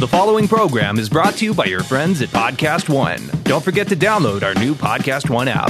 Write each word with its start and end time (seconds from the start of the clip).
The 0.00 0.08
following 0.08 0.48
program 0.48 0.98
is 0.98 1.10
brought 1.10 1.34
to 1.34 1.44
you 1.44 1.52
by 1.52 1.66
your 1.66 1.82
friends 1.82 2.22
at 2.22 2.30
Podcast 2.30 2.88
One. 2.88 3.20
Don't 3.42 3.62
forget 3.62 3.86
to 3.88 3.94
download 3.94 4.42
our 4.42 4.54
new 4.54 4.74
Podcast 4.74 5.28
One 5.28 5.46
app. 5.46 5.68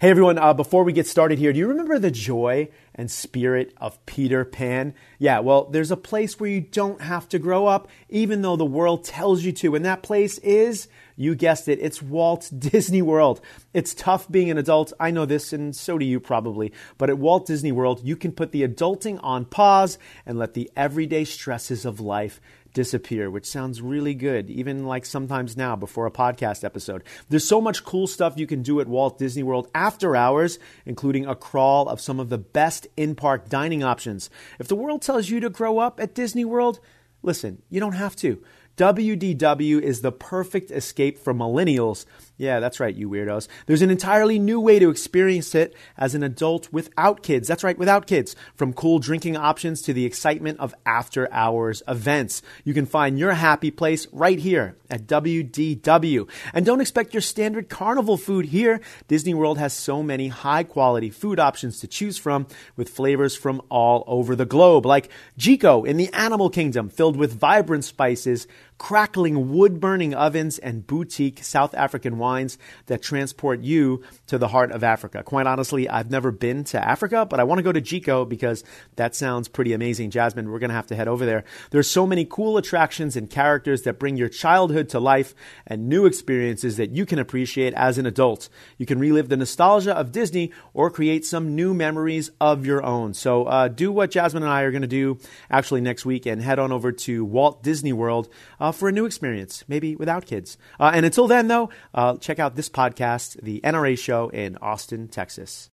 Hey 0.00 0.08
everyone, 0.08 0.38
uh, 0.38 0.54
before 0.54 0.82
we 0.82 0.94
get 0.94 1.06
started 1.06 1.38
here, 1.38 1.52
do 1.52 1.58
you 1.58 1.68
remember 1.68 1.98
the 1.98 2.10
joy 2.10 2.70
and 2.94 3.10
spirit 3.10 3.74
of 3.76 4.02
Peter 4.06 4.46
Pan? 4.46 4.94
Yeah, 5.18 5.40
well, 5.40 5.66
there's 5.66 5.90
a 5.90 5.96
place 5.98 6.40
where 6.40 6.48
you 6.48 6.62
don't 6.62 7.02
have 7.02 7.28
to 7.28 7.38
grow 7.38 7.66
up, 7.66 7.86
even 8.08 8.40
though 8.40 8.56
the 8.56 8.64
world 8.64 9.04
tells 9.04 9.44
you 9.44 9.52
to, 9.52 9.74
and 9.74 9.84
that 9.84 10.02
place 10.02 10.38
is, 10.38 10.88
you 11.16 11.34
guessed 11.34 11.68
it, 11.68 11.78
it's 11.80 12.02
Walt 12.02 12.50
Disney 12.58 13.02
World. 13.02 13.40
It's 13.72 13.94
tough 13.94 14.30
being 14.30 14.50
an 14.50 14.58
adult, 14.58 14.92
I 14.98 15.10
know 15.10 15.26
this, 15.26 15.52
and 15.52 15.74
so 15.74 15.98
do 15.98 16.04
you 16.04 16.20
probably, 16.20 16.72
but 16.98 17.10
at 17.10 17.18
Walt 17.18 17.46
Disney 17.46 17.72
World, 17.72 18.00
you 18.04 18.16
can 18.16 18.32
put 18.32 18.52
the 18.52 18.66
adulting 18.66 19.18
on 19.22 19.44
pause 19.44 19.98
and 20.26 20.38
let 20.38 20.54
the 20.54 20.70
everyday 20.76 21.24
stresses 21.24 21.84
of 21.84 22.00
life 22.00 22.40
disappear, 22.72 23.30
which 23.30 23.46
sounds 23.46 23.82
really 23.82 24.14
good, 24.14 24.50
even 24.50 24.84
like 24.84 25.04
sometimes 25.04 25.56
now 25.56 25.76
before 25.76 26.06
a 26.06 26.10
podcast 26.10 26.64
episode. 26.64 27.02
There's 27.28 27.46
so 27.46 27.60
much 27.60 27.84
cool 27.84 28.06
stuff 28.06 28.34
you 28.36 28.46
can 28.46 28.62
do 28.62 28.80
at 28.80 28.88
Walt 28.88 29.18
Disney 29.18 29.42
World 29.42 29.68
after 29.74 30.16
hours, 30.16 30.58
including 30.86 31.26
a 31.26 31.34
crawl 31.34 31.88
of 31.88 32.00
some 32.00 32.20
of 32.20 32.28
the 32.28 32.38
best 32.38 32.86
in 32.96 33.14
park 33.14 33.48
dining 33.48 33.82
options. 33.82 34.30
If 34.58 34.68
the 34.68 34.76
world 34.76 35.02
tells 35.02 35.28
you 35.28 35.40
to 35.40 35.50
grow 35.50 35.78
up 35.78 36.00
at 36.00 36.14
Disney 36.14 36.44
World, 36.44 36.80
listen, 37.22 37.62
you 37.68 37.80
don't 37.80 37.92
have 37.92 38.16
to. 38.16 38.42
WDW 38.80 39.82
is 39.82 40.00
the 40.00 40.10
perfect 40.10 40.70
escape 40.70 41.18
for 41.18 41.34
millennials. 41.34 42.06
Yeah, 42.38 42.60
that's 42.60 42.80
right, 42.80 42.94
you 42.94 43.10
weirdos. 43.10 43.46
There's 43.66 43.82
an 43.82 43.90
entirely 43.90 44.38
new 44.38 44.58
way 44.58 44.78
to 44.78 44.88
experience 44.88 45.54
it 45.54 45.74
as 45.98 46.14
an 46.14 46.22
adult 46.22 46.72
without 46.72 47.22
kids. 47.22 47.46
That's 47.46 47.62
right, 47.62 47.76
without 47.76 48.06
kids. 48.06 48.34
From 48.54 48.72
cool 48.72 48.98
drinking 48.98 49.36
options 49.36 49.82
to 49.82 49.92
the 49.92 50.06
excitement 50.06 50.58
of 50.58 50.74
after 50.86 51.30
hours 51.30 51.82
events. 51.86 52.40
You 52.64 52.72
can 52.72 52.86
find 52.86 53.18
your 53.18 53.34
happy 53.34 53.70
place 53.70 54.06
right 54.10 54.38
here 54.38 54.76
at 54.88 55.06
WDW. 55.06 56.26
And 56.54 56.64
don't 56.64 56.80
expect 56.80 57.12
your 57.12 57.20
standard 57.20 57.68
carnival 57.68 58.16
food 58.16 58.46
here. 58.46 58.80
Disney 59.06 59.34
World 59.34 59.58
has 59.58 59.74
so 59.74 60.02
many 60.02 60.28
high 60.28 60.64
quality 60.64 61.10
food 61.10 61.38
options 61.38 61.80
to 61.80 61.86
choose 61.86 62.16
from 62.16 62.46
with 62.74 62.88
flavors 62.88 63.36
from 63.36 63.60
all 63.68 64.02
over 64.06 64.34
the 64.34 64.46
globe, 64.46 64.86
like 64.86 65.10
Jiko 65.38 65.86
in 65.86 65.98
the 65.98 66.10
Animal 66.14 66.48
Kingdom, 66.48 66.88
filled 66.88 67.18
with 67.18 67.38
vibrant 67.38 67.84
spices 67.84 68.46
crackling 68.80 69.52
wood 69.52 69.78
burning 69.78 70.14
ovens, 70.14 70.58
and 70.58 70.86
boutique 70.86 71.44
South 71.44 71.74
African 71.74 72.16
wines 72.16 72.56
that 72.86 73.02
transport 73.02 73.60
you 73.60 74.02
to 74.26 74.38
the 74.38 74.48
heart 74.48 74.72
of 74.72 74.82
Africa. 74.82 75.22
Quite 75.22 75.46
honestly, 75.46 75.86
I've 75.86 76.10
never 76.10 76.32
been 76.32 76.64
to 76.64 76.82
Africa, 76.82 77.26
but 77.26 77.38
I 77.38 77.44
want 77.44 77.58
to 77.58 77.62
go 77.62 77.72
to 77.72 77.82
Jiko 77.82 78.26
because 78.26 78.64
that 78.96 79.14
sounds 79.14 79.48
pretty 79.48 79.74
amazing. 79.74 80.10
Jasmine, 80.10 80.50
we're 80.50 80.58
going 80.58 80.70
to 80.70 80.74
have 80.74 80.86
to 80.86 80.96
head 80.96 81.08
over 81.08 81.26
there. 81.26 81.44
There's 81.70 81.90
so 81.90 82.06
many 82.06 82.24
cool 82.24 82.56
attractions 82.56 83.16
and 83.16 83.28
characters 83.28 83.82
that 83.82 83.98
bring 83.98 84.16
your 84.16 84.30
childhood 84.30 84.88
to 84.88 84.98
life 84.98 85.34
and 85.66 85.90
new 85.90 86.06
experiences 86.06 86.78
that 86.78 86.90
you 86.90 87.04
can 87.04 87.18
appreciate 87.18 87.74
as 87.74 87.98
an 87.98 88.06
adult. 88.06 88.48
You 88.78 88.86
can 88.86 88.98
relive 88.98 89.28
the 89.28 89.36
nostalgia 89.36 89.94
of 89.94 90.10
Disney 90.10 90.52
or 90.72 90.90
create 90.90 91.26
some 91.26 91.54
new 91.54 91.74
memories 91.74 92.30
of 92.40 92.64
your 92.64 92.82
own. 92.82 93.12
So 93.12 93.44
uh, 93.44 93.68
do 93.68 93.92
what 93.92 94.10
Jasmine 94.10 94.42
and 94.42 94.50
I 94.50 94.62
are 94.62 94.70
going 94.70 94.80
to 94.80 94.88
do 94.88 95.18
actually 95.50 95.82
next 95.82 96.06
week 96.06 96.24
and 96.24 96.40
head 96.40 96.58
on 96.58 96.72
over 96.72 96.92
to 96.92 97.26
Walt 97.26 97.62
Disney 97.62 97.92
World. 97.92 98.30
Uh, 98.58 98.69
uh, 98.70 98.72
for 98.72 98.88
a 98.88 98.92
new 98.92 99.04
experience, 99.04 99.64
maybe 99.66 99.96
without 99.96 100.26
kids. 100.26 100.56
Uh, 100.78 100.92
and 100.94 101.04
until 101.04 101.26
then, 101.26 101.48
though, 101.48 101.70
uh, 101.92 102.16
check 102.16 102.38
out 102.38 102.54
this 102.54 102.68
podcast, 102.68 103.40
The 103.42 103.60
NRA 103.64 103.98
Show 103.98 104.28
in 104.28 104.56
Austin, 104.58 105.08
Texas. 105.08 105.70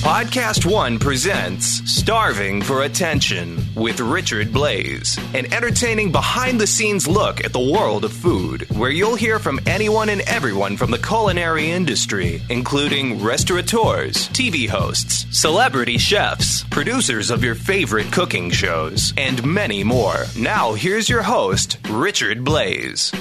Podcast 0.00 0.64
One 0.64 0.98
presents 0.98 1.66
Starving 1.84 2.62
for 2.62 2.84
Attention 2.84 3.58
with 3.74 4.00
Richard 4.00 4.48
Blais, 4.48 5.18
an 5.38 5.52
entertaining 5.52 6.10
behind 6.10 6.58
the 6.58 6.66
scenes 6.66 7.06
look 7.06 7.44
at 7.44 7.52
the 7.52 7.60
world 7.60 8.06
of 8.06 8.12
food, 8.12 8.62
where 8.70 8.90
you'll 8.90 9.14
hear 9.14 9.38
from 9.38 9.60
anyone 9.66 10.08
and 10.08 10.22
everyone 10.22 10.78
from 10.78 10.90
the 10.90 10.98
culinary 10.98 11.70
industry, 11.70 12.40
including 12.48 13.22
restaurateurs, 13.22 14.28
TV 14.30 14.66
hosts, 14.66 15.26
celebrity 15.38 15.98
chefs, 15.98 16.64
producers 16.64 17.30
of 17.30 17.44
your 17.44 17.54
favorite 17.54 18.10
cooking 18.10 18.50
shows, 18.50 19.12
and 19.18 19.44
many 19.44 19.84
more. 19.84 20.24
Now, 20.36 20.72
here's 20.72 21.10
your 21.10 21.22
host, 21.22 21.76
Richard 21.90 22.38
Blais. 22.38 23.14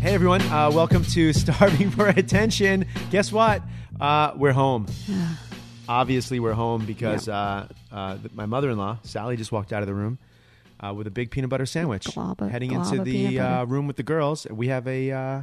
Hey 0.00 0.14
everyone, 0.14 0.40
uh, 0.42 0.70
welcome 0.72 1.04
to 1.06 1.32
Starving 1.34 1.90
for 1.90 2.06
Attention. 2.08 2.86
Guess 3.10 3.32
what? 3.32 3.62
Uh, 4.00 4.32
we're 4.36 4.52
home. 4.52 4.86
Obviously, 5.88 6.38
we're 6.40 6.52
home 6.52 6.84
because 6.86 7.28
uh, 7.28 7.66
uh, 7.92 8.16
th- 8.16 8.32
my 8.32 8.46
mother-in-law 8.46 8.98
Sally 9.02 9.36
just 9.36 9.50
walked 9.50 9.72
out 9.72 9.82
of 9.82 9.88
the 9.88 9.94
room 9.94 10.18
uh, 10.78 10.94
with 10.94 11.06
a 11.06 11.10
big 11.10 11.30
peanut 11.30 11.50
butter 11.50 11.66
sandwich, 11.66 12.12
Glob 12.14 12.40
of- 12.40 12.50
heading 12.50 12.70
glob 12.70 12.86
into 12.86 13.00
of 13.00 13.04
the 13.04 13.36
butter. 13.38 13.48
uh, 13.48 13.64
room 13.64 13.86
with 13.86 13.96
the 13.96 14.02
girls. 14.04 14.46
We 14.50 14.68
have 14.68 14.86
a 14.86 15.10
uh, 15.10 15.42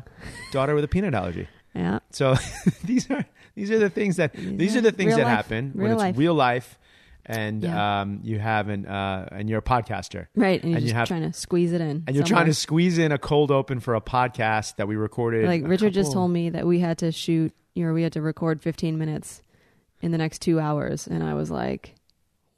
daughter 0.51 0.73
with 0.73 0.83
a 0.83 0.87
peanut 0.87 1.13
allergy. 1.13 1.47
Yeah. 1.75 1.99
So 2.11 2.35
these 2.83 3.11
are 3.11 3.25
these 3.55 3.69
are 3.71 3.77
the 3.79 3.89
things 3.89 4.15
that 4.17 4.33
these 4.33 4.75
are 4.75 4.79
are 4.79 4.81
the 4.81 4.91
things 4.91 5.09
real 5.09 5.17
that 5.17 5.23
life. 5.25 5.35
happen 5.35 5.71
when 5.73 5.85
Real 5.85 5.93
it's 5.93 5.99
life. 5.99 6.17
real 6.17 6.33
life, 6.33 6.79
and 7.25 7.61
Yeah. 7.61 8.01
um, 8.01 8.21
you 8.23 8.39
have 8.39 8.69
an 8.69 8.85
uh, 8.85 9.27
and 9.33 9.49
you're 9.49 9.59
a 9.59 9.61
podcaster, 9.61 10.27
Right. 10.33 10.63
And 10.63 10.71
you're 10.71 10.77
And 10.77 10.83
you 10.85 10.89
just 10.91 10.95
have- 10.95 11.07
trying 11.09 11.29
to 11.29 11.33
squeeze 11.37 11.73
it 11.73 11.81
in. 11.81 12.03
and 12.07 12.15
you're 12.15 12.25
trying 12.25 12.45
to 12.45 12.53
squeeze 12.53 12.97
in 12.97 13.11
a 13.11 13.17
cold 13.19 13.51
open 13.51 13.81
for 13.81 13.95
a 13.95 14.01
podcast 14.01 14.77
that 14.77 14.87
we 14.87 14.95
recorded. 14.95 15.45
Like 15.45 15.63
a 15.63 15.67
Richard 15.67 15.93
just 15.93 16.09
couple- 16.11 16.21
told 16.21 16.31
me 16.31 16.51
that 16.51 16.65
we 16.65 16.79
had 16.79 16.99
to 16.99 17.11
shoot, 17.11 17.53
you 17.77 17.85
know, 17.85 17.93
we 17.93 18.01
had 18.01 18.13
to 18.13 18.21
record 18.21 18.61
15 18.61 18.97
minutes 18.97 19.43
in 20.01 20.11
the 20.11 20.17
next 20.17 20.41
two 20.41 20.59
hours. 20.59 21.05
And 21.07 21.23
I 21.23 21.35
was 21.35 21.51
like, 21.51 21.93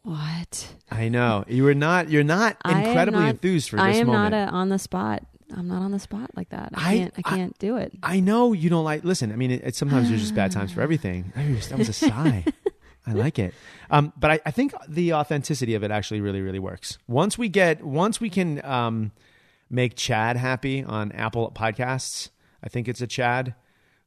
what? 0.04 0.74
I 0.90 1.10
know 1.10 1.44
you 1.48 1.64
were 1.64 1.76
not. 1.76 2.10
You're 2.10 2.24
not 2.24 2.56
incredibly 2.66 3.22
not- 3.22 3.30
enthused 3.30 3.70
for 3.70 3.76
this 3.76 3.82
moment. 3.84 3.96
I 3.98 4.00
am 4.00 4.08
moment. 4.08 4.32
not 4.32 4.48
a, 4.48 4.52
on 4.52 4.70
the 4.70 4.80
spot. 4.80 5.24
I'm 5.52 5.68
not 5.68 5.82
on 5.82 5.92
the 5.92 6.00
spot 6.00 6.32
like 6.36 6.50
that. 6.50 6.70
I 6.74 6.80
I- 6.92 6.98
can't, 6.98 7.14
I, 7.18 7.22
I- 7.26 7.36
can't 7.36 7.60
do 7.60 7.76
it. 7.78 7.94
I 8.02 8.20
know 8.22 8.54
you 8.54 8.70
don't 8.70 8.86
like. 8.86 9.04
Listen, 9.04 9.32
I 9.32 9.36
mean, 9.36 9.52
it, 9.52 9.62
it, 9.64 9.76
sometimes 9.76 10.08
there's 10.10 10.22
just 10.22 10.36
bad 10.36 10.52
times 10.52 10.72
for 10.72 10.82
everything. 10.82 11.34
That 11.36 11.50
was, 11.50 11.68
that 11.70 11.78
was 11.78 11.90
a 11.90 11.94
sigh. 11.94 12.46
I 13.08 13.14
like 13.14 13.40
it, 13.40 13.56
um, 13.90 14.14
but 14.18 14.30
I, 14.30 14.40
I 14.46 14.52
think 14.52 14.74
the 14.88 15.14
authenticity 15.14 15.74
of 15.74 15.84
it 15.84 15.90
actually 15.90 16.22
really, 16.22 16.42
really 16.42 16.60
works. 16.60 17.00
Once 17.08 17.38
we 17.40 17.50
get, 17.50 17.84
once 17.84 18.22
we 18.22 18.30
can 18.30 18.64
um, 18.64 19.12
make 19.70 19.96
Chad 19.96 20.38
happy 20.38 20.84
on 20.84 21.12
Apple 21.14 21.52
Podcasts, 21.56 22.30
I 22.64 22.70
think 22.70 22.88
it's 22.88 23.02
a 23.02 23.08
Chad 23.08 23.56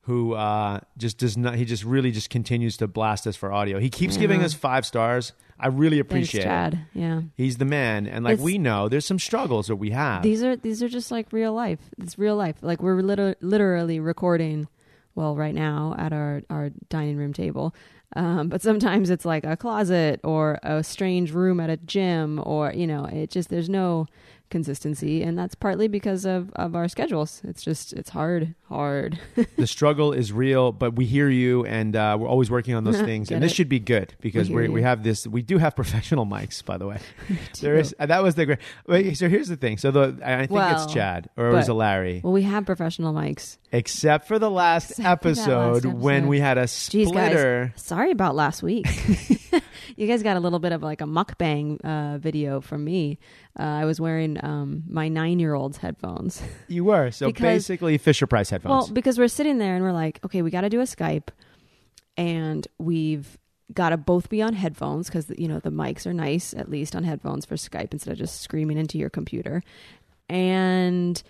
who 0.02 0.34
uh, 0.34 0.80
just 0.98 1.18
does 1.18 1.36
not. 1.36 1.54
He 1.54 1.64
just 1.64 1.84
really 1.84 2.10
just 2.10 2.28
continues 2.30 2.76
to 2.78 2.86
blast 2.88 3.26
us 3.26 3.36
for 3.36 3.52
audio. 3.52 3.78
He 3.78 3.88
keeps 3.90 4.16
giving 4.16 4.42
us 4.42 4.52
five 4.54 4.84
stars. 4.86 5.32
I 5.60 5.68
really 5.68 5.98
Thanks, 5.98 6.10
appreciate 6.34 6.46
it. 6.46 6.74
Yeah. 6.92 7.20
He's 7.36 7.58
the 7.58 7.64
man, 7.64 8.08
and 8.08 8.24
like 8.24 8.34
It's- 8.34 8.44
we 8.44 8.58
know, 8.58 8.88
there's 8.88 9.06
some 9.06 9.20
struggles 9.20 9.68
that 9.68 9.76
we 9.76 9.90
have. 9.90 10.22
These 10.22 10.42
are 10.42 10.56
these 10.56 10.82
are 10.82 10.88
just 10.88 11.10
like 11.12 11.32
real 11.32 11.52
life. 11.52 11.78
It's 11.98 12.18
real 12.18 12.34
life. 12.34 12.56
Like 12.62 12.82
we're 12.82 13.00
liter- 13.00 13.36
literally 13.40 14.00
recording. 14.00 14.66
Well, 15.14 15.36
right 15.36 15.54
now 15.54 15.94
at 15.98 16.12
our 16.12 16.42
our 16.50 16.70
dining 16.88 17.16
room 17.18 17.32
table, 17.34 17.74
um, 18.16 18.48
but 18.48 18.62
sometimes 18.62 19.08
it's 19.10 19.26
like 19.26 19.44
a 19.44 19.56
closet 19.58 20.20
or 20.24 20.58
a 20.62 20.82
strange 20.82 21.32
room 21.32 21.60
at 21.60 21.68
a 21.70 21.76
gym, 21.76 22.40
or 22.44 22.72
you 22.72 22.86
know, 22.86 23.04
it 23.04 23.30
just 23.30 23.50
there's 23.50 23.68
no 23.68 24.06
consistency, 24.52 25.22
and 25.24 25.36
that's 25.36 25.56
partly 25.56 25.88
because 25.88 26.24
of 26.24 26.52
of 26.54 26.76
our 26.76 26.86
schedules. 26.86 27.40
It's 27.42 27.62
just 27.64 27.92
it's 27.94 28.10
hard, 28.10 28.54
hard. 28.68 29.18
the 29.56 29.66
struggle 29.66 30.12
is 30.12 30.32
real, 30.32 30.70
but 30.70 30.94
we 30.94 31.06
hear 31.06 31.28
you, 31.28 31.64
and 31.64 31.96
uh, 31.96 32.16
we're 32.20 32.28
always 32.28 32.50
working 32.52 32.74
on 32.76 32.84
those 32.84 33.00
things. 33.10 33.32
And 33.32 33.42
this 33.42 33.50
it? 33.50 33.56
should 33.56 33.68
be 33.68 33.80
good 33.80 34.14
because 34.20 34.48
We 34.48 34.68
we 34.68 34.82
have 34.82 35.02
this. 35.02 35.26
We 35.26 35.42
do 35.42 35.58
have 35.58 35.74
professional 35.82 36.24
mics, 36.26 36.64
by 36.64 36.76
the 36.78 36.86
way. 36.86 37.00
there 37.60 37.74
is 37.76 37.92
uh, 37.98 38.06
that 38.06 38.22
was 38.22 38.36
the 38.36 38.46
great. 38.46 38.58
Wait, 38.86 39.16
so 39.18 39.28
here's 39.28 39.48
the 39.48 39.56
thing. 39.56 39.78
So 39.78 39.90
the 39.90 40.16
I 40.24 40.38
think 40.46 40.52
Well, 40.52 40.84
it's 40.84 40.92
Chad 40.94 41.28
or 41.36 41.48
it 41.48 41.52
was 41.54 41.66
but- 41.66 41.72
a 41.72 41.74
Larry, 41.74 42.20
Well, 42.22 42.32
we 42.32 42.42
have 42.42 42.64
professional 42.66 43.12
mics. 43.12 43.56
except 43.72 44.28
for 44.28 44.38
the 44.38 44.50
last 44.50 44.90
Except 44.92 45.22
for 45.22 45.32
that 45.32 45.40
episode 45.48 45.84
when 45.86 46.28
we 46.28 46.38
had 46.38 46.58
a 46.58 46.64
Jeez, 46.64 47.08
splitter. 47.08 47.72
guys, 47.74 47.82
sorry 47.82 48.10
about 48.12 48.36
last 48.36 48.62
week. 48.62 48.86
You 50.02 50.08
guys 50.08 50.22
got 50.22 50.36
a 50.36 50.40
little 50.40 50.58
bit 50.58 50.72
of 50.72 50.82
like 50.82 51.00
a 51.00 51.04
mukbang 51.04 51.80
uh, 51.84 52.18
video 52.18 52.60
from 52.60 52.84
me. 52.84 53.18
Uh, 53.58 53.62
I 53.62 53.84
was 53.84 54.00
wearing 54.00 54.42
um, 54.44 54.82
my 54.88 55.08
nine-year-old's 55.08 55.78
headphones. 55.78 56.42
You 56.68 56.84
were 56.84 57.10
so 57.10 57.26
Because- 57.28 57.42
basically 57.42 57.98
Fisher 57.98 58.26
Price 58.26 58.50
headphones. 58.50 58.70
Well, 58.86 58.92
because 58.92 59.18
we're 59.18 59.28
sitting 59.28 59.58
there 59.58 59.74
and 59.76 59.84
we're 59.84 59.92
like, 59.92 60.18
okay, 60.24 60.42
we 60.42 60.50
got 60.50 60.62
to 60.62 60.68
do 60.70 60.80
a 60.80 60.84
Skype, 60.84 61.28
and 62.16 62.66
we've 62.78 63.38
got 63.72 63.90
to 63.90 63.96
both 63.96 64.28
be 64.28 64.42
on 64.42 64.52
headphones 64.54 65.08
because 65.08 65.30
you 65.38 65.48
know 65.48 65.58
the 65.60 65.70
mics 65.70 66.06
are 66.06 66.12
nice 66.12 66.52
at 66.52 66.68
least 66.68 66.94
on 66.96 67.04
headphones 67.04 67.46
for 67.46 67.54
Skype 67.54 67.92
instead 67.92 68.12
of 68.12 68.18
just 68.18 68.40
screaming 68.42 68.76
into 68.78 68.98
your 68.98 69.08
computer, 69.10 69.62
and 70.28 71.22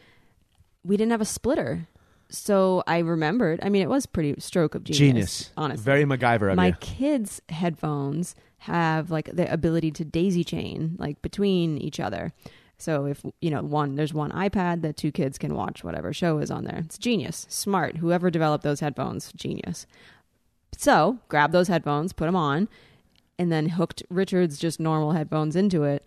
we 0.85 0.97
didn't 0.97 1.13
have 1.13 1.21
a 1.21 1.25
splitter. 1.27 1.87
So 2.29 2.83
I 2.87 2.99
remembered. 2.99 3.61
I 3.63 3.69
mean, 3.69 3.83
it 3.83 3.89
was 3.91 4.07
pretty 4.07 4.35
stroke 4.39 4.75
of 4.75 4.85
genius. 4.85 4.99
Genius, 4.99 5.51
honestly. 5.57 5.85
very 5.85 6.05
MacGyver 6.05 6.55
my 6.57 6.69
you. 6.69 6.75
kids' 6.81 7.43
headphones 7.51 8.35
have 8.63 9.11
like 9.11 9.35
the 9.35 9.53
ability 9.53 9.91
to 9.91 10.05
daisy 10.05 10.45
chain 10.45 10.95
like 10.99 11.21
between 11.21 11.79
each 11.79 11.99
other. 11.99 12.33
So 12.79 13.07
if 13.07 13.25
you 13.41 13.51
know 13.51 13.63
one, 13.63 13.97
there's 13.97 14.15
one 14.15 14.31
iPad 14.31 14.83
that 14.83 14.97
two 14.97 15.11
kids 15.11 15.37
can 15.37 15.55
watch 15.55 15.83
whatever 15.83 16.13
show 16.13 16.39
is 16.39 16.51
on 16.51 16.65
there. 16.65 16.79
It's 16.79 16.99
genius, 16.99 17.47
smart. 17.49 17.97
Whoever 17.97 18.31
developed 18.31 18.65
those 18.65 18.81
headphones, 18.81 19.33
genius. 19.33 19.87
So 20.77 21.19
grab 21.29 21.53
those 21.53 21.69
headphones, 21.69 22.13
put 22.13 22.27
them 22.27 22.37
on, 22.37 22.69
and 23.39 23.51
then 23.51 23.71
hooked 23.71 24.05
Richard's 24.09 24.59
just 24.59 24.79
normal 24.79 25.13
headphones 25.13 25.57
into 25.57 25.83
it. 25.83 26.05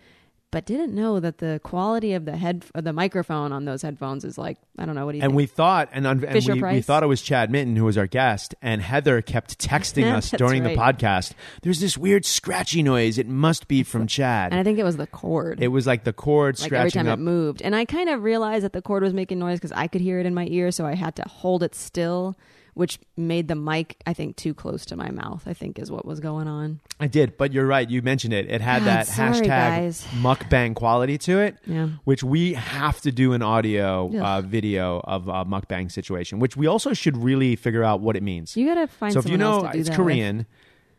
But 0.55 0.63
didn't 0.65 0.95
know 0.95 1.19
that 1.19 1.39
the 1.39 1.59
quality 1.65 2.13
of 2.13 2.23
the 2.23 2.37
head 2.37 2.63
the 2.73 2.93
microphone 2.93 3.51
on 3.51 3.65
those 3.65 3.81
headphones 3.81 4.23
is 4.23 4.37
like 4.37 4.57
I 4.77 4.85
don't 4.85 4.95
know 4.95 5.05
what 5.05 5.11
do 5.11 5.17
you 5.17 5.23
And 5.25 5.31
think? 5.31 5.35
we 5.37 5.47
thought, 5.47 5.89
and, 5.91 6.07
and 6.07 6.21
we, 6.47 6.61
we 6.61 6.81
thought 6.81 7.03
it 7.03 7.07
was 7.07 7.21
Chad 7.21 7.51
Minton 7.51 7.75
who 7.75 7.83
was 7.83 7.97
our 7.97 8.07
guest, 8.07 8.55
and 8.61 8.81
Heather 8.81 9.21
kept 9.21 9.59
texting 9.59 10.09
us 10.15 10.31
during 10.31 10.63
the 10.63 10.69
podcast. 10.69 11.33
There's 11.61 11.81
this 11.81 11.97
weird 11.97 12.25
scratchy 12.25 12.83
noise. 12.83 13.17
It 13.17 13.27
must 13.27 13.67
be 13.67 13.83
from 13.83 14.07
Chad. 14.07 14.53
and 14.53 14.59
I 14.61 14.63
think 14.63 14.79
it 14.79 14.85
was 14.85 14.95
the 14.95 15.07
cord. 15.07 15.61
it 15.61 15.67
was 15.67 15.85
like 15.85 16.05
the 16.05 16.13
cord 16.13 16.57
like 16.61 16.71
every 16.71 16.89
time 16.89 17.09
up. 17.09 17.19
it 17.19 17.21
moved, 17.21 17.61
and 17.61 17.75
I 17.75 17.83
kind 17.83 18.07
of 18.09 18.23
realized 18.23 18.63
that 18.63 18.71
the 18.71 18.81
cord 18.81 19.03
was 19.03 19.13
making 19.13 19.39
noise 19.39 19.59
because 19.59 19.73
I 19.73 19.87
could 19.87 19.99
hear 19.99 20.21
it 20.21 20.25
in 20.25 20.33
my 20.33 20.47
ear, 20.49 20.71
so 20.71 20.85
I 20.85 20.95
had 20.95 21.17
to 21.17 21.23
hold 21.27 21.63
it 21.63 21.75
still, 21.75 22.37
which 22.75 22.99
made 23.17 23.47
the 23.47 23.55
mic 23.55 23.97
I 24.05 24.13
think 24.13 24.35
too 24.35 24.53
close 24.53 24.85
to 24.85 24.95
my 24.95 25.09
mouth. 25.09 25.43
I 25.47 25.53
think 25.53 25.79
is 25.79 25.89
what 25.91 26.05
was 26.05 26.19
going 26.19 26.47
on. 26.47 26.79
I 26.99 27.07
did, 27.07 27.35
but 27.37 27.51
you're 27.51 27.65
right. 27.65 27.89
You 27.89 28.01
mentioned 28.03 28.33
it. 28.33 28.49
It 28.49 28.61
had 28.61 28.79
God, 28.79 28.87
that 28.87 29.07
sorry, 29.07 29.31
hashtag 29.39 29.47
guys. 29.47 30.05
mukbang 30.21 30.75
quality 30.75 31.17
to 31.19 31.39
it, 31.39 31.57
Yeah. 31.65 31.87
which 32.03 32.23
we 32.23 32.53
have 32.53 33.01
to 33.01 33.11
do 33.11 33.33
an 33.33 33.41
audio 33.41 34.11
uh, 34.21 34.41
video 34.41 35.01
of 35.03 35.27
a 35.27 35.43
mukbang 35.45 35.91
situation, 35.91 36.39
which 36.39 36.55
we 36.55 36.67
also 36.67 36.93
should 36.93 37.17
really 37.17 37.55
figure 37.55 37.83
out 37.83 37.99
what 38.01 38.15
it 38.15 38.23
means. 38.23 38.55
You 38.55 38.67
gotta 38.67 38.87
find 38.87 39.11
so 39.13 39.19
if 39.19 39.27
you 39.27 39.37
know 39.37 39.63
to 39.63 39.77
it's 39.77 39.89
Korean, 39.89 40.45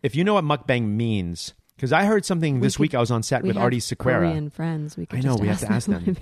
if 0.02 0.14
you 0.17 0.25
know 0.25 0.34
what 0.34 0.44
mukbang 0.44 0.88
means, 0.88 1.55
because 1.76 1.93
I 1.93 2.05
heard 2.06 2.25
something 2.25 2.61
this 2.61 2.76
could- 2.76 2.82
week. 2.82 2.94
I 2.94 3.00
was 3.00 3.11
on 3.11 3.23
set 3.23 3.43
with. 3.43 3.56
with 3.56 3.62
Aarti 3.62 3.75
have 3.75 3.99
Sequeira. 3.99 4.20
Korean 4.31 4.49
friends. 4.50 4.96
We 4.96 5.05
could 5.06 5.19
I 5.19 5.23
know, 5.23 5.32
just 5.32 5.40
we 5.43 5.49
have 5.49 5.61
to 5.61 5.70
ask 5.73 5.87
them. 5.88 6.17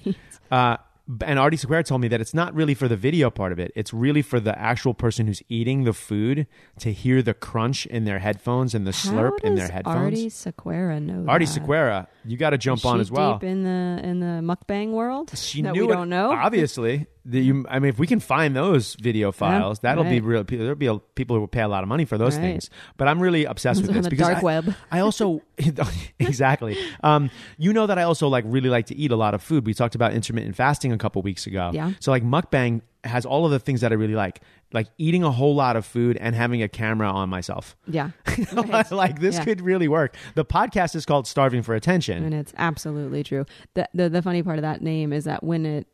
Uh, 0.50 0.76
and 1.06 1.38
Aarti 1.38 1.54
Sequeira 1.54 1.84
told 1.84 2.00
me 2.00 2.08
that 2.08 2.20
it's 2.20 2.32
not 2.32 2.54
really 2.54 2.74
for 2.74 2.88
the 2.88 2.96
video 2.96 3.28
part 3.30 3.52
of 3.52 3.58
it. 3.58 3.72
It's 3.74 3.92
really 3.92 4.22
for 4.22 4.40
the 4.40 4.58
actual 4.58 4.94
person 4.94 5.26
who's 5.26 5.42
eating 5.48 5.84
the 5.84 5.92
food 5.92 6.46
to 6.78 6.92
hear 6.92 7.20
the 7.20 7.34
crunch 7.34 7.84
in 7.86 8.04
their 8.04 8.20
headphones 8.20 8.74
and 8.74 8.86
the 8.86 8.90
slurp 8.90 9.40
How 9.42 9.48
in 9.48 9.54
their 9.54 9.68
headphones. 9.68 10.18
Aarti 10.18 10.26
Sequeira 10.26 11.02
know. 11.02 11.30
Aarti 11.30 11.52
that? 11.52 11.60
Sequeira, 11.60 12.06
you 12.24 12.36
got 12.38 12.50
to 12.50 12.58
jump 12.58 12.86
on 12.86 13.00
as 13.00 13.10
well. 13.10 13.34
Deep 13.34 13.44
in 13.44 13.64
the 13.64 14.00
in 14.02 14.20
the 14.20 14.40
mukbang 14.42 14.92
world. 14.92 15.30
She 15.36 15.60
that 15.62 15.74
knew 15.74 15.86
we 15.86 15.92
it, 15.92 15.96
don't 15.96 16.08
know. 16.08 16.32
Obviously, 16.32 17.06
the, 17.26 17.40
you, 17.40 17.64
I 17.70 17.78
mean, 17.78 17.88
if 17.88 17.98
we 17.98 18.06
can 18.06 18.20
find 18.20 18.54
those 18.54 18.94
video 18.96 19.32
files, 19.32 19.78
that'll 19.80 20.04
be 20.04 20.20
real. 20.20 20.44
There'll 20.44 20.74
be 20.74 20.86
a, 20.86 20.98
people 20.98 21.36
who 21.36 21.40
will 21.40 21.48
pay 21.48 21.62
a 21.62 21.68
lot 21.68 21.82
of 21.82 21.88
money 21.88 22.04
for 22.04 22.18
those 22.18 22.36
Right. 22.36 22.42
things. 22.42 22.70
But 22.98 23.08
I'm 23.08 23.18
really 23.20 23.44
obsessed 23.46 23.80
with 23.82 23.92
this 23.94 24.04
the 24.04 24.10
because 24.10 24.28
dark 24.28 24.38
I, 24.38 24.42
web. 24.42 24.74
I 24.90 25.00
also 25.00 25.40
exactly. 26.18 26.76
Um, 27.02 27.30
you 27.58 27.72
know 27.72 27.86
that 27.86 27.98
I 27.98 28.02
also 28.02 28.28
like 28.28 28.44
really 28.46 28.68
like 28.68 28.86
to 28.86 28.96
eat 28.96 29.10
a 29.10 29.16
lot 29.16 29.34
of 29.34 29.42
food. 29.42 29.66
We 29.66 29.74
talked 29.74 29.94
about 29.94 30.12
intermittent 30.12 30.56
fasting 30.56 30.92
a 30.92 30.98
couple 30.98 31.22
weeks 31.22 31.46
ago. 31.46 31.70
Yeah. 31.72 31.92
So 32.00 32.10
like 32.10 32.22
mukbang 32.24 32.82
has 33.04 33.26
all 33.26 33.44
of 33.44 33.50
the 33.52 33.58
things 33.58 33.82
that 33.82 33.92
I 33.92 33.96
really 33.96 34.14
like, 34.14 34.40
like 34.72 34.88
eating 34.96 35.22
a 35.24 35.30
whole 35.30 35.54
lot 35.54 35.76
of 35.76 35.84
food 35.84 36.16
and 36.16 36.34
having 36.34 36.62
a 36.62 36.68
camera 36.68 37.10
on 37.10 37.28
myself. 37.28 37.76
Yeah, 37.86 38.10
Right. 38.54 38.90
like 38.90 39.20
this 39.20 39.36
Yeah. 39.36 39.44
could 39.44 39.60
really 39.60 39.88
work. 39.88 40.16
The 40.34 40.44
podcast 40.44 40.94
is 40.96 41.04
called 41.04 41.26
Starving 41.26 41.62
for 41.62 41.74
Attention. 41.74 42.24
and 42.24 42.32
it's 42.34 42.54
absolutely 42.56 43.22
true. 43.22 43.44
The, 43.74 43.88
the 43.92 44.08
the 44.08 44.22
funny 44.22 44.42
part 44.42 44.58
of 44.58 44.62
that 44.62 44.80
name 44.82 45.12
is 45.12 45.24
that 45.24 45.44
when 45.44 45.66
it 45.66 45.86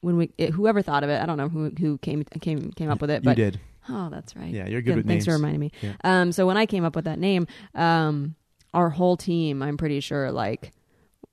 when 0.00 0.16
we 0.16 0.30
it, 0.38 0.50
whoever 0.50 0.82
thought 0.82 1.04
of 1.04 1.10
it, 1.10 1.20
I 1.20 1.26
don't 1.26 1.36
know 1.38 1.48
who 1.48 1.70
who 1.78 1.98
came 1.98 2.24
came 2.40 2.70
came 2.72 2.90
up 2.90 3.00
with 3.00 3.10
it, 3.10 3.22
you 3.22 3.30
but 3.30 3.36
did. 3.36 3.60
oh, 3.88 4.08
that's 4.10 4.36
right. 4.36 4.52
Yeah, 4.52 4.66
you're 4.68 4.82
good 4.82 4.96
with 4.96 5.06
Thanks 5.06 5.24
for 5.24 5.32
reminding 5.32 5.60
me. 5.60 5.72
Yeah. 5.82 5.92
Um, 6.04 6.32
so 6.32 6.46
when 6.46 6.56
I 6.56 6.66
came 6.66 6.84
up 6.84 6.94
with 6.96 7.04
that 7.06 7.18
name, 7.18 7.46
um, 7.74 8.34
our 8.74 8.90
whole 8.90 9.16
team, 9.16 9.62
I'm 9.62 9.76
pretty 9.76 10.00
sure, 10.00 10.30
like, 10.30 10.72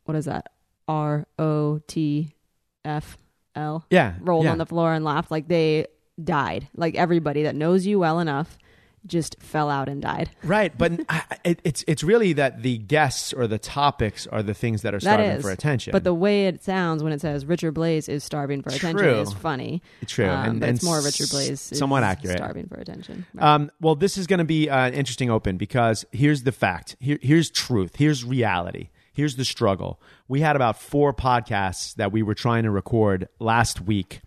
what 0.05 0.15
is 0.15 0.25
that? 0.25 0.49
R 0.87 1.27
O 1.39 1.79
T 1.87 2.33
F 2.83 3.17
L 3.55 3.85
Yeah. 3.89 4.15
rolled 4.19 4.45
yeah. 4.45 4.51
on 4.51 4.57
the 4.57 4.65
floor 4.65 4.93
and 4.93 5.05
laughed 5.05 5.31
like 5.31 5.47
they 5.47 5.87
died. 6.21 6.67
Like 6.75 6.95
everybody 6.95 7.43
that 7.43 7.55
knows 7.55 7.85
you 7.85 7.99
well 7.99 8.19
enough 8.19 8.57
just 9.05 9.35
fell 9.41 9.69
out 9.69 9.89
and 9.89 10.01
died. 10.01 10.29
Right, 10.43 10.77
but 10.77 10.91
I, 11.09 11.23
it, 11.43 11.59
it's 11.63 11.83
it's 11.87 12.03
really 12.03 12.33
that 12.33 12.61
the 12.61 12.77
guests 12.77 13.33
or 13.33 13.47
the 13.47 13.57
topics 13.57 14.27
are 14.27 14.43
the 14.43 14.53
things 14.53 14.81
that 14.83 14.93
are 14.93 14.99
starving 14.99 15.25
is 15.31 15.43
for 15.43 15.51
attention. 15.51 15.91
But 15.91 16.03
the 16.03 16.13
way 16.13 16.47
it 16.47 16.63
sounds 16.63 17.03
when 17.03 17.11
it 17.13 17.21
says 17.21 17.45
Richard 17.45 17.73
Blais 17.73 18.07
is 18.09 18.23
starving 18.23 18.61
for 18.61 18.69
attention 18.69 19.05
is 19.07 19.33
funny. 19.33 19.81
True, 20.05 20.27
Um, 20.29 20.49
and- 20.49 20.59
but 20.59 20.69
and 20.69 20.75
it's 20.77 20.85
more 20.85 21.01
Richard 21.01 21.27
Blais 21.27 21.49
is 21.49 21.61
somewhat 21.61 22.03
accurate. 22.03 22.37
starving 22.37 22.67
for 22.67 22.75
attention. 22.75 23.25
Right. 23.33 23.43
um, 23.55 23.71
well, 23.81 23.95
this 23.95 24.17
is 24.17 24.27
going 24.27 24.39
to 24.39 24.45
be 24.45 24.69
uh, 24.69 24.77
an 24.87 24.93
interesting 24.93 25.29
open 25.29 25.57
because 25.57 26.05
here's 26.11 26.43
the 26.43 26.51
fact. 26.51 26.95
Here, 26.99 27.19
here's 27.21 27.49
truth. 27.49 27.95
Here's 27.97 28.23
reality. 28.23 28.89
Here's 29.13 29.35
the 29.35 29.45
struggle. 29.45 30.01
We 30.27 30.41
had 30.41 30.55
about 30.55 30.79
four 30.79 31.13
podcasts 31.13 31.95
that 31.95 32.11
we 32.11 32.23
were 32.23 32.33
trying 32.35 32.63
to 32.63 32.71
record 32.71 33.27
last 33.39 33.79
week, 33.81 34.21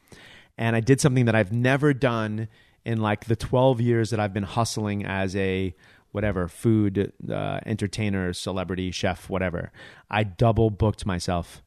and 0.56 0.76
I 0.76 0.80
did 0.80 1.00
something 1.00 1.24
that 1.26 1.34
I've 1.34 1.52
never 1.52 1.92
done 1.92 2.48
in 2.86 3.00
like 3.00 3.24
the 3.26 3.36
12 3.36 3.80
years 3.80 4.10
that 4.10 4.20
I've 4.20 4.32
been 4.32 4.44
hustling 4.44 5.04
as 5.04 5.34
a 5.36 5.74
whatever 6.12 6.48
food 6.48 7.12
uh, 7.30 7.60
entertainer, 7.66 8.32
celebrity, 8.32 8.90
chef, 8.90 9.28
whatever. 9.28 9.70
I 10.10 10.22
double 10.24 10.70
booked 10.70 11.04
myself. 11.04 11.62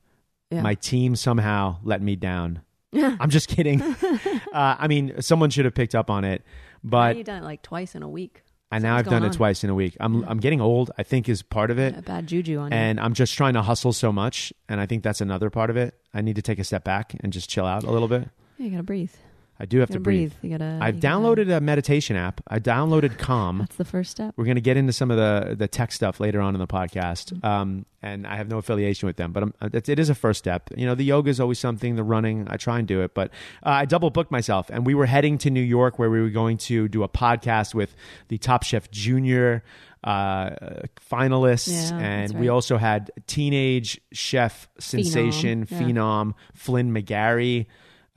yeah. 0.50 0.62
my 0.62 0.74
team 0.76 1.16
somehow 1.16 1.78
let 1.84 2.02
me 2.02 2.16
down. 2.16 2.62
I'm 2.94 3.30
just 3.30 3.50
kidding. 3.50 3.82
uh, 4.54 4.76
I 4.80 4.88
mean, 4.88 5.22
someone 5.22 5.52
should 5.52 5.66
have 5.66 5.76
picked 5.76 5.94
up 5.94 6.10
on 6.10 6.24
it, 6.24 6.42
but 6.84 7.18
you've 7.18 7.26
done 7.28 7.44
it 7.44 7.46
like 7.46 7.62
twice 7.62 7.94
in 7.94 8.02
a 8.02 8.10
week. 8.10 8.42
and 8.72 8.82
now 8.82 8.96
I've 8.96 9.06
done 9.06 9.22
going 9.22 9.32
it 9.32 9.36
twice 9.36 9.64
in 9.64 9.70
a 9.70 9.76
week. 9.76 9.96
I'm 10.00 10.24
I'm 10.24 10.40
getting 10.40 10.62
old. 10.62 10.90
I 10.98 11.04
think 11.04 11.30
is 11.30 11.44
part 11.44 11.70
of 11.70 11.78
it, 11.78 11.96
A 11.98 12.02
bad 12.02 12.26
juju 12.26 12.58
on 12.58 12.72
you. 12.72 12.78
and 12.78 13.00
I'm 13.00 13.14
just 13.14 13.36
trying 13.36 13.54
to 13.54 13.62
hustle 13.62 13.94
so 13.94 14.12
much, 14.12 14.52
and 14.68 14.80
I 14.82 14.88
think 14.88 15.04
that's 15.04 15.22
another 15.22 15.52
part 15.52 15.70
of 15.70 15.78
it. 15.78 15.94
I 16.14 16.22
need 16.22 16.38
to 16.38 16.42
take 16.42 16.58
a 16.58 16.64
step 16.64 16.84
back 16.84 17.16
and 17.20 17.32
just 17.32 17.48
chill 17.50 17.66
out 17.66 17.84
a 17.84 17.92
little 17.92 18.08
bit. 18.08 18.28
Yeah, 18.58 18.66
you 18.66 18.72
gotta 18.72 18.84
breathe. 18.84 19.14
I 19.62 19.66
do 19.66 19.80
have 19.80 19.90
to 19.90 20.00
breathe. 20.00 20.32
breathe. 20.40 20.52
You 20.54 20.58
gotta. 20.58 20.80
I've 20.82 20.96
you 20.96 21.02
gotta- 21.02 21.18
downloaded 21.18 21.56
a 21.58 21.60
meditation 21.60 22.16
app. 22.16 22.40
I 22.48 22.60
downloaded 22.60 23.18
Calm. 23.18 23.58
That's 23.60 23.76
the 23.76 23.84
first 23.86 24.10
step. 24.12 24.34
We're 24.38 24.46
going 24.46 24.56
to 24.56 24.62
get 24.62 24.78
into 24.78 24.94
some 24.94 25.12
of 25.12 25.18
the 25.18 25.56
the 25.56 25.68
tech 25.68 25.92
stuff 25.92 26.20
later 26.20 26.40
on 26.40 26.56
in 26.56 26.60
the 26.60 26.68
podcast, 26.68 27.34
Mm-hmm. 27.34 27.46
um, 27.46 27.86
and 28.02 28.26
I 28.26 28.38
have 28.38 28.48
no 28.48 28.58
affiliation 28.58 29.08
with 29.08 29.18
them, 29.18 29.34
but 29.34 29.44
I'm, 29.44 29.54
it, 29.74 29.90
it 29.90 30.00
is 30.00 30.10
a 30.10 30.16
first 30.16 30.40
step. 30.40 30.70
You 30.78 30.86
know, 30.86 30.96
the 30.96 31.04
yoga 31.04 31.30
is 31.30 31.42
always 31.42 31.60
something. 31.60 31.98
The 31.98 32.04
running, 32.04 32.48
I 32.50 32.56
try 32.56 32.80
and 32.80 32.88
do 32.88 33.02
it, 33.02 33.14
but 33.14 33.32
uh, 33.66 33.70
I 33.72 33.86
double 33.86 34.10
booked 34.10 34.32
myself, 34.32 34.70
and 34.70 34.86
we 34.86 34.94
were 34.94 35.06
heading 35.06 35.38
to 35.40 35.50
New 35.50 35.60
York 35.62 36.00
where 36.00 36.10
we 36.10 36.22
were 36.22 36.30
going 36.30 36.58
to 36.60 36.88
do 36.88 37.04
a 37.04 37.10
podcast 37.10 37.74
with 37.76 37.94
the 38.30 38.38
Top 38.38 38.64
Chef 38.64 38.90
Junior 38.92 39.64
uh, 40.06 40.52
finalists, 41.12 41.92
Yeah, 41.92 41.98
and 41.98 42.30
that's 42.30 42.40
we 42.40 42.48
also 42.50 42.78
had 42.78 43.12
teenage 43.28 44.00
chef 44.14 44.70
sensation 44.80 45.68
yeah. 45.70 45.80
phenom 45.80 46.34
Flynn 46.54 46.94
McGarry. 46.94 47.66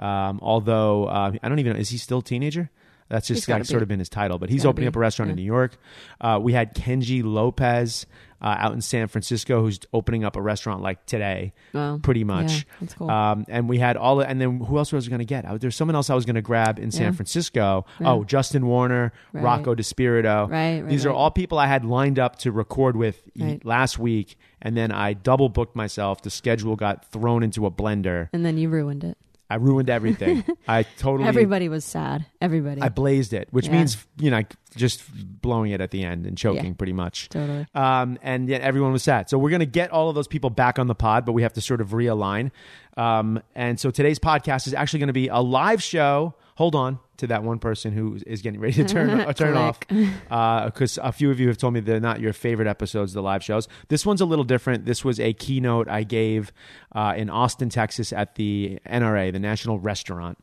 Um, 0.02 0.40
although 0.42 1.04
uh, 1.06 1.32
I 1.42 1.48
don't 1.48 1.58
even 1.58 1.74
know, 1.74 1.78
is 1.78 1.90
he 1.90 1.98
still 1.98 2.18
a 2.18 2.22
teenager? 2.22 2.70
That's 3.08 3.28
just 3.28 3.46
like 3.46 3.66
sort 3.66 3.82
of 3.82 3.88
been 3.88 3.98
his 3.98 4.08
title, 4.08 4.38
but 4.38 4.48
he's 4.48 4.64
opening 4.64 4.84
be, 4.86 4.88
up 4.88 4.96
a 4.96 4.98
restaurant 4.98 5.30
in. 5.30 5.36
New 5.36 5.42
York. 5.42 5.76
Uh, 6.18 6.38
we 6.40 6.54
had 6.54 6.74
Kenji 6.74 7.22
Lopez 7.22 8.06
uh, 8.40 8.56
out 8.58 8.72
in 8.72 8.80
San 8.80 9.06
Francisco, 9.06 9.60
who's 9.60 9.78
opening 9.92 10.24
up 10.24 10.34
a 10.34 10.40
restaurant 10.40 10.80
like 10.80 11.04
today, 11.04 11.52
Wow. 11.74 11.98
pretty 12.02 12.24
much. 12.24 12.50
Yeah, 12.52 12.62
that's 12.80 12.94
cool. 12.94 13.10
Um, 13.10 13.44
and 13.50 13.68
we 13.68 13.76
had 13.78 13.98
all, 13.98 14.20
and 14.20 14.40
then 14.40 14.60
who 14.60 14.78
else 14.78 14.92
was 14.94 15.06
I 15.06 15.10
going 15.10 15.18
to 15.18 15.26
get? 15.26 15.44
There's 15.60 15.76
someone 15.76 15.94
else 15.94 16.08
I 16.08 16.14
was 16.14 16.24
going 16.24 16.36
to 16.36 16.42
grab 16.42 16.78
in 16.78 16.90
San 16.90 17.12
Francisco. 17.12 17.84
Yeah. 18.00 18.12
Oh, 18.12 18.24
Justin 18.24 18.66
Warner, 18.66 19.12
Right. 19.34 19.44
Rocco 19.44 19.74
DeSpirito. 19.74 20.48
Right, 20.48 20.80
right, 20.80 20.88
These 20.88 21.04
are 21.04 21.12
all 21.12 21.30
people 21.30 21.58
I 21.58 21.66
had 21.66 21.84
lined 21.84 22.18
up 22.18 22.38
to 22.40 22.50
record 22.50 22.96
with 22.96 23.20
Right. 23.38 23.62
last 23.62 23.98
week, 23.98 24.38
and 24.62 24.74
then 24.74 24.90
I 24.90 25.12
double 25.12 25.50
booked 25.50 25.76
myself. 25.76 26.22
The 26.22 26.30
schedule 26.30 26.76
got 26.76 27.04
thrown 27.12 27.42
into 27.42 27.66
a 27.66 27.70
blender. 27.70 28.30
and 28.32 28.46
then 28.46 28.56
you 28.56 28.70
ruined 28.70 29.04
it. 29.04 29.18
I 29.52 29.56
ruined 29.56 29.90
everything. 29.90 30.44
I 30.68 30.84
totally 30.98 31.28
Everybody 31.28 31.68
was 31.68 31.84
sad. 31.84 32.24
Everybody. 32.40 32.80
I 32.80 32.88
blazed 32.88 33.32
it, 33.32 33.48
which 33.50 33.66
Yeah. 33.66 33.72
means 33.72 33.96
you 34.18 34.30
know 34.30 34.42
just 34.76 35.02
blowing 35.42 35.70
it 35.72 35.80
at 35.80 35.90
the 35.90 36.02
end 36.04 36.26
and 36.26 36.36
choking 36.38 36.64
Yeah. 36.64 36.72
pretty 36.78 36.92
much. 36.94 37.28
totally. 37.28 37.66
Um, 37.74 38.18
and 38.22 38.48
yet 38.48 38.62
everyone 38.62 38.92
was 38.92 39.02
sad. 39.02 39.28
So 39.28 39.36
we're 39.38 39.50
going 39.50 39.60
to 39.60 39.66
get 39.66 39.90
all 39.90 40.08
of 40.08 40.14
those 40.14 40.26
people 40.28 40.48
back 40.50 40.78
on 40.78 40.86
the 40.86 40.94
pod, 40.94 41.26
but 41.26 41.32
we 41.32 41.42
have 41.42 41.52
to 41.54 41.60
sort 41.60 41.80
of 41.82 41.90
realign. 41.90 42.50
Um, 42.96 43.42
and 43.54 43.78
so 43.78 43.90
today's 43.90 44.18
podcast 44.18 44.66
is 44.66 44.74
actually 44.74 45.00
going 45.00 45.08
to 45.08 45.12
be 45.12 45.28
a 45.28 45.38
live 45.40 45.82
show. 45.82 46.34
Hold 46.56 46.74
on 46.74 46.98
to 47.16 47.26
that 47.28 47.42
one 47.42 47.58
person 47.58 47.92
who 47.92 48.18
is 48.26 48.42
getting 48.42 48.60
ready 48.60 48.74
to 48.74 48.84
turn 48.84 49.08
uh, 49.20 49.32
turn 49.32 49.56
off 49.56 49.80
because 49.88 50.98
a 51.02 51.10
few 51.12 51.30
of 51.30 51.40
you 51.40 51.48
have 51.48 51.56
told 51.56 51.72
me 51.72 51.80
they're 51.80 52.00
not 52.00 52.20
your 52.20 52.32
favorite 52.32 52.68
episodes, 52.68 53.12
of 53.12 53.14
the 53.14 53.22
live 53.22 53.42
shows. 53.42 53.68
This 53.88 54.04
one's 54.04 54.20
a 54.20 54.26
little 54.26 54.44
different. 54.44 54.84
This 54.84 55.04
was 55.04 55.18
a 55.18 55.32
keynote 55.32 55.88
I 55.88 56.02
gave 56.02 56.52
uh, 56.94 57.14
in 57.16 57.30
Austin, 57.30 57.68
Texas, 57.70 58.12
at 58.12 58.34
the 58.34 58.78
NRA, 58.86 59.32
the 59.32 59.38
National 59.38 59.78
Restaurant 59.80 60.38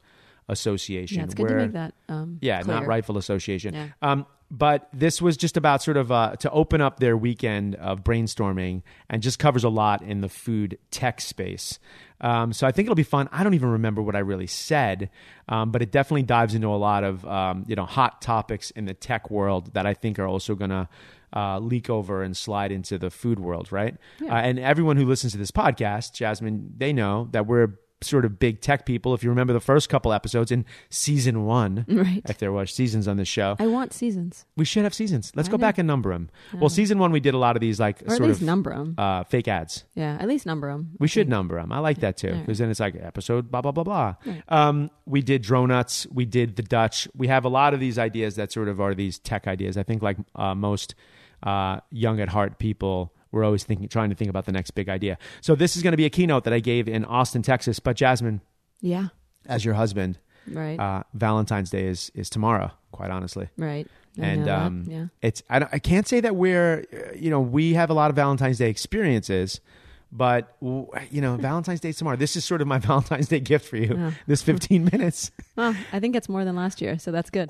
Association. 0.47 1.17
Yeah, 1.19 1.23
it's 1.25 1.35
good 1.35 1.43
where- 1.49 1.57
to 1.59 1.63
make 1.65 1.73
that. 1.73 1.93
Um, 2.07 2.39
yeah, 2.41 2.61
clear. 2.61 2.75
not 2.75 2.87
Rifle 2.87 3.17
Association. 3.17 3.73
Yeah. 3.75 3.87
Um, 4.01 4.25
but 4.51 4.89
this 4.93 5.21
was 5.21 5.37
just 5.37 5.57
about 5.57 5.83
sort 5.83 5.97
of 5.97 6.11
uh, 6.11 6.35
to 6.37 6.49
open 6.51 6.81
up 6.81 6.99
their 6.99 7.15
weekend 7.15 7.75
of 7.75 8.03
brainstorming 8.03 8.81
and 9.09 9.21
just 9.21 9.39
covers 9.39 9.63
a 9.63 9.69
lot 9.69 10.01
in 10.01 10.21
the 10.21 10.29
food 10.29 10.77
tech 10.91 11.21
space. 11.21 11.79
Um, 12.21 12.51
so 12.51 12.67
I 12.67 12.71
think 12.71 12.87
it'll 12.87 12.95
be 12.95 13.03
fun. 13.03 13.29
I 13.31 13.43
don't 13.43 13.53
even 13.53 13.69
remember 13.69 14.01
what 14.01 14.15
I 14.15 14.19
really 14.19 14.47
said, 14.47 15.09
um, 15.47 15.71
but 15.71 15.81
it 15.81 15.91
definitely 15.91 16.23
dives 16.23 16.55
into 16.55 16.67
a 16.67 16.75
lot 16.75 17.03
of 17.03 17.25
um, 17.25 17.63
you 17.67 17.75
know 17.75 17.85
hot 17.85 18.21
topics 18.21 18.71
in 18.71 18.85
the 18.85 18.93
tech 18.93 19.29
world 19.29 19.73
that 19.73 19.85
I 19.85 19.93
think 19.93 20.19
are 20.19 20.27
also 20.27 20.55
going 20.55 20.71
to 20.71 20.89
uh, 21.33 21.59
leak 21.59 21.89
over 21.89 22.23
and 22.23 22.35
slide 22.35 22.71
into 22.71 22.97
the 22.97 23.09
food 23.09 23.39
world, 23.39 23.71
right? 23.71 23.95
Yeah. 24.19 24.33
Uh, 24.33 24.41
and 24.41 24.59
everyone 24.59 24.97
who 24.97 25.05
listens 25.05 25.33
to 25.33 25.37
this 25.37 25.51
podcast, 25.51 26.13
Jasmine, 26.13 26.73
they 26.77 26.91
know 26.91 27.29
that 27.31 27.45
we're 27.45 27.75
sort 28.01 28.23
of 28.25 28.39
big 28.39 28.61
tech 28.61 28.85
people. 28.85 29.13
If 29.13 29.23
you 29.23 29.29
remember 29.29 29.51
the 29.53 29.59
first 29.59 29.89
couple 29.89 30.13
episodes 30.13 30.51
in 30.51 30.65
season 30.89 31.45
one, 31.45 31.85
Right. 31.89 32.21
if 32.29 32.37
there 32.37 32.51
was 32.51 32.71
seasons 32.73 33.07
on 33.07 33.17
this 33.17 33.27
show, 33.27 33.55
I 33.59 33.67
want 33.67 33.93
seasons, 33.93 34.45
we 34.55 34.63
should 34.65 34.83
have 34.83 34.93
seasons. 34.93 35.31
Let's 35.35 35.49
I 35.49 35.51
go 35.51 35.57
know. 35.57 35.61
back 35.61 35.77
and 35.77 35.87
number 35.87 36.11
them. 36.13 36.29
Well, 36.53 36.69
season 36.69 36.97
one 36.99 37.11
we 37.11 37.19
did 37.19 37.33
a 37.33 37.37
lot 37.37 37.55
of 37.57 37.61
these 37.61 37.79
like 37.79 38.01
or 38.03 38.11
at 38.11 38.17
sort 38.17 38.29
least 38.29 38.41
of 38.41 38.45
number 38.47 38.71
them. 38.73 38.95
uh, 38.97 39.23
fake 39.25 39.47
ads. 39.47 39.83
yeah, 39.95 40.17
at 40.19 40.27
least 40.27 40.45
number 40.45 40.71
them. 40.71 40.91
We 40.99 41.07
should 41.07 41.27
number 41.29 41.55
them. 41.59 41.71
I 41.71 41.79
like 41.79 41.99
that 41.99 42.15
too 42.17 42.31
Right. 42.31 42.39
because 42.45 42.57
then 42.59 42.69
it's 42.69 42.79
like 42.79 42.95
episode 42.95 43.51
blah 43.51 43.61
blah 43.61 43.71
blah 43.71 43.83
blah. 43.83 44.15
Right. 44.25 44.43
Um, 44.47 44.89
we 45.05 45.21
did 45.21 45.43
Dronuts. 45.43 46.07
We 46.11 46.25
did 46.25 46.55
the 46.55 46.63
Dutch. 46.63 47.07
We 47.15 47.27
have 47.27 47.43
a 47.45 47.49
lot 47.49 47.73
of 47.73 47.79
these 47.79 47.97
ideas 47.99 48.35
that 48.35 48.51
sort 48.51 48.67
of 48.69 48.79
are 48.79 48.95
these 48.95 49.19
tech 49.19 49.47
ideas. 49.47 49.77
I 49.77 49.83
think 49.83 50.01
like 50.01 50.17
uh, 50.35 50.55
most 50.55 50.95
uh, 51.43 51.79
young 51.91 52.19
at 52.21 52.29
heart 52.29 52.59
people. 52.59 53.13
We're 53.31 53.43
always 53.43 53.63
thinking, 53.63 53.87
trying 53.87 54.09
to 54.09 54.15
think 54.15 54.29
about 54.29 54.45
the 54.45 54.51
next 54.51 54.71
big 54.71 54.89
idea. 54.89 55.17
So 55.41 55.55
this 55.55 55.77
is 55.77 55.83
going 55.83 55.91
to 55.93 55.97
be 55.97 56.05
a 56.05 56.09
keynote 56.09 56.43
that 56.45 56.53
I 56.53 56.59
gave 56.59 56.87
in 56.87 57.05
Austin, 57.05 57.41
Texas. 57.41 57.79
But 57.79 57.95
Jasmine, 57.95 58.41
Yeah, 58.81 59.07
as 59.45 59.63
your 59.65 59.75
husband, 59.75 60.17
right, 60.47 60.79
uh, 60.79 61.03
Valentine's 61.13 61.69
Day 61.69 61.85
is 61.87 62.11
is 62.15 62.29
tomorrow. 62.29 62.71
Quite 62.91 63.11
honestly, 63.11 63.49
right. 63.57 63.87
I 64.19 64.25
and 64.25 64.49
um, 64.49 64.83
yeah, 64.87 65.05
it's 65.21 65.43
I, 65.49 65.59
don't- 65.59 65.73
I 65.73 65.79
can't 65.79 66.07
say 66.07 66.19
that 66.21 66.35
we're 66.35 66.85
you 67.15 67.29
know 67.29 67.39
we 67.39 67.73
have 67.75 67.89
a 67.89 67.93
lot 67.93 68.09
of 68.09 68.15
Valentine's 68.15 68.57
Day 68.57 68.69
experiences, 68.69 69.61
but 70.11 70.55
you 70.61 71.21
know 71.21 71.35
Valentine's 71.49 71.79
Day 71.79 71.91
tomorrow. 71.91 72.17
This 72.17 72.35
is 72.35 72.43
sort 72.43 72.61
of 72.61 72.67
my 72.67 72.79
Valentine's 72.89 73.27
Day 73.27 73.39
gift 73.41 73.67
for 73.69 73.77
you. 73.77 73.93
Yeah. 73.95 74.11
This 74.25 74.41
15 74.41 74.85
minutes. 74.91 75.29
well, 75.55 75.75
I 75.93 75.99
think 75.99 76.15
it's 76.15 76.27
more 76.27 76.43
than 76.45 76.55
last 76.55 76.81
year, 76.81 76.97
so 76.97 77.11
that's 77.11 77.29
good. 77.29 77.49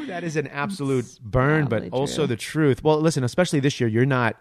Ooh, 0.00 0.06
that 0.06 0.24
is 0.24 0.36
an 0.36 0.46
absolute 0.48 1.06
burn, 1.22 1.64
but 1.64 1.80
probably 1.82 1.90
also 1.90 2.26
the 2.26 2.36
truth. 2.36 2.82
Well, 2.82 3.00
listen, 3.00 3.24
especially 3.24 3.60
this 3.60 3.80
year, 3.80 3.88
you're 3.88 4.06
not. 4.06 4.36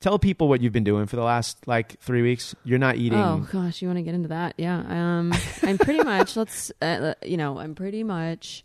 Tell 0.00 0.18
people 0.18 0.48
what 0.48 0.60
you've 0.60 0.72
been 0.72 0.84
doing 0.84 1.06
for 1.06 1.16
the 1.16 1.24
last 1.24 1.66
like 1.66 1.98
three 2.00 2.22
weeks. 2.22 2.54
You're 2.62 2.78
not 2.78 2.96
eating. 2.96 3.18
Oh 3.18 3.46
gosh, 3.50 3.82
you 3.82 3.88
want 3.88 3.98
to 3.98 4.02
get 4.02 4.14
into 4.14 4.28
that? 4.28 4.54
Yeah. 4.56 4.78
Um, 4.78 5.32
I'm 5.62 5.76
pretty 5.78 6.02
much. 6.04 6.36
let's. 6.36 6.70
Uh, 6.80 7.14
you 7.24 7.36
know, 7.36 7.58
I'm 7.58 7.74
pretty 7.74 8.04
much. 8.04 8.64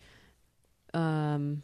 Um, 0.93 1.63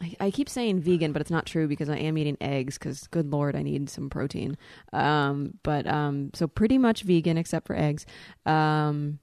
I, 0.00 0.16
I 0.20 0.30
keep 0.30 0.48
saying 0.48 0.80
vegan, 0.80 1.12
but 1.12 1.20
it's 1.20 1.30
not 1.30 1.44
true 1.44 1.68
because 1.68 1.88
I 1.90 1.96
am 1.98 2.16
eating 2.16 2.38
eggs. 2.40 2.78
Because 2.78 3.06
good 3.08 3.30
lord, 3.30 3.56
I 3.56 3.62
need 3.62 3.90
some 3.90 4.08
protein. 4.08 4.56
Um, 4.92 5.58
but 5.62 5.86
um, 5.86 6.30
so 6.32 6.46
pretty 6.48 6.78
much 6.78 7.02
vegan 7.02 7.36
except 7.36 7.66
for 7.66 7.76
eggs. 7.76 8.06
Um, 8.46 9.18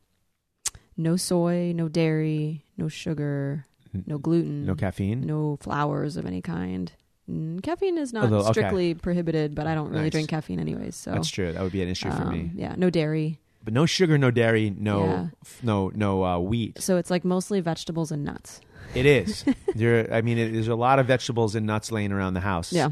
no 0.96 1.16
soy, 1.16 1.74
no 1.76 1.88
dairy, 1.88 2.66
no 2.78 2.88
sugar, 2.88 3.66
no 4.06 4.18
gluten, 4.18 4.66
no 4.66 4.76
caffeine. 4.76 5.22
no 5.26 5.58
flours 5.62 6.18
of 6.18 6.26
any 6.26 6.42
kind. 6.42 6.92
Mm, 7.30 7.62
caffeine 7.64 7.98
is 7.98 8.12
not 8.14 8.24
Although, 8.26 8.40
okay. 8.40 8.52
strictly 8.52 8.94
prohibited, 8.94 9.56
but 9.56 9.68
I 9.68 9.76
don't 9.76 9.90
really 9.90 10.04
Nice. 10.04 10.12
drink 10.12 10.30
caffeine 10.30 10.60
anyways. 10.60 10.96
So 10.96 11.12
That's 11.12 11.30
true. 11.30 11.54
That 11.54 11.62
would 11.62 11.72
be 11.72 11.82
an 11.82 11.90
issue 11.90 12.10
for 12.12 12.24
um, 12.24 12.30
me. 12.32 12.52
Yeah, 12.56 12.76
no 12.78 12.90
dairy. 12.90 13.40
But 13.64 13.74
no 13.74 13.86
sugar, 13.86 14.18
no 14.18 14.32
dairy, 14.32 14.74
no 14.76 15.04
Yeah. 15.06 15.28
f- 15.46 15.60
no 15.64 15.92
no 15.94 16.24
uh, 16.26 16.40
wheat. 16.40 16.82
So 16.82 16.98
it's 16.98 17.12
like 17.12 17.24
mostly 17.24 17.60
vegetables 17.62 18.12
and 18.12 18.24
nuts. 18.26 18.60
It 18.96 19.06
is. 19.06 19.46
there. 19.76 20.12
I 20.12 20.22
mean, 20.22 20.38
it, 20.40 20.52
there's 20.52 20.68
a 20.68 20.76
lot 20.76 20.98
of 21.00 21.06
vegetables 21.06 21.54
and 21.56 21.66
nuts 21.68 21.92
laying 21.92 22.12
around 22.12 22.34
the 22.34 22.40
house. 22.42 22.74
Yeah. 22.74 22.90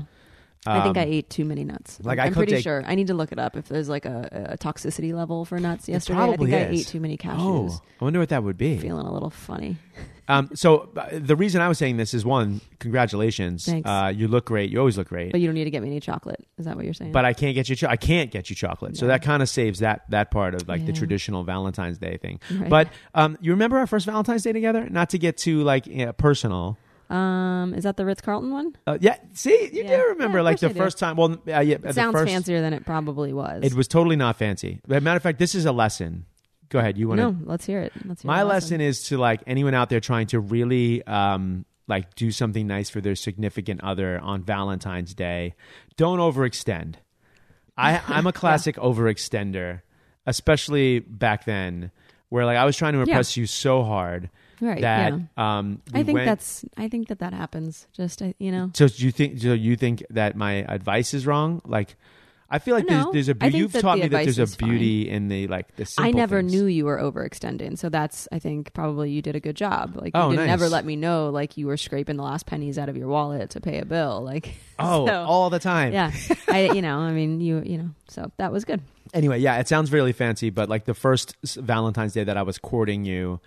I 0.67 0.83
think 0.83 0.97
I 0.97 1.03
Um, 1.03 1.07
ate 1.09 1.29
too 1.29 1.45
many 1.45 1.63
nuts. 1.63 1.99
like, 2.03 2.19
I'm, 2.19 2.27
I 2.27 2.31
pretty 2.31 2.51
take- 2.55 2.63
sure. 2.63 2.83
I 2.85 2.95
need 2.95 3.07
to 3.07 3.13
look 3.13 3.31
it 3.31 3.39
up 3.39 3.55
if 3.55 3.69
there's 3.69 3.87
like 3.89 4.05
a, 4.05 4.49
a 4.51 4.57
toxicity 4.57 5.13
level 5.13 5.45
for 5.45 5.57
nuts 5.57 5.87
yesterday. 5.87 6.19
I 6.19 6.35
think 6.35 6.53
I 6.53 6.65
ate 6.65 6.85
too 6.85 6.99
many 6.99 7.17
cashews. 7.17 7.71
Oh, 7.71 7.81
I 7.99 8.03
wonder 8.03 8.19
what 8.19 8.29
that 8.29 8.43
would 8.43 8.57
be. 8.57 8.77
Feeling 8.77 9.05
a 9.07 9.11
little 9.13 9.29
funny. 9.31 9.77
Um, 10.29 10.49
so 10.53 10.89
uh, 10.95 11.07
the 11.11 11.35
reason 11.35 11.59
I 11.61 11.67
was 11.67 11.77
saying 11.77 11.97
this 11.97 12.13
is 12.13 12.23
one, 12.23 12.61
congratulations. 12.79 13.65
Thanks. 13.65 13.89
Uh, 13.89 14.13
you 14.15 14.27
look 14.27 14.45
great. 14.45 14.69
You 14.69 14.79
always 14.79 14.97
look 14.97 15.09
great. 15.09 15.31
But 15.31 15.41
you 15.41 15.47
don't 15.47 15.55
need 15.55 15.63
to 15.63 15.71
get 15.71 15.81
me 15.81 15.89
any 15.89 15.99
chocolate. 15.99 16.45
Is 16.57 16.65
that 16.65 16.75
what 16.75 16.85
you're 16.85 16.93
saying? 16.93 17.11
But 17.11 17.25
I 17.25 17.33
can't 17.33 17.55
get 17.55 17.67
you. 17.67 17.75
Cho- 17.75 17.87
I 17.87 17.97
can't 17.97 18.29
get 18.31 18.49
you 18.49 18.55
chocolate. 18.55 18.95
So 18.95 19.07
that 19.07 19.21
kind 19.23 19.41
of 19.41 19.49
saves 19.49 19.79
that 19.79 20.01
that 20.09 20.31
part 20.31 20.53
of 20.55 20.67
like 20.67 20.85
the 20.85 20.91
Yeah. 20.93 20.99
traditional 20.99 21.43
Valentine's 21.43 21.97
Day 21.97 22.17
thing. 22.17 22.39
Right. 22.59 22.69
But 22.69 22.87
um, 23.15 23.37
you 23.41 23.51
remember 23.51 23.77
our 23.77 23.87
first 23.87 24.05
Valentine's 24.05 24.43
Day 24.43 24.51
together? 24.53 24.87
Not 24.89 25.09
to 25.11 25.17
get 25.17 25.37
too 25.37 25.63
like 25.63 25.87
yeah, 25.87 26.11
personal. 26.11 26.77
um, 27.09 27.73
is 27.73 27.83
that 27.85 27.97
the 27.97 28.05
Ritz 28.05 28.21
Carlton 28.21 28.51
one? 28.51 28.75
Uh, 28.85 28.97
yeah. 29.01 29.15
See, 29.33 29.69
you 29.73 29.83
Yeah. 29.83 29.97
do 29.97 30.03
remember 30.09 30.37
Yeah, 30.37 30.41
of 30.41 30.45
like 30.45 30.53
course 30.53 30.61
the 30.61 30.69
I 30.69 30.73
do. 30.73 30.79
first 30.79 30.97
time. 30.99 31.15
Well, 31.15 31.31
uh, 31.47 31.59
yeah. 31.61 31.75
It 31.75 31.81
the 31.81 31.93
sounds 31.93 32.13
first, 32.13 32.31
fancier 32.31 32.61
than 32.61 32.73
it 32.73 32.85
probably 32.85 33.33
was. 33.33 33.63
It 33.63 33.73
was 33.73 33.87
totally 33.87 34.15
not 34.15 34.35
fancy. 34.35 34.79
But 34.87 35.01
matter 35.01 35.17
of 35.17 35.23
fact, 35.23 35.39
this 35.39 35.55
is 35.55 35.65
a 35.65 35.71
lesson. 35.71 36.25
Go 36.69 36.79
ahead. 36.79 36.97
You 36.97 37.07
want 37.07 37.19
to? 37.19 37.31
no, 37.31 37.37
let's 37.45 37.65
hear 37.65 37.81
it. 37.81 37.91
Let's 38.05 38.21
hear 38.21 38.27
My 38.27 38.39
the 38.39 38.45
lesson 38.45 38.79
is 38.81 39.03
to 39.05 39.17
like 39.17 39.41
anyone 39.47 39.73
out 39.73 39.89
there 39.89 39.99
trying 39.99 40.27
to 40.27 40.39
really 40.39 41.03
um, 41.05 41.65
like 41.87 42.13
do 42.15 42.31
something 42.31 42.67
nice 42.67 42.89
for 42.89 43.01
their 43.01 43.15
significant 43.15 43.83
other 43.83 44.19
on 44.19 44.43
Valentine's 44.43 45.13
Day. 45.13 45.55
Don't 45.97 46.19
overextend. 46.19 46.95
I, 47.77 48.01
I'm 48.07 48.27
a 48.27 48.33
classic 48.41 48.75
overextender, 48.75 49.81
especially 50.25 50.99
back 50.99 51.45
then, 51.45 51.91
where 52.29 52.45
like 52.45 52.57
I 52.57 52.65
was 52.65 52.77
trying 52.77 52.93
to 52.93 52.99
impress 52.99 53.35
you 53.37 53.45
so 53.47 53.83
hard 53.83 54.29
Right. 54.61 54.81
that 54.81 55.13
yeah. 55.13 55.19
um, 55.59 55.81
I 55.93 56.03
think 56.03 56.17
went- 56.17 56.25
that's. 56.25 56.65
I 56.75 56.89
think 56.89 57.07
that 57.07 57.19
that 57.19 57.33
happens. 57.33 57.87
Just 57.93 58.21
I- 58.21 58.33
you 58.39 58.51
know. 58.51 58.71
So 58.75 58.87
do 58.89 59.05
you 59.05 59.11
think? 59.11 59.39
So 59.39 59.53
you 59.53 59.75
think 59.77 60.03
that 60.09 60.35
my 60.35 60.55
advice 60.71 61.13
is 61.13 61.25
wrong? 61.25 61.61
Like, 61.65 61.95
I 62.51 62.57
feel 62.59 62.75
like 62.75 62.87
there's, 62.87 63.05
No, 63.05 63.11
there's 63.11 63.29
a 63.29 63.31
I 63.31 63.49
beauty. 63.49 63.57
You've 63.59 63.73
taught 63.73 63.97
the 63.97 64.03
me 64.03 64.07
that 64.09 64.23
there's 64.25 64.39
a 64.39 64.57
beauty 64.57 65.07
in 65.09 65.27
the 65.27 65.47
like 65.47 65.75
the. 65.75 65.91
I 65.99 66.11
never 66.11 66.39
things. 66.41 66.51
knew 66.53 66.65
you 66.65 66.85
were 66.85 66.97
overextending, 66.97 67.77
so 67.77 67.89
that's 67.89 68.27
I 68.31 68.39
think 68.39 68.73
probably 68.73 69.11
you 69.11 69.21
did 69.21 69.35
a 69.35 69.39
good 69.39 69.55
job. 69.55 69.95
Like 69.95 70.15
you 70.15 70.21
Oh, 70.21 70.31
didn't 70.31 70.47
nice. 70.47 70.53
ever 70.53 70.67
let 70.69 70.83
me 70.85 70.95
know 70.95 71.29
like 71.29 71.57
you 71.57 71.67
were 71.67 71.77
scraping 71.77 72.17
the 72.17 72.23
last 72.23 72.45
pennies 72.47 72.77
out 72.79 72.89
of 72.89 72.97
your 72.97 73.07
wallet 73.07 73.51
to 73.51 73.61
pay 73.61 73.77
a 73.79 73.85
bill. 73.85 74.21
Like 74.23 74.55
Oh, 74.79 75.05
so, 75.05 75.23
all 75.23 75.49
the 75.49 75.59
time. 75.59 75.93
yeah, 75.93 76.11
I 76.47 76.71
you 76.73 76.81
know 76.81 76.97
I 76.99 77.11
mean 77.11 77.39
you 77.41 77.61
you 77.65 77.77
know 77.77 77.89
so 78.07 78.31
that 78.37 78.51
was 78.51 78.65
good. 78.65 78.81
anyway, 79.13 79.39
yeah, 79.39 79.59
it 79.59 79.67
sounds 79.67 79.91
really 79.91 80.13
fancy, 80.13 80.49
but 80.49 80.69
like 80.69 80.85
the 80.85 80.93
first 80.95 81.35
Valentine's 81.55 82.13
Day 82.13 82.23
that 82.23 82.37
I 82.37 82.41
was 82.43 82.57
courting 82.57 83.05
you, 83.05 83.39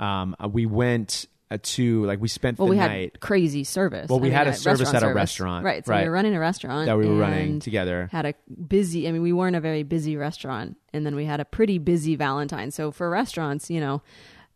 um, 0.00 0.34
we 0.50 0.66
went 0.66 1.26
uh, 1.50 1.58
to 1.62 2.04
like 2.04 2.20
we 2.20 2.28
spent 2.28 2.58
Well, 2.58 2.66
the 2.68 2.72
we 2.72 2.76
night 2.76 3.12
had 3.12 3.20
crazy 3.20 3.64
service. 3.64 4.08
Well, 4.08 4.18
I 4.18 4.22
we 4.22 4.28
mean, 4.28 4.36
had 4.36 4.48
a 4.48 4.52
service 4.54 4.88
at 4.90 4.96
a 4.96 5.00
service. 5.00 5.14
restaurant. 5.14 5.64
right? 5.64 5.84
So 5.84 5.92
Right. 5.92 6.02
we 6.02 6.08
were 6.08 6.14
running 6.14 6.34
a 6.34 6.40
restaurant 6.40 6.86
that 6.86 6.98
we 6.98 7.06
were 7.06 7.16
running 7.16 7.60
together. 7.60 8.08
Had 8.12 8.26
a 8.26 8.34
busy. 8.66 9.08
I 9.08 9.12
mean, 9.12 9.22
we 9.22 9.32
weren't 9.32 9.56
a 9.56 9.60
very 9.60 9.82
busy 9.82 10.16
restaurant, 10.16 10.76
and 10.92 11.06
then 11.06 11.14
we 11.16 11.24
had 11.24 11.40
a 11.40 11.44
pretty 11.44 11.78
busy 11.78 12.16
Valentine. 12.16 12.70
So 12.70 12.90
for 12.90 13.08
restaurants, 13.08 13.70
you 13.70 13.80
know, 13.80 14.02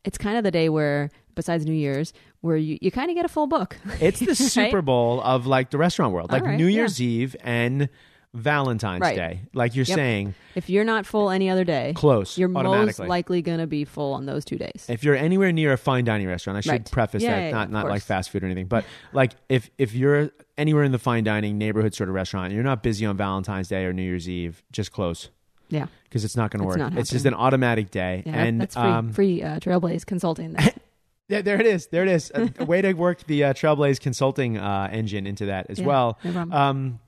it's 0.04 0.18
kind 0.18 0.36
of 0.36 0.44
the 0.44 0.50
day 0.50 0.68
where, 0.68 1.10
besides 1.34 1.64
New 1.64 1.72
Year's, 1.72 2.12
where 2.40 2.56
you, 2.56 2.76
you 2.82 2.90
kind 2.90 3.08
of 3.08 3.14
get 3.14 3.24
a 3.24 3.28
full 3.28 3.46
book. 3.46 3.76
It's 4.00 4.18
the 4.20 4.34
Super 4.34 4.82
Bowl 4.82 5.20
of 5.22 5.46
like 5.46 5.70
the 5.70 5.78
restaurant 5.78 6.12
world, 6.12 6.30
like 6.32 6.44
right, 6.44 6.56
New 6.58 6.66
yeah. 6.66 6.78
Year's 6.78 7.00
Eve 7.00 7.36
and 7.42 7.88
Valentine's 8.34 9.02
Right. 9.02 9.14
Day. 9.16 9.40
Like 9.52 9.74
you're 9.76 9.84
Yep. 9.84 9.94
saying, 9.96 10.34
If 10.54 10.70
you're 10.70 10.84
not 10.84 11.04
full 11.06 11.30
any 11.30 11.50
other 11.50 11.64
day, 11.64 11.92
close 11.94 12.38
you're 12.38 12.48
most 12.48 12.64
automatically. 12.66 13.06
likely 13.06 13.42
going 13.42 13.58
to 13.58 13.66
be 13.66 13.84
full 13.84 14.14
on 14.14 14.24
those 14.26 14.44
two 14.44 14.56
days. 14.56 14.86
if 14.88 15.04
you're 15.04 15.14
anywhere 15.14 15.52
near 15.52 15.72
a 15.72 15.76
fine 15.76 16.04
dining 16.04 16.26
restaurant, 16.28 16.56
I 16.56 16.60
should 16.62 16.70
Right. 16.70 16.90
preface 16.90 17.22
Yeah, 17.22 17.32
that 17.32 17.38
yeah, 17.40 17.44
yeah, 17.46 17.50
not 17.52 17.64
of 17.66 17.70
not 17.72 17.84
like 17.84 17.90
course. 17.90 18.04
fast 18.04 18.30
food 18.30 18.42
or 18.42 18.46
anything, 18.46 18.66
but 18.66 18.84
like 19.12 19.32
if 19.48 19.70
if 19.78 19.94
you're 19.94 20.30
anywhere 20.56 20.82
in 20.84 20.92
the 20.92 20.98
fine 20.98 21.24
dining 21.24 21.58
neighborhood 21.58 21.94
sort 21.94 22.08
of 22.08 22.14
restaurant, 22.14 22.46
and 22.46 22.54
you're 22.54 22.64
not 22.64 22.82
busy 22.82 23.04
on 23.04 23.16
Valentine's 23.16 23.68
Day 23.68 23.84
or 23.84 23.92
New 23.92 24.02
Year's 24.02 24.28
Eve, 24.28 24.62
just 24.72 24.92
close 24.92 25.28
Yeah, 25.68 25.86
because 26.04 26.24
it's 26.24 26.36
not 26.36 26.50
going 26.50 26.60
to 26.60 26.64
It's 26.68 26.78
work. 26.78 26.92
not 26.92 26.98
It's 26.98 27.10
just 27.10 27.26
an 27.26 27.32
happening. 27.32 27.46
automatic 27.46 27.90
day, 27.90 28.22
yeah, 28.24 28.42
and 28.42 28.60
that's 28.62 28.74
free. 28.74 28.82
um, 28.82 29.12
free 29.12 29.42
uh, 29.42 29.58
Trailblaze 29.60 30.06
Consulting. 30.06 30.52
There. 30.54 30.72
Yeah, 31.28 31.40
there 31.40 31.58
it 31.58 31.66
is. 31.66 31.86
There 31.86 32.02
it 32.02 32.10
is. 32.10 32.30
A, 32.34 32.50
a 32.58 32.64
way 32.66 32.82
to 32.82 32.92
work 32.92 33.24
the 33.26 33.44
uh, 33.44 33.52
Trailblaze 33.54 33.98
consulting 34.00 34.58
uh, 34.58 34.88
engine 34.92 35.26
into 35.26 35.46
that 35.46 35.66
as 35.70 35.78
Yeah, 35.78 35.86
well. 35.86 36.18
no 36.24 36.32
problem. 36.32 36.52
Um, 36.52 36.98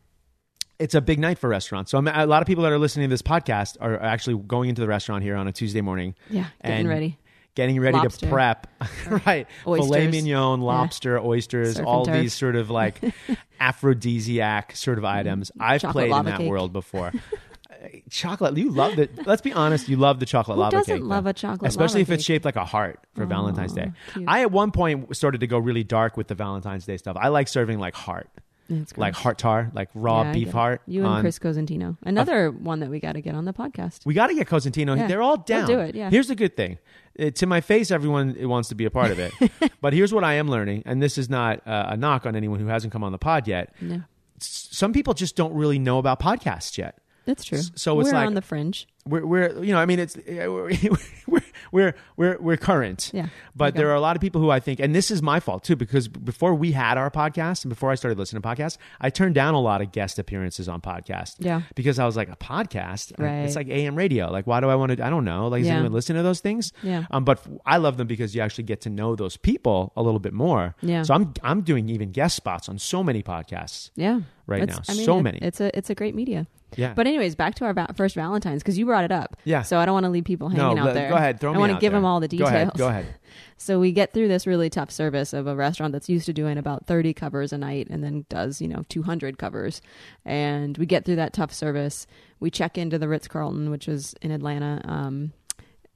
it's 0.78 0.94
a 0.94 1.00
big 1.00 1.18
night 1.18 1.38
for 1.38 1.48
restaurants. 1.48 1.90
So 1.90 1.98
I'm, 1.98 2.08
a 2.08 2.26
lot 2.26 2.42
of 2.42 2.46
people 2.46 2.64
that 2.64 2.72
are 2.72 2.78
listening 2.78 3.08
to 3.08 3.12
this 3.12 3.22
podcast 3.22 3.76
are 3.80 4.00
actually 4.02 4.36
going 4.46 4.68
into 4.68 4.80
the 4.82 4.88
restaurant 4.88 5.22
here 5.22 5.36
on 5.36 5.46
a 5.48 5.52
Tuesday 5.52 5.80
morning, 5.80 6.14
yeah, 6.30 6.46
getting 6.64 6.88
ready. 6.88 7.18
getting 7.54 7.80
ready 7.80 7.96
Lobster. 7.98 8.26
to 8.26 8.32
prep. 8.32 8.66
right, 9.26 9.46
filet 9.64 10.08
mignon, 10.08 10.60
lobster, 10.60 11.18
oysters, 11.20 11.76
Surf 11.76 11.86
all 11.86 12.04
these 12.04 12.34
sort 12.34 12.56
of 12.56 12.70
like 12.70 13.00
aphrodisiac 13.60 14.76
sort 14.76 14.98
of 14.98 15.04
items. 15.04 15.50
I've 15.58 15.80
Chocolate 15.82 16.08
played 16.10 16.18
in 16.18 16.24
that 16.26 16.38
cake. 16.38 16.50
world 16.50 16.72
before. 16.72 17.12
Uh, 17.84 17.88
chocolate, 18.08 18.56
you 18.56 18.70
love 18.70 18.98
it. 18.98 19.26
Let's 19.26 19.42
be 19.42 19.52
honest, 19.52 19.88
you 19.90 19.96
love 19.96 20.18
the 20.18 20.24
chocolate 20.24 20.54
Who 20.54 20.62
lava 20.62 20.76
doesn't 20.76 20.94
cake. 20.94 21.02
though. 21.02 21.08
love 21.08 21.26
a 21.26 21.34
chocolate 21.34 21.68
especially 21.68 22.00
if 22.00 22.08
it's 22.08 22.24
shaped 22.24 22.44
like 22.44 22.56
a 22.56 22.64
heart 22.64 23.00
for 23.14 23.26
Valentine's 23.26 23.74
Day. 23.74 23.90
cute. 24.14 24.24
I 24.26 24.40
at 24.40 24.50
one 24.50 24.70
point 24.70 25.14
started 25.14 25.40
to 25.42 25.46
go 25.46 25.58
really 25.58 25.84
dark 25.84 26.16
with 26.16 26.28
the 26.28 26.34
Valentine's 26.34 26.86
Day 26.86 26.96
stuff. 26.96 27.16
I 27.20 27.28
like 27.28 27.46
serving 27.48 27.78
like 27.80 27.94
heart, 27.94 28.30
like 28.96 29.14
heart 29.14 29.38
tar, 29.38 29.70
like 29.74 29.88
raw 29.94 30.22
Yeah, 30.22 30.32
beef 30.32 30.50
heart. 30.52 30.80
You 30.86 31.04
and 31.04 31.20
Chris 31.20 31.38
Cosentino. 31.38 31.96
Another 32.02 32.50
one 32.50 32.80
that 32.80 32.90
we 32.90 33.00
got 33.00 33.12
to 33.12 33.20
get 33.20 33.34
on 33.34 33.44
the 33.44 33.52
podcast. 33.52 34.04
We 34.06 34.14
got 34.14 34.28
to 34.28 34.34
get 34.34 34.46
Cosentino. 34.48 34.96
Yeah. 34.96 35.06
They're 35.06 35.22
all 35.22 35.36
We'll 35.36 35.44
down. 35.44 35.66
do 35.68 35.78
it, 35.80 35.94
yeah. 35.94 36.10
Here's 36.10 36.28
the 36.28 36.34
good 36.34 36.56
thing. 36.56 36.78
Uh, 37.18 37.30
to 37.30 37.46
my 37.46 37.60
face, 37.60 37.90
everyone 37.90 38.34
wants 38.48 38.68
to 38.70 38.74
be 38.74 38.84
a 38.84 38.90
part 38.90 39.10
of 39.10 39.18
it. 39.18 39.32
but 39.80 39.92
here's 39.92 40.12
what 40.12 40.24
I 40.24 40.34
am 40.34 40.48
learning, 40.48 40.82
and 40.86 41.02
this 41.02 41.18
is 41.18 41.28
not 41.30 41.66
uh, 41.66 41.86
a 41.90 41.96
knock 41.96 42.26
on 42.26 42.34
anyone 42.36 42.58
who 42.60 42.66
hasn't 42.66 42.92
come 42.92 43.04
on 43.04 43.12
the 43.12 43.18
pod 43.18 43.46
yet. 43.46 43.72
No. 43.80 44.02
S- 44.40 44.68
Some 44.72 44.92
people 44.92 45.14
just 45.14 45.36
don't 45.36 45.54
really 45.54 45.78
know 45.78 45.98
about 45.98 46.18
podcasts 46.20 46.76
yet. 46.78 46.98
That's 47.24 47.44
true. 47.44 47.60
so 47.74 47.98
it's 48.00 48.08
we're 48.08 48.18
like- 48.18 48.26
on 48.26 48.34
the 48.34 48.42
fringe. 48.42 48.86
we're, 49.06 49.24
we're 49.26 49.62
you 49.64 49.72
know 49.72 49.78
I 49.80 49.86
mean 49.86 49.98
it's 49.98 50.16
we're 50.28 51.40
we're 51.72 51.94
we're 52.16 52.36
we're 52.40 52.56
current. 52.56 53.10
Yeah. 53.12 53.26
But 53.56 53.74
there 53.74 53.90
are 53.90 53.94
a 53.94 54.00
lot 54.00 54.16
of 54.16 54.20
people 54.20 54.40
who 54.40 54.50
I 54.50 54.60
think, 54.60 54.80
and 54.80 54.94
this 54.94 55.10
is 55.10 55.22
my 55.22 55.40
fault 55.40 55.64
too, 55.64 55.76
because 55.76 56.08
before 56.08 56.54
we 56.54 56.72
had 56.72 56.96
our 56.98 57.10
podcast 57.10 57.64
and 57.64 57.68
before 57.70 57.90
I 57.90 57.94
started 57.96 58.18
listening 58.18 58.42
to 58.42 58.48
podcasts, 58.48 58.76
I 59.00 59.10
turned 59.10 59.34
down 59.34 59.54
a 59.54 59.60
lot 59.60 59.80
of 59.82 59.92
guest 59.92 60.18
appearances 60.18 60.68
on 60.68 60.80
podcasts. 60.80 61.36
Yeah. 61.38 61.62
Because 61.74 61.98
I 61.98 62.06
was 62.06 62.16
like 62.16 62.28
a 62.28 62.36
podcast, 62.36 63.12
Right. 63.18 63.44
It's 63.44 63.56
like 63.56 63.68
AM 63.68 63.96
radio. 63.96 64.30
Like, 64.30 64.46
why 64.46 64.60
do 64.60 64.68
I 64.68 64.74
want 64.74 64.96
to? 64.96 65.04
I 65.04 65.10
don't 65.10 65.24
know. 65.24 65.48
Like, 65.48 65.64
Yeah. 65.64 65.74
anyone 65.74 65.92
listen 65.92 66.16
to 66.16 66.22
those 66.22 66.40
things? 66.40 66.72
Yeah. 66.82 67.04
Um, 67.10 67.24
but 67.24 67.44
I 67.66 67.78
love 67.78 67.96
them 67.96 68.06
because 68.06 68.34
you 68.34 68.40
actually 68.42 68.64
get 68.64 68.80
to 68.82 68.90
know 68.90 69.16
those 69.16 69.36
people 69.36 69.92
a 69.96 70.02
little 70.02 70.20
bit 70.20 70.32
more. 70.32 70.74
Yeah. 70.82 71.02
So 71.02 71.14
I'm 71.14 71.32
I'm 71.42 71.62
doing 71.62 71.88
even 71.88 72.10
guest 72.12 72.36
spots 72.36 72.68
on 72.68 72.78
so 72.78 73.02
many 73.02 73.22
podcasts. 73.22 73.90
Yeah. 73.96 74.20
Right 74.46 74.62
It's- 74.62 74.76
now. 74.88 74.92
I 74.92 74.96
mean, 74.96 75.04
So 75.06 75.18
it- 75.18 75.22
many. 75.22 75.38
It's 75.42 75.60
a 75.60 75.76
it's 75.76 75.90
a 75.90 75.94
great 75.94 76.14
media. 76.14 76.46
Yeah. 76.76 76.92
But 76.94 77.06
anyways, 77.06 77.34
back 77.34 77.54
to 77.56 77.64
our 77.64 77.72
va- 77.72 77.92
first 77.96 78.14
Valentine's 78.14 78.62
because 78.62 78.76
you 78.78 78.86
brought 78.86 79.04
it 79.04 79.12
up. 79.12 79.36
Yeah. 79.44 79.62
So 79.62 79.78
I 79.78 79.84
don't 79.86 79.94
want 79.94 80.04
to 80.04 80.10
leave 80.10 80.24
people 80.24 80.48
no, 80.50 80.56
hanging 80.68 80.78
out 80.78 80.84
let- 80.86 80.94
there. 80.94 81.08
go 81.10 81.16
ahead. 81.16 81.40
Throw 81.40 81.50
I 81.50 81.54
me 81.54 81.58
want 81.60 81.72
to 81.72 81.78
give 81.78 81.92
there. 81.92 82.00
them 82.00 82.04
all 82.04 82.20
the 82.20 82.28
Go 82.28 82.30
details. 82.38 82.50
ahead. 82.50 82.72
Go 82.76 82.88
ahead. 82.88 83.06
So 83.56 83.78
we 83.80 83.92
get 83.92 84.12
through 84.12 84.28
this 84.28 84.46
really 84.48 84.68
tough 84.68 84.90
service 84.90 85.32
of 85.32 85.46
a 85.46 85.54
restaurant 85.54 85.92
that's 85.92 86.08
used 86.08 86.26
to 86.26 86.32
doing 86.32 86.58
about 86.58 86.86
30 86.86 87.14
covers 87.14 87.52
a 87.52 87.58
night 87.58 87.86
and 87.88 88.02
then 88.02 88.26
does, 88.28 88.60
you 88.60 88.66
know, 88.68 88.82
200 88.88 89.38
covers. 89.38 89.80
And 90.24 90.76
we 90.76 90.86
get 90.86 91.04
through 91.04 91.16
that 91.16 91.32
tough 91.32 91.52
service. 91.52 92.06
We 92.40 92.50
check 92.50 92.76
into 92.76 92.98
the 92.98 93.08
Ritz 93.08 93.28
Carlton, 93.28 93.70
which 93.70 93.88
is 93.88 94.14
in 94.20 94.32
Atlanta, 94.32 94.80
um, 94.84 95.32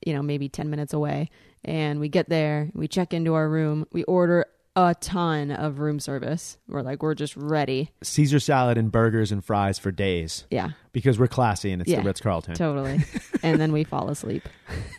you 0.06 0.14
know, 0.14 0.22
maybe 0.22 0.48
10 0.48 0.70
minutes 0.70 0.92
away. 0.92 1.30
And 1.64 1.98
we 2.00 2.08
get 2.08 2.28
there, 2.28 2.70
we 2.74 2.86
check 2.88 3.12
into 3.12 3.34
our 3.34 3.48
room, 3.48 3.86
we 3.92 4.04
order 4.04 4.46
a 4.86 4.94
ton 4.94 5.50
of 5.50 5.78
room 5.80 5.98
service. 6.00 6.58
We're 6.68 6.82
like, 6.82 7.02
we're 7.02 7.14
just 7.14 7.36
ready. 7.36 7.90
Caesar 8.02 8.38
salad 8.40 8.78
and 8.78 8.90
burgers 8.92 9.32
and 9.32 9.44
fries 9.44 9.78
for 9.78 9.90
days 9.90 10.44
Yeah, 10.50 10.70
because 10.92 11.18
we're 11.18 11.26
classy 11.28 11.72
and 11.72 11.82
it's 11.82 11.90
Yeah. 11.90 12.00
the 12.00 12.06
Ritz 12.06 12.20
Carlton. 12.20 12.54
totally. 12.54 13.00
and 13.42 13.60
then 13.60 13.72
we 13.72 13.84
fall 13.84 14.08
asleep. 14.10 14.48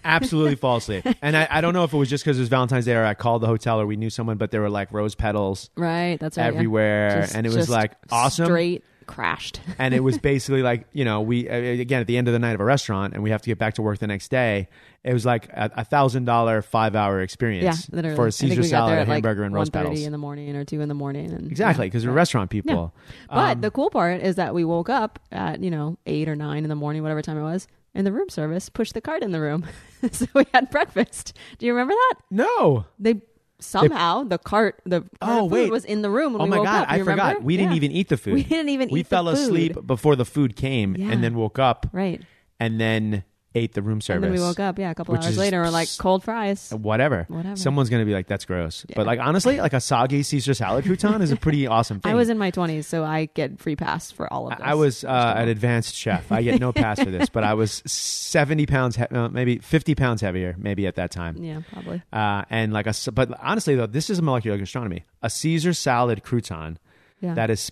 absolutely 0.04 0.56
falsely. 0.56 1.04
And 1.22 1.36
I, 1.36 1.48
I 1.50 1.62
don't 1.62 1.74
know 1.74 1.84
if 1.84 1.94
it 1.94 1.98
was 1.98 2.10
just 2.10 2.24
because 2.24 2.38
it 2.38 2.42
was 2.42 2.50
Valentine's 2.50 2.86
Day 2.86 2.96
or 2.96 3.04
I 3.06 3.14
called 3.14 3.42
the 3.42 3.48
hotel 3.48 3.80
or 3.82 3.86
we 3.86 3.96
knew 3.98 4.10
someone, 4.10 4.38
but 4.38 4.52
there 4.52 4.62
were 4.62 4.70
like 4.70 4.92
rose 4.92 5.16
petals 5.16 5.70
Right. 5.76 6.20
That's 6.20 6.38
right. 6.38 6.46
yeah. 6.46 6.48
everywhere. 6.58 7.22
Just- 7.22 7.36
and 7.36 7.46
it 7.46 7.50
was 7.50 7.56
just 7.58 7.70
like 7.70 7.94
awesome. 8.12 8.46
Straight 8.46 8.84
crashed. 9.10 9.60
and 9.80 9.94
it 9.94 10.00
was 10.02 10.18
basically 10.18 10.62
like, 10.62 10.88
you 10.94 11.04
know, 11.04 11.20
we, 11.22 11.48
again, 11.48 12.00
at 12.02 12.08
the 12.08 12.18
end 12.18 12.28
of 12.28 12.32
the 12.34 12.40
night 12.40 12.54
of 12.54 12.62
a 12.62 12.64
restaurant 12.66 13.14
and 13.14 13.24
we 13.24 13.32
have 13.32 13.42
to 13.42 13.48
get 13.50 13.58
back 13.58 13.74
to 13.74 13.82
work 13.82 14.00
the 14.00 14.08
next 14.08 14.30
day. 14.30 14.70
It 15.04 15.14
was 15.14 15.26
like 15.26 15.50
a 15.54 15.84
thousand 15.86 16.26
dollar 16.26 16.62
five 16.62 16.96
hour 16.96 17.18
Yeah, 17.20 17.24
experience 17.24 17.90
literally. 17.90 18.16
for 18.16 18.28
a 18.28 18.32
Caesar 18.32 18.64
salad, 18.64 18.98
a 18.98 19.02
at 19.02 19.08
like 19.08 19.16
hamburger, 19.24 19.44
and 19.44 19.56
1:30 19.56 19.72
petals. 19.72 20.02
in 20.04 20.12
the 20.12 20.18
morning 20.18 20.56
or 20.56 20.66
two 20.66 20.82
in 20.82 20.90
the 20.90 20.94
morning. 20.96 21.32
And 21.32 21.50
Exactly, 21.50 21.88
because 21.88 22.06
we're 22.06 22.12
restaurant 22.14 22.50
people. 22.50 22.94
But 23.30 23.38
Um, 23.58 23.62
the 23.62 23.72
cool 23.72 23.90
part 23.90 24.22
is 24.22 24.36
that 24.36 24.54
we 24.54 24.64
woke 24.66 24.90
up 24.90 25.20
at 25.32 25.64
you 25.64 25.72
know 25.72 25.98
eight 26.06 26.28
or 26.28 26.36
nine 26.36 26.64
in 26.64 26.70
the 26.70 26.76
morning, 26.76 27.02
whatever 27.02 27.22
time 27.22 27.38
it 27.38 27.44
was, 27.44 27.68
and 27.96 28.06
the 28.06 28.12
room 28.12 28.28
service 28.30 28.68
pushed 28.70 28.94
the 28.94 29.02
cart 29.02 29.24
in 29.24 29.32
the 29.32 29.40
room, 29.40 29.66
so 30.12 30.26
we 30.36 30.46
had 30.54 30.70
breakfast. 30.70 31.34
Do 31.58 31.66
you 31.66 31.72
remember 31.74 31.94
that? 31.94 32.16
no. 32.30 32.86
They 33.00 33.22
somehow 33.60 34.24
the 34.24 34.38
cart 34.38 34.82
the 34.86 35.02
cart 35.02 35.12
Oh, 35.22 35.46
wait. 35.46 35.72
was 35.72 35.86
in 35.86 36.02
the 36.02 36.10
room 36.10 36.34
when 36.34 36.42
Oh 36.42 36.46
we 36.46 36.50
my 36.52 36.58
woke 36.58 36.66
God, 36.66 36.82
up. 36.84 36.92
I 36.92 36.98
You 36.98 37.04
forgot. 37.06 37.28
remember? 37.28 37.46
We 37.46 37.58
didn't 37.58 37.74
even 37.74 37.92
eat 37.92 38.10
the 38.10 38.18
food. 38.24 38.34
We 38.34 38.44
didn't 38.44 38.70
even 38.70 38.90
We 38.90 39.02
the 39.04 39.10
fell 39.10 39.28
asleep 39.30 39.78
before 39.86 40.16
the 40.16 40.26
food 40.26 40.56
came 40.56 40.96
Yeah. 40.96 41.12
and 41.12 41.24
then 41.24 41.36
woke 41.36 41.60
up 41.60 41.88
Right, 41.92 42.22
and 42.60 42.80
then 42.80 43.24
ate 43.56 43.74
the 43.74 43.82
room 43.82 44.00
service. 44.02 44.24
and 44.24 44.34
then 44.36 44.40
we 44.40 44.46
woke 44.46 44.60
up. 44.60 44.78
Yeah, 44.78 44.92
a 44.92 44.96
couple 44.96 45.14
which 45.14 45.24
hours 45.24 45.32
is 45.32 45.38
later, 45.38 45.62
we're 45.62 45.70
like 45.72 45.90
cold 45.98 46.24
fries. 46.24 46.72
whatever. 46.72 47.26
Whatever. 47.30 47.56
Someone's 47.56 47.90
gonna 47.90 48.06
be 48.06 48.14
like, 48.14 48.28
"That's 48.28 48.46
gross," 48.46 48.86
Yeah. 48.88 48.94
but 48.96 49.08
like 49.08 49.20
honestly, 49.20 49.60
like 49.60 49.74
a 49.74 49.80
soggy 49.82 50.22
Caesar 50.24 50.54
salad 50.54 50.86
crouton 50.86 51.22
is 51.22 51.32
a 51.32 51.36
pretty 51.36 51.66
awesome 51.76 52.00
thing. 52.00 52.12
I 52.12 52.16
was 52.16 52.30
in 52.30 52.38
my 52.38 52.52
twenties, 52.52 52.86
so 52.88 53.04
I 53.04 53.26
get 53.34 53.60
free 53.60 53.76
pass 53.76 54.12
for 54.12 54.32
all 54.32 54.52
of 54.52 54.58
this. 54.58 54.66
I 54.68 54.76
was 54.76 55.04
uh, 55.04 55.34
an 55.36 55.48
advanced 55.50 55.96
chef. 55.96 56.32
I 56.32 56.44
get 56.44 56.60
no 56.60 56.72
pass 56.72 57.00
for 57.02 57.10
this, 57.10 57.30
but 57.30 57.44
I 57.44 57.56
was 57.56 57.82
seventy 57.86 58.66
pounds, 58.66 58.96
he- 58.96 59.04
uh, 59.04 59.30
maybe 59.30 59.58
fifty 59.60 59.96
pounds 59.96 60.22
heavier, 60.22 60.56
maybe 60.58 60.86
at 60.88 60.96
that 60.96 61.12
time. 61.12 61.38
yeah, 61.44 61.62
probably. 61.74 62.02
Uh, 62.14 62.44
and 62.50 62.72
like 62.72 62.88
a, 62.88 62.94
but 63.12 63.32
honestly 63.42 63.76
though, 63.76 63.88
this 63.88 64.10
is 64.10 64.22
molecular 64.22 64.58
gastronomy. 64.58 65.06
A 65.22 65.30
Caesar 65.30 65.74
salad 65.74 66.24
crouton 66.24 66.78
Yeah, 67.22 67.34
that 67.34 67.50
is 67.50 67.72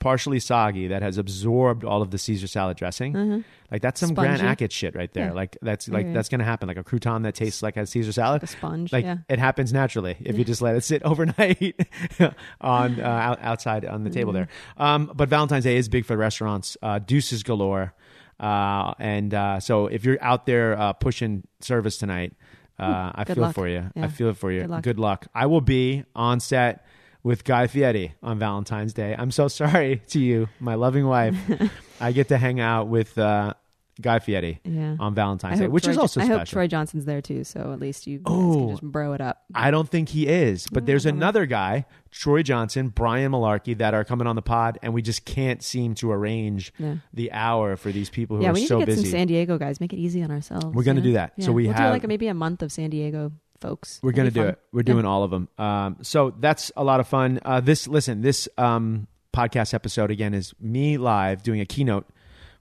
partially 0.00 0.40
soggy, 0.40 0.88
that 0.88 1.02
has 1.02 1.16
absorbed 1.18 1.84
all 1.84 2.02
of 2.02 2.10
the 2.10 2.18
Caesar 2.18 2.46
salad 2.48 2.76
dressing. 2.76 3.44
Like 3.70 3.82
that's 3.82 4.00
some 4.00 4.14
Grant 4.14 4.40
Mm-hmm. 4.42 4.48
Achatz 4.64 4.72
shit 4.72 4.96
right 4.96 5.12
there. 5.12 5.26
Yeah. 5.26 5.32
Like 5.32 5.56
that's 5.62 5.88
like 5.88 6.06
yeah. 6.06 6.12
that's 6.12 6.28
gonna 6.28 6.44
happen. 6.44 6.66
Like 6.66 6.76
a 6.76 6.82
crouton 6.84 7.22
that 7.22 7.34
tastes 7.36 7.62
like 7.62 7.76
a 7.76 7.86
Caesar 7.86 8.10
salad. 8.12 8.42
a 8.42 8.46
sponge. 8.48 8.92
Like 8.92 9.04
yeah, 9.04 9.18
it 9.28 9.38
happens 9.38 9.72
naturally 9.72 10.16
if 10.20 10.36
you 10.36 10.44
just 10.44 10.60
let 10.60 10.74
it 10.74 10.82
sit 10.82 11.02
overnight 11.04 11.78
on 12.60 13.00
uh, 13.00 13.04
out, 13.04 13.38
outside 13.42 13.84
on 13.84 14.02
the 14.04 14.10
Mm-hmm. 14.10 14.18
table 14.18 14.32
there. 14.32 14.48
Um, 14.76 15.10
but 15.14 15.28
Valentine's 15.28 15.64
Day 15.64 15.76
is 15.76 15.88
big 15.88 16.04
for 16.04 16.14
the 16.14 16.18
restaurants. 16.18 16.76
Uh, 16.82 16.98
deuces 16.98 17.42
galore. 17.44 17.94
Uh, 18.40 18.94
and 18.98 19.34
uh, 19.34 19.60
so 19.60 19.86
if 19.86 20.04
you're 20.04 20.18
out 20.22 20.46
there 20.46 20.76
uh, 20.78 20.92
pushing 20.94 21.46
service 21.60 21.98
tonight, 21.98 22.32
uh, 22.78 23.12
I 23.14 23.24
good 23.24 23.36
feel 23.36 23.52
for 23.52 23.68
you. 23.68 23.80
I 23.94 24.00
Yeah. 24.00 24.08
feel 24.08 24.32
for 24.34 24.50
you. 24.50 24.66
Good 24.80 24.98
luck. 24.98 25.26
I 25.34 25.46
will 25.46 25.60
be 25.60 26.04
on 26.16 26.40
set 26.40 26.84
with 27.22 27.44
Guy 27.44 27.66
Fieri 27.66 28.14
on 28.22 28.38
Valentine's 28.38 28.92
Day. 28.92 29.14
I'm 29.18 29.30
so 29.30 29.48
sorry 29.48 30.02
to 30.08 30.18
you, 30.20 30.48
my 30.58 30.74
loving 30.74 31.06
wife. 31.06 31.36
I 32.00 32.12
get 32.12 32.28
to 32.28 32.38
hang 32.38 32.60
out 32.60 32.88
with 32.88 33.18
uh, 33.18 33.54
Guy 34.00 34.18
Fieri 34.20 34.60
yeah. 34.64 34.96
on 34.98 35.14
Valentine's 35.14 35.60
Day, 35.60 35.68
which 35.68 35.84
Troy 35.84 35.90
is 35.90 35.96
Jo- 35.96 36.00
also 36.02 36.20
I 36.20 36.24
special. 36.24 36.38
hope 36.38 36.48
Troy 36.48 36.66
Johnson's 36.66 37.04
there 37.04 37.20
too, 37.20 37.44
so 37.44 37.72
at 37.74 37.80
least 37.80 38.06
you 38.06 38.18
guys 38.18 38.24
Oh. 38.34 38.58
can 38.58 38.70
just 38.70 38.82
bro 38.82 39.12
it 39.12 39.20
up. 39.20 39.42
I 39.54 39.70
don't 39.70 39.86
think 39.88 40.08
he 40.08 40.26
is, 40.26 40.66
but 40.72 40.86
there's 40.86 41.04
another 41.04 41.44
guy, 41.44 41.84
Troy 42.10 42.42
Johnson, 42.42 42.88
Brian 42.88 43.32
Malarkey, 43.32 43.76
that 43.76 43.92
are 43.92 44.04
coming 44.04 44.26
on 44.26 44.36
the 44.36 44.42
pod, 44.42 44.78
and 44.82 44.94
we 44.94 45.02
just 45.02 45.26
can't 45.26 45.62
seem 45.62 45.94
to 45.96 46.10
arrange 46.10 46.72
Yeah. 46.78 46.94
the 47.12 47.30
hour 47.32 47.76
for 47.76 47.92
these 47.92 48.08
people 48.08 48.38
who 48.38 48.44
yeah, 48.44 48.50
are 48.50 48.54
we 48.54 48.60
need 48.60 48.66
so 48.68 48.80
to 48.80 48.86
get 48.86 48.94
busy. 48.94 49.02
some 49.04 49.10
San 49.10 49.26
Diego 49.26 49.58
guys. 49.58 49.78
Make 49.80 49.92
it 49.92 49.98
easy 49.98 50.22
on 50.22 50.30
ourselves. 50.30 50.64
We're 50.74 50.84
gonna 50.84 51.00
you 51.00 51.08
do 51.08 51.12
that. 51.14 51.34
Yeah. 51.36 51.44
So 51.44 51.52
we 51.52 51.64
we'll 51.64 51.74
have- 51.74 51.88
do 51.90 51.92
like 52.00 52.08
maybe 52.08 52.28
a 52.28 52.34
month 52.34 52.62
of 52.62 52.72
San 52.72 52.88
Diego 52.88 53.32
folks. 53.60 54.00
We're 54.02 54.12
gonna 54.12 54.30
do 54.30 54.40
fun. 54.40 54.48
it. 54.50 54.58
We're 54.72 54.82
doing 54.82 55.04
all 55.04 55.22
of 55.22 55.30
them. 55.30 55.48
Um, 55.58 55.98
so 56.02 56.34
that's 56.38 56.72
a 56.76 56.84
lot 56.84 57.00
of 57.00 57.08
fun. 57.08 57.40
Uh, 57.44 57.60
this 57.60 57.86
listen, 57.86 58.22
this 58.22 58.48
um, 58.58 59.06
podcast 59.34 59.74
episode 59.74 60.10
again 60.10 60.34
is 60.34 60.54
me 60.60 60.98
live 60.98 61.42
doing 61.42 61.60
a 61.60 61.66
keynote 61.66 62.06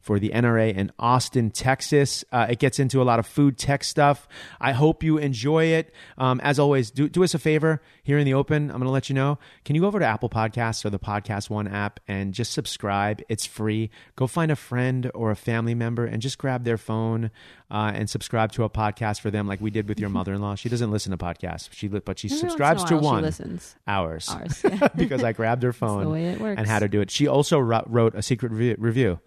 for 0.10 0.18
the 0.18 0.30
NRA 0.32 0.74
in 0.76 0.92
Austin, 0.98 1.52
Texas. 1.52 2.26
Uh, 2.32 2.48
it 2.50 2.58
gets 2.58 2.80
into 2.80 3.00
a 3.00 3.04
lot 3.04 3.20
of 3.20 3.28
food 3.28 3.60
tech 3.60 3.84
stuff. 3.84 4.28
I 4.60 4.72
hope 4.72 5.04
you 5.04 5.20
enjoy 5.20 5.66
it. 5.66 5.94
Um, 6.18 6.40
as 6.42 6.58
always, 6.58 6.90
do, 6.90 7.08
do 7.08 7.24
us 7.24 7.36
a 7.36 7.38
favor 7.38 7.80
here 8.02 8.18
in 8.18 8.26
the 8.26 8.34
open. 8.34 8.72
I'm 8.72 8.78
going 8.78 8.86
to 8.86 8.90
let 8.90 9.10
you 9.10 9.14
know. 9.14 9.38
Can 9.66 9.76
you 9.76 9.82
go 9.82 9.88
over 9.88 10.00
to 10.00 10.06
Apple 10.08 10.28
Podcasts 10.28 10.84
or 10.84 10.90
the 10.90 10.98
Podcast 10.98 11.52
One 11.52 11.68
app 11.68 12.00
and 12.08 12.34
just 12.34 12.54
subscribe? 12.54 13.22
It's 13.30 13.46
free. 13.46 13.92
Go 14.16 14.26
find 14.26 14.50
a 14.50 14.56
friend 14.56 15.12
or 15.14 15.30
a 15.30 15.36
family 15.36 15.76
member 15.76 16.06
and 16.06 16.24
just 16.24 16.40
grab 16.40 16.64
their 16.64 16.80
phone 16.80 17.30
uh, 17.70 17.92
and 17.94 18.10
subscribe 18.10 18.52
to 18.54 18.64
a 18.64 18.70
podcast 18.72 19.20
for 19.22 19.30
them, 19.30 19.46
like 19.48 19.62
we 19.62 19.70
did 19.70 19.88
with 19.88 20.00
your 20.00 20.10
mother-in-law. 20.18 20.56
She 20.56 20.70
doesn't 20.70 20.90
listen 20.90 21.12
to 21.12 21.20
podcasts, 21.24 21.70
she 21.72 21.88
li- 21.88 22.02
but 22.04 22.18
she 22.18 22.30
Every 22.30 22.36
in 22.40 22.50
subscribes 22.50 22.84
to 22.86 22.96
while, 22.96 23.02
she 23.04 23.06
one 23.06 23.22
listens. 23.22 23.76
ours 23.88 24.28
Ours. 24.28 24.64
Yeah. 24.64 24.88
because 24.96 25.24
I 25.24 25.34
grabbed 25.34 25.62
her 25.62 25.72
phone 25.72 26.10
way 26.10 26.30
it 26.30 26.42
works. 26.42 26.58
and 26.58 26.66
had 26.68 26.82
her 26.82 26.88
do 26.88 27.00
it. 27.02 27.12
She 27.12 27.28
also 27.28 27.60
wrote 27.60 28.16
a 28.16 28.24
secret 28.24 28.52
review. 28.52 28.76
review. 28.80 29.20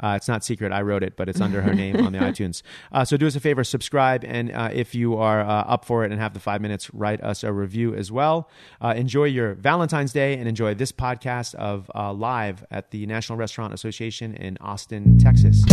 Uh, 0.00 0.14
it's 0.16 0.28
not 0.28 0.44
secret. 0.44 0.72
I 0.72 0.82
wrote 0.82 1.02
it, 1.02 1.16
but 1.16 1.28
it's 1.28 1.40
under 1.40 1.62
her 1.62 1.74
name 1.84 2.04
on 2.04 2.12
the 2.12 2.18
iTunes. 2.18 2.62
Uh, 2.92 3.04
so 3.04 3.16
do 3.16 3.26
us 3.26 3.34
a 3.36 3.40
favor, 3.40 3.64
subscribe, 3.64 4.24
and 4.24 4.50
uh, 4.52 4.70
if 4.72 4.94
you 4.94 5.16
are 5.16 5.40
uh, 5.40 5.44
up 5.44 5.84
for 5.84 6.04
it 6.04 6.12
and 6.12 6.20
have 6.20 6.34
the 6.34 6.40
five 6.40 6.60
minutes, 6.60 6.92
write 6.94 7.20
us 7.22 7.42
a 7.44 7.52
review 7.52 7.94
as 7.94 8.12
well. 8.12 8.48
Uh, 8.80 8.94
enjoy 8.96 9.24
your 9.24 9.54
Valentine's 9.54 10.12
Day 10.12 10.34
and 10.38 10.48
enjoy 10.48 10.74
this 10.74 10.92
podcast 10.92 11.54
of 11.56 11.90
uh, 11.94 12.12
live 12.12 12.64
at 12.70 12.90
the 12.90 13.06
National 13.06 13.38
Restaurant 13.38 13.72
Association 13.74 14.34
in 14.34 14.56
Austin, 14.60 15.18
Texas. 15.18 15.64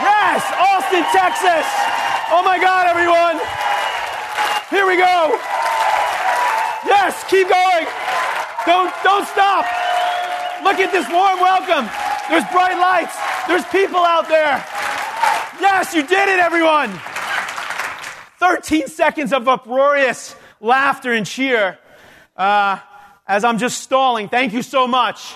Yes, 0.00 0.42
Austin, 0.58 1.04
Texas. 1.12 1.66
Oh 2.32 2.42
my 2.44 2.58
God, 2.60 2.86
everyone. 2.86 3.38
Here 4.70 4.86
we 4.86 4.96
go. 4.96 5.38
Yes, 6.86 7.24
keep 7.28 7.48
going. 7.48 7.86
Don't 8.66 8.92
don't 9.02 9.26
stop. 9.26 9.66
Look 10.62 10.78
at 10.78 10.92
this 10.92 11.08
warm 11.08 11.40
welcome. 11.40 11.88
There's 12.28 12.44
bright 12.52 12.78
lights. 12.78 13.16
There's 13.48 13.64
people 13.66 14.00
out 14.00 14.28
there. 14.28 14.64
Yes, 15.60 15.94
you 15.94 16.02
did 16.02 16.28
it, 16.28 16.38
everyone. 16.38 16.90
13 18.38 18.88
seconds 18.88 19.32
of 19.32 19.48
uproarious 19.48 20.34
laughter 20.60 21.12
and 21.12 21.26
cheer 21.26 21.78
uh, 22.36 22.78
as 23.26 23.44
I'm 23.44 23.58
just 23.58 23.82
stalling. 23.82 24.28
Thank 24.28 24.52
you 24.52 24.62
so 24.62 24.86
much. 24.86 25.34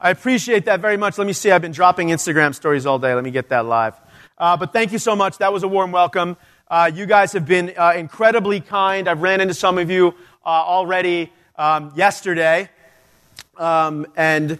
I 0.00 0.10
appreciate 0.10 0.64
that 0.64 0.80
very 0.80 0.96
much. 0.96 1.18
Let 1.18 1.26
me 1.26 1.32
see. 1.32 1.50
I've 1.50 1.62
been 1.62 1.72
dropping 1.72 2.08
Instagram 2.08 2.54
stories 2.54 2.86
all 2.86 2.98
day. 2.98 3.14
Let 3.14 3.24
me 3.24 3.30
get 3.30 3.50
that 3.50 3.66
live. 3.66 3.94
Uh, 4.38 4.56
but 4.56 4.72
thank 4.72 4.92
you 4.92 4.98
so 4.98 5.14
much. 5.14 5.38
That 5.38 5.52
was 5.52 5.62
a 5.62 5.68
warm 5.68 5.92
welcome. 5.92 6.36
Uh, 6.68 6.90
you 6.92 7.06
guys 7.06 7.32
have 7.34 7.46
been 7.46 7.72
uh, 7.76 7.92
incredibly 7.94 8.60
kind. 8.60 9.08
I've 9.08 9.22
ran 9.22 9.40
into 9.40 9.54
some 9.54 9.78
of 9.78 9.90
you 9.90 10.14
uh, 10.44 10.48
already 10.48 11.32
um, 11.56 11.92
yesterday. 11.94 12.68
Um, 13.58 14.06
and 14.16 14.58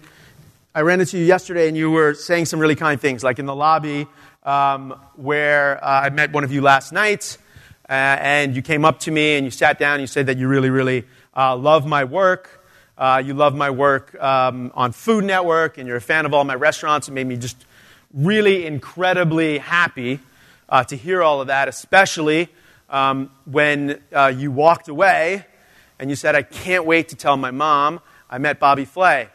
I 0.74 0.82
ran 0.82 1.00
into 1.00 1.18
you 1.18 1.24
yesterday, 1.24 1.66
and 1.66 1.76
you 1.76 1.90
were 1.90 2.14
saying 2.14 2.44
some 2.44 2.60
really 2.60 2.76
kind 2.76 3.00
things, 3.00 3.24
like 3.24 3.38
in 3.38 3.46
the 3.46 3.54
lobby 3.54 4.06
um, 4.42 5.00
where 5.16 5.82
uh, 5.82 6.02
I 6.02 6.10
met 6.10 6.32
one 6.32 6.44
of 6.44 6.52
you 6.52 6.60
last 6.60 6.92
night. 6.92 7.38
Uh, 7.88 7.92
and 7.92 8.54
you 8.54 8.62
came 8.62 8.84
up 8.84 9.00
to 9.00 9.10
me 9.10 9.36
and 9.36 9.44
you 9.44 9.50
sat 9.50 9.78
down 9.78 9.94
and 9.94 10.00
you 10.02 10.06
said 10.06 10.26
that 10.26 10.38
you 10.38 10.48
really, 10.48 10.70
really 10.70 11.04
uh, 11.36 11.56
love 11.56 11.86
my 11.86 12.04
work. 12.04 12.64
Uh, 12.96 13.22
you 13.24 13.34
love 13.34 13.54
my 13.54 13.70
work 13.70 14.14
um, 14.22 14.70
on 14.74 14.92
Food 14.92 15.24
Network, 15.24 15.78
and 15.78 15.88
you're 15.88 15.96
a 15.96 16.00
fan 16.00 16.26
of 16.26 16.34
all 16.34 16.44
my 16.44 16.54
restaurants. 16.54 17.08
It 17.08 17.12
made 17.12 17.26
me 17.26 17.36
just 17.36 17.64
really 18.12 18.66
incredibly 18.66 19.58
happy 19.58 20.20
uh, 20.68 20.84
to 20.84 20.96
hear 20.96 21.22
all 21.22 21.40
of 21.40 21.46
that, 21.46 21.68
especially 21.68 22.50
um, 22.90 23.30
when 23.46 24.00
uh, 24.12 24.32
you 24.36 24.52
walked 24.52 24.88
away 24.88 25.46
and 25.98 26.10
you 26.10 26.16
said, 26.16 26.34
I 26.34 26.42
can't 26.42 26.84
wait 26.84 27.08
to 27.08 27.16
tell 27.16 27.36
my 27.36 27.50
mom 27.50 28.00
I 28.32 28.38
met 28.38 28.58
Bobby 28.58 28.86
Flay. 28.86 29.28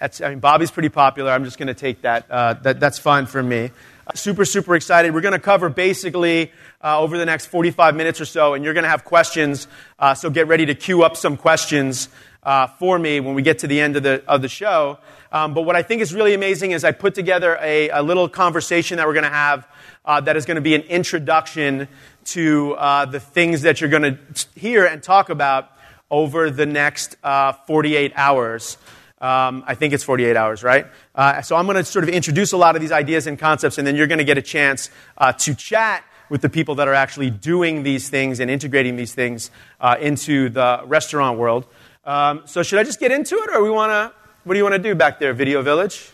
That's, 0.00 0.20
I 0.20 0.30
mean, 0.30 0.40
Bobby's 0.40 0.72
pretty 0.72 0.88
popular. 0.88 1.30
I'm 1.30 1.44
just 1.44 1.58
going 1.58 1.68
to 1.68 1.74
take 1.74 2.02
that. 2.02 2.28
Uh, 2.28 2.54
that. 2.54 2.80
That's 2.80 2.98
fine 2.98 3.26
for 3.26 3.40
me. 3.40 3.70
Uh, 4.04 4.14
super, 4.14 4.44
super 4.44 4.74
excited. 4.74 5.14
We're 5.14 5.20
going 5.20 5.30
to 5.30 5.38
cover 5.38 5.68
basically 5.68 6.50
uh, 6.82 6.98
over 6.98 7.16
the 7.16 7.24
next 7.24 7.46
45 7.46 7.94
minutes 7.94 8.20
or 8.20 8.24
so, 8.24 8.54
and 8.54 8.64
you're 8.64 8.74
going 8.74 8.82
to 8.82 8.90
have 8.90 9.04
questions. 9.04 9.68
Uh, 9.96 10.14
so 10.14 10.28
get 10.28 10.48
ready 10.48 10.66
to 10.66 10.74
queue 10.74 11.04
up 11.04 11.16
some 11.16 11.36
questions 11.36 12.08
uh, 12.42 12.66
for 12.66 12.98
me 12.98 13.20
when 13.20 13.36
we 13.36 13.42
get 13.42 13.60
to 13.60 13.68
the 13.68 13.80
end 13.80 13.94
of 13.94 14.02
the, 14.02 14.24
of 14.26 14.42
the 14.42 14.48
show. 14.48 14.98
Um, 15.30 15.54
but 15.54 15.62
what 15.62 15.76
I 15.76 15.84
think 15.84 16.02
is 16.02 16.12
really 16.12 16.34
amazing 16.34 16.72
is 16.72 16.82
I 16.82 16.90
put 16.90 17.14
together 17.14 17.56
a, 17.62 17.90
a 17.90 18.02
little 18.02 18.28
conversation 18.28 18.96
that 18.96 19.06
we're 19.06 19.14
going 19.14 19.22
to 19.22 19.30
have 19.30 19.68
uh, 20.04 20.20
that 20.22 20.36
is 20.36 20.46
going 20.46 20.56
to 20.56 20.60
be 20.60 20.74
an 20.74 20.82
introduction 20.82 21.86
to 22.24 22.74
the 23.08 23.20
things 23.20 23.62
that 23.62 23.80
you're 23.80 23.88
going 23.88 24.02
to 24.02 24.18
hear 24.56 24.84
and 24.84 25.00
talk 25.00 25.28
about 25.28 25.71
over 26.12 26.50
the 26.50 26.66
next 26.66 27.16
uh, 27.24 27.52
48 27.66 28.12
hours. 28.14 28.76
Um, 29.20 29.64
I 29.66 29.74
think 29.74 29.94
it's 29.94 30.04
48 30.04 30.36
hours, 30.36 30.62
right? 30.62 30.86
Uh, 31.14 31.40
so 31.42 31.56
I'm 31.56 31.64
going 31.64 31.76
to 31.76 31.84
sort 31.84 32.02
of 32.04 32.10
introduce 32.10 32.52
a 32.52 32.56
lot 32.56 32.76
of 32.76 32.82
these 32.82 32.92
ideas 32.92 33.26
and 33.26 33.38
concepts, 33.38 33.78
and 33.78 33.86
then 33.86 33.96
you're 33.96 34.06
going 34.06 34.18
to 34.18 34.24
get 34.24 34.36
a 34.36 34.42
chance 34.42 34.90
uh, 35.16 35.32
to 35.32 35.54
chat 35.54 36.04
with 36.28 36.42
the 36.42 36.48
people 36.48 36.74
that 36.76 36.88
are 36.88 36.94
actually 36.94 37.30
doing 37.30 37.82
these 37.82 38.08
things 38.08 38.40
and 38.40 38.50
integrating 38.50 38.96
these 38.96 39.14
things 39.14 39.50
uh, 39.80 39.96
into 40.00 40.48
the 40.48 40.82
restaurant 40.86 41.38
world. 41.38 41.66
Um, 42.04 42.42
so 42.46 42.62
should 42.62 42.78
I 42.78 42.84
just 42.84 43.00
get 43.00 43.10
into 43.10 43.36
it, 43.36 43.50
or 43.54 43.62
we 43.62 43.70
want 43.70 43.90
to? 43.90 44.12
What 44.44 44.54
do 44.54 44.58
you 44.58 44.64
want 44.64 44.74
to 44.74 44.82
do 44.82 44.94
back 44.94 45.18
there, 45.18 45.32
Video 45.32 45.62
Village? 45.62 46.10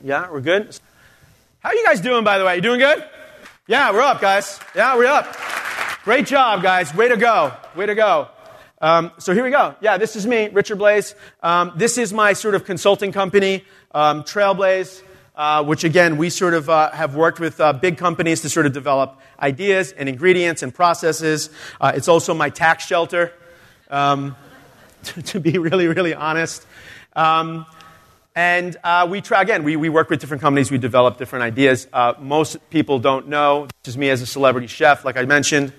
Yeah, 0.00 0.30
we're 0.30 0.40
good. 0.40 0.78
How 1.60 1.70
are 1.70 1.74
you 1.74 1.84
guys 1.84 2.00
doing, 2.00 2.24
by 2.24 2.38
the 2.38 2.44
way? 2.44 2.56
You 2.56 2.62
doing 2.62 2.80
good? 2.80 3.04
Yeah, 3.66 3.92
we're 3.92 4.00
up, 4.00 4.20
guys. 4.20 4.60
Yeah, 4.74 4.96
we're 4.96 5.06
up. 5.06 5.36
Great 6.04 6.26
job, 6.26 6.62
guys. 6.62 6.94
Way 6.94 7.08
to 7.08 7.16
go. 7.16 7.52
Way 7.74 7.86
to 7.86 7.94
go. 7.94 8.28
Um, 8.82 9.12
so 9.18 9.32
here 9.32 9.44
we 9.44 9.50
go. 9.50 9.76
Yeah, 9.80 9.96
this 9.96 10.16
is 10.16 10.26
me, 10.26 10.48
Richard 10.48 10.76
Blais. 10.76 11.14
Um, 11.40 11.72
this 11.76 11.98
is 11.98 12.12
my 12.12 12.32
sort 12.32 12.56
of 12.56 12.64
consulting 12.64 13.12
company, 13.12 13.64
um, 13.92 14.24
Trailblaze, 14.24 15.02
uh, 15.36 15.62
which 15.62 15.84
again, 15.84 16.16
we 16.16 16.30
sort 16.30 16.52
of 16.52 16.68
uh, 16.68 16.90
have 16.90 17.14
worked 17.14 17.38
with 17.38 17.60
uh, 17.60 17.72
big 17.72 17.96
companies 17.96 18.40
to 18.40 18.48
sort 18.48 18.66
of 18.66 18.72
develop 18.72 19.20
ideas 19.38 19.92
and 19.92 20.08
ingredients 20.08 20.64
and 20.64 20.74
processes. 20.74 21.48
Uh, 21.80 21.92
it's 21.94 22.08
also 22.08 22.34
my 22.34 22.50
tax 22.50 22.84
shelter. 22.84 23.32
Um, 23.88 24.34
to, 25.26 25.38
be 25.38 25.58
really, 25.58 25.86
really 25.86 26.14
honest. 26.14 26.66
Um, 27.14 27.66
and 28.34 28.76
uh, 28.82 29.06
we 29.08 29.20
try, 29.20 29.42
again, 29.42 29.62
we, 29.62 29.76
we 29.76 29.90
work 29.90 30.10
with 30.10 30.20
different 30.20 30.40
companies, 30.40 30.70
we 30.70 30.78
develop 30.78 31.18
different 31.18 31.44
ideas. 31.44 31.86
Uh, 31.92 32.14
most 32.18 32.56
people 32.70 32.98
don't 32.98 33.28
know. 33.28 33.68
This 33.84 33.94
is 33.94 33.98
me 33.98 34.10
as 34.10 34.22
a 34.22 34.26
celebrity 34.26 34.66
chef, 34.66 35.04
like 35.04 35.16
I 35.16 35.24
mentioned. 35.24 35.72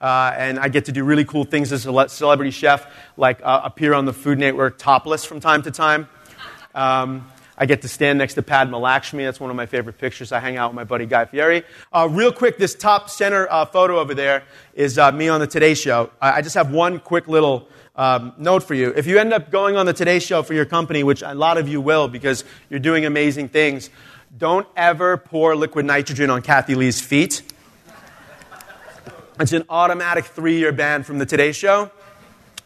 Uh, 0.00 0.32
and 0.36 0.58
I 0.58 0.68
get 0.68 0.86
to 0.86 0.92
do 0.92 1.04
really 1.04 1.24
cool 1.24 1.44
things 1.44 1.72
as 1.72 1.86
a 1.86 2.08
celebrity 2.08 2.50
chef, 2.50 2.86
like 3.16 3.40
uh, 3.42 3.60
appear 3.64 3.92
on 3.92 4.06
the 4.06 4.12
Food 4.12 4.38
Network 4.38 4.78
topless 4.78 5.24
from 5.24 5.40
time 5.40 5.62
to 5.62 5.70
time. 5.70 6.08
Um, 6.74 7.30
I 7.58 7.66
get 7.66 7.82
to 7.82 7.88
stand 7.88 8.18
next 8.18 8.34
to 8.34 8.42
Padma 8.42 8.78
Lakshmi. 8.78 9.22
That's 9.22 9.38
one 9.38 9.50
of 9.50 9.56
my 9.56 9.66
favorite 9.66 9.98
pictures. 9.98 10.32
I 10.32 10.40
hang 10.40 10.56
out 10.56 10.70
with 10.70 10.76
my 10.76 10.84
buddy 10.84 11.04
Guy 11.04 11.26
Fieri. 11.26 11.62
Uh, 11.92 12.08
real 12.10 12.32
quick, 12.32 12.56
this 12.56 12.74
top 12.74 13.10
center 13.10 13.46
uh, 13.50 13.66
photo 13.66 13.98
over 13.98 14.14
there 14.14 14.44
is 14.72 14.96
uh, 14.96 15.12
me 15.12 15.28
on 15.28 15.40
the 15.40 15.46
Today 15.46 15.74
Show. 15.74 16.10
I, 16.22 16.38
I, 16.38 16.42
just 16.42 16.54
have 16.54 16.72
one 16.72 17.00
quick 17.00 17.28
little 17.28 17.68
um, 17.96 18.32
note 18.38 18.62
for 18.62 18.72
you. 18.72 18.94
If 18.96 19.06
you 19.06 19.18
end 19.18 19.34
up 19.34 19.50
going 19.50 19.76
on 19.76 19.84
the 19.84 19.92
Today 19.92 20.20
Show 20.20 20.42
for 20.42 20.54
your 20.54 20.64
company, 20.64 21.02
which 21.02 21.20
a 21.20 21.34
lot 21.34 21.58
of 21.58 21.68
you 21.68 21.82
will 21.82 22.08
because 22.08 22.44
you're 22.70 22.80
doing 22.80 23.04
amazing 23.04 23.50
things, 23.50 23.90
don't 24.38 24.66
ever 24.74 25.18
pour 25.18 25.54
liquid 25.54 25.84
nitrogen 25.84 26.30
on 26.30 26.40
Kathie 26.40 26.74
Lee's 26.74 27.02
feet. 27.02 27.42
It's 29.40 29.52
an 29.52 29.64
automatic 29.70 30.26
three 30.26 30.58
year 30.58 30.70
ban 30.70 31.02
from 31.02 31.16
the 31.16 31.24
Today 31.24 31.52
Show. 31.52 31.90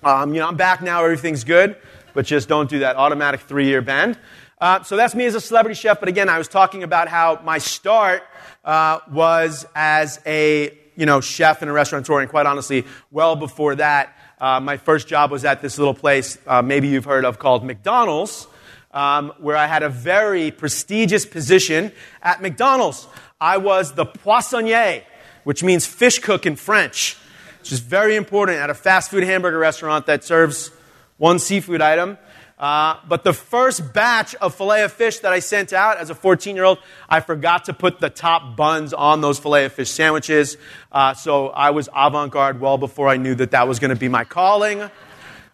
Um, 0.03 0.35
you 0.35 0.41
know, 0.41 0.49
I'm 0.49 0.57
back 0.57 0.83
now, 0.83 1.05
everything's 1.05 1.45
good, 1.45 1.77
but 2.15 2.27
just 2.27 2.49
don't 2.49 2.69
do 2.69 2.81
that 2.81 2.97
automatic 2.97 3.43
three 3.43 3.67
year 3.67 3.81
ban. 3.81 4.19
Uh, 4.61 4.83
so 4.83 4.97
that's 4.97 5.15
me 5.15 5.25
as 5.25 5.37
a 5.37 5.41
celebrity 5.41 5.79
chef. 5.79 6.01
But 6.01 6.09
again, 6.09 6.29
I 6.29 6.37
was 6.37 6.49
talking 6.49 6.83
about 6.83 7.07
how 7.07 7.41
my 7.45 7.59
start 7.59 8.25
uh, 8.65 8.99
was 9.09 9.65
as 9.77 10.19
a 10.27 10.77
you 10.97 11.07
know 11.07 11.21
chef 11.21 11.63
and 11.63 11.71
a 11.71 11.73
restaurateur, 11.73 12.19
and 12.19 12.29
quite 12.29 12.47
honestly, 12.47 12.85
well 13.13 13.37
before 13.37 13.77
that, 13.77 14.19
uh, 14.41 14.59
my 14.59 14.77
first 14.77 15.07
job 15.07 15.31
was 15.31 15.45
at 15.45 15.63
this 15.63 15.79
little 15.79 15.95
place, 15.95 16.39
uh, 16.45 16.61
maybe 16.61 16.89
you've 16.89 17.05
heard 17.05 17.25
of, 17.25 17.39
called 17.39 17.65
McDonald's, 17.65 18.49
um, 18.91 19.33
where 19.39 19.57
I 19.57 19.69
had 19.69 19.85
a 19.85 19.89
very 19.89 20.51
prestigious 20.51 21.25
position 21.25 21.93
at 22.21 22.43
McDonald's. 22.43 23.07
I 23.41 23.59
was 23.59 23.93
the 23.93 24.07
poissonnier, 24.07 25.05
which 25.45 25.63
means 25.63 25.87
fish 25.87 26.19
cook 26.19 26.47
in 26.47 26.57
French, 26.57 27.17
which 27.61 27.73
is 27.73 27.81
very 27.81 28.17
important 28.17 28.59
at 28.59 28.71
a 28.71 28.75
fast 28.75 29.11
food 29.11 29.23
hamburger 29.23 29.59
restaurant 29.59 30.07
that 30.07 30.25
serves 30.25 30.71
one 31.17 31.39
seafood 31.39 31.81
item. 31.81 32.19
Uh, 32.59 32.99
but 33.09 33.25
the 33.25 33.33
first 33.33 33.93
batch 33.93 34.35
of 34.37 34.55
filet 34.55 34.85
of 34.85 34.93
fish 34.93 35.19
that 35.19 35.33
I 35.33 35.41
sent 35.41 35.73
out 35.73 35.99
as 35.99 36.09
a 36.09 36.15
14 36.15 36.55
year 36.55 36.65
old, 36.65 36.79
I 37.09 37.21
forgot 37.21 37.65
to 37.67 37.75
put 37.75 38.01
the 38.01 38.11
top 38.11 38.57
buns 38.57 38.93
on 38.93 39.21
those 39.21 39.39
filet 39.39 39.65
of 39.65 39.73
fish 39.73 39.91
sandwiches. 39.91 40.57
Uh, 40.93 41.15
so 41.15 41.49
I 41.49 41.71
was 41.71 41.89
avant 41.95 42.31
garde 42.31 42.61
well 42.61 42.79
before 42.79 43.09
I 43.09 43.17
knew 43.17 43.35
that 43.35 43.51
that 43.51 43.67
was 43.67 43.81
going 43.81 43.91
to 43.91 43.97
be 43.97 44.09
my 44.09 44.25
calling. 44.25 44.89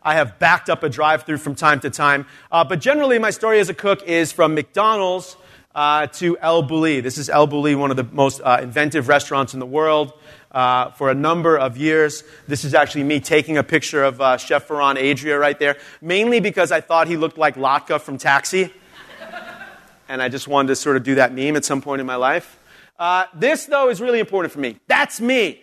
I 0.02 0.14
have 0.14 0.38
backed 0.38 0.70
up 0.70 0.82
a 0.82 0.88
drive 0.88 1.24
through 1.24 1.38
from 1.38 1.54
time 1.54 1.80
to 1.80 1.90
time. 1.90 2.26
Uh, 2.50 2.64
but 2.64 2.80
generally, 2.80 3.18
my 3.18 3.30
story 3.30 3.60
as 3.60 3.68
a 3.68 3.74
cook 3.74 4.02
is 4.04 4.32
from 4.32 4.54
McDonald's 4.54 5.36
uh, 5.74 6.06
to 6.08 6.36
El 6.38 6.64
Bulli. 6.64 7.02
This 7.02 7.18
is 7.18 7.28
El 7.28 7.46
Bulli, 7.46 7.76
one 7.76 7.90
of 7.90 7.96
the 7.96 8.04
most 8.04 8.40
uh, 8.40 8.58
inventive 8.62 9.08
restaurants 9.08 9.54
in 9.54 9.60
the 9.60 9.66
world 9.66 10.12
uh, 10.50 10.90
for 10.92 11.10
a 11.10 11.14
number 11.14 11.56
of 11.56 11.76
years. 11.76 12.24
This 12.48 12.64
is 12.64 12.74
actually 12.74 13.04
me 13.04 13.20
taking 13.20 13.56
a 13.56 13.62
picture 13.62 14.02
of 14.02 14.20
uh, 14.20 14.36
Chef 14.36 14.66
Ferran 14.66 14.96
Adria 14.98 15.38
right 15.38 15.58
there, 15.58 15.76
mainly 16.00 16.40
because 16.40 16.72
I 16.72 16.80
thought 16.80 17.08
he 17.08 17.16
looked 17.16 17.38
like 17.38 17.56
Latka 17.56 18.00
from 18.00 18.18
Taxi. 18.18 18.72
and 20.08 20.20
I 20.20 20.28
just 20.28 20.48
wanted 20.48 20.68
to 20.68 20.76
sort 20.76 20.96
of 20.96 21.04
do 21.04 21.16
that 21.16 21.32
meme 21.32 21.56
at 21.56 21.64
some 21.64 21.80
point 21.80 22.00
in 22.00 22.06
my 22.06 22.16
life. 22.16 22.58
Uh, 22.98 23.24
this, 23.34 23.66
though, 23.66 23.88
is 23.88 24.00
really 24.00 24.18
important 24.18 24.52
for 24.52 24.58
me. 24.58 24.78
That's 24.86 25.20
me. 25.20 25.60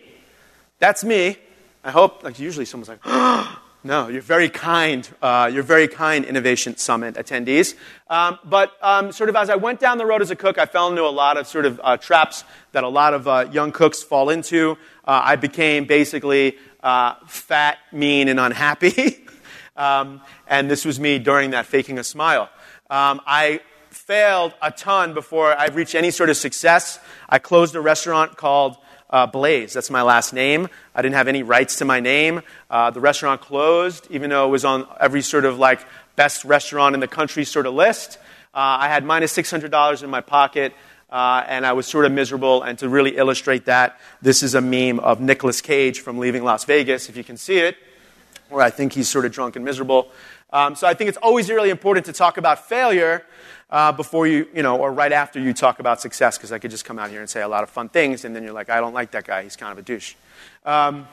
That's 0.78 1.04
me. 1.04 1.36
I 1.84 1.90
hope, 1.90 2.24
like, 2.24 2.38
usually 2.38 2.64
someone's 2.64 2.88
like, 2.88 3.00
no, 3.84 4.08
you're 4.08 4.22
very 4.22 4.48
kind. 4.48 5.08
Uh, 5.22 5.50
you're 5.52 5.62
very 5.62 5.86
kind 5.86 6.24
Innovation 6.24 6.76
Summit 6.76 7.14
attendees. 7.14 7.74
Um, 8.08 8.38
but 8.44 8.72
um, 8.82 9.12
sort 9.12 9.30
of 9.30 9.36
as 9.36 9.50
I 9.50 9.56
went 9.56 9.78
down 9.78 9.98
the 9.98 10.06
road 10.06 10.20
as 10.20 10.30
a 10.32 10.36
cook, 10.36 10.58
I 10.58 10.66
fell 10.66 10.88
into 10.88 11.02
a 11.02 11.08
lot 11.08 11.36
of 11.36 11.46
sort 11.46 11.64
of 11.64 11.80
uh, 11.84 11.96
traps 11.96 12.44
that 12.72 12.82
a 12.82 12.88
lot 12.88 13.14
of 13.14 13.28
uh, 13.28 13.48
young 13.52 13.70
cooks 13.70 14.02
fall 14.02 14.30
into. 14.30 14.72
Uh, 15.04 15.22
I 15.24 15.36
became 15.36 15.84
basically 15.84 16.56
uh, 16.82 17.14
fat, 17.26 17.78
mean, 17.92 18.28
and 18.28 18.40
unhappy. 18.40 19.24
um, 19.76 20.22
and 20.48 20.68
this 20.68 20.84
was 20.84 20.98
me 20.98 21.20
during 21.20 21.50
that 21.50 21.66
faking 21.66 21.98
a 21.98 22.04
smile. 22.04 22.50
Um, 22.90 23.20
I 23.26 23.60
failed 23.90 24.54
a 24.60 24.72
ton 24.72 25.14
before 25.14 25.56
I 25.56 25.66
reached 25.66 25.94
any 25.94 26.10
sort 26.10 26.30
of 26.30 26.36
success. 26.36 26.98
I 27.28 27.38
closed 27.38 27.76
a 27.76 27.80
restaurant 27.80 28.36
called 28.36 28.76
uh, 29.10 29.26
Blais. 29.26 29.72
That's 29.72 29.90
my 29.90 30.02
last 30.02 30.32
name. 30.32 30.68
I 30.94 31.02
didn't 31.02 31.14
have 31.14 31.28
any 31.28 31.42
rights 31.42 31.76
to 31.76 31.84
my 31.84 32.00
name. 32.00 32.42
Uh, 32.70 32.90
the 32.90 33.00
restaurant 33.00 33.40
closed, 33.40 34.06
even 34.10 34.30
though 34.30 34.46
it 34.46 34.50
was 34.50 34.64
on 34.64 34.86
every 35.00 35.22
sort 35.22 35.44
of 35.44 35.58
like 35.58 35.80
best 36.16 36.44
restaurant 36.44 36.94
in 36.94 37.00
the 37.00 37.08
country 37.08 37.44
sort 37.44 37.66
of 37.66 37.74
list. 37.74 38.18
Uh, 38.54 38.80
I 38.80 38.88
had 38.88 39.04
minus 39.04 39.36
$600 39.36 40.02
in 40.02 40.10
my 40.10 40.20
pocket. 40.20 40.72
Uh, 41.10 41.42
and 41.48 41.64
I 41.64 41.72
was 41.72 41.86
sort 41.86 42.04
of 42.04 42.12
miserable. 42.12 42.62
And 42.62 42.78
to 42.80 42.88
really 42.88 43.16
illustrate 43.16 43.64
that, 43.64 43.98
this 44.20 44.42
is 44.42 44.54
a 44.54 44.60
meme 44.60 45.00
of 45.00 45.20
Nicolas 45.20 45.62
Cage 45.62 46.00
from 46.00 46.18
Leaving 46.18 46.44
Las 46.44 46.64
Vegas, 46.64 47.08
if 47.08 47.16
you 47.16 47.24
can 47.24 47.38
see 47.38 47.58
it, 47.58 47.78
where 48.50 48.62
I 48.62 48.68
think 48.68 48.92
he's 48.92 49.08
sort 49.08 49.24
of 49.24 49.32
drunk 49.32 49.56
and 49.56 49.64
miserable. 49.64 50.10
Um, 50.52 50.74
so 50.74 50.86
I 50.86 50.92
think 50.92 51.08
it's 51.08 51.18
always 51.18 51.48
really 51.48 51.70
important 51.70 52.06
to 52.06 52.12
talk 52.12 52.36
about 52.36 52.68
failure 52.68 53.24
uh, 53.70 53.92
before 53.92 54.26
you, 54.26 54.46
you 54.54 54.62
know, 54.62 54.76
or 54.76 54.92
right 54.92 55.12
after 55.12 55.38
you 55.38 55.52
talk 55.52 55.78
about 55.78 56.00
success, 56.00 56.38
because 56.38 56.52
I 56.52 56.58
could 56.58 56.70
just 56.70 56.84
come 56.84 56.98
out 56.98 57.10
here 57.10 57.20
and 57.20 57.28
say 57.28 57.42
a 57.42 57.48
lot 57.48 57.62
of 57.62 57.70
fun 57.70 57.88
things, 57.88 58.24
and 58.24 58.34
then 58.34 58.42
you're 58.42 58.52
like, 58.52 58.70
I 58.70 58.80
don't 58.80 58.94
like 58.94 59.10
that 59.12 59.26
guy, 59.26 59.42
he's 59.42 59.56
kind 59.56 59.72
of 59.72 59.78
a 59.78 59.82
douche. 59.82 60.14
Um, 60.64 61.06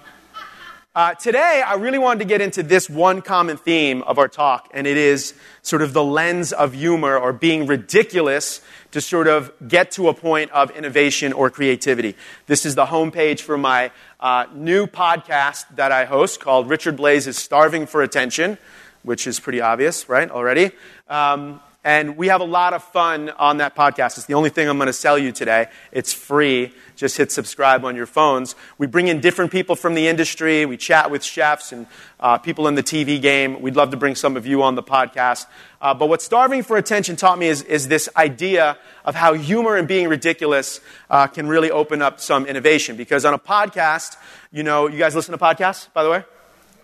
uh, 0.96 1.14
today, 1.14 1.62
I 1.66 1.74
really 1.74 1.98
wanted 1.98 2.20
to 2.20 2.26
get 2.26 2.40
into 2.40 2.64
this 2.64 2.90
one 2.90 3.22
common 3.22 3.58
theme 3.58 4.02
of 4.04 4.18
our 4.18 4.30
talk, 4.30 4.70
and 4.74 4.88
it 4.88 4.96
is 4.96 5.34
sort 5.62 5.82
of 5.82 5.92
the 5.92 6.04
lens 6.04 6.54
of 6.54 6.74
humor 6.74 7.18
or 7.18 7.34
being 7.34 7.68
ridiculous 7.68 8.62
to 8.92 9.02
sort 9.02 9.28
of 9.28 9.52
get 9.68 9.92
to 9.92 10.08
a 10.08 10.14
point 10.14 10.52
of 10.52 10.72
innovation 10.72 11.34
or 11.34 11.50
creativity. 11.50 12.16
This 12.48 12.66
is 12.66 12.76
the 12.76 12.86
homepage 12.86 13.42
for 13.42 13.58
my 13.58 13.92
uh, 14.22 14.46
new 14.54 14.88
podcast 14.88 15.66
that 15.76 15.92
I 15.92 16.06
host 16.06 16.40
called 16.40 16.70
Richard 16.70 16.96
Blais 16.96 17.28
is 17.28 17.38
Starving 17.38 17.88
for 17.88 18.02
Attention, 18.02 18.58
which 19.04 19.28
is 19.28 19.38
pretty 19.38 19.60
obvious, 19.60 20.08
right, 20.08 20.32
already. 20.32 20.72
Um, 21.10 21.60
and 21.86 22.18
we 22.18 22.30
have 22.30 22.42
a 22.42 22.46
lot 22.46 22.74
of 22.74 22.84
fun 22.84 23.30
on 23.30 23.58
that 23.58 23.76
podcast. 23.76 24.18
It's 24.18 24.26
the 24.26 24.34
only 24.34 24.50
thing 24.50 24.68
I'm 24.68 24.78
going 24.78 24.88
to 24.88 24.94
sell 24.94 25.20
you 25.20 25.32
today. 25.32 25.68
It's 25.92 26.12
free. 26.12 26.74
Just 26.96 27.16
hit 27.16 27.32
subscribe 27.32 27.86
on 27.86 27.96
your 27.96 28.08
phones. 28.08 28.56
We 28.80 28.88
bring 28.88 29.08
in 29.08 29.22
different 29.22 29.52
people 29.52 29.76
from 29.76 29.94
the 29.94 30.08
industry. 30.08 30.66
We 30.66 30.78
chat 30.78 31.12
with 31.12 31.24
chefs 31.24 31.72
and 31.72 31.86
uh, 32.20 32.40
people 32.40 32.68
in 32.68 32.74
the 32.74 32.82
TV 32.82 33.22
game. 33.22 33.62
We'd 33.62 33.76
love 33.76 33.92
to 33.92 33.98
bring 33.98 34.16
some 34.16 34.36
of 34.36 34.48
you 34.48 34.64
on 34.64 34.74
the 34.74 34.82
podcast. 34.82 35.46
Uh, 35.80 35.94
but 35.94 36.10
what 36.10 36.24
Starving 36.24 36.64
for 36.64 36.76
Attention 36.76 37.18
taught 37.18 37.38
me 37.38 37.46
is, 37.46 37.62
is 37.62 37.88
this 37.88 38.10
idea 38.18 38.80
of 39.06 39.14
how 39.14 39.34
humor 39.34 39.76
and 39.76 39.88
being 39.88 40.08
ridiculous 40.08 40.82
uh, 41.12 41.28
can 41.28 41.48
really 41.48 41.70
open 41.70 42.02
up 42.02 42.20
some 42.20 42.48
innovation. 42.48 42.96
Because 42.98 43.26
on 43.26 43.36
a 43.36 43.40
podcast, 43.40 44.18
you 44.52 44.64
know, 44.64 44.88
you 44.88 44.98
guys 44.98 45.14
listen 45.14 45.34
to 45.34 45.38
podcasts, 45.38 45.94
by 45.94 46.02
the 46.02 46.10
way? 46.10 46.24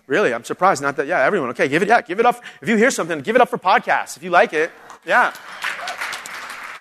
Really? 0.06 0.32
I'm 0.32 0.44
surprised. 0.44 0.80
Not 0.80 0.94
that, 0.96 1.08
yeah, 1.08 1.24
everyone. 1.24 1.50
Okay, 1.50 1.68
give 1.68 1.82
it, 1.82 1.88
yeah, 1.88 2.02
give 2.02 2.20
it 2.20 2.26
up. 2.26 2.40
If 2.60 2.68
you 2.68 2.76
hear 2.76 2.90
something, 2.90 3.20
give 3.20 3.34
it 3.34 3.42
up 3.42 3.48
for 3.48 3.58
podcasts. 3.58 4.16
If 4.16 4.22
you 4.22 4.30
like 4.30 4.52
it, 4.52 4.70
yeah. 5.04 5.32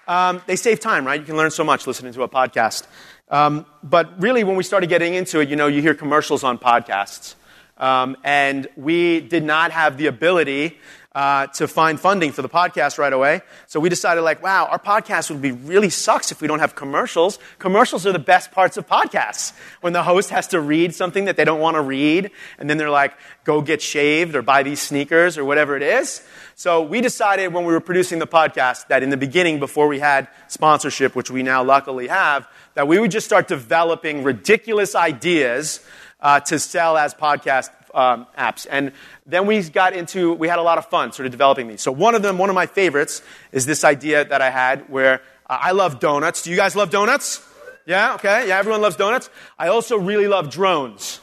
Um, 0.07 0.41
they 0.45 0.55
save 0.55 0.79
time, 0.79 1.05
right? 1.05 1.19
You 1.19 1.25
can 1.25 1.37
learn 1.37 1.51
so 1.51 1.63
much 1.63 1.87
listening 1.87 2.13
to 2.13 2.23
a 2.23 2.29
podcast. 2.29 2.85
Um, 3.29 3.65
but 3.81 4.21
really, 4.21 4.43
when 4.43 4.55
we 4.55 4.63
started 4.63 4.89
getting 4.89 5.13
into 5.13 5.39
it, 5.39 5.49
you 5.49 5.55
know, 5.55 5.67
you 5.67 5.81
hear 5.81 5.95
commercials 5.95 6.43
on 6.43 6.57
podcasts. 6.57 7.35
Um, 7.77 8.17
and 8.23 8.67
we 8.75 9.21
did 9.21 9.43
not 9.43 9.71
have 9.71 9.97
the 9.97 10.07
ability 10.07 10.77
uh, 11.13 11.47
to 11.47 11.67
find 11.67 11.99
funding 11.99 12.31
for 12.31 12.41
the 12.41 12.49
podcast 12.49 12.97
right 12.97 13.11
away. 13.11 13.41
So 13.67 13.79
we 13.79 13.89
decided, 13.89 14.21
like, 14.21 14.41
wow, 14.41 14.65
our 14.65 14.79
podcast 14.79 15.29
would 15.29 15.41
be 15.41 15.51
really 15.51 15.89
sucks 15.89 16.31
if 16.31 16.41
we 16.41 16.47
don't 16.47 16.59
have 16.59 16.73
commercials. 16.73 17.37
Commercials 17.59 18.05
are 18.07 18.13
the 18.13 18.19
best 18.19 18.51
parts 18.51 18.77
of 18.77 18.87
podcasts. 18.87 19.53
When 19.81 19.91
the 19.91 20.03
host 20.03 20.29
has 20.29 20.47
to 20.49 20.61
read 20.61 20.95
something 20.95 21.25
that 21.25 21.35
they 21.35 21.43
don't 21.43 21.59
want 21.59 21.75
to 21.75 21.81
read, 21.81 22.31
and 22.57 22.69
then 22.69 22.77
they're 22.77 22.89
like, 22.89 23.13
go 23.43 23.61
get 23.61 23.81
shaved 23.81 24.35
or 24.35 24.41
buy 24.41 24.63
these 24.63 24.81
sneakers 24.81 25.37
or 25.37 25.43
whatever 25.43 25.75
it 25.75 25.83
is. 25.83 26.25
So 26.55 26.81
we 26.81 27.01
decided 27.01 27.53
when 27.53 27.65
we 27.65 27.73
were 27.73 27.81
producing 27.81 28.19
the 28.19 28.27
podcast 28.27 28.87
that 28.87 29.03
in 29.03 29.09
the 29.09 29.17
beginning, 29.17 29.59
before 29.59 29.87
we 29.87 29.99
had 29.99 30.27
sponsorship, 30.47 31.15
which 31.15 31.31
we 31.31 31.43
now 31.43 31.63
luckily 31.63 32.07
have, 32.07 32.47
that 32.75 32.87
we 32.87 32.99
would 32.99 33.11
just 33.11 33.25
start 33.25 33.47
developing 33.47 34.23
ridiculous 34.23 34.95
ideas 34.95 35.83
uh, 36.21 36.39
to 36.41 36.59
sell 36.59 36.97
as 36.97 37.13
podcast 37.13 37.69
um, 37.93 38.27
apps. 38.37 38.67
And 38.69 38.91
then 39.31 39.45
we 39.45 39.61
got 39.63 39.93
into, 39.93 40.33
we 40.33 40.47
had 40.47 40.59
a 40.59 40.61
lot 40.61 40.77
of 40.77 40.85
fun 40.87 41.11
sort 41.11 41.25
of 41.25 41.31
developing 41.31 41.67
these. 41.67 41.81
So 41.81 41.91
one 41.91 42.15
of 42.15 42.21
them, 42.21 42.37
one 42.37 42.49
of 42.49 42.55
my 42.55 42.65
favorites, 42.65 43.21
is 43.51 43.65
this 43.65 43.83
idea 43.83 44.25
that 44.25 44.41
I 44.41 44.49
had 44.49 44.89
where 44.89 45.21
uh, 45.49 45.57
I 45.59 45.71
love 45.71 45.99
donuts. 45.99 46.43
Do 46.43 46.51
you 46.51 46.57
guys 46.57 46.75
love 46.75 46.89
donuts? 46.89 47.45
Yeah, 47.85 48.15
okay. 48.15 48.47
Yeah, 48.47 48.59
everyone 48.59 48.81
loves 48.81 48.95
donuts. 48.95 49.29
I 49.57 49.69
also 49.69 49.97
really 49.97 50.27
love 50.27 50.49
drones. 50.49 51.19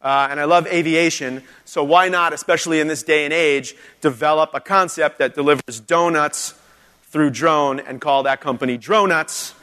Uh, 0.00 0.28
and 0.30 0.38
I 0.38 0.44
love 0.44 0.66
aviation. 0.68 1.42
So 1.64 1.82
why 1.82 2.08
not, 2.08 2.32
especially 2.32 2.78
in 2.78 2.86
this 2.86 3.02
day 3.02 3.24
and 3.24 3.32
age, 3.32 3.74
develop 4.00 4.50
a 4.54 4.60
concept 4.60 5.18
that 5.18 5.34
delivers 5.34 5.80
donuts 5.80 6.54
through 7.04 7.30
drone 7.30 7.80
and 7.80 8.00
call 8.00 8.22
that 8.22 8.40
company 8.40 8.78
Dronuts? 8.78 9.54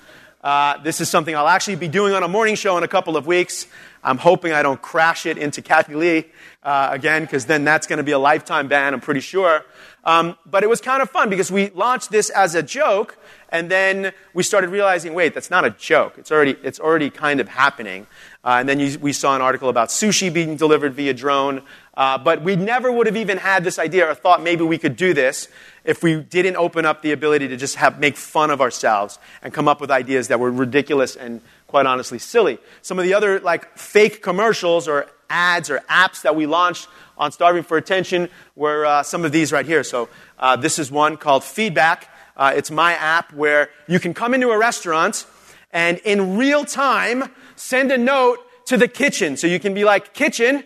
Uh, 0.43 0.77
this 0.83 1.01
is 1.01 1.09
something 1.09 1.35
I'll 1.35 1.47
actually 1.47 1.77
be 1.77 1.87
doing 1.87 2.13
on 2.13 2.21
a 2.21 2.27
morning 2.27 2.55
show 2.55 2.77
in 2.77 2.83
a 2.83 2.87
couple 2.87 3.15
of 3.17 3.25
weeks. 3.25 3.65
I'm 4.05 4.19
hoping 4.19 4.53
I 4.53 4.61
don't 4.61 4.81
crash 4.81 5.25
it 5.25 5.37
into 5.37 5.63
Kathie 5.63 5.95
Lee 5.95 6.25
uh, 6.61 6.89
again, 6.91 7.23
because 7.23 7.47
then 7.47 7.65
that's 7.65 7.87
going 7.87 7.97
to 7.97 8.03
be 8.03 8.11
a 8.11 8.19
lifetime 8.19 8.67
ban, 8.67 8.93
I'm 8.93 9.01
pretty 9.01 9.19
sure. 9.19 9.65
Um, 10.03 10.37
but 10.45 10.63
it 10.63 10.69
was 10.69 10.79
kind 10.79 11.01
of 11.01 11.09
fun 11.09 11.31
because 11.31 11.51
we 11.51 11.71
launched 11.71 12.11
this 12.11 12.29
as 12.29 12.53
a 12.53 12.61
joke, 12.61 13.17
and 13.49 13.71
then 13.71 14.13
we 14.35 14.43
started 14.43 14.69
realizing, 14.69 15.15
wait, 15.15 15.33
that's 15.33 15.49
not 15.49 15.65
a 15.65 15.71
joke. 15.71 16.19
It's 16.19 16.31
already, 16.31 16.55
it's 16.61 16.79
already 16.79 17.09
kind 17.09 17.39
of 17.39 17.47
happening. 17.47 18.05
Uh, 18.43 18.57
and 18.59 18.69
then 18.69 18.79
you, 18.79 18.99
we 18.99 19.11
saw 19.11 19.35
an 19.35 19.41
article 19.41 19.69
about 19.69 19.89
sushi 19.89 20.31
being 20.31 20.55
delivered 20.55 20.93
via 20.93 21.13
drone. 21.13 21.63
Uh, 21.95 22.19
but 22.19 22.43
we 22.43 22.55
never 22.55 22.91
would 22.91 23.07
have 23.07 23.17
even 23.17 23.39
had 23.39 23.63
this 23.63 23.79
idea 23.79 24.07
or 24.07 24.13
thought 24.13 24.43
maybe 24.43 24.63
we 24.63 24.77
could 24.77 24.95
do 24.95 25.13
this 25.13 25.47
if 25.83 26.03
we 26.03 26.21
didn't 26.21 26.57
open 26.57 26.85
up 26.85 27.01
the 27.01 27.11
ability 27.11 27.47
to 27.47 27.57
just 27.57 27.77
have, 27.77 27.99
make 27.99 28.17
fun 28.17 28.51
of 28.51 28.61
ourselves 28.61 29.17
and 29.41 29.53
come 29.53 29.67
up 29.67 29.81
with 29.81 29.89
ideas 29.89 30.27
that 30.27 30.39
were 30.39 30.51
ridiculous 30.51 31.15
and 31.15 31.41
quite 31.67 31.85
honestly 31.85 32.19
silly. 32.19 32.57
Some 32.81 32.99
of 32.99 33.05
the 33.05 33.13
other 33.13 33.39
like 33.39 33.77
fake 33.77 34.21
commercials 34.21 34.87
or 34.87 35.07
ads 35.29 35.69
or 35.69 35.79
apps 35.89 36.21
that 36.21 36.35
we 36.35 36.45
launched 36.45 36.87
on 37.17 37.31
Starving 37.31 37.63
for 37.63 37.77
Attention 37.77 38.29
were 38.55 38.85
uh, 38.85 39.03
some 39.03 39.25
of 39.25 39.31
these 39.31 39.51
right 39.51 39.65
here. 39.65 39.83
So 39.83 40.09
uh, 40.37 40.55
this 40.55 40.79
is 40.79 40.91
one 40.91 41.17
called 41.17 41.43
Feedback. 41.43 42.09
Uh, 42.37 42.53
it's 42.55 42.69
my 42.69 42.93
app 42.93 43.33
where 43.33 43.69
you 43.87 43.99
can 43.99 44.13
come 44.13 44.33
into 44.33 44.49
a 44.49 44.57
restaurant 44.57 45.25
and 45.71 45.97
in 45.99 46.37
real 46.37 46.65
time 46.65 47.31
send 47.55 47.91
a 47.91 47.97
note 47.97 48.39
to 48.65 48.77
the 48.77 48.87
kitchen. 48.87 49.37
So 49.37 49.47
you 49.47 49.59
can 49.59 49.73
be 49.73 49.83
like, 49.83 50.13
kitchen, 50.13 50.63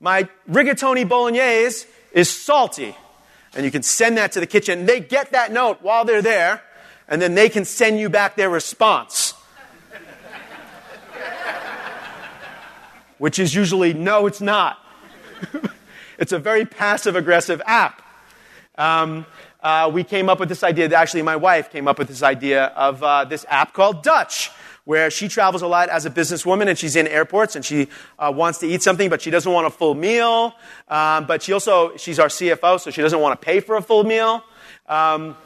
my 0.00 0.28
rigatoni 0.50 1.08
bolognese 1.08 1.86
is 2.12 2.28
salty. 2.30 2.96
And 3.54 3.64
you 3.64 3.70
can 3.70 3.82
send 3.82 4.16
that 4.16 4.32
to 4.32 4.40
the 4.40 4.46
kitchen. 4.46 4.86
They 4.86 5.00
get 5.00 5.32
that 5.32 5.52
note 5.52 5.82
while 5.82 6.04
they're 6.04 6.22
there, 6.22 6.62
and 7.06 7.20
then 7.20 7.34
they 7.34 7.48
can 7.50 7.64
send 7.66 7.98
you 7.98 8.08
back 8.08 8.36
their 8.36 8.48
response. 8.48 9.31
Which 13.22 13.38
is 13.38 13.54
usually, 13.54 13.94
no, 13.94 14.26
it's 14.26 14.40
not. 14.40 14.84
it's 16.18 16.32
a 16.32 16.40
very 16.40 16.64
passive 16.64 17.14
aggressive 17.14 17.62
app. 17.66 18.02
Um, 18.76 19.26
uh, 19.62 19.88
we 19.94 20.02
came 20.02 20.28
up 20.28 20.40
with 20.40 20.48
this 20.48 20.64
idea, 20.64 20.92
actually, 20.92 21.22
my 21.22 21.36
wife 21.36 21.70
came 21.70 21.86
up 21.86 22.00
with 22.00 22.08
this 22.08 22.24
idea 22.24 22.64
of 22.64 23.00
uh, 23.00 23.24
this 23.24 23.46
app 23.48 23.74
called 23.74 24.02
Dutch 24.02 24.50
where 24.86 25.08
she 25.08 25.28
travels 25.28 25.62
a 25.62 25.68
lot 25.68 25.88
as 25.88 26.04
a 26.04 26.10
businesswoman 26.10 26.66
and 26.66 26.76
she's 26.76 26.96
in 26.96 27.06
airports 27.06 27.54
and 27.54 27.64
she 27.64 27.86
uh, 28.18 28.32
wants 28.34 28.58
to 28.58 28.66
eat 28.66 28.82
something, 28.82 29.08
but 29.08 29.22
she 29.22 29.30
doesn't 29.30 29.52
want 29.52 29.68
a 29.68 29.70
full 29.70 29.94
meal. 29.94 30.56
Um, 30.88 31.24
but 31.26 31.44
she 31.44 31.52
also, 31.52 31.96
she's 31.96 32.18
our 32.18 32.26
CFO, 32.26 32.80
so 32.80 32.90
she 32.90 33.02
doesn't 33.02 33.20
want 33.20 33.40
to 33.40 33.44
pay 33.44 33.60
for 33.60 33.76
a 33.76 33.82
full 33.82 34.02
meal. 34.02 34.42
Um, 34.88 35.36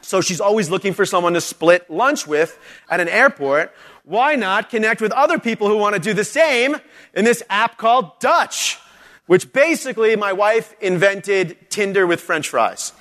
so 0.00 0.22
she's 0.22 0.40
always 0.40 0.70
looking 0.70 0.94
for 0.94 1.04
someone 1.04 1.34
to 1.34 1.40
split 1.42 1.90
lunch 1.90 2.26
with 2.26 2.58
at 2.88 3.00
an 3.00 3.08
airport. 3.08 3.74
Why 4.08 4.36
not 4.36 4.70
connect 4.70 5.02
with 5.02 5.12
other 5.12 5.38
people 5.38 5.68
who 5.68 5.76
want 5.76 5.94
to 5.94 6.00
do 6.00 6.14
the 6.14 6.24
same 6.24 6.76
in 7.12 7.26
this 7.26 7.42
app 7.50 7.76
called 7.76 8.18
Dutch? 8.20 8.78
Which 9.26 9.52
basically 9.52 10.16
my 10.16 10.32
wife 10.32 10.74
invented 10.80 11.68
Tinder 11.68 12.06
with 12.06 12.18
French 12.22 12.48
fries 12.48 12.94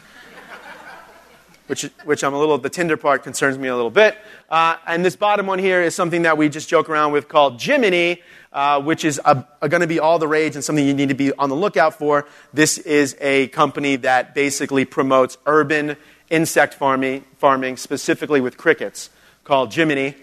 which, 1.68 1.84
which 2.06 2.24
I'm 2.24 2.34
a 2.34 2.40
little, 2.40 2.58
the 2.58 2.70
Tinder 2.70 2.98
part 2.98 3.24
concerns 3.24 3.58
me 3.58 3.68
a 3.68 3.76
little 3.76 3.92
bit. 3.92 4.18
Uh, 4.50 4.78
and 4.88 5.06
this 5.06 5.16
bottom 5.16 5.46
one 5.46 5.60
here 5.60 5.82
is 5.82 5.94
something 5.94 6.24
that 6.24 6.38
we 6.38 6.50
just 6.50 6.70
joke 6.70 6.90
around 6.90 7.12
with 7.12 7.28
called 7.28 7.62
Jiminy, 7.62 8.22
uh, 8.54 8.82
which 8.82 9.06
is 9.06 9.20
going 9.26 9.82
to 9.82 9.88
be 9.88 10.00
all 10.00 10.18
the 10.18 10.28
rage 10.28 10.56
and 10.56 10.64
something 10.64 10.86
you 10.86 10.94
need 10.94 11.10
to 11.10 11.16
be 11.16 11.34
on 11.34 11.50
the 11.50 11.56
lookout 11.56 11.94
for. 11.94 12.26
This 12.54 12.78
is 12.78 13.16
a 13.20 13.48
company 13.50 13.98
that 13.98 14.34
basically 14.34 14.86
promotes 14.86 15.38
urban 15.46 15.98
insect 16.30 16.74
farming, 16.74 17.26
farming 17.38 17.78
specifically 17.78 18.42
with 18.42 18.58
crickets, 18.58 19.10
called 19.44 19.74
Jiminy. 19.74 20.16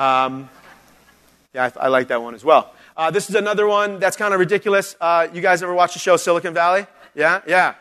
Um, 0.00 0.48
yeah, 1.52 1.70
I, 1.76 1.84
I, 1.84 1.88
like 1.88 2.08
that 2.08 2.22
one 2.22 2.34
as 2.34 2.42
well. 2.42 2.72
Uh, 2.96 3.10
this 3.10 3.28
is 3.28 3.36
another 3.36 3.66
one 3.66 3.98
that's 3.98 4.16
kind 4.16 4.32
of 4.32 4.40
ridiculous. 4.40 4.96
Uh, 4.98 5.28
you 5.30 5.42
guys 5.42 5.62
ever 5.62 5.74
watch 5.74 5.92
the 5.92 5.98
show 5.98 6.16
Silicon 6.16 6.54
Valley? 6.54 6.86
Yeah? 7.14 7.42
Yeah. 7.46 7.74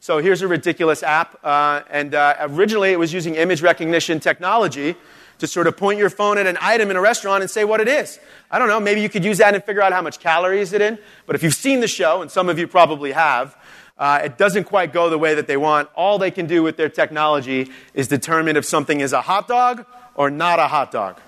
So 0.00 0.18
here's 0.18 0.42
a 0.42 0.48
ridiculous 0.48 1.02
app. 1.02 1.42
Uh, 1.42 1.80
and 1.88 2.14
uh, 2.14 2.34
originally 2.40 2.92
it 2.92 2.98
was 2.98 3.14
using 3.14 3.36
image 3.36 3.62
recognition 3.62 4.20
technology 4.20 4.96
to 5.38 5.46
sort 5.46 5.66
of 5.66 5.78
point 5.78 5.98
your 5.98 6.10
phone 6.10 6.36
at 6.36 6.46
an 6.46 6.58
item 6.60 6.90
in 6.90 6.96
a 6.96 7.00
restaurant 7.00 7.40
and 7.40 7.50
say 7.50 7.64
what 7.64 7.80
it 7.80 7.88
is. 7.88 8.20
I 8.50 8.58
don't 8.58 8.68
know, 8.68 8.78
maybe 8.78 9.00
you 9.00 9.08
could 9.08 9.24
use 9.24 9.38
that 9.38 9.54
and 9.54 9.64
figure 9.64 9.80
out 9.80 9.94
how 9.94 10.02
much 10.02 10.20
calories 10.20 10.74
it 10.74 10.82
in. 10.82 10.98
But 11.24 11.36
if 11.36 11.42
you've 11.42 11.54
seen 11.54 11.80
the 11.80 11.88
show, 11.88 12.20
and 12.20 12.30
some 12.30 12.50
of 12.50 12.58
you 12.58 12.68
probably 12.68 13.12
have, 13.12 13.56
uh, 13.96 14.20
it 14.24 14.36
doesn't 14.36 14.64
quite 14.64 14.92
go 14.92 15.08
the 15.08 15.16
way 15.16 15.34
that 15.34 15.46
they 15.46 15.56
want. 15.56 15.88
All 15.96 16.18
they 16.18 16.30
can 16.30 16.46
do 16.46 16.62
with 16.62 16.76
their 16.76 16.90
technology 16.90 17.70
is 17.94 18.08
determine 18.08 18.58
if 18.58 18.66
something 18.66 19.00
is 19.00 19.14
a 19.14 19.22
hot 19.22 19.48
dog 19.48 19.86
or 20.16 20.30
not 20.30 20.58
a 20.58 20.68
hot 20.68 20.90
dog. 20.90 21.18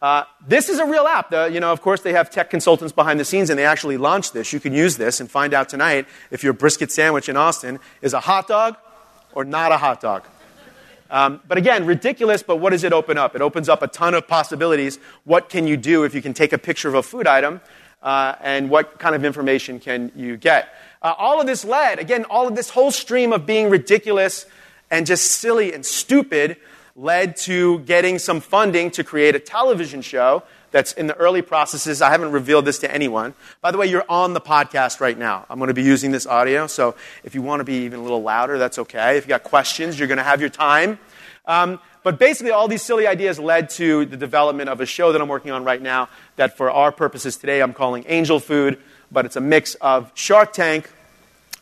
Uh, 0.00 0.22
this 0.46 0.68
is 0.68 0.78
a 0.78 0.86
real 0.86 1.06
app. 1.06 1.30
The, 1.30 1.50
you 1.52 1.58
know, 1.58 1.72
of 1.72 1.82
course, 1.82 2.02
they 2.02 2.12
have 2.12 2.30
tech 2.30 2.50
consultants 2.50 2.92
behind 2.92 3.18
the 3.18 3.24
scenes, 3.24 3.50
and 3.50 3.58
they 3.58 3.64
actually 3.64 3.96
launched 3.96 4.32
this. 4.32 4.52
You 4.52 4.60
can 4.60 4.72
use 4.72 4.96
this 4.96 5.18
and 5.18 5.28
find 5.28 5.52
out 5.52 5.68
tonight 5.68 6.06
if 6.30 6.44
your 6.44 6.52
brisket 6.52 6.92
sandwich 6.92 7.28
in 7.28 7.36
Austin 7.36 7.80
is 8.00 8.12
a 8.12 8.20
hot 8.20 8.46
dog 8.46 8.76
or 9.32 9.44
not 9.44 9.72
a 9.72 9.76
hot 9.76 10.00
dog. 10.00 10.24
Um, 11.10 11.40
but 11.48 11.58
again, 11.58 11.84
ridiculous, 11.84 12.44
but 12.44 12.56
what 12.56 12.70
does 12.70 12.84
it 12.84 12.92
open 12.92 13.18
up? 13.18 13.34
It 13.34 13.42
opens 13.42 13.68
up 13.68 13.82
a 13.82 13.88
ton 13.88 14.14
of 14.14 14.28
possibilities. 14.28 14.98
What 15.24 15.48
can 15.48 15.66
you 15.66 15.76
do 15.76 16.04
if 16.04 16.14
you 16.14 16.22
can 16.22 16.34
take 16.34 16.52
a 16.52 16.58
picture 16.58 16.88
of 16.88 16.94
a 16.94 17.02
food 17.02 17.26
item, 17.26 17.60
uh, 18.00 18.34
and 18.40 18.70
what 18.70 19.00
kind 19.00 19.16
of 19.16 19.24
information 19.24 19.80
can 19.80 20.12
you 20.14 20.36
get? 20.36 20.68
Uh, 21.02 21.14
all 21.18 21.40
of 21.40 21.46
this 21.46 21.64
led, 21.64 21.98
again, 21.98 22.24
all 22.24 22.46
of 22.46 22.54
this 22.54 22.70
whole 22.70 22.90
stream 22.92 23.32
of 23.32 23.46
being 23.46 23.68
ridiculous 23.68 24.46
and 24.90 25.06
just 25.06 25.26
silly 25.26 25.72
and 25.72 25.84
stupid 25.84 26.56
led 26.98 27.36
to 27.36 27.78
getting 27.80 28.18
some 28.18 28.40
funding 28.40 28.90
to 28.90 29.04
create 29.04 29.36
a 29.36 29.38
television 29.38 30.02
show 30.02 30.42
that's 30.72 30.92
in 30.94 31.06
the 31.06 31.14
early 31.14 31.42
processes. 31.42 32.02
I 32.02 32.10
haven't 32.10 32.32
revealed 32.32 32.64
this 32.64 32.80
to 32.80 32.92
anyone. 32.92 33.34
By 33.60 33.70
the 33.70 33.78
way, 33.78 33.86
you're 33.86 34.04
on 34.08 34.34
the 34.34 34.40
podcast 34.40 35.00
right 35.00 35.16
now. 35.16 35.46
I'm 35.48 35.58
going 35.58 35.68
to 35.68 35.74
be 35.74 35.84
using 35.84 36.10
this 36.10 36.26
audio, 36.26 36.66
so 36.66 36.96
if 37.22 37.36
you 37.36 37.40
want 37.40 37.60
to 37.60 37.64
be 37.64 37.84
even 37.84 38.00
a 38.00 38.02
little 38.02 38.20
louder, 38.20 38.58
that's 38.58 38.80
okay. 38.80 39.16
If 39.16 39.24
you 39.24 39.28
got 39.28 39.44
questions, 39.44 39.96
you're 39.96 40.08
going 40.08 40.18
to 40.18 40.24
have 40.24 40.40
your 40.40 40.50
time. 40.50 40.98
Um, 41.46 41.78
but 42.02 42.18
basically, 42.18 42.50
all 42.50 42.66
these 42.66 42.82
silly 42.82 43.06
ideas 43.06 43.38
led 43.38 43.70
to 43.70 44.04
the 44.04 44.16
development 44.16 44.68
of 44.68 44.80
a 44.80 44.86
show 44.86 45.12
that 45.12 45.20
I'm 45.20 45.28
working 45.28 45.52
on 45.52 45.62
right 45.62 45.80
now 45.80 46.08
that, 46.34 46.56
for 46.56 46.68
our 46.68 46.90
purposes 46.90 47.36
today, 47.36 47.62
I'm 47.62 47.74
calling 47.74 48.04
Angel 48.08 48.40
Food, 48.40 48.76
but 49.12 49.24
it's 49.24 49.36
a 49.36 49.40
mix 49.40 49.76
of 49.76 50.10
Shark 50.14 50.52
Tank 50.52 50.90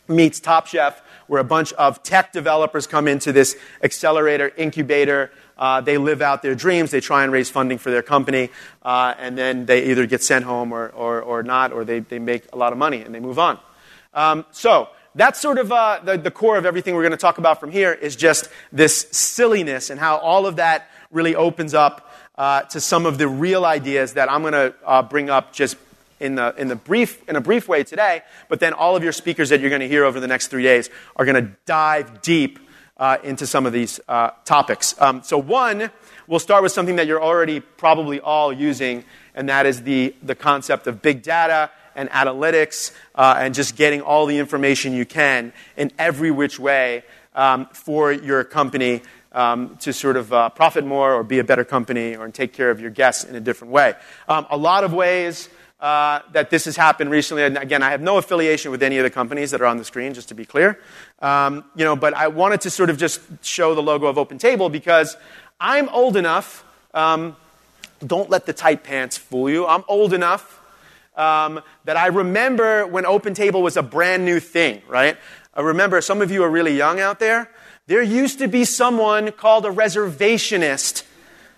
meets 0.07 0.39
Top 0.39 0.65
Chef 0.65 0.99
where 1.27 1.39
a 1.39 1.45
bunch 1.45 1.73
of 1.73 2.01
tech 2.03 2.31
developers 2.33 2.87
come 2.87 3.07
into 3.07 3.31
this 3.31 3.55
accelerator 3.83 4.51
incubator. 4.57 5.31
Uh, 5.57 5.81
they 5.81 5.97
live 5.97 6.21
out 6.21 6.41
their 6.41 6.55
dreams. 6.55 6.91
They 6.91 7.01
try 7.01 7.23
and 7.23 7.31
raise 7.31 7.49
funding 7.49 7.77
for 7.77 7.91
their 7.91 8.03
company, 8.03 8.49
uh, 8.83 9.13
and 9.17 9.37
then 9.37 9.65
they 9.65 9.91
either 9.91 10.05
get 10.05 10.23
sent 10.23 10.45
home 10.45 10.71
or, 10.71 10.89
or, 10.89 11.21
or 11.21 11.43
not, 11.43 11.71
or 11.71 11.83
they, 11.83 11.99
they 11.99 12.19
make 12.19 12.43
a 12.53 12.57
lot 12.57 12.73
of 12.73 12.79
money 12.79 13.01
and 13.01 13.13
they 13.13 13.19
move 13.19 13.39
on. 13.39 13.59
Um, 14.13 14.45
so 14.51 14.89
that's 15.15 15.39
sort 15.39 15.57
of 15.57 15.71
uh, 15.71 15.99
the, 16.03 16.17
the 16.17 16.31
core 16.31 16.57
of 16.57 16.65
everything 16.65 16.95
we're 16.95 17.01
going 17.01 17.11
to 17.11 17.17
talk 17.17 17.39
about 17.39 17.59
from 17.59 17.71
here 17.71 17.91
is 17.91 18.15
just 18.15 18.49
this 18.71 19.07
silliness 19.11 19.89
and 19.89 19.99
how 19.99 20.17
all 20.17 20.45
of 20.45 20.57
that 20.57 20.89
really 21.11 21.35
opens 21.35 21.73
up 21.73 22.11
uh, 22.37 22.61
to 22.63 22.79
some 22.79 23.05
of 23.05 23.17
the 23.17 23.27
real 23.27 23.65
ideas 23.65 24.13
that 24.13 24.31
I'm 24.31 24.41
going 24.41 24.53
to 24.53 24.75
uh, 24.85 25.01
bring 25.01 25.29
up 25.29 25.53
just 25.53 25.75
in, 26.19 26.35
the, 26.35 26.53
in, 26.57 26.67
the 26.67 26.75
brief, 26.75 27.27
in 27.29 27.35
a 27.35 27.41
brief 27.41 27.67
way 27.67 27.83
today, 27.83 28.21
but 28.49 28.59
then 28.59 28.73
all 28.73 28.95
of 28.95 29.03
your 29.03 29.11
speakers 29.11 29.49
that 29.49 29.59
you're 29.59 29.69
going 29.69 29.81
to 29.81 29.87
hear 29.87 30.03
over 30.03 30.19
the 30.19 30.27
next 30.27 30.47
three 30.47 30.63
days 30.63 30.89
are 31.15 31.25
going 31.25 31.43
to 31.43 31.51
dive 31.65 32.21
deep 32.21 32.59
uh, 32.97 33.17
into 33.23 33.45
some 33.45 33.65
of 33.65 33.73
these 33.73 33.99
uh, 34.07 34.31
topics. 34.43 34.99
Um, 34.99 35.21
so, 35.23 35.37
one, 35.37 35.91
we'll 36.25 36.39
start 36.39 36.63
with 36.63 36.71
something 36.71 36.95
that 36.95 37.07
you're 37.07 37.21
already 37.21 37.59
probably 37.59 38.19
all 38.19 38.51
using, 38.51 39.03
and 39.35 39.49
that 39.49 39.65
is 39.65 39.83
the, 39.83 40.15
the 40.23 40.35
concept 40.35 40.87
of 40.87 41.01
big 41.01 41.21
data 41.21 41.69
and 41.95 42.09
analytics 42.09 42.91
uh, 43.15 43.35
and 43.37 43.53
just 43.53 43.75
getting 43.75 44.01
all 44.01 44.25
the 44.25 44.37
information 44.37 44.93
you 44.93 45.05
can 45.05 45.53
in 45.75 45.91
every 45.97 46.31
which 46.31 46.59
way 46.59 47.03
um, 47.35 47.67
for 47.71 48.11
your 48.11 48.43
company 48.43 49.01
um, 49.31 49.77
to 49.77 49.93
sort 49.93 50.17
of 50.17 50.33
uh, 50.33 50.49
profit 50.49 50.85
more 50.85 51.13
or 51.13 51.23
be 51.23 51.39
a 51.39 51.43
better 51.43 51.63
company 51.63 52.15
or 52.15 52.27
take 52.29 52.53
care 52.53 52.71
of 52.71 52.79
your 52.79 52.89
guests 52.89 53.23
in 53.23 53.35
a 53.35 53.39
different 53.39 53.73
way. 53.73 53.93
Um, 54.27 54.47
a 54.49 54.57
lot 54.57 54.83
of 54.83 54.93
ways 54.93 55.49
uh, 55.79 56.21
that 56.31 56.49
this 56.49 56.65
has 56.65 56.75
happened 56.75 57.11
recently. 57.11 57.43
And 57.43 57.57
again, 57.57 57.83
I 57.83 57.91
have 57.91 58.01
no 58.01 58.17
affiliation 58.17 58.71
with 58.71 58.81
any 58.81 58.97
of 58.97 59.03
the 59.03 59.09
companies 59.09 59.51
that 59.51 59.61
are 59.61 59.65
on 59.65 59.77
the 59.77 59.85
screen, 59.85 60.13
just 60.13 60.29
to 60.29 60.35
be 60.35 60.45
clear. 60.45 60.79
Um, 61.19 61.65
you 61.75 61.85
know, 61.85 61.95
but 61.95 62.13
I 62.13 62.27
wanted 62.27 62.61
to 62.61 62.69
sort 62.69 62.89
of 62.89 62.97
just 62.97 63.21
show 63.43 63.75
the 63.75 63.83
logo 63.83 64.07
of 64.07 64.15
OpenTable 64.15 64.71
because 64.71 65.15
I'm 65.59 65.89
old 65.89 66.17
enough. 66.17 66.63
Um, 66.93 67.35
don't 68.05 68.29
let 68.29 68.45
the 68.45 68.53
tight 68.53 68.83
pants 68.83 69.17
fool 69.17 69.49
you. 69.49 69.65
I'm 69.67 69.83
old 69.87 70.13
enough 70.13 70.61
um, 71.15 71.61
that 71.85 71.97
I 71.97 72.07
remember 72.07 72.85
when 72.85 73.03
OpenTable 73.03 73.61
was 73.61 73.75
a 73.75 73.83
brand 73.83 74.23
new 74.23 74.39
thing, 74.39 74.81
right? 74.87 75.17
I 75.53 75.61
remember 75.61 75.99
some 76.01 76.21
of 76.21 76.31
you 76.31 76.43
are 76.43 76.49
really 76.49 76.75
young 76.77 76.99
out 76.99 77.19
there. 77.19 77.49
There 77.87 78.01
used 78.01 78.39
to 78.39 78.47
be 78.47 78.65
someone 78.65 79.31
called 79.31 79.65
a 79.65 79.71
reservationist 79.71 81.03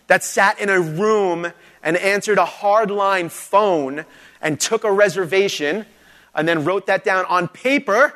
that 0.07 0.23
sat 0.23 0.59
in 0.59 0.69
a 0.69 0.79
room 0.79 1.51
and 1.83 1.97
answered 1.97 2.37
a 2.37 2.45
hardline 2.45 3.31
phone 3.31 4.05
and 4.41 4.59
took 4.59 4.83
a 4.83 4.91
reservation 4.91 5.85
and 6.35 6.47
then 6.47 6.63
wrote 6.63 6.87
that 6.87 7.03
down 7.03 7.25
on 7.25 7.47
paper 7.47 8.13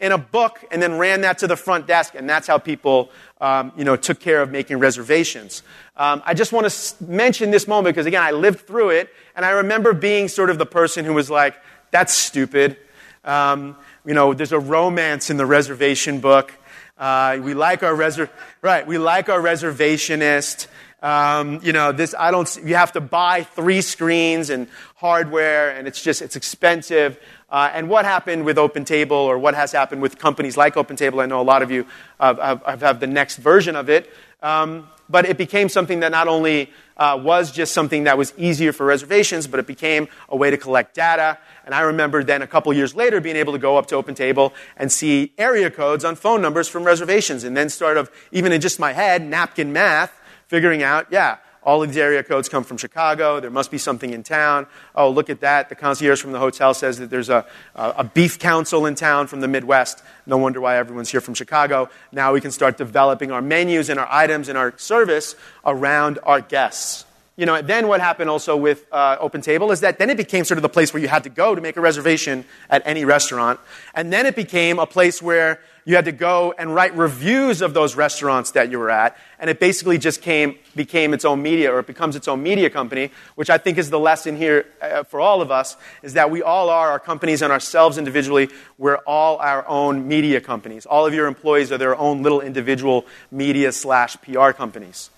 in 0.00 0.12
a 0.12 0.18
book 0.18 0.64
and 0.70 0.82
then 0.82 0.98
ran 0.98 1.20
that 1.22 1.38
to 1.38 1.46
the 1.46 1.56
front 1.56 1.86
desk. 1.86 2.14
And 2.14 2.28
that's 2.28 2.46
how 2.46 2.58
people 2.58 3.10
um, 3.40 3.72
you 3.76 3.84
know, 3.84 3.96
took 3.96 4.20
care 4.20 4.42
of 4.42 4.50
making 4.50 4.78
reservations. 4.78 5.62
Um, 5.96 6.22
I 6.24 6.34
just 6.34 6.52
want 6.52 6.68
to 6.68 7.04
mention 7.04 7.50
this 7.50 7.68
moment 7.68 7.94
because, 7.94 8.06
again, 8.06 8.22
I 8.22 8.32
lived 8.32 8.60
through 8.60 8.90
it, 8.90 9.10
and 9.36 9.44
I 9.44 9.50
remember 9.50 9.92
being 9.92 10.28
sort 10.28 10.50
of 10.50 10.58
the 10.58 10.66
person 10.66 11.04
who 11.04 11.14
was 11.14 11.30
like, 11.30 11.54
that's 11.90 12.12
stupid. 12.12 12.76
Um, 13.24 13.76
you 14.04 14.14
know, 14.14 14.34
there's 14.34 14.52
a 14.52 14.58
romance 14.58 15.30
in 15.30 15.36
the 15.36 15.46
reservation 15.46 16.20
book. 16.20 16.52
Uh, 16.98 17.38
we 17.40 17.54
like 17.54 17.82
our 17.82 17.94
reser- 17.94 18.30
right. 18.62 18.86
We 18.86 18.98
like 18.98 19.28
our 19.28 19.40
reservationist. 19.40 20.66
Um, 21.04 21.60
you 21.62 21.74
know, 21.74 21.92
this 21.92 22.14
I 22.18 22.30
don't. 22.30 22.48
You 22.64 22.76
have 22.76 22.92
to 22.92 23.00
buy 23.00 23.42
three 23.42 23.82
screens 23.82 24.48
and 24.48 24.68
hardware, 24.96 25.76
and 25.76 25.86
it's 25.86 26.02
just 26.02 26.22
it's 26.22 26.34
expensive. 26.34 27.20
Uh, 27.50 27.70
and 27.74 27.90
what 27.90 28.06
happened 28.06 28.46
with 28.46 28.56
OpenTable, 28.56 29.10
or 29.10 29.38
what 29.38 29.54
has 29.54 29.70
happened 29.70 30.00
with 30.00 30.18
companies 30.18 30.56
like 30.56 30.76
OpenTable? 30.76 31.22
I 31.22 31.26
know 31.26 31.42
a 31.42 31.42
lot 31.42 31.62
of 31.62 31.70
you 31.70 31.86
have, 32.18 32.38
have, 32.38 32.80
have 32.80 33.00
the 33.00 33.06
next 33.06 33.36
version 33.36 33.76
of 33.76 33.90
it. 33.90 34.10
Um, 34.42 34.88
but 35.08 35.26
it 35.26 35.36
became 35.36 35.68
something 35.68 36.00
that 36.00 36.10
not 36.10 36.26
only 36.26 36.70
uh, 36.96 37.20
was 37.22 37.52
just 37.52 37.74
something 37.74 38.04
that 38.04 38.16
was 38.16 38.32
easier 38.38 38.72
for 38.72 38.86
reservations, 38.86 39.46
but 39.46 39.60
it 39.60 39.66
became 39.66 40.08
a 40.30 40.36
way 40.36 40.50
to 40.50 40.56
collect 40.56 40.94
data. 40.94 41.38
And 41.66 41.74
I 41.74 41.80
remember 41.82 42.24
then 42.24 42.40
a 42.40 42.46
couple 42.46 42.72
years 42.72 42.94
later 42.94 43.20
being 43.20 43.36
able 43.36 43.52
to 43.52 43.58
go 43.58 43.76
up 43.76 43.86
to 43.88 43.96
OpenTable 43.96 44.52
and 44.76 44.90
see 44.90 45.32
area 45.36 45.70
codes 45.70 46.04
on 46.04 46.16
phone 46.16 46.40
numbers 46.40 46.66
from 46.66 46.84
reservations, 46.84 47.44
and 47.44 47.54
then 47.54 47.68
start 47.68 47.98
of 47.98 48.10
even 48.32 48.52
in 48.52 48.62
just 48.62 48.80
my 48.80 48.94
head 48.94 49.22
napkin 49.22 49.72
math, 49.72 50.18
figuring 50.48 50.82
out, 50.82 51.06
yeah, 51.10 51.38
all 51.62 51.82
of 51.82 51.88
these 51.88 51.96
area 51.96 52.22
codes 52.22 52.48
come 52.48 52.62
from 52.62 52.76
Chicago. 52.76 53.40
There 53.40 53.50
must 53.50 53.70
be 53.70 53.78
something 53.78 54.12
in 54.12 54.22
town. 54.22 54.66
Oh, 54.94 55.08
look 55.08 55.30
at 55.30 55.40
that. 55.40 55.70
The 55.70 55.74
concierge 55.74 56.20
from 56.20 56.32
the 56.32 56.38
hotel 56.38 56.74
says 56.74 56.98
that 56.98 57.08
there's 57.08 57.30
a, 57.30 57.46
a 57.74 58.04
beef 58.04 58.38
council 58.38 58.84
in 58.86 58.94
town 58.94 59.26
from 59.28 59.40
the 59.40 59.48
Midwest. 59.48 60.02
No 60.26 60.36
wonder 60.36 60.60
why 60.60 60.76
everyone's 60.76 61.10
here 61.10 61.22
from 61.22 61.34
Chicago. 61.34 61.88
Now 62.12 62.34
we 62.34 62.42
can 62.42 62.50
start 62.50 62.76
developing 62.76 63.32
our 63.32 63.40
menus 63.40 63.88
and 63.88 63.98
our 63.98 64.08
items 64.10 64.48
and 64.50 64.58
our 64.58 64.76
service 64.76 65.36
around 65.64 66.18
our 66.22 66.42
guests. 66.42 67.06
You 67.36 67.46
know, 67.46 67.60
then 67.60 67.88
what 67.88 68.00
happened 68.00 68.30
also 68.30 68.56
with 68.56 68.86
uh, 68.92 69.18
OpenTable 69.18 69.72
is 69.72 69.80
that 69.80 69.98
then 69.98 70.08
it 70.08 70.16
became 70.16 70.44
sort 70.44 70.58
of 70.58 70.62
the 70.62 70.68
place 70.68 70.94
where 70.94 71.02
you 71.02 71.08
had 71.08 71.24
to 71.24 71.30
go 71.30 71.56
to 71.56 71.60
make 71.60 71.76
a 71.76 71.80
reservation 71.80 72.44
at 72.70 72.82
any 72.84 73.04
restaurant. 73.04 73.58
And 73.92 74.12
then 74.12 74.24
it 74.24 74.36
became 74.36 74.78
a 74.78 74.86
place 74.86 75.20
where 75.20 75.58
you 75.84 75.96
had 75.96 76.04
to 76.04 76.12
go 76.12 76.54
and 76.56 76.72
write 76.72 76.94
reviews 76.94 77.60
of 77.60 77.74
those 77.74 77.96
restaurants 77.96 78.52
that 78.52 78.70
you 78.70 78.78
were 78.78 78.90
at. 78.90 79.16
And 79.40 79.50
it 79.50 79.58
basically 79.58 79.98
just 79.98 80.22
came, 80.22 80.56
became 80.76 81.12
its 81.12 81.24
own 81.24 81.42
media, 81.42 81.72
or 81.72 81.80
it 81.80 81.88
becomes 81.88 82.14
its 82.14 82.28
own 82.28 82.40
media 82.40 82.70
company, 82.70 83.10
which 83.34 83.50
I 83.50 83.58
think 83.58 83.78
is 83.78 83.90
the 83.90 83.98
lesson 83.98 84.36
here 84.36 84.66
uh, 84.80 85.02
for 85.02 85.18
all 85.18 85.42
of 85.42 85.50
us, 85.50 85.76
is 86.04 86.12
that 86.12 86.30
we 86.30 86.40
all 86.40 86.70
are, 86.70 86.92
our 86.92 87.00
companies 87.00 87.42
and 87.42 87.52
ourselves 87.52 87.98
individually, 87.98 88.48
we're 88.78 88.98
all 88.98 89.38
our 89.38 89.66
own 89.66 90.06
media 90.06 90.40
companies. 90.40 90.86
All 90.86 91.04
of 91.04 91.12
your 91.12 91.26
employees 91.26 91.72
are 91.72 91.78
their 91.78 91.96
own 91.96 92.22
little 92.22 92.40
individual 92.40 93.06
media 93.32 93.72
slash 93.72 94.16
PR 94.22 94.52
companies. 94.52 95.10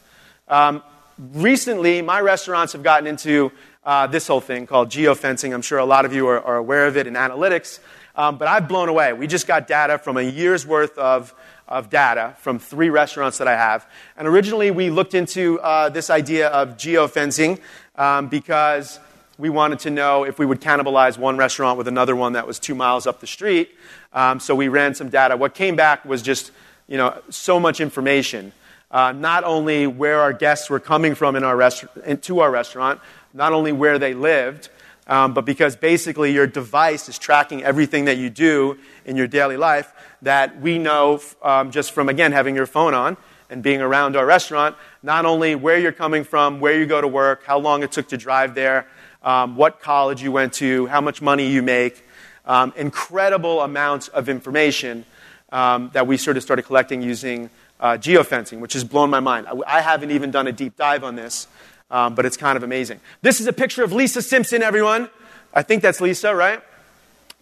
Um, 0.48 0.82
recently, 1.18 2.02
my 2.02 2.20
restaurants 2.20 2.72
have 2.72 2.82
gotten 2.82 3.06
into 3.06 3.52
uh, 3.84 4.06
this 4.06 4.26
whole 4.26 4.40
thing 4.40 4.66
called 4.66 4.90
geofencing. 4.90 5.54
I'm 5.54 5.62
sure 5.62 5.78
a 5.78 5.84
lot 5.84 6.04
of 6.04 6.12
you 6.12 6.26
are, 6.28 6.40
are 6.40 6.56
aware 6.56 6.86
of 6.86 6.96
it 6.96 7.06
in 7.06 7.14
analytics. 7.14 7.78
Um, 8.14 8.38
but 8.38 8.48
I've 8.48 8.66
blown 8.66 8.88
away. 8.88 9.12
We 9.12 9.26
just 9.26 9.46
got 9.46 9.66
data 9.66 9.98
from 9.98 10.16
a 10.16 10.22
year's 10.22 10.66
worth 10.66 10.96
of, 10.96 11.34
of 11.68 11.90
data 11.90 12.34
from 12.38 12.58
three 12.58 12.88
restaurants 12.88 13.38
that 13.38 13.48
I 13.48 13.56
have. 13.56 13.86
And 14.16 14.26
originally, 14.26 14.70
we 14.70 14.90
looked 14.90 15.14
into 15.14 15.60
uh, 15.60 15.90
this 15.90 16.08
idea 16.08 16.48
of 16.48 16.76
geofencing 16.76 17.60
um, 17.96 18.28
because 18.28 18.98
we 19.38 19.50
wanted 19.50 19.80
to 19.80 19.90
know 19.90 20.24
if 20.24 20.38
we 20.38 20.46
would 20.46 20.62
cannibalize 20.62 21.18
one 21.18 21.36
restaurant 21.36 21.76
with 21.76 21.88
another 21.88 22.16
one 22.16 22.32
that 22.32 22.46
was 22.46 22.58
two 22.58 22.74
miles 22.74 23.06
up 23.06 23.20
the 23.20 23.26
street. 23.26 23.70
Um, 24.14 24.40
so 24.40 24.54
we 24.54 24.68
ran 24.68 24.94
some 24.94 25.10
data. 25.10 25.36
What 25.36 25.54
came 25.54 25.76
back 25.76 26.04
was 26.06 26.22
just 26.22 26.52
you 26.88 26.96
know, 26.96 27.20
so 27.30 27.58
much 27.58 27.80
information. 27.80 28.52
Uh, 28.90 29.12
not 29.12 29.44
only 29.44 29.86
where 29.86 30.20
our 30.20 30.32
guests 30.32 30.70
were 30.70 30.80
coming 30.80 31.14
from 31.14 31.36
in 31.36 31.42
our 31.42 31.56
rest- 31.56 31.84
into 32.04 32.40
our 32.40 32.50
restaurant, 32.50 33.00
not 33.34 33.52
only 33.52 33.72
where 33.72 33.98
they 33.98 34.14
lived, 34.14 34.68
um, 35.08 35.34
but 35.34 35.44
because 35.44 35.76
basically 35.76 36.32
your 36.32 36.46
device 36.46 37.08
is 37.08 37.18
tracking 37.18 37.62
everything 37.62 38.06
that 38.06 38.16
you 38.16 38.30
do 38.30 38.78
in 39.04 39.16
your 39.16 39.26
daily 39.26 39.56
life 39.56 39.92
that 40.22 40.60
we 40.60 40.78
know 40.78 41.20
um, 41.42 41.70
just 41.70 41.92
from, 41.92 42.08
again, 42.08 42.32
having 42.32 42.54
your 42.54 42.66
phone 42.66 42.94
on 42.94 43.16
and 43.48 43.62
being 43.62 43.80
around 43.80 44.16
our 44.16 44.26
restaurant, 44.26 44.74
not 45.02 45.24
only 45.24 45.54
where 45.54 45.78
you're 45.78 45.92
coming 45.92 46.24
from, 46.24 46.58
where 46.58 46.76
you 46.78 46.86
go 46.86 47.00
to 47.00 47.06
work, 47.06 47.44
how 47.44 47.58
long 47.58 47.82
it 47.82 47.92
took 47.92 48.08
to 48.08 48.16
drive 48.16 48.54
there, 48.54 48.88
um, 49.22 49.56
what 49.56 49.80
college 49.80 50.22
you 50.22 50.32
went 50.32 50.52
to, 50.54 50.86
how 50.86 51.00
much 51.00 51.22
money 51.22 51.46
you 51.46 51.62
make, 51.62 52.04
um, 52.44 52.72
incredible 52.76 53.60
amounts 53.60 54.08
of 54.08 54.28
information 54.28 55.04
um, 55.52 55.90
that 55.92 56.06
we 56.06 56.16
sort 56.16 56.36
of 56.36 56.42
started 56.42 56.62
collecting 56.62 57.02
using 57.02 57.50
uh, 57.80 57.92
geofencing, 57.92 58.60
which 58.60 58.72
has 58.72 58.84
blown 58.84 59.10
my 59.10 59.20
mind. 59.20 59.46
I, 59.46 59.78
I 59.78 59.80
haven't 59.80 60.10
even 60.10 60.30
done 60.30 60.46
a 60.46 60.52
deep 60.52 60.76
dive 60.76 61.04
on 61.04 61.16
this 61.16 61.46
um, 61.90 62.14
but 62.14 62.26
it's 62.26 62.36
kind 62.36 62.56
of 62.56 62.62
amazing. 62.62 63.00
This 63.22 63.40
is 63.40 63.46
a 63.46 63.52
picture 63.52 63.84
of 63.84 63.92
Lisa 63.92 64.22
Simpson, 64.22 64.62
everyone. 64.62 65.08
I 65.54 65.62
think 65.62 65.82
that's 65.82 66.00
Lisa, 66.00 66.34
right? 66.34 66.62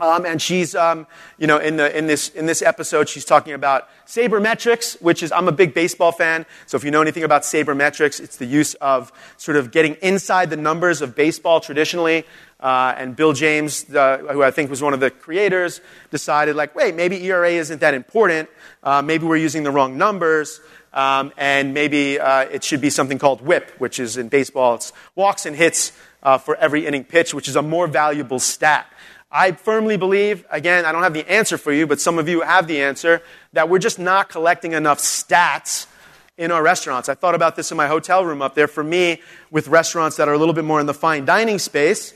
Um, 0.00 0.26
and 0.26 0.42
she's, 0.42 0.74
um, 0.74 1.06
you 1.38 1.46
know, 1.46 1.58
in, 1.58 1.76
the, 1.76 1.96
in, 1.96 2.08
this, 2.08 2.28
in 2.30 2.46
this 2.46 2.62
episode, 2.62 3.08
she's 3.08 3.24
talking 3.24 3.52
about 3.52 3.88
sabermetrics, 4.06 5.00
which 5.00 5.22
is, 5.22 5.30
I'm 5.30 5.46
a 5.46 5.52
big 5.52 5.72
baseball 5.72 6.10
fan. 6.10 6.46
So 6.66 6.76
if 6.76 6.82
you 6.82 6.90
know 6.90 7.00
anything 7.00 7.22
about 7.22 7.42
sabermetrics, 7.42 8.20
it's 8.20 8.36
the 8.36 8.44
use 8.44 8.74
of 8.74 9.12
sort 9.36 9.56
of 9.56 9.70
getting 9.70 9.94
inside 10.02 10.50
the 10.50 10.56
numbers 10.56 11.00
of 11.00 11.14
baseball 11.14 11.60
traditionally. 11.60 12.26
Uh, 12.60 12.94
and 12.96 13.14
Bill 13.14 13.32
James, 13.32 13.92
uh, 13.94 14.18
who 14.18 14.42
I 14.42 14.50
think 14.50 14.70
was 14.70 14.82
one 14.82 14.94
of 14.94 15.00
the 15.00 15.10
creators, 15.10 15.80
decided, 16.10 16.56
like, 16.56 16.74
wait, 16.74 16.94
maybe 16.94 17.22
ERA 17.26 17.50
isn't 17.50 17.80
that 17.80 17.94
important. 17.94 18.48
Uh, 18.82 19.02
maybe 19.02 19.26
we're 19.26 19.36
using 19.36 19.62
the 19.64 19.70
wrong 19.70 19.98
numbers. 19.98 20.60
Um, 20.92 21.32
and 21.36 21.74
maybe 21.74 22.20
uh, 22.20 22.42
it 22.42 22.62
should 22.62 22.80
be 22.80 22.88
something 22.88 23.18
called 23.18 23.42
whip, 23.42 23.72
which 23.78 23.98
is 23.98 24.16
in 24.16 24.28
baseball, 24.28 24.76
it's 24.76 24.92
walks 25.16 25.44
and 25.44 25.56
hits 25.56 25.92
uh, 26.22 26.38
for 26.38 26.56
every 26.56 26.86
inning 26.86 27.04
pitch, 27.04 27.34
which 27.34 27.48
is 27.48 27.56
a 27.56 27.62
more 27.62 27.88
valuable 27.88 28.38
stat. 28.38 28.86
I 29.30 29.50
firmly 29.50 29.96
believe, 29.96 30.44
again, 30.48 30.84
I 30.84 30.92
don't 30.92 31.02
have 31.02 31.12
the 31.12 31.28
answer 31.28 31.58
for 31.58 31.72
you, 31.72 31.88
but 31.88 32.00
some 32.00 32.20
of 32.20 32.28
you 32.28 32.42
have 32.42 32.68
the 32.68 32.80
answer, 32.80 33.20
that 33.52 33.68
we're 33.68 33.80
just 33.80 33.98
not 33.98 34.28
collecting 34.28 34.72
enough 34.72 34.98
stats 34.98 35.88
in 36.38 36.52
our 36.52 36.62
restaurants. 36.62 37.08
I 37.08 37.14
thought 37.14 37.34
about 37.34 37.56
this 37.56 37.72
in 37.72 37.76
my 37.76 37.88
hotel 37.88 38.24
room 38.24 38.40
up 38.40 38.54
there. 38.54 38.68
For 38.68 38.84
me, 38.84 39.20
with 39.50 39.66
restaurants 39.66 40.16
that 40.16 40.28
are 40.28 40.34
a 40.34 40.38
little 40.38 40.54
bit 40.54 40.64
more 40.64 40.78
in 40.78 40.86
the 40.86 40.94
fine 40.94 41.24
dining 41.24 41.58
space, 41.58 42.14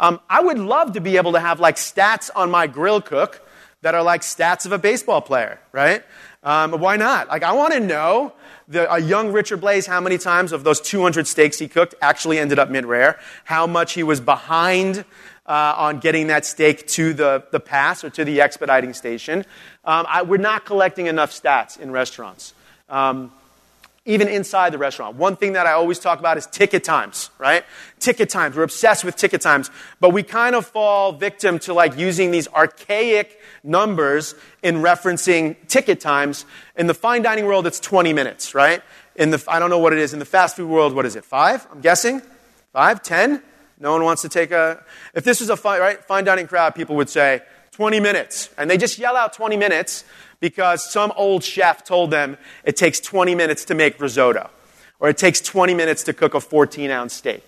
um, 0.00 0.18
I 0.28 0.40
would 0.40 0.58
love 0.58 0.94
to 0.94 1.00
be 1.00 1.18
able 1.18 1.32
to 1.32 1.40
have 1.40 1.60
like 1.60 1.76
stats 1.76 2.30
on 2.34 2.50
my 2.50 2.66
grill 2.66 3.00
cook 3.00 3.46
that 3.82 3.94
are 3.94 4.02
like 4.02 4.22
stats 4.22 4.66
of 4.66 4.72
a 4.72 4.78
baseball 4.78 5.20
player, 5.20 5.60
right? 5.72 6.02
Um, 6.42 6.72
why 6.80 6.96
not? 6.96 7.28
Like, 7.28 7.42
I 7.42 7.52
want 7.52 7.74
to 7.74 7.80
know 7.80 8.32
the, 8.66 8.92
a 8.92 8.98
young 8.98 9.30
Richard 9.30 9.60
Blais 9.60 9.86
how 9.86 10.00
many 10.00 10.16
times 10.16 10.52
of 10.52 10.64
those 10.64 10.80
200 10.80 11.26
steaks 11.26 11.58
he 11.58 11.68
cooked 11.68 11.94
actually 12.00 12.38
ended 12.38 12.58
up 12.58 12.70
mid 12.70 12.86
rare, 12.86 13.18
how 13.44 13.66
much 13.66 13.92
he 13.92 14.02
was 14.02 14.20
behind 14.20 15.04
uh, 15.46 15.74
on 15.76 15.98
getting 15.98 16.28
that 16.28 16.46
steak 16.46 16.86
to 16.86 17.12
the, 17.12 17.44
the 17.52 17.60
pass 17.60 18.02
or 18.02 18.10
to 18.10 18.24
the 18.24 18.40
expediting 18.40 18.94
station. 18.94 19.40
Um, 19.84 20.06
I, 20.08 20.22
we're 20.22 20.38
not 20.38 20.64
collecting 20.64 21.06
enough 21.06 21.30
stats 21.30 21.78
in 21.78 21.90
restaurants. 21.90 22.54
Um, 22.88 23.32
even 24.06 24.28
inside 24.28 24.72
the 24.72 24.78
restaurant. 24.78 25.16
One 25.16 25.36
thing 25.36 25.52
that 25.52 25.66
I 25.66 25.72
always 25.72 25.98
talk 25.98 26.18
about 26.18 26.38
is 26.38 26.46
ticket 26.46 26.84
times, 26.84 27.30
right? 27.38 27.64
Ticket 27.98 28.30
times. 28.30 28.56
We're 28.56 28.62
obsessed 28.62 29.04
with 29.04 29.16
ticket 29.16 29.42
times, 29.42 29.70
but 30.00 30.10
we 30.10 30.22
kind 30.22 30.56
of 30.56 30.66
fall 30.66 31.12
victim 31.12 31.58
to 31.60 31.74
like 31.74 31.98
using 31.98 32.30
these 32.30 32.48
archaic 32.48 33.38
numbers 33.62 34.34
in 34.62 34.76
referencing 34.76 35.56
ticket 35.68 36.00
times. 36.00 36.46
In 36.76 36.86
the 36.86 36.94
fine 36.94 37.22
dining 37.22 37.44
world, 37.44 37.66
it's 37.66 37.78
20 37.78 38.14
minutes, 38.14 38.54
right? 38.54 38.82
In 39.16 39.30
the, 39.30 39.44
I 39.46 39.58
don't 39.58 39.68
know 39.68 39.78
what 39.78 39.92
it 39.92 39.98
is. 39.98 40.14
In 40.14 40.18
the 40.18 40.24
fast 40.24 40.56
food 40.56 40.70
world, 40.70 40.94
what 40.94 41.04
is 41.04 41.14
it? 41.14 41.24
Five? 41.24 41.66
I'm 41.70 41.82
guessing? 41.82 42.22
Five? 42.72 43.02
Ten? 43.02 43.42
No 43.78 43.92
one 43.92 44.04
wants 44.04 44.22
to 44.22 44.30
take 44.30 44.50
a, 44.50 44.82
if 45.14 45.24
this 45.24 45.40
was 45.40 45.50
a 45.50 45.56
fine, 45.56 45.80
right, 45.80 46.02
fine 46.04 46.24
dining 46.24 46.46
crowd, 46.46 46.74
people 46.74 46.96
would 46.96 47.10
say 47.10 47.42
20 47.72 48.00
minutes. 48.00 48.50
And 48.56 48.70
they 48.70 48.76
just 48.76 48.98
yell 48.98 49.16
out 49.16 49.32
20 49.34 49.56
minutes 49.56 50.04
because 50.40 50.90
some 50.90 51.12
old 51.16 51.44
chef 51.44 51.84
told 51.84 52.10
them 52.10 52.36
it 52.64 52.76
takes 52.76 52.98
20 52.98 53.34
minutes 53.34 53.64
to 53.66 53.74
make 53.74 54.00
risotto, 54.00 54.50
or 54.98 55.08
it 55.08 55.18
takes 55.18 55.40
20 55.40 55.74
minutes 55.74 56.02
to 56.04 56.12
cook 56.12 56.34
a 56.34 56.40
14 56.40 56.90
ounce 56.90 57.14
steak. 57.14 57.44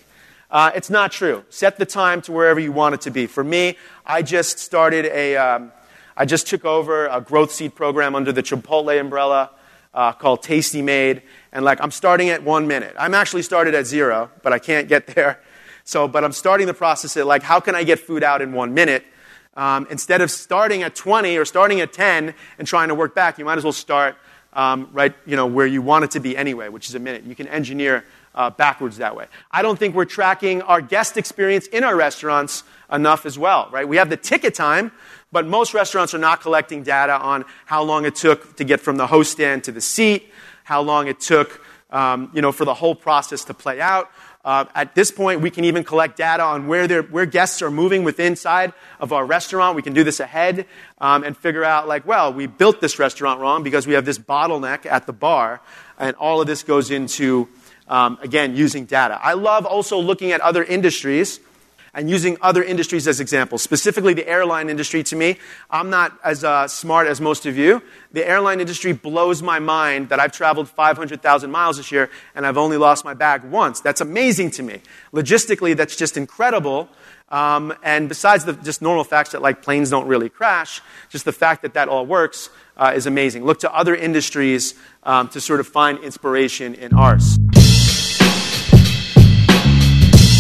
Uh, 0.51 0.71
it's 0.75 0.91
not 0.91 1.11
true. 1.11 1.45
Set 1.49 1.79
the 1.79 1.87
time 1.87 2.21
to 2.23 2.31
wherever 2.31 2.61
you 2.61 2.73
want 2.73 2.95
it 2.95 3.01
to 3.01 3.11
be. 3.11 3.27
For 3.27 3.43
me, 3.43 3.79
I 4.05 4.21
just 4.21 4.59
started 4.59 5.07
a, 5.07 5.35
um, 5.37 5.73
I 6.15 6.27
just 6.27 6.47
took 6.47 6.67
over 6.67 7.07
a 7.07 7.23
growth 7.23 7.53
seed 7.53 7.75
program 7.75 8.15
under 8.15 8.33
the 8.33 8.43
Chipotle 8.43 9.01
umbrella 9.01 9.51
uh, 9.95 10.13
called 10.13 10.43
Tasty 10.43 10.83
Made, 10.83 11.23
and 11.53 11.65
like 11.65 11.81
I'm 11.81 11.91
starting 11.91 12.29
at 12.29 12.43
one 12.43 12.67
minute. 12.67 12.95
I'm 12.99 13.15
actually 13.15 13.43
started 13.43 13.75
at 13.75 13.87
zero, 13.87 14.31
but 14.43 14.53
I 14.53 14.59
can't 14.59 14.89
get 14.89 15.07
there. 15.15 15.41
So, 15.85 16.07
but 16.07 16.23
I'm 16.23 16.33
starting 16.33 16.67
the 16.67 16.75
process 16.75 17.17
at 17.17 17.27
like, 17.27 17.43
how 17.43 17.59
can 17.59 17.75
I 17.75 17.83
get 17.83 17.99
food 17.99 18.23
out 18.23 18.43
in 18.43 18.53
one 18.53 18.75
minute? 18.75 19.05
Um, 19.55 19.87
instead 19.91 20.21
of 20.21 20.31
starting 20.31 20.83
at 20.83 20.95
20 20.95 21.37
or 21.37 21.45
starting 21.45 21.81
at 21.81 21.93
10 21.93 22.35
and 22.59 22.67
trying 22.67 22.89
to 22.89 22.95
work 22.95 23.15
back, 23.15 23.39
you 23.39 23.45
might 23.45 23.59
as 23.59 23.65
well 23.65 23.73
start 23.73 24.17
um, 24.55 24.89
right 24.93 25.15
you 25.27 25.37
know, 25.37 25.47
where 25.47 25.67
you 25.67 25.83
want 25.83 26.05
it 26.05 26.11
to 26.13 26.21
be 26.21 26.37
anyway, 26.37 26.69
which 26.69 26.89
is 26.89 26.95
a 26.95 26.99
minute. 26.99 27.25
You 27.25 27.35
can 27.35 27.49
engineer 27.49 28.05
uh, 28.35 28.51
backwards 28.51 28.99
that 28.99 29.17
way. 29.17 29.27
I 29.51 29.63
don't 29.63 29.79
think 29.79 29.95
we're 29.95 30.05
tracking 30.05 30.63
our 30.63 30.81
guest 30.81 31.17
experience 31.17 31.67
in 31.67 31.85
our 31.85 31.97
restaurants 31.97 32.65
enough 32.91 33.27
as 33.27 33.39
well, 33.39 33.69
right? 33.71 33.89
We 33.89 33.97
have 33.97 34.11
the 34.11 34.17
ticket 34.17 34.55
time, 34.55 34.93
but 35.31 35.47
most 35.47 35.75
restaurants 35.75 36.15
are 36.15 36.19
not 36.19 36.41
collecting 36.41 36.83
data 36.83 37.15
on 37.15 37.45
how 37.65 37.83
long 37.83 38.05
it 38.05 38.15
took 38.15 38.57
to 38.57 38.65
get 38.65 38.81
from 38.81 38.97
the 38.97 39.07
host 39.07 39.33
stand 39.33 39.65
to 39.65 39.73
the 39.73 39.81
seat, 39.81 40.31
how 40.65 40.83
long 40.83 41.09
it 41.09 41.21
took 41.21 41.61
um, 41.91 42.31
you 42.33 42.41
know, 42.41 42.53
for 42.53 42.65
the 42.65 42.75
whole 42.75 42.95
process 42.95 43.45
to 43.45 43.55
play 43.55 43.81
out. 43.81 44.11
Uh, 44.45 44.65
at 44.75 44.97
this 44.97 45.13
point, 45.13 45.41
we 45.41 45.51
can 45.51 45.65
even 45.65 45.85
collect 45.85 46.17
data 46.17 46.43
on 46.43 46.67
where, 46.67 47.03
where 47.03 47.27
guests 47.27 47.63
are 47.63 47.71
moving 47.71 48.03
within 48.03 48.33
inside 48.33 48.73
of 48.99 49.13
our 49.13 49.25
restaurant. 49.25 49.77
We 49.77 49.83
can 49.83 49.93
do 49.93 50.03
this 50.03 50.19
ahead 50.19 50.67
um, 51.01 51.23
and 51.23 51.37
figure 51.37 51.63
out, 51.63 51.87
like, 51.87 52.07
well, 52.07 52.33
we 52.33 52.47
built 52.47 52.81
this 52.81 52.99
restaurant 52.99 53.41
wrong 53.41 53.63
because 53.63 53.87
we 53.87 53.95
have 53.95 54.05
this 54.05 54.19
bottleneck 54.19 54.85
at 54.87 55.07
the 55.07 55.13
bar, 55.13 55.61
and 55.99 56.17
all 56.17 56.41
of 56.41 56.49
this 56.49 56.65
goes 56.65 56.91
into, 56.91 57.49
um, 57.87 58.19
again, 58.21 58.57
using 58.57 58.85
data. 58.85 59.19
I 59.23 59.35
love 59.35 59.65
also 59.65 59.99
looking 60.01 60.33
at 60.33 60.41
other 60.41 60.65
industries 60.65 61.39
and 61.95 62.09
using 62.09 62.39
other 62.41 62.63
industries 62.63 63.07
as 63.07 63.21
examples, 63.21 63.63
specifically 63.63 64.15
the 64.15 64.27
airline 64.27 64.71
industry 64.71 65.03
to 65.03 65.17
me. 65.17 65.39
I'm 65.71 65.91
not 65.91 66.19
as 66.25 66.43
uh, 66.43 66.67
smart 66.69 67.07
as 67.07 67.21
most 67.21 67.45
of 67.45 67.59
you. 67.59 67.83
The 68.13 68.27
airline 68.27 68.61
industry 68.61 68.93
blows 68.93 69.43
my 69.43 69.59
mind 69.59 70.09
that 70.09 70.19
I've 70.19 70.33
traveled 70.33 70.69
500,000 70.71 71.51
miles 71.51 71.77
this 71.77 71.93
year 71.93 72.11
and 72.35 72.47
I've 72.47 72.57
only 72.57 72.79
lost 72.79 73.05
my 73.05 73.15
bag 73.15 73.45
once. 73.45 73.81
That's 73.81 74.01
amazing 74.01 74.53
to 74.53 74.63
me. 74.63 74.81
Logistically, 75.13 75.77
that's 75.77 75.97
just 75.97 76.17
incredible. 76.17 76.89
Um, 77.29 77.75
and 77.83 78.09
besides 78.09 78.45
the 78.45 78.53
just 78.55 78.83
normal 78.83 79.05
facts 79.05 79.33
that 79.33 79.43
like 79.43 79.63
planes 79.63 79.91
don't 79.91 80.07
really 80.07 80.29
crash, 80.29 80.81
just 81.11 81.25
the 81.25 81.33
fact 81.33 81.63
that 81.63 81.75
that 81.75 81.89
all 81.89 82.07
works 82.07 82.51
uh, 82.77 82.93
is 82.95 83.07
amazing. 83.07 83.45
Look 83.45 83.61
to 83.61 83.75
other 83.75 83.95
industries 83.95 84.75
um, 85.03 85.29
to 85.29 85.41
sort 85.41 85.61
of 85.61 85.67
find 85.67 85.99
inspiration 85.99 86.75
in 86.75 86.95
ours. 86.95 87.39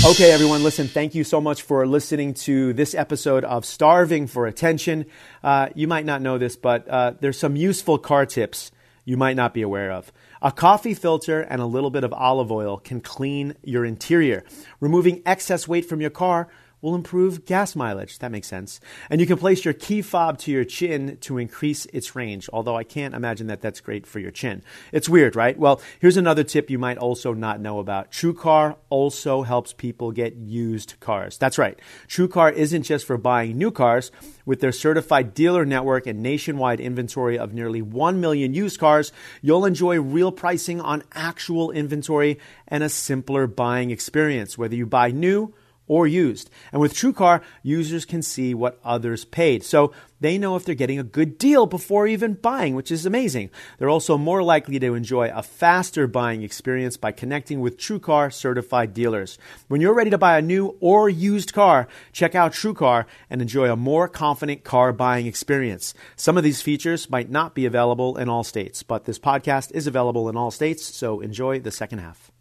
Okay, 0.04 0.32
everyone, 0.32 0.64
listen, 0.64 0.88
thank 0.88 1.14
you 1.14 1.22
so 1.22 1.40
much 1.40 1.62
for 1.62 1.86
listening 1.86 2.34
to 2.34 2.72
this 2.72 2.92
episode 2.92 3.44
of 3.44 3.64
Starving 3.64 4.26
for 4.26 4.48
Attention. 4.48 5.06
Uh, 5.44 5.68
you 5.76 5.86
might 5.86 6.04
not 6.04 6.20
know 6.20 6.38
this, 6.38 6.56
but 6.56 6.88
uh, 6.88 7.12
there's 7.20 7.38
some 7.38 7.54
useful 7.54 7.98
car 7.98 8.26
tips 8.26 8.72
you 9.04 9.16
might 9.16 9.36
not 9.36 9.54
be 9.54 9.62
aware 9.62 9.92
of. 9.92 10.12
A 10.42 10.50
coffee 10.50 10.94
filter 10.94 11.42
and 11.42 11.62
a 11.62 11.66
little 11.66 11.90
bit 11.90 12.02
of 12.02 12.12
olive 12.12 12.50
oil 12.50 12.78
can 12.78 13.00
clean 13.00 13.54
your 13.62 13.84
interior, 13.84 14.44
removing 14.80 15.22
excess 15.24 15.68
weight 15.68 15.84
from 15.88 16.00
your 16.00 16.10
car 16.10 16.48
will 16.82 16.96
improve 16.96 17.46
gas 17.46 17.74
mileage. 17.76 18.18
That 18.18 18.32
makes 18.32 18.48
sense. 18.48 18.80
And 19.08 19.20
you 19.20 19.26
can 19.26 19.38
place 19.38 19.64
your 19.64 19.72
key 19.72 20.02
fob 20.02 20.38
to 20.40 20.50
your 20.50 20.64
chin 20.64 21.16
to 21.22 21.38
increase 21.38 21.86
its 21.86 22.14
range, 22.14 22.50
although 22.52 22.76
I 22.76 22.84
can't 22.84 23.14
imagine 23.14 23.46
that 23.46 23.62
that's 23.62 23.80
great 23.80 24.06
for 24.06 24.18
your 24.18 24.32
chin. 24.32 24.62
It's 24.90 25.08
weird, 25.08 25.36
right? 25.36 25.56
Well, 25.56 25.80
here's 26.00 26.16
another 26.16 26.42
tip 26.42 26.68
you 26.68 26.80
might 26.80 26.98
also 26.98 27.32
not 27.32 27.60
know 27.60 27.78
about. 27.78 28.10
TrueCar 28.10 28.76
also 28.90 29.42
helps 29.42 29.72
people 29.72 30.10
get 30.10 30.34
used 30.34 30.94
cars. 30.98 31.38
That's 31.38 31.56
right. 31.56 31.78
TrueCar 32.08 32.52
isn't 32.52 32.82
just 32.82 33.06
for 33.06 33.16
buying 33.16 33.56
new 33.56 33.70
cars. 33.70 34.10
With 34.44 34.60
their 34.60 34.72
certified 34.72 35.34
dealer 35.34 35.64
network 35.64 36.08
and 36.08 36.20
nationwide 36.20 36.80
inventory 36.80 37.38
of 37.38 37.54
nearly 37.54 37.80
1 37.80 38.20
million 38.20 38.54
used 38.54 38.80
cars, 38.80 39.12
you'll 39.40 39.64
enjoy 39.64 40.00
real 40.00 40.32
pricing 40.32 40.80
on 40.80 41.04
actual 41.12 41.70
inventory 41.70 42.40
and 42.66 42.82
a 42.82 42.88
simpler 42.88 43.46
buying 43.46 43.92
experience, 43.92 44.58
whether 44.58 44.74
you 44.74 44.84
buy 44.84 45.12
new 45.12 45.54
or 45.92 46.06
used. 46.06 46.48
And 46.72 46.80
with 46.80 46.94
TrueCar, 46.94 47.42
users 47.62 48.06
can 48.06 48.22
see 48.22 48.54
what 48.54 48.80
others 48.82 49.26
paid. 49.26 49.62
So 49.62 49.92
they 50.20 50.38
know 50.38 50.56
if 50.56 50.64
they're 50.64 50.74
getting 50.74 50.98
a 50.98 51.04
good 51.04 51.36
deal 51.36 51.66
before 51.66 52.06
even 52.06 52.32
buying, 52.32 52.74
which 52.74 52.90
is 52.90 53.04
amazing. 53.04 53.50
They're 53.76 53.90
also 53.90 54.16
more 54.16 54.42
likely 54.42 54.78
to 54.78 54.94
enjoy 54.94 55.28
a 55.28 55.42
faster 55.42 56.06
buying 56.06 56.42
experience 56.42 56.96
by 56.96 57.12
connecting 57.12 57.60
with 57.60 57.76
TrueCar 57.76 58.32
certified 58.32 58.94
dealers. 58.94 59.36
When 59.68 59.82
you're 59.82 59.92
ready 59.92 60.08
to 60.08 60.16
buy 60.16 60.38
a 60.38 60.42
new 60.42 60.78
or 60.80 61.10
used 61.10 61.52
car, 61.52 61.88
check 62.10 62.34
out 62.34 62.52
TrueCar 62.52 63.04
and 63.28 63.42
enjoy 63.42 63.70
a 63.70 63.76
more 63.76 64.08
confident 64.08 64.64
car 64.64 64.94
buying 64.94 65.26
experience. 65.26 65.92
Some 66.16 66.38
of 66.38 66.44
these 66.44 66.62
features 66.62 67.10
might 67.10 67.28
not 67.28 67.54
be 67.54 67.66
available 67.66 68.16
in 68.16 68.30
all 68.30 68.44
states, 68.44 68.82
but 68.82 69.04
this 69.04 69.18
podcast 69.18 69.72
is 69.72 69.86
available 69.86 70.30
in 70.30 70.38
all 70.38 70.50
states, 70.50 70.82
so 70.82 71.20
enjoy 71.20 71.60
the 71.60 71.70
second 71.70 71.98
half. 71.98 72.31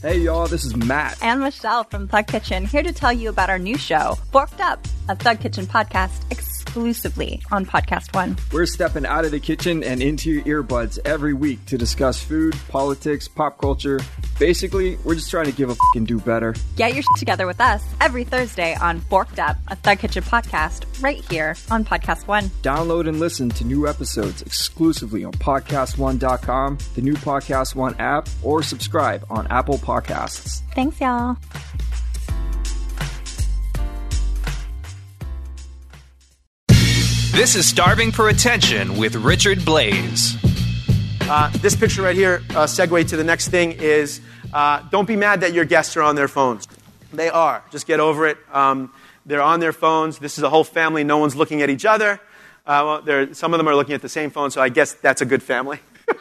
Hey 0.00 0.18
y'all, 0.18 0.46
this 0.46 0.64
is 0.64 0.76
Matt. 0.76 1.18
And 1.22 1.40
Michelle 1.40 1.82
from 1.82 2.06
Thug 2.06 2.28
Kitchen, 2.28 2.64
here 2.64 2.84
to 2.84 2.92
tell 2.92 3.12
you 3.12 3.30
about 3.30 3.50
our 3.50 3.58
new 3.58 3.76
show, 3.76 4.16
Forked 4.30 4.60
Up, 4.60 4.86
a 5.08 5.16
Thug 5.16 5.40
Kitchen 5.40 5.66
podcast 5.66 6.22
exclusively 6.68 7.40
on 7.50 7.64
Podcast 7.64 8.14
One. 8.14 8.36
We're 8.52 8.66
stepping 8.66 9.06
out 9.06 9.24
of 9.24 9.30
the 9.30 9.40
kitchen 9.40 9.82
and 9.82 10.02
into 10.02 10.30
your 10.30 10.62
earbuds 10.62 10.98
every 11.04 11.32
week 11.32 11.64
to 11.66 11.78
discuss 11.78 12.22
food, 12.22 12.54
politics, 12.68 13.26
pop 13.26 13.58
culture. 13.58 14.00
Basically, 14.38 14.96
we're 15.04 15.14
just 15.14 15.30
trying 15.30 15.46
to 15.46 15.52
give 15.52 15.70
a 15.70 15.74
fucking 15.74 16.04
do 16.04 16.20
better. 16.20 16.54
Get 16.76 16.92
your 16.92 17.02
shit 17.02 17.16
together 17.16 17.46
with 17.46 17.60
us 17.60 17.82
every 18.00 18.24
Thursday 18.24 18.74
on 18.76 19.00
Forked 19.00 19.38
Up, 19.38 19.56
a 19.68 19.76
Thug 19.76 19.98
Kitchen 19.98 20.22
podcast, 20.22 20.84
right 21.02 21.24
here 21.30 21.56
on 21.70 21.84
Podcast 21.84 22.26
One. 22.26 22.44
Download 22.62 23.08
and 23.08 23.18
listen 23.18 23.48
to 23.50 23.64
new 23.64 23.88
episodes 23.88 24.42
exclusively 24.42 25.24
on 25.24 25.32
PodcastOne.com, 25.32 26.78
the 26.94 27.02
new 27.02 27.14
Podcast 27.14 27.74
One 27.74 27.94
app, 27.98 28.28
or 28.42 28.62
subscribe 28.62 29.24
on 29.30 29.46
Apple 29.48 29.78
Podcasts. 29.78 30.60
Thanks, 30.74 31.00
y'all. 31.00 31.38
This 37.38 37.54
is 37.54 37.68
Starving 37.68 38.10
for 38.10 38.28
Attention 38.28 38.98
with 38.98 39.14
Richard 39.14 39.58
Blais. 39.58 40.34
Uh, 41.30 41.48
this 41.58 41.76
picture 41.76 42.02
right 42.02 42.16
here, 42.16 42.42
uh, 42.50 42.66
segue 42.66 43.08
to 43.10 43.16
the 43.16 43.22
next 43.22 43.46
thing, 43.46 43.76
is 43.78 44.20
uh, 44.52 44.82
don't 44.90 45.06
be 45.06 45.14
mad 45.14 45.42
that 45.42 45.52
your 45.52 45.64
guests 45.64 45.96
are 45.96 46.02
on 46.02 46.16
their 46.16 46.26
phones. 46.26 46.66
They 47.12 47.28
are. 47.28 47.62
Just 47.70 47.86
get 47.86 48.00
over 48.00 48.26
it. 48.26 48.38
Um, 48.52 48.92
they're 49.24 49.40
on 49.40 49.60
their 49.60 49.72
phones. 49.72 50.18
This 50.18 50.36
is 50.36 50.42
a 50.42 50.50
whole 50.50 50.64
family. 50.64 51.04
No 51.04 51.18
one's 51.18 51.36
looking 51.36 51.62
at 51.62 51.70
each 51.70 51.84
other. 51.84 52.20
Uh, 52.66 53.00
well, 53.06 53.34
some 53.34 53.54
of 53.54 53.58
them 53.58 53.68
are 53.68 53.76
looking 53.76 53.94
at 53.94 54.02
the 54.02 54.08
same 54.08 54.30
phone, 54.30 54.50
so 54.50 54.60
I 54.60 54.68
guess 54.68 54.94
that's 54.94 55.22
a 55.22 55.24
good 55.24 55.42
family. 55.44 55.78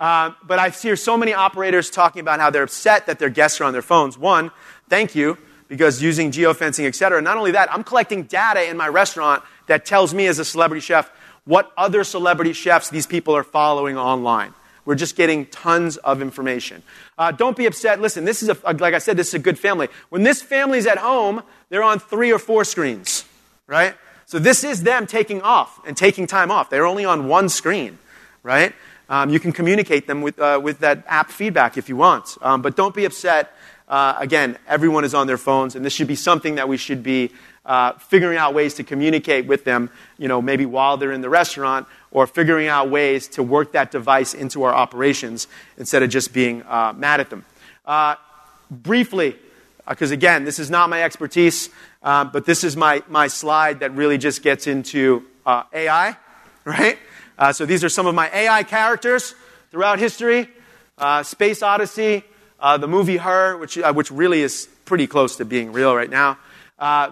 Uh, 0.00 0.34
but 0.42 0.58
I 0.58 0.70
hear 0.70 0.96
so 0.96 1.16
many 1.16 1.32
operators 1.32 1.88
talking 1.88 2.18
about 2.18 2.40
how 2.40 2.50
they're 2.50 2.64
upset 2.64 3.06
that 3.06 3.20
their 3.20 3.30
guests 3.30 3.60
are 3.60 3.64
on 3.64 3.72
their 3.72 3.82
phones. 3.82 4.18
One, 4.18 4.50
thank 4.88 5.14
you, 5.14 5.38
because 5.72 6.02
using 6.02 6.30
geofencing, 6.30 6.84
et 6.84 6.94
cetera. 6.94 7.22
Not 7.22 7.38
only 7.38 7.52
that, 7.52 7.72
I'm 7.72 7.82
collecting 7.82 8.24
data 8.24 8.68
in 8.68 8.76
my 8.76 8.88
restaurant 8.88 9.42
that 9.68 9.86
tells 9.86 10.12
me 10.12 10.26
as 10.26 10.38
a 10.38 10.44
celebrity 10.44 10.82
chef 10.82 11.10
what 11.46 11.72
other 11.78 12.04
celebrity 12.04 12.52
chefs 12.52 12.90
these 12.90 13.06
people 13.06 13.34
are 13.34 13.42
following 13.42 13.96
online. 13.96 14.52
We're 14.84 14.96
just 14.96 15.16
getting 15.16 15.46
tons 15.46 15.96
of 15.96 16.20
information. 16.20 16.82
Uh, 17.16 17.32
don't 17.32 17.56
be 17.56 17.64
upset. 17.64 18.02
Listen, 18.02 18.26
this 18.26 18.42
is 18.42 18.50
a, 18.50 18.56
like 18.74 18.92
I 18.92 18.98
said, 18.98 19.16
this 19.16 19.28
is 19.28 19.34
a 19.34 19.38
good 19.38 19.58
family. 19.58 19.88
When 20.10 20.24
this 20.24 20.42
family's 20.42 20.86
at 20.86 20.98
home, 20.98 21.42
they're 21.70 21.82
on 21.82 21.98
three 21.98 22.30
or 22.30 22.38
four 22.38 22.64
screens, 22.64 23.24
right? 23.66 23.94
So 24.26 24.38
this 24.38 24.64
is 24.64 24.82
them 24.82 25.06
taking 25.06 25.40
off 25.40 25.80
and 25.86 25.96
taking 25.96 26.26
time 26.26 26.50
off. 26.50 26.68
They're 26.68 26.84
only 26.84 27.06
on 27.06 27.28
one 27.28 27.48
screen, 27.48 27.96
right? 28.42 28.74
Um, 29.08 29.30
you 29.30 29.40
can 29.40 29.52
communicate 29.52 30.06
them 30.06 30.20
with, 30.20 30.38
uh, 30.38 30.60
with 30.62 30.80
that 30.80 31.04
app 31.06 31.30
feedback 31.30 31.78
if 31.78 31.88
you 31.88 31.96
want. 31.96 32.36
Um, 32.42 32.60
but 32.60 32.76
don't 32.76 32.94
be 32.94 33.06
upset. 33.06 33.54
Uh, 33.92 34.16
again, 34.20 34.56
everyone 34.66 35.04
is 35.04 35.12
on 35.12 35.26
their 35.26 35.36
phones, 35.36 35.76
and 35.76 35.84
this 35.84 35.92
should 35.92 36.08
be 36.08 36.14
something 36.14 36.54
that 36.54 36.66
we 36.66 36.78
should 36.78 37.02
be 37.02 37.30
uh, 37.66 37.92
figuring 37.98 38.38
out 38.38 38.54
ways 38.54 38.72
to 38.72 38.82
communicate 38.82 39.44
with 39.44 39.64
them, 39.64 39.90
you 40.16 40.28
know, 40.28 40.40
maybe 40.40 40.64
while 40.64 40.96
they're 40.96 41.12
in 41.12 41.20
the 41.20 41.28
restaurant, 41.28 41.86
or 42.10 42.26
figuring 42.26 42.68
out 42.68 42.88
ways 42.88 43.28
to 43.28 43.42
work 43.42 43.72
that 43.72 43.90
device 43.90 44.32
into 44.32 44.62
our 44.62 44.72
operations 44.72 45.46
instead 45.76 46.02
of 46.02 46.08
just 46.08 46.32
being 46.32 46.62
uh, 46.62 46.94
mad 46.96 47.20
at 47.20 47.28
them. 47.28 47.44
Uh, 47.84 48.14
briefly, 48.70 49.36
because 49.86 50.10
uh, 50.10 50.14
again, 50.14 50.46
this 50.46 50.58
is 50.58 50.70
not 50.70 50.88
my 50.88 51.02
expertise, 51.02 51.68
um, 52.02 52.30
but 52.32 52.46
this 52.46 52.64
is 52.64 52.74
my, 52.78 53.02
my 53.10 53.26
slide 53.26 53.80
that 53.80 53.92
really 53.92 54.16
just 54.16 54.42
gets 54.42 54.66
into 54.66 55.22
uh, 55.44 55.64
AI, 55.74 56.16
right? 56.64 56.98
Uh, 57.38 57.52
so 57.52 57.66
these 57.66 57.84
are 57.84 57.90
some 57.90 58.06
of 58.06 58.14
my 58.14 58.30
AI 58.30 58.62
characters 58.62 59.34
throughout 59.70 59.98
history 59.98 60.48
uh, 60.98 61.22
Space 61.22 61.62
Odyssey, 61.62 62.24
uh, 62.62 62.78
the 62.78 62.88
movie 62.88 63.18
Her, 63.18 63.58
which, 63.58 63.76
uh, 63.76 63.92
which 63.92 64.10
really 64.10 64.40
is 64.40 64.68
pretty 64.86 65.06
close 65.06 65.36
to 65.36 65.44
being 65.44 65.72
real 65.72 65.94
right 65.94 66.08
now. 66.08 66.38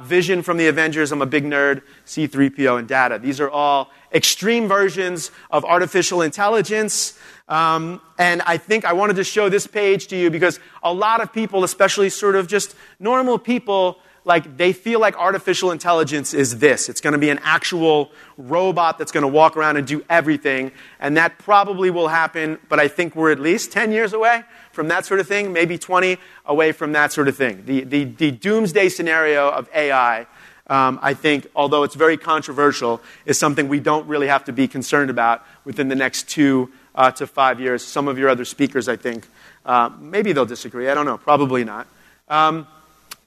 Vision 0.02 0.42
from 0.42 0.56
the 0.56 0.68
Avengers, 0.68 1.12
I'm 1.12 1.22
a 1.22 1.26
big 1.26 1.44
nerd, 1.44 1.82
C3PO, 2.06 2.78
and 2.78 2.88
Data. 2.88 3.18
These 3.18 3.40
are 3.40 3.50
all 3.50 3.90
extreme 4.12 4.66
versions 4.66 5.30
of 5.50 5.64
artificial 5.64 6.22
intelligence. 6.22 7.18
Um, 7.48 8.00
and 8.18 8.42
I 8.42 8.56
think 8.56 8.84
I 8.84 8.92
wanted 8.92 9.16
to 9.16 9.24
show 9.24 9.48
this 9.48 9.66
page 9.66 10.08
to 10.08 10.16
you 10.16 10.30
because 10.30 10.58
a 10.82 10.92
lot 10.92 11.20
of 11.20 11.32
people, 11.32 11.64
especially 11.64 12.10
sort 12.10 12.36
of 12.36 12.46
just 12.46 12.74
normal 12.98 13.38
people, 13.38 13.98
like 14.24 14.56
they 14.56 14.72
feel 14.72 15.00
like 15.00 15.16
artificial 15.16 15.70
intelligence 15.70 16.34
is 16.34 16.58
this. 16.58 16.88
It's 16.88 17.00
going 17.00 17.12
to 17.14 17.18
be 17.18 17.30
an 17.30 17.40
actual 17.42 18.12
robot 18.36 18.98
that's 18.98 19.12
going 19.12 19.22
to 19.22 19.28
walk 19.28 19.56
around 19.56 19.76
and 19.76 19.86
do 19.86 20.04
everything. 20.10 20.72
And 20.98 21.16
that 21.16 21.38
probably 21.38 21.90
will 21.90 22.08
happen, 22.08 22.58
but 22.68 22.78
I 22.78 22.88
think 22.88 23.16
we're 23.16 23.32
at 23.32 23.40
least 23.40 23.72
10 23.72 23.92
years 23.92 24.12
away 24.12 24.44
from 24.80 24.88
that 24.88 25.04
sort 25.04 25.20
of 25.20 25.28
thing, 25.28 25.52
maybe 25.52 25.76
20 25.76 26.16
away 26.46 26.72
from 26.72 26.92
that 26.92 27.12
sort 27.12 27.28
of 27.28 27.36
thing. 27.36 27.62
The, 27.66 27.84
the, 27.84 28.04
the 28.04 28.30
doomsday 28.30 28.88
scenario 28.88 29.50
of 29.50 29.68
AI, 29.74 30.20
um, 30.68 30.98
I 31.02 31.12
think, 31.12 31.46
although 31.54 31.82
it's 31.82 31.94
very 31.94 32.16
controversial, 32.16 33.02
is 33.26 33.38
something 33.38 33.68
we 33.68 33.78
don't 33.78 34.08
really 34.08 34.28
have 34.28 34.42
to 34.44 34.54
be 34.54 34.66
concerned 34.66 35.10
about 35.10 35.44
within 35.66 35.88
the 35.88 35.94
next 35.94 36.30
two 36.30 36.72
uh, 36.94 37.10
to 37.10 37.26
five 37.26 37.60
years. 37.60 37.84
Some 37.84 38.08
of 38.08 38.18
your 38.18 38.30
other 38.30 38.46
speakers, 38.46 38.88
I 38.88 38.96
think, 38.96 39.26
uh, 39.66 39.90
maybe 40.00 40.32
they'll 40.32 40.46
disagree. 40.46 40.88
I 40.88 40.94
don't 40.94 41.04
know. 41.04 41.18
Probably 41.18 41.62
not. 41.62 41.86
Um, 42.30 42.66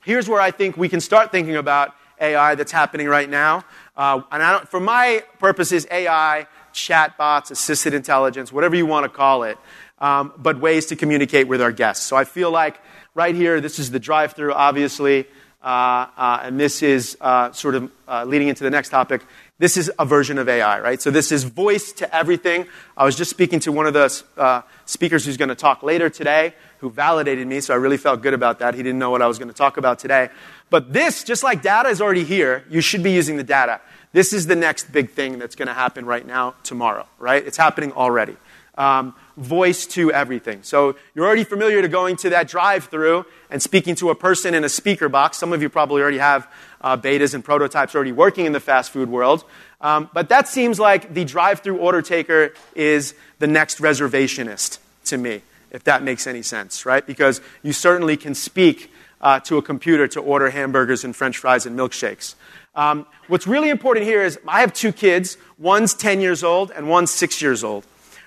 here's 0.04 0.28
where 0.28 0.41
I 0.41 0.49
think 0.49 0.76
we 0.76 0.89
can 0.89 1.01
start 1.01 1.32
thinking 1.32 1.58
about 1.58 1.93
AI 2.20 2.56
that's 2.56 2.72
happening 2.72 3.08
right 3.08 3.30
now. 3.30 3.64
Uh, 3.95 4.24
and 4.32 4.68
for 4.70 4.80
my 4.80 5.24
purposes, 5.38 5.86
AI, 5.91 6.47
chatbots, 6.74 7.51
assisted 7.51 7.93
intelligence, 7.93 8.51
whatever 8.51 8.76
you 8.76 8.88
want 8.88 9.04
to 9.04 9.10
call 9.10 9.43
it, 9.43 9.60
um, 10.04 10.34
but 10.38 10.60
ways 10.60 10.88
to 10.88 10.97
communicate 10.97 11.47
with 11.47 11.62
our 11.62 11.72
guests. 11.72 12.06
So 12.06 12.18
I 12.18 12.26
feel 12.26 12.51
like 12.51 12.78
right 13.16 13.34
here, 13.34 13.62
this 13.62 13.80
is 13.80 13.89
the 13.89 13.99
drive 13.99 14.34
through, 14.34 14.51
obviously, 14.51 15.26
uh, 15.64 16.08
uh, 16.18 16.39
and 16.43 16.60
this 16.60 16.84
is 16.84 17.16
uh, 17.22 17.54
sort 17.54 17.76
of 17.76 17.89
uh, 18.06 18.26
leading 18.26 18.49
into 18.49 18.66
the 18.66 18.70
next 18.70 18.89
topic. 18.89 19.24
This 19.60 19.78
is 19.78 19.89
a 19.97 20.06
version 20.06 20.38
of 20.38 20.49
AI, 20.49 20.82
right? 20.82 21.01
So 21.01 21.10
this 21.10 21.32
is 21.32 21.45
voice 21.45 21.93
to 21.93 22.14
everything. 22.14 22.66
I 22.97 23.06
was 23.06 23.16
just 23.16 23.32
speaking 23.32 23.62
to 23.62 23.72
one 23.72 23.88
of 23.88 23.93
the 23.93 24.24
uh, 24.36 24.64
speakers 24.86 25.26
who's 25.26 25.38
going 25.38 25.47
to 25.47 25.56
talk 25.56 25.84
later 25.84 26.10
today 26.10 26.54
who 26.80 26.89
validated 26.89 27.47
me, 27.47 27.62
so 27.62 27.74
I 27.74 27.78
really 27.78 27.95
felt 27.95 28.22
good 28.22 28.34
about 28.34 28.60
that. 28.60 28.74
He 28.74 28.84
didn't 28.84 28.99
know 28.99 29.10
what 29.10 29.22
I 29.22 29.28
was 29.28 29.39
going 29.39 29.47
to 29.47 29.54
talk 29.54 29.78
about 29.78 29.99
today. 29.99 30.28
But 30.70 30.91
this, 30.91 31.24
just 31.24 31.41
like 31.41 31.62
data 31.62 31.88
is 31.88 32.01
already 32.01 32.26
here, 32.26 32.66
you 32.70 32.82
should 32.82 33.04
be 33.04 33.12
using 33.12 33.38
the 33.38 33.43
data. 33.43 33.80
This 34.12 34.34
is 34.34 34.47
the 34.47 34.56
next 34.58 34.91
big 34.91 35.12
thing 35.12 35.39
that's 35.39 35.56
going 35.56 35.70
to 35.70 35.74
happen 35.74 36.06
right 36.06 36.28
now, 36.28 36.56
tomorrow, 36.64 37.08
right? 37.20 37.41
It's 37.47 37.56
happening 37.56 37.93
already. 37.93 38.36
Um, 38.76 39.13
voice 39.38 39.86
to 39.88 40.11
everything. 40.11 40.63
So 40.63 40.95
you're 41.13 41.26
already 41.26 41.43
familiar 41.43 41.82
to 41.82 41.88
going 41.88 42.15
to 42.17 42.30
that 42.32 42.47
drive 42.47 42.86
through 42.86 43.26
and 43.49 43.61
speaking 43.61 43.95
to 43.95 44.09
a 44.09 44.15
person 44.15 44.53
in 44.53 44.63
a 44.63 44.69
speaker 44.69 45.09
box. 45.09 45.38
Some 45.38 45.53
of 45.53 45.61
you 45.61 45.69
probably 45.69 46.01
already 46.01 46.17
have 46.17 46.47
uh, 46.82 46.97
betas 46.97 47.34
and 47.34 47.43
prototypes 47.43 47.95
already 47.95 48.11
working 48.11 48.45
in 48.45 48.51
the 48.51 48.59
fast 48.59 48.91
food 48.91 49.09
world. 49.09 49.43
Um, 49.82 50.09
but 50.13 50.30
that 50.30 50.47
seems 50.47 50.80
like 50.80 51.13
the 51.13 51.26
drive 51.26 51.59
through 51.59 51.78
order 51.78 52.01
taker 52.01 52.53
is 52.76 53.15
the 53.39 53.47
next 53.47 53.80
reservationist 53.80 54.80
to 55.05 55.17
me, 55.17 55.41
if 55.71 55.84
that 55.84 56.03
makes 56.03 56.28
any 56.28 56.41
sense, 56.41 56.86
right? 56.86 57.05
Because 57.05 57.41
you 57.63 57.74
certainly 57.74 58.17
can 58.17 58.36
speak 58.36 58.91
uh, 59.21 59.39
to 59.41 59.57
a 59.57 59.61
computer 59.61 60.07
to 60.09 60.19
order 60.19 60.49
hamburgers 60.49 61.03
and 61.03 61.15
french 61.15 61.38
fries 61.38 61.65
and 61.65 61.78
milkshakes. 61.78 62.36
Um, 62.76 63.05
what's 63.28 63.47
really 63.47 63.69
important 63.69 64.05
here 64.05 64.21
is 64.21 64.39
I 64.47 64.61
have 64.61 64.74
two 64.74 64.91
kids. 64.91 65.38
One's 65.57 65.93
10 65.93 66.21
years 66.21 66.43
old 66.43 66.71
and 66.71 66.89
one's 66.89 67.11
6 67.11 67.41
years 67.41 67.63
old. 67.63 67.86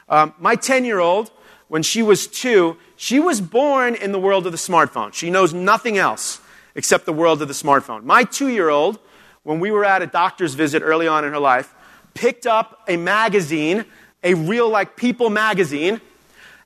Um, 0.09 0.34
my 0.38 0.57
10 0.57 0.84
year 0.84 1.00
old, 1.00 1.30
when 1.68 1.82
she 1.82 2.02
was 2.02 2.26
two, 2.26 2.76
she 2.96 3.18
was 3.18 3.40
born 3.40 3.94
in 3.94 4.12
the 4.12 4.18
world 4.18 4.46
of 4.46 4.52
the 4.52 4.59
smartphone. 4.59 5.12
She 5.12 5.30
knows 5.30 5.52
nothing 5.52 5.98
else 5.98 6.40
except 6.74 7.07
the 7.07 7.12
world 7.12 7.42
of 7.42 7.48
the 7.48 7.54
smartphone. 7.54 8.04
My 8.04 8.24
two 8.24 8.48
year 8.48 8.68
old, 8.68 8.98
when 9.42 9.61
we 9.61 9.70
were 9.70 9.84
at 9.84 10.02
a 10.02 10.07
doctor's 10.07 10.54
visit 10.54 10.82
early 10.82 11.09
on 11.09 11.24
in 11.24 11.32
her 11.32 11.38
life, 11.38 11.74
picked 12.14 12.46
up 12.46 12.82
a 12.88 12.96
magazine, 12.96 13.84
a 14.22 14.34
real 14.34 14.68
like 14.68 14.96
People 14.96 15.30
magazine, 15.30 16.00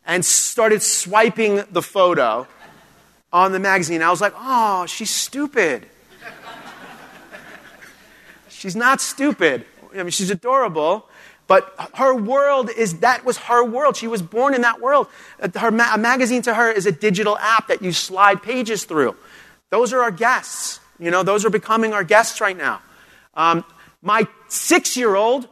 and 0.07 0.25
started 0.25 0.83
swiping 0.83 1.63
the 1.71 1.83
photo 1.83 2.47
on 3.33 3.53
the 3.53 3.59
magazine. 3.59 4.03
I 4.03 4.11
was 4.11 4.21
like, 4.21 4.35
oh, 4.37 4.87
she's 4.87 5.11
stupid. 5.11 5.87
she's 8.49 8.77
not 8.77 9.01
stupid. 9.01 9.65
I 9.93 9.99
mean, 9.99 10.11
she's 10.11 10.31
adorable. 10.31 11.09
But 11.51 11.75
her 11.95 12.15
world 12.15 12.71
is 12.71 13.01
that 13.01 13.25
was 13.25 13.37
her 13.39 13.65
world. 13.65 13.97
She 13.97 14.07
was 14.07 14.23
born 14.23 14.55
in 14.55 14.61
that 14.61 14.81
world. 14.81 15.09
Her 15.57 15.73
ma- 15.73 15.93
a 15.93 15.99
magazine 15.99 16.43
to 16.43 16.55
her 16.55 16.71
is 16.71 16.87
a 16.87 16.93
digital 16.93 17.37
app 17.39 17.67
that 17.67 17.83
you 17.83 17.91
slide 17.91 18.41
pages 18.41 18.85
through. 18.85 19.17
Those 19.71 19.93
are 19.93 20.01
our 20.01 20.13
guests. 20.13 20.79
You 21.01 21.11
know, 21.11 21.25
those 21.25 21.45
are 21.45 21.51
becoming 21.51 21.93
our 21.93 22.05
guests 22.05 22.41
right 22.41 22.57
now. 22.57 22.81
Um, 23.35 23.65
my 24.01 24.29
six 24.47 24.97
year 24.97 25.17
old 25.17 25.49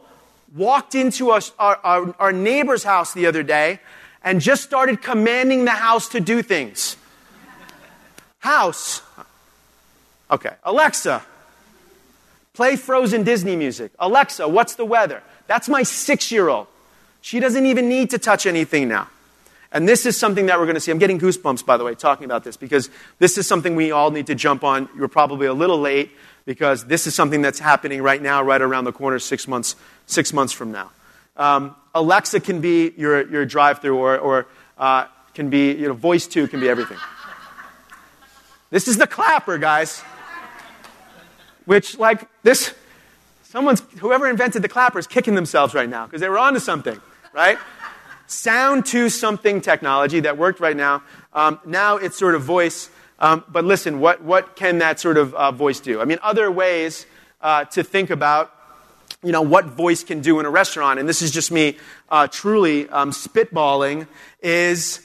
walked 0.55 0.95
into 0.95 1.31
a, 1.31 1.41
our, 1.59 1.77
our, 1.83 2.15
our 2.17 2.31
neighbor's 2.31 2.85
house 2.85 3.13
the 3.13 3.25
other 3.25 3.43
day 3.43 3.81
and 4.23 4.39
just 4.39 4.63
started 4.63 5.01
commanding 5.01 5.65
the 5.65 5.71
house 5.71 6.07
to 6.09 6.21
do 6.21 6.41
things. 6.41 6.95
House. 8.37 9.01
Okay. 10.31 10.53
Alexa, 10.63 11.25
play 12.53 12.77
frozen 12.77 13.23
Disney 13.23 13.57
music. 13.57 13.91
Alexa, 13.99 14.47
what's 14.47 14.75
the 14.75 14.85
weather? 14.85 15.21
That's 15.49 15.67
my 15.67 15.81
six 15.81 16.31
year 16.31 16.47
old. 16.47 16.67
She 17.21 17.39
doesn't 17.39 17.65
even 17.65 17.89
need 17.89 18.11
to 18.11 18.19
touch 18.19 18.45
anything 18.45 18.87
now. 18.87 19.09
And 19.71 19.89
this 19.89 20.05
is 20.05 20.15
something 20.15 20.45
that 20.45 20.59
we're 20.59 20.65
going 20.65 20.75
to 20.75 20.79
see. 20.79 20.91
I'm 20.91 20.99
getting 20.99 21.19
goosebumps, 21.19 21.65
by 21.65 21.75
the 21.75 21.83
way, 21.83 21.95
talking 21.95 22.25
about 22.25 22.43
this, 22.43 22.55
because 22.55 22.91
this 23.17 23.35
is 23.35 23.47
something 23.47 23.75
we 23.75 23.91
all 23.91 24.11
need 24.11 24.27
to 24.27 24.35
jump 24.35 24.63
on. 24.63 24.87
You're 24.95 25.07
probably 25.07 25.47
a 25.47 25.53
little 25.53 25.79
late, 25.79 26.11
because 26.45 26.85
this 26.85 27.07
is 27.07 27.15
something 27.15 27.41
that's 27.41 27.57
happening 27.57 28.03
right 28.03 28.21
now, 28.21 28.43
right 28.43 28.61
around 28.61 28.85
the 28.85 28.91
corner, 28.91 29.17
six 29.17 29.47
months, 29.47 29.75
six 30.05 30.33
months 30.33 30.53
from 30.53 30.71
now. 30.71 30.91
Um, 31.35 31.75
Alexa 31.95 32.41
can 32.41 32.61
be 32.61 32.93
your, 32.95 33.27
your 33.29 33.45
drive 33.45 33.79
through, 33.79 33.97
or, 33.97 34.17
or 34.17 34.47
uh, 34.77 35.05
can 35.33 35.49
be, 35.49 35.71
you 35.73 35.87
know, 35.87 35.93
voice 35.93 36.27
to 36.27 36.47
can 36.47 36.59
be 36.59 36.69
everything. 36.69 36.97
This 38.69 38.87
is 38.87 38.97
the 38.97 39.07
clapper, 39.07 39.57
guys. 39.57 40.01
Which, 41.65 41.97
like, 41.97 42.27
this, 42.43 42.73
Someone's, 43.49 43.81
whoever 43.97 44.29
invented 44.29 44.61
the 44.61 44.69
clapper 44.69 44.99
is 44.99 45.07
kicking 45.07 45.33
themselves 45.33 45.73
right 45.73 45.89
now 45.89 46.05
because 46.05 46.21
they 46.21 46.29
were 46.29 46.37
onto 46.37 46.59
something, 46.59 47.01
right? 47.33 47.57
Sound 48.27 48.85
to 48.85 49.09
something 49.09 49.59
technology 49.59 50.19
that 50.19 50.37
worked 50.37 50.59
right 50.59 50.77
now. 50.77 51.01
Um, 51.33 51.59
now 51.65 51.97
it's 51.97 52.15
sort 52.15 52.35
of 52.35 52.43
voice. 52.43 52.91
Um, 53.17 53.43
but 53.49 53.65
listen, 53.65 53.99
what, 53.99 54.21
what 54.23 54.55
can 54.55 54.77
that 54.77 54.99
sort 54.99 55.17
of 55.17 55.33
uh, 55.33 55.49
voice 55.49 55.79
do? 55.79 55.99
I 55.99 56.05
mean, 56.05 56.19
other 56.21 56.51
ways 56.51 57.07
uh, 57.41 57.65
to 57.65 57.83
think 57.83 58.11
about 58.11 58.53
you 59.23 59.31
know, 59.31 59.41
what 59.41 59.65
voice 59.65 60.03
can 60.03 60.21
do 60.21 60.39
in 60.39 60.45
a 60.45 60.49
restaurant, 60.51 60.99
and 60.99 61.09
this 61.09 61.23
is 61.23 61.31
just 61.31 61.51
me 61.51 61.75
uh, 62.09 62.27
truly 62.27 62.87
um, 62.89 63.09
spitballing, 63.09 64.07
is 64.43 65.01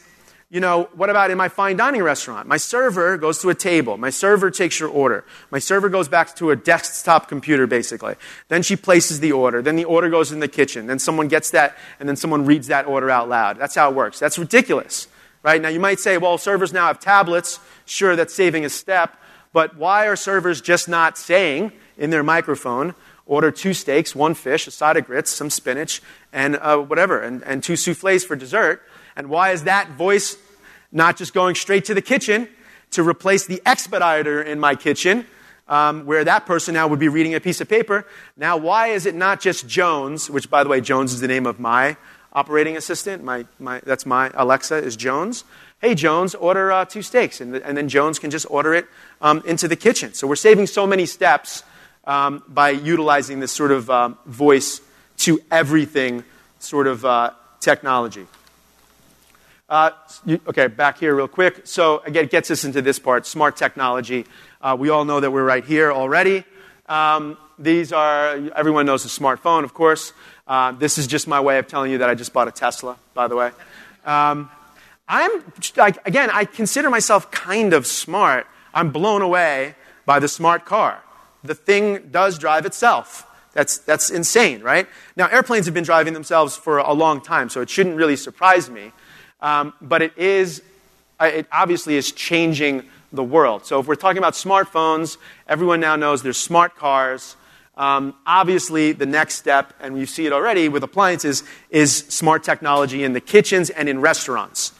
you 0.51 0.61
know, 0.61 0.89
what 0.95 1.11
about 1.11 1.31
in 1.31 1.39
my 1.39 1.49
fine 1.49 1.77
dining 1.77 2.03
restaurant? 2.03 2.47
My 2.47 2.59
server 2.59 3.17
goes 3.17 3.41
to 3.41 3.51
a 3.51 3.55
table. 3.55 3.97
My 3.97 4.11
server 4.11 4.51
takes 4.51 4.79
your 4.79 4.89
order. 4.89 5.25
My 5.51 5.59
server 5.59 5.89
goes 5.89 6.07
back 6.07 6.37
to 6.37 6.51
a 6.51 6.57
desktop 6.57 7.29
computer, 7.29 7.67
basically. 7.67 8.15
Then 8.49 8.63
she 8.63 8.77
places 8.77 9.21
the 9.21 9.33
order. 9.33 9.63
Then 9.63 9.77
the 9.77 9.85
order 9.85 10.09
goes 10.11 10.33
in 10.33 10.41
the 10.41 10.49
kitchen. 10.49 10.87
Then 10.87 10.99
someone 10.99 11.29
gets 11.29 11.51
that, 11.51 11.77
and 11.99 12.09
then 12.09 12.17
someone 12.17 12.45
reads 12.45 12.69
that 12.69 12.87
order 12.87 13.11
out 13.11 13.29
loud. 13.29 13.59
That's 13.59 13.75
how 13.75 13.91
it 13.91 13.97
works. 13.97 14.19
That's 14.19 14.39
ridiculous, 14.39 15.09
right? 15.43 15.61
Now, 15.61 15.71
you 15.71 15.81
might 15.81 15.99
say, 15.99 16.19
well, 16.19 16.39
servers 16.39 16.73
now 16.73 16.87
have 16.87 17.01
tablets. 17.01 17.59
Sure, 17.85 18.15
that's 18.15 18.35
saving 18.35 18.65
a 18.65 18.71
step. 18.71 19.17
But 19.53 19.77
why 19.77 20.07
are 20.07 20.17
servers 20.17 20.61
just 20.61 20.89
not 20.89 21.17
saying 21.17 21.73
in 21.97 22.11
their 22.11 22.23
microphone, 22.23 22.95
order 23.27 23.51
two 23.51 23.73
steaks, 23.73 24.15
one 24.15 24.35
fish, 24.35 24.67
a 24.67 24.71
side 24.71 24.97
of 24.97 25.07
grits, 25.07 25.31
some 25.31 25.49
spinach, 25.49 26.03
and 26.33 26.57
uh, 26.57 26.77
whatever, 26.77 27.21
and, 27.21 27.43
and 27.45 27.63
two 27.63 27.77
souffles 27.77 28.25
for 28.25 28.37
dessert? 28.37 28.83
And 29.17 29.29
why 29.29 29.51
is 29.51 29.65
that 29.65 29.91
voice 29.91 30.37
not 30.93 31.17
just 31.17 31.35
going 31.35 31.55
straight 31.55 31.85
to 31.87 31.95
the 31.95 32.03
kitchen 32.03 32.49
to 32.93 33.03
replace 33.03 33.47
the 33.47 33.61
expediter 33.67 34.43
in 34.43 34.61
my 34.61 34.75
kitchen 34.75 35.27
um, 35.69 36.05
where 36.07 36.25
that 36.25 36.47
person 36.47 36.75
now 36.75 36.87
would 36.87 36.99
be 36.99 37.09
reading 37.09 37.35
a 37.35 37.41
piece 37.41 37.61
of 37.61 37.69
paper. 37.69 38.07
Now, 38.37 38.57
why 38.57 38.89
is 38.89 39.07
it 39.07 39.15
not 39.15 39.41
just 39.41 39.67
Jones, 39.67 40.29
which, 40.29 40.51
by 40.51 40.62
the 40.62 40.69
way, 40.69 40.81
Jones 40.81 41.12
is 41.12 41.21
the 41.21 41.29
name 41.29 41.47
of 41.47 41.59
my 41.59 41.97
operating 42.35 42.77
assistant. 42.77 43.23
My, 43.23 43.47
my, 43.59 43.81
that's 43.85 44.05
my 44.05 44.31
Alexa 44.35 44.77
is 44.77 44.97
Jones. 44.97 45.45
Hey, 45.81 45.95
Jones, 45.95 46.35
order 46.35 46.73
uh, 46.73 46.85
two 46.85 47.03
steaks. 47.03 47.41
And, 47.41 47.55
and, 47.57 47.77
then 47.77 47.89
Jones 47.89 48.19
can 48.19 48.31
just 48.31 48.47
order 48.51 48.75
it 48.75 48.87
um, 49.21 49.43
into 49.47 49.69
the 49.69 49.77
kitchen. 49.77 50.15
So 50.15 50.27
we're 50.27 50.37
saving 50.37 50.67
so 50.67 50.87
many 50.87 51.07
steps 51.07 51.62
um, 52.05 52.43
by 52.49 52.71
utilizing 52.71 53.41
this 53.41 53.53
sort 53.53 53.71
of 53.71 53.89
um, 53.89 54.19
voice 54.27 54.81
to 55.19 55.41
everything 55.51 56.25
sort 56.59 56.87
of 56.87 57.05
uh, 57.05 57.31
technology. 57.61 58.27
Uh, 59.75 59.91
you, 60.25 60.41
okay, 60.47 60.68
back 60.68 61.01
here 61.01 61.16
real 61.16 61.27
quick. 61.27 61.62
So 61.64 61.99
again, 62.07 62.27
it 62.27 62.31
gets 62.31 62.49
us 62.49 62.62
into 62.62 62.81
this 62.81 63.01
part, 63.01 63.27
smart 63.27 63.57
technology. 63.57 64.25
Uh, 64.61 64.77
we 64.79 64.89
all 64.89 65.05
know 65.05 65.18
that 65.18 65.33
we're 65.33 65.43
right 65.43 65.64
here 65.64 65.91
already. 65.91 66.45
Um, 66.87 67.37
these 67.59 67.93
are, 67.93 68.37
everyone 68.55 68.87
knows 68.87 69.05
a 69.05 69.09
smartphone, 69.09 69.64
of 69.64 69.75
course. 69.75 70.12
Uh, 70.47 70.70
this 70.70 70.97
is 70.97 71.09
just 71.09 71.27
my 71.27 71.41
way 71.41 71.59
of 71.59 71.66
telling 71.66 71.91
you 71.91 71.99
that 71.99 72.09
I 72.09 72.14
just 72.14 72.33
bought 72.33 72.47
a 72.47 72.53
Tesla, 72.53 72.97
by 73.14 73.27
the 73.27 73.35
way. 73.35 73.51
Um, 74.05 74.49
I'm, 75.09 75.43
again, 76.07 76.31
I 76.31 76.45
consider 76.45 76.89
myself 76.89 77.33
kind 77.33 77.72
of 77.72 77.85
smart. 77.85 78.47
I'm 78.72 78.93
blown 78.93 79.22
away 79.22 79.75
by 80.07 80.20
the 80.20 80.29
smart 80.29 80.66
car. 80.66 81.03
The 81.43 81.57
thing 81.57 82.11
does 82.12 82.39
drive 82.39 82.64
itself. 82.64 83.27
That's, 83.55 83.79
that's 83.79 84.11
insane, 84.11 84.62
right? 84.62 84.87
Now, 85.16 85.27
airplanes 85.27 85.66
have 85.66 85.75
been 85.75 85.83
driving 85.83 86.14
themselves 86.14 86.57
for 86.57 86.79
a 86.79 86.93
long 86.93 87.20
time, 87.20 87.49
so 87.49 87.61
it 87.61 87.68
shouldn't 87.68 87.97
really 87.97 88.14
surprise 88.14 88.70
me. 88.70 88.93
Um, 89.45 89.75
but 89.83 90.01
it 90.01 90.17
is, 90.17 90.63
uh, 91.21 91.27
it 91.27 91.47
obviously 91.53 91.97
is 91.97 92.13
changing 92.13 92.83
the 93.13 93.23
world. 93.23 93.67
So 93.67 93.79
if 93.79 93.87
we're 93.87 93.95
talking 93.95 94.17
about 94.17 94.33
smartphones, 94.33 95.19
everyone 95.47 95.81
now 95.81 95.97
knows 95.97 96.23
there's 96.23 96.39
smart 96.39 96.77
cars. 96.77 97.37
Um, 97.77 98.15
obviously, 98.27 98.93
the 98.93 99.05
next 99.05 99.35
step, 99.35 99.75
and 99.81 99.99
you 99.99 100.07
see 100.07 100.25
it 100.25 100.33
already 100.33 100.71
with 100.71 100.83
appliances, 100.83 101.43
is 101.69 101.95
smart 101.95 102.43
technology 102.43 103.05
in 103.05 103.13
the 103.13 103.21
kitchens 103.21 103.69
and 103.69 103.87
in 103.87 104.01
restaurants. 104.01 104.73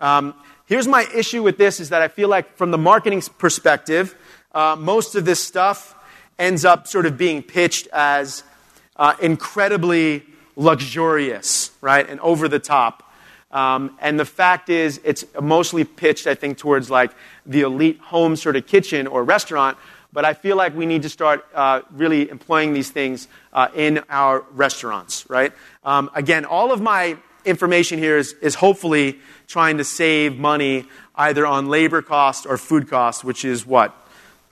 Um, 0.00 0.34
here's 0.66 0.86
my 0.86 1.06
issue 1.14 1.42
with 1.42 1.56
this: 1.56 1.80
is 1.80 1.88
that 1.88 2.02
I 2.02 2.08
feel 2.08 2.28
like, 2.28 2.56
from 2.58 2.72
the 2.72 2.78
marketing 2.78 3.22
perspective, 3.38 4.14
uh, 4.52 4.76
most 4.78 5.14
of 5.14 5.24
this 5.24 5.42
stuff 5.42 5.94
ends 6.38 6.66
up 6.66 6.86
sort 6.86 7.06
of 7.06 7.16
being 7.16 7.42
pitched 7.42 7.86
as 7.90 8.42
uh, 8.96 9.14
incredibly 9.22 10.24
luxurious, 10.56 11.70
right, 11.80 12.06
and 12.06 12.20
over 12.20 12.48
the 12.48 12.58
top. 12.58 13.09
Um, 13.50 13.96
and 14.00 14.18
the 14.18 14.24
fact 14.24 14.68
is, 14.68 15.00
it's 15.02 15.24
mostly 15.40 15.84
pitched, 15.84 16.26
I 16.26 16.34
think, 16.34 16.58
towards 16.58 16.90
like 16.90 17.12
the 17.44 17.62
elite 17.62 17.98
home 17.98 18.36
sort 18.36 18.56
of 18.56 18.66
kitchen 18.66 19.06
or 19.06 19.24
restaurant, 19.24 19.76
but 20.12 20.24
I 20.24 20.34
feel 20.34 20.56
like 20.56 20.74
we 20.74 20.86
need 20.86 21.02
to 21.02 21.08
start 21.08 21.46
uh, 21.54 21.82
really 21.92 22.28
employing 22.30 22.72
these 22.72 22.90
things 22.90 23.28
uh, 23.52 23.68
in 23.74 24.02
our 24.08 24.44
restaurants, 24.52 25.28
right? 25.28 25.52
Um, 25.84 26.10
again, 26.14 26.44
all 26.44 26.72
of 26.72 26.80
my 26.80 27.16
information 27.44 27.98
here 27.98 28.18
is, 28.18 28.34
is 28.34 28.54
hopefully 28.56 29.18
trying 29.46 29.78
to 29.78 29.84
save 29.84 30.38
money 30.38 30.86
either 31.14 31.46
on 31.46 31.68
labor 31.68 32.02
cost 32.02 32.46
or 32.46 32.56
food 32.56 32.88
cost, 32.88 33.24
which 33.24 33.44
is 33.44 33.66
what? 33.66 33.94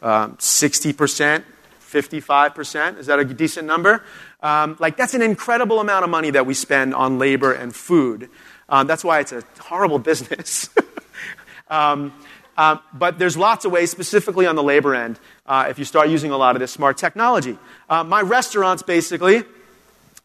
Um, 0.02 0.36
60%, 0.36 1.44
55%? 1.80 2.98
Is 2.98 3.06
that 3.06 3.18
a 3.18 3.24
decent 3.24 3.66
number? 3.66 4.04
Um, 4.42 4.76
like, 4.78 4.96
that's 4.96 5.14
an 5.14 5.22
incredible 5.22 5.80
amount 5.80 6.04
of 6.04 6.10
money 6.10 6.30
that 6.30 6.46
we 6.46 6.54
spend 6.54 6.94
on 6.94 7.18
labor 7.18 7.52
and 7.52 7.74
food. 7.74 8.30
Um, 8.68 8.86
that's 8.86 9.04
why 9.04 9.20
it's 9.20 9.32
a 9.32 9.42
horrible 9.60 9.98
business. 10.10 10.70
um, 11.68 12.12
um, 12.56 12.80
but 12.92 13.18
there's 13.18 13.36
lots 13.36 13.64
of 13.64 13.70
ways, 13.70 13.90
specifically 13.90 14.46
on 14.46 14.56
the 14.56 14.62
labor 14.62 14.94
end, 14.94 15.20
uh, 15.46 15.66
if 15.70 15.78
you 15.78 15.84
start 15.84 16.08
using 16.08 16.32
a 16.32 16.36
lot 16.36 16.56
of 16.56 16.60
this 16.60 16.72
smart 16.72 16.98
technology. 16.98 17.56
Uh, 17.88 18.02
my 18.02 18.20
restaurants, 18.20 18.82
basically, 18.82 19.44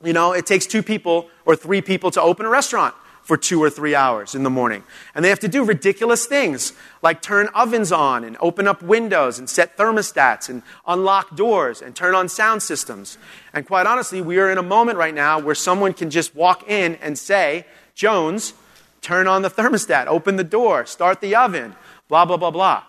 you 0.04 0.14
know, 0.14 0.34
it 0.34 0.46
takes 0.46 0.66
two 0.66 0.82
people 0.82 1.30
or 1.46 1.56
three 1.56 1.82
people 1.82 2.10
to 2.12 2.22
open 2.22 2.46
a 2.46 2.50
restaurant 2.50 2.96
for 3.22 3.38
two 3.38 3.64
or 3.64 3.70
three 3.70 3.96
hours 3.96 4.36
in 4.36 4.44
the 4.44 4.50
morning. 4.50 4.84
And 5.16 5.24
they 5.24 5.30
have 5.30 5.39
to 5.39 5.48
do 5.48 5.64
ridiculous 5.64 6.26
things 6.26 6.74
like 7.02 7.22
turn 7.22 7.48
ovens 7.56 7.91
on 7.91 8.24
and 8.24 8.36
open 8.41 8.68
up 8.68 8.82
windows 8.82 9.39
and 9.39 9.50
set 9.50 9.78
thermostats 9.78 10.50
and 10.50 10.62
unlock 10.86 11.36
doors 11.36 11.82
and 11.82 11.96
turn 11.96 12.16
on 12.16 12.28
sound 12.28 12.62
systems. 12.62 13.18
And 13.54 13.66
quite 13.66 13.88
honestly, 13.88 14.22
we 14.22 14.39
are 14.39 14.52
in 14.52 14.58
a 14.58 14.64
moment 14.64 14.98
right 14.98 15.14
now 15.14 15.39
where 15.39 15.56
someone 15.56 15.94
can 15.94 16.10
just 16.10 16.36
walk 16.36 16.68
in 16.68 16.96
and 16.96 17.18
say, 17.18 17.66
Jones, 17.96 18.54
turn 19.02 19.28
on 19.28 19.41
the 19.41 19.50
thermostat, 19.50 20.08
open 20.08 20.36
the 20.36 20.44
door, 20.44 20.86
start 20.86 21.22
the 21.22 21.36
oven 21.36 21.76
blah, 22.14 22.26
blah, 22.26 22.38
blah, 22.38 22.52
blah. 22.52 22.84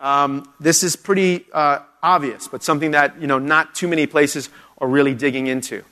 Um, 0.00 0.50
this 0.58 0.82
is 0.82 0.96
pretty 0.96 1.44
uh, 1.52 1.80
obvious, 2.02 2.48
but 2.48 2.62
something 2.62 2.92
that 2.92 3.20
you 3.20 3.26
know, 3.26 3.38
not 3.38 3.74
too 3.74 3.86
many 3.86 4.06
places 4.06 4.48
are 4.78 4.88
really 4.88 5.14
digging 5.14 5.46
into. 5.46 5.84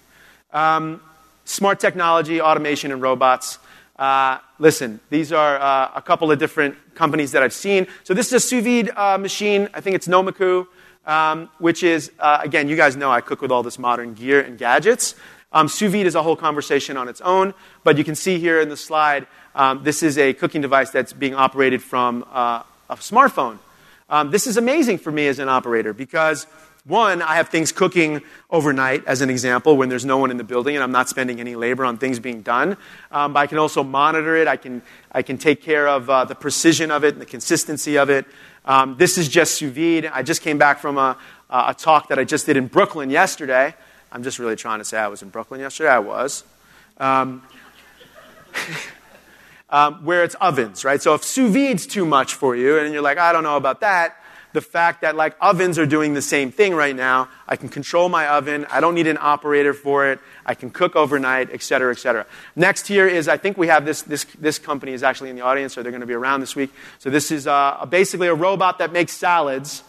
Um, 0.52 1.02
smart 1.44 1.78
technology, 1.78 2.40
automation, 2.40 2.90
and 2.90 3.02
robots. 3.02 3.58
Uh, 3.98 4.38
listen, 4.58 4.98
these 5.10 5.30
are 5.30 5.60
uh, 5.60 5.90
a 5.94 6.00
couple 6.00 6.32
of 6.32 6.38
different 6.38 6.94
companies 6.94 7.32
that 7.32 7.42
I've 7.42 7.52
seen. 7.52 7.86
So 8.04 8.14
this 8.14 8.28
is 8.28 8.32
a 8.32 8.40
sous 8.40 8.64
vide 8.64 8.90
uh, 8.96 9.18
machine. 9.18 9.68
I 9.74 9.82
think 9.82 9.94
it's 9.94 10.08
Nomiku, 10.08 10.66
um, 11.04 11.50
which 11.58 11.82
is, 11.82 12.10
uh, 12.18 12.40
again, 12.42 12.66
you 12.68 12.76
guys 12.76 12.96
know 12.96 13.10
I 13.10 13.20
cook 13.20 13.42
with 13.42 13.52
all 13.52 13.62
this 13.62 13.78
modern 13.78 14.14
gear 14.14 14.40
and 14.40 14.56
gadgets. 14.56 15.14
Um, 15.52 15.66
sous 15.66 15.90
vide 15.90 16.06
is 16.06 16.14
a 16.14 16.22
whole 16.22 16.36
conversation 16.36 16.96
on 16.96 17.08
its 17.08 17.20
own, 17.20 17.54
but 17.82 17.98
you 17.98 18.04
can 18.04 18.14
see 18.14 18.38
here 18.38 18.60
in 18.60 18.68
the 18.68 18.76
slide, 18.76 19.26
um, 19.54 19.82
this 19.82 20.02
is 20.02 20.16
a 20.16 20.32
cooking 20.32 20.60
device 20.60 20.90
that's 20.90 21.12
being 21.12 21.34
operated 21.34 21.82
from 21.82 22.24
uh, 22.30 22.62
a 22.88 22.96
smartphone. 22.96 23.58
Um, 24.08 24.30
this 24.30 24.46
is 24.46 24.56
amazing 24.56 24.98
for 24.98 25.10
me 25.10 25.26
as 25.26 25.38
an 25.40 25.48
operator 25.48 25.92
because, 25.92 26.46
one, 26.84 27.20
I 27.20 27.34
have 27.34 27.48
things 27.48 27.72
cooking 27.72 28.22
overnight, 28.48 29.04
as 29.06 29.22
an 29.22 29.30
example, 29.30 29.76
when 29.76 29.88
there's 29.88 30.04
no 30.04 30.18
one 30.18 30.30
in 30.30 30.36
the 30.36 30.44
building 30.44 30.76
and 30.76 30.84
I'm 30.84 30.92
not 30.92 31.08
spending 31.08 31.40
any 31.40 31.56
labor 31.56 31.84
on 31.84 31.98
things 31.98 32.20
being 32.20 32.42
done. 32.42 32.76
Um, 33.10 33.32
but 33.32 33.40
I 33.40 33.46
can 33.48 33.58
also 33.58 33.82
monitor 33.82 34.36
it. 34.36 34.46
I 34.46 34.56
can, 34.56 34.82
I 35.10 35.22
can 35.22 35.36
take 35.36 35.62
care 35.62 35.88
of 35.88 36.08
uh, 36.08 36.24
the 36.24 36.34
precision 36.34 36.90
of 36.92 37.04
it 37.04 37.14
and 37.14 37.20
the 37.20 37.26
consistency 37.26 37.98
of 37.98 38.08
it. 38.08 38.24
Um, 38.64 38.96
this 38.98 39.18
is 39.18 39.28
just 39.28 39.54
sous 39.54 39.72
vide. 39.72 40.06
I 40.06 40.22
just 40.22 40.42
came 40.42 40.58
back 40.58 40.78
from 40.78 40.96
a, 40.96 41.16
a 41.48 41.74
talk 41.74 42.08
that 42.08 42.18
I 42.18 42.24
just 42.24 42.46
did 42.46 42.56
in 42.56 42.68
Brooklyn 42.68 43.10
yesterday. 43.10 43.74
I'm 44.12 44.22
just 44.22 44.38
really 44.38 44.56
trying 44.56 44.80
to 44.80 44.84
say 44.84 44.98
I 44.98 45.08
was 45.08 45.22
in 45.22 45.28
Brooklyn 45.28 45.60
yesterday. 45.60 45.90
I 45.90 46.00
was. 46.00 46.44
Um, 46.98 47.42
um, 49.70 50.04
where 50.04 50.24
it's 50.24 50.34
ovens, 50.36 50.84
right? 50.84 51.00
So 51.00 51.14
if 51.14 51.24
sous 51.24 51.52
vide's 51.52 51.86
too 51.86 52.04
much 52.04 52.34
for 52.34 52.56
you, 52.56 52.78
and 52.78 52.92
you're 52.92 53.02
like, 53.02 53.18
I 53.18 53.32
don't 53.32 53.44
know 53.44 53.56
about 53.56 53.80
that, 53.80 54.16
the 54.52 54.60
fact 54.60 55.02
that 55.02 55.14
like 55.14 55.36
ovens 55.40 55.78
are 55.78 55.86
doing 55.86 56.14
the 56.14 56.22
same 56.22 56.50
thing 56.50 56.74
right 56.74 56.94
now, 56.94 57.28
I 57.46 57.54
can 57.54 57.68
control 57.68 58.08
my 58.08 58.26
oven, 58.26 58.66
I 58.68 58.80
don't 58.80 58.96
need 58.96 59.06
an 59.06 59.18
operator 59.20 59.72
for 59.72 60.08
it, 60.08 60.18
I 60.44 60.54
can 60.54 60.70
cook 60.70 60.96
overnight, 60.96 61.50
et 61.52 61.62
cetera, 61.62 61.92
et 61.92 61.98
cetera. 61.98 62.26
Next 62.56 62.88
here 62.88 63.06
is, 63.06 63.28
I 63.28 63.36
think 63.36 63.56
we 63.56 63.68
have 63.68 63.84
this, 63.84 64.02
this, 64.02 64.24
this 64.38 64.58
company 64.58 64.92
is 64.92 65.04
actually 65.04 65.30
in 65.30 65.36
the 65.36 65.42
audience, 65.42 65.74
so 65.74 65.82
they're 65.82 65.92
going 65.92 66.00
to 66.00 66.06
be 66.06 66.14
around 66.14 66.40
this 66.40 66.56
week. 66.56 66.72
So 66.98 67.10
this 67.10 67.30
is 67.30 67.46
uh, 67.46 67.86
basically 67.88 68.26
a 68.26 68.34
robot 68.34 68.78
that 68.78 68.92
makes 68.92 69.12
salads. 69.12 69.84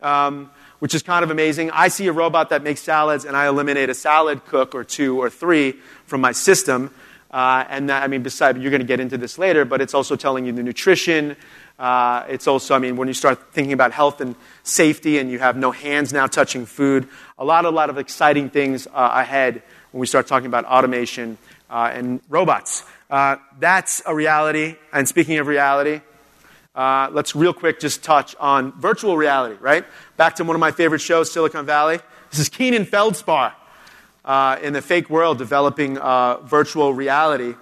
Um, 0.00 0.50
which 0.78 0.94
is 0.94 1.02
kind 1.02 1.24
of 1.24 1.30
amazing. 1.30 1.70
I 1.70 1.88
see 1.88 2.06
a 2.06 2.12
robot 2.12 2.50
that 2.50 2.62
makes 2.62 2.80
salads, 2.80 3.24
and 3.24 3.36
I 3.36 3.46
eliminate 3.46 3.90
a 3.90 3.94
salad 3.94 4.44
cook 4.46 4.74
or 4.74 4.84
two 4.84 5.20
or 5.20 5.30
three 5.30 5.72
from 6.06 6.20
my 6.20 6.32
system. 6.32 6.90
Uh, 7.30 7.64
and 7.68 7.88
that, 7.88 8.02
I 8.02 8.06
mean, 8.06 8.22
besides, 8.22 8.58
you're 8.58 8.70
going 8.70 8.80
to 8.80 8.86
get 8.86 9.00
into 9.00 9.18
this 9.18 9.38
later, 9.38 9.64
but 9.64 9.80
it's 9.80 9.94
also 9.94 10.14
telling 10.14 10.46
you 10.46 10.52
the 10.52 10.62
nutrition. 10.62 11.36
Uh, 11.78 12.24
it's 12.28 12.46
also, 12.46 12.74
I 12.74 12.78
mean, 12.78 12.96
when 12.96 13.08
you 13.08 13.14
start 13.14 13.52
thinking 13.52 13.72
about 13.72 13.92
health 13.92 14.20
and 14.20 14.36
safety 14.62 15.18
and 15.18 15.30
you 15.30 15.40
have 15.40 15.56
no 15.56 15.72
hands 15.72 16.12
now 16.12 16.28
touching 16.28 16.66
food, 16.66 17.08
a 17.36 17.44
lot, 17.44 17.64
a 17.64 17.70
lot 17.70 17.90
of 17.90 17.98
exciting 17.98 18.50
things 18.50 18.86
uh, 18.86 19.10
ahead 19.14 19.62
when 19.90 20.00
we 20.00 20.06
start 20.06 20.28
talking 20.28 20.46
about 20.46 20.64
automation 20.66 21.36
uh, 21.70 21.90
and 21.92 22.20
robots. 22.28 22.84
Uh, 23.10 23.36
that's 23.58 24.02
a 24.06 24.14
reality. 24.14 24.76
And 24.92 25.08
speaking 25.08 25.38
of 25.38 25.48
reality, 25.48 26.02
uh, 26.74 27.08
let's 27.12 27.36
real 27.36 27.52
quick 27.52 27.78
just 27.78 28.02
touch 28.02 28.34
on 28.40 28.72
virtual 28.72 29.16
reality, 29.16 29.56
right? 29.60 29.84
Back 30.16 30.36
to 30.36 30.44
one 30.44 30.56
of 30.56 30.60
my 30.60 30.72
favorite 30.72 31.00
shows, 31.00 31.30
Silicon 31.30 31.64
Valley. 31.66 32.00
This 32.30 32.40
is 32.40 32.48
Keenan 32.48 32.84
Feldspar 32.84 33.54
uh, 34.24 34.58
in 34.62 34.72
the 34.72 34.82
fake 34.82 35.08
world 35.08 35.38
developing 35.38 35.98
uh, 35.98 36.38
virtual 36.38 36.92
reality. 36.92 37.54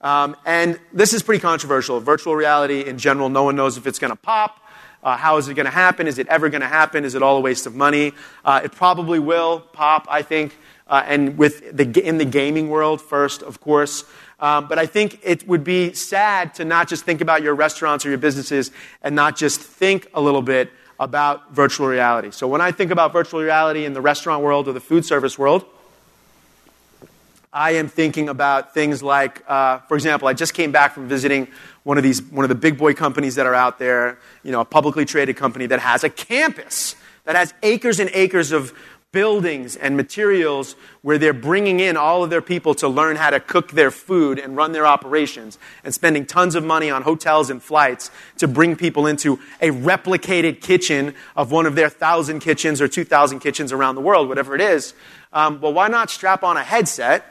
Um, 0.00 0.36
and 0.44 0.78
this 0.92 1.12
is 1.12 1.22
pretty 1.22 1.40
controversial. 1.40 2.00
Virtual 2.00 2.34
reality 2.34 2.84
in 2.84 2.98
general, 2.98 3.28
no 3.28 3.44
one 3.44 3.56
knows 3.56 3.76
if 3.76 3.86
it's 3.86 3.98
going 3.98 4.12
to 4.12 4.16
pop. 4.16 4.60
Uh, 5.02 5.16
how 5.16 5.36
is 5.36 5.48
it 5.48 5.54
going 5.54 5.66
to 5.66 5.70
happen? 5.70 6.08
Is 6.08 6.18
it 6.18 6.26
ever 6.26 6.48
going 6.48 6.60
to 6.60 6.66
happen? 6.68 7.04
Is 7.04 7.14
it 7.14 7.22
all 7.22 7.36
a 7.36 7.40
waste 7.40 7.66
of 7.66 7.74
money? 7.76 8.12
Uh, 8.44 8.62
it 8.64 8.72
probably 8.72 9.20
will 9.20 9.60
pop, 9.60 10.06
I 10.10 10.22
think, 10.22 10.56
uh, 10.88 11.04
and 11.06 11.38
with 11.38 11.76
the, 11.76 12.04
in 12.04 12.18
the 12.18 12.24
gaming 12.24 12.68
world 12.68 13.00
first, 13.00 13.42
of 13.42 13.60
course. 13.60 14.04
Um, 14.40 14.68
but 14.68 14.78
I 14.78 14.86
think 14.86 15.20
it 15.24 15.46
would 15.48 15.64
be 15.64 15.92
sad 15.94 16.54
to 16.54 16.64
not 16.64 16.88
just 16.88 17.04
think 17.04 17.20
about 17.20 17.42
your 17.42 17.54
restaurants 17.54 18.06
or 18.06 18.08
your 18.10 18.18
businesses 18.18 18.70
and 19.02 19.16
not 19.16 19.36
just 19.36 19.60
think 19.60 20.08
a 20.14 20.20
little 20.20 20.42
bit 20.42 20.70
about 21.00 21.52
virtual 21.52 21.86
reality. 21.86 22.30
So 22.30 22.46
when 22.46 22.60
I 22.60 22.72
think 22.72 22.90
about 22.90 23.12
virtual 23.12 23.40
reality 23.40 23.84
in 23.84 23.92
the 23.92 24.00
restaurant 24.00 24.42
world 24.42 24.68
or 24.68 24.72
the 24.72 24.80
food 24.80 25.04
service 25.04 25.38
world, 25.38 25.64
I 27.52 27.72
am 27.72 27.88
thinking 27.88 28.28
about 28.28 28.74
things 28.74 29.02
like, 29.02 29.42
uh, 29.48 29.78
for 29.88 29.96
example, 29.96 30.28
I 30.28 30.34
just 30.34 30.54
came 30.54 30.70
back 30.70 30.92
from 30.92 31.08
visiting 31.08 31.48
one 31.82 31.96
of 31.96 32.04
these, 32.04 32.22
one 32.22 32.44
of 32.44 32.48
the 32.48 32.54
big 32.54 32.76
boy 32.76 32.94
companies 32.94 33.36
that 33.36 33.46
are 33.46 33.54
out 33.54 33.78
there, 33.78 34.18
you 34.42 34.52
know, 34.52 34.60
a 34.60 34.64
publicly 34.64 35.04
traded 35.04 35.36
company 35.36 35.66
that 35.66 35.80
has 35.80 36.04
a 36.04 36.10
campus 36.10 36.94
that 37.24 37.36
has 37.36 37.54
acres 37.62 38.00
and 38.00 38.10
acres 38.12 38.52
of 38.52 38.72
buildings 39.10 39.74
and 39.74 39.96
materials 39.96 40.76
where 41.00 41.16
they're 41.16 41.32
bringing 41.32 41.80
in 41.80 41.96
all 41.96 42.22
of 42.22 42.28
their 42.28 42.42
people 42.42 42.74
to 42.74 42.86
learn 42.86 43.16
how 43.16 43.30
to 43.30 43.40
cook 43.40 43.72
their 43.72 43.90
food 43.90 44.38
and 44.38 44.54
run 44.54 44.72
their 44.72 44.86
operations 44.86 45.58
and 45.82 45.94
spending 45.94 46.26
tons 46.26 46.54
of 46.54 46.62
money 46.62 46.90
on 46.90 47.02
hotels 47.02 47.48
and 47.48 47.62
flights 47.62 48.10
to 48.36 48.46
bring 48.46 48.76
people 48.76 49.06
into 49.06 49.38
a 49.62 49.70
replicated 49.70 50.60
kitchen 50.60 51.14
of 51.36 51.50
one 51.50 51.64
of 51.64 51.74
their 51.74 51.88
thousand 51.88 52.40
kitchens 52.40 52.82
or 52.82 52.88
two 52.88 53.04
thousand 53.04 53.40
kitchens 53.40 53.72
around 53.72 53.94
the 53.94 54.02
world, 54.02 54.28
whatever 54.28 54.54
it 54.54 54.60
is. 54.60 54.92
Um, 55.32 55.60
well, 55.60 55.72
why 55.72 55.88
not 55.88 56.10
strap 56.10 56.42
on 56.42 56.58
a 56.58 56.62
headset 56.62 57.24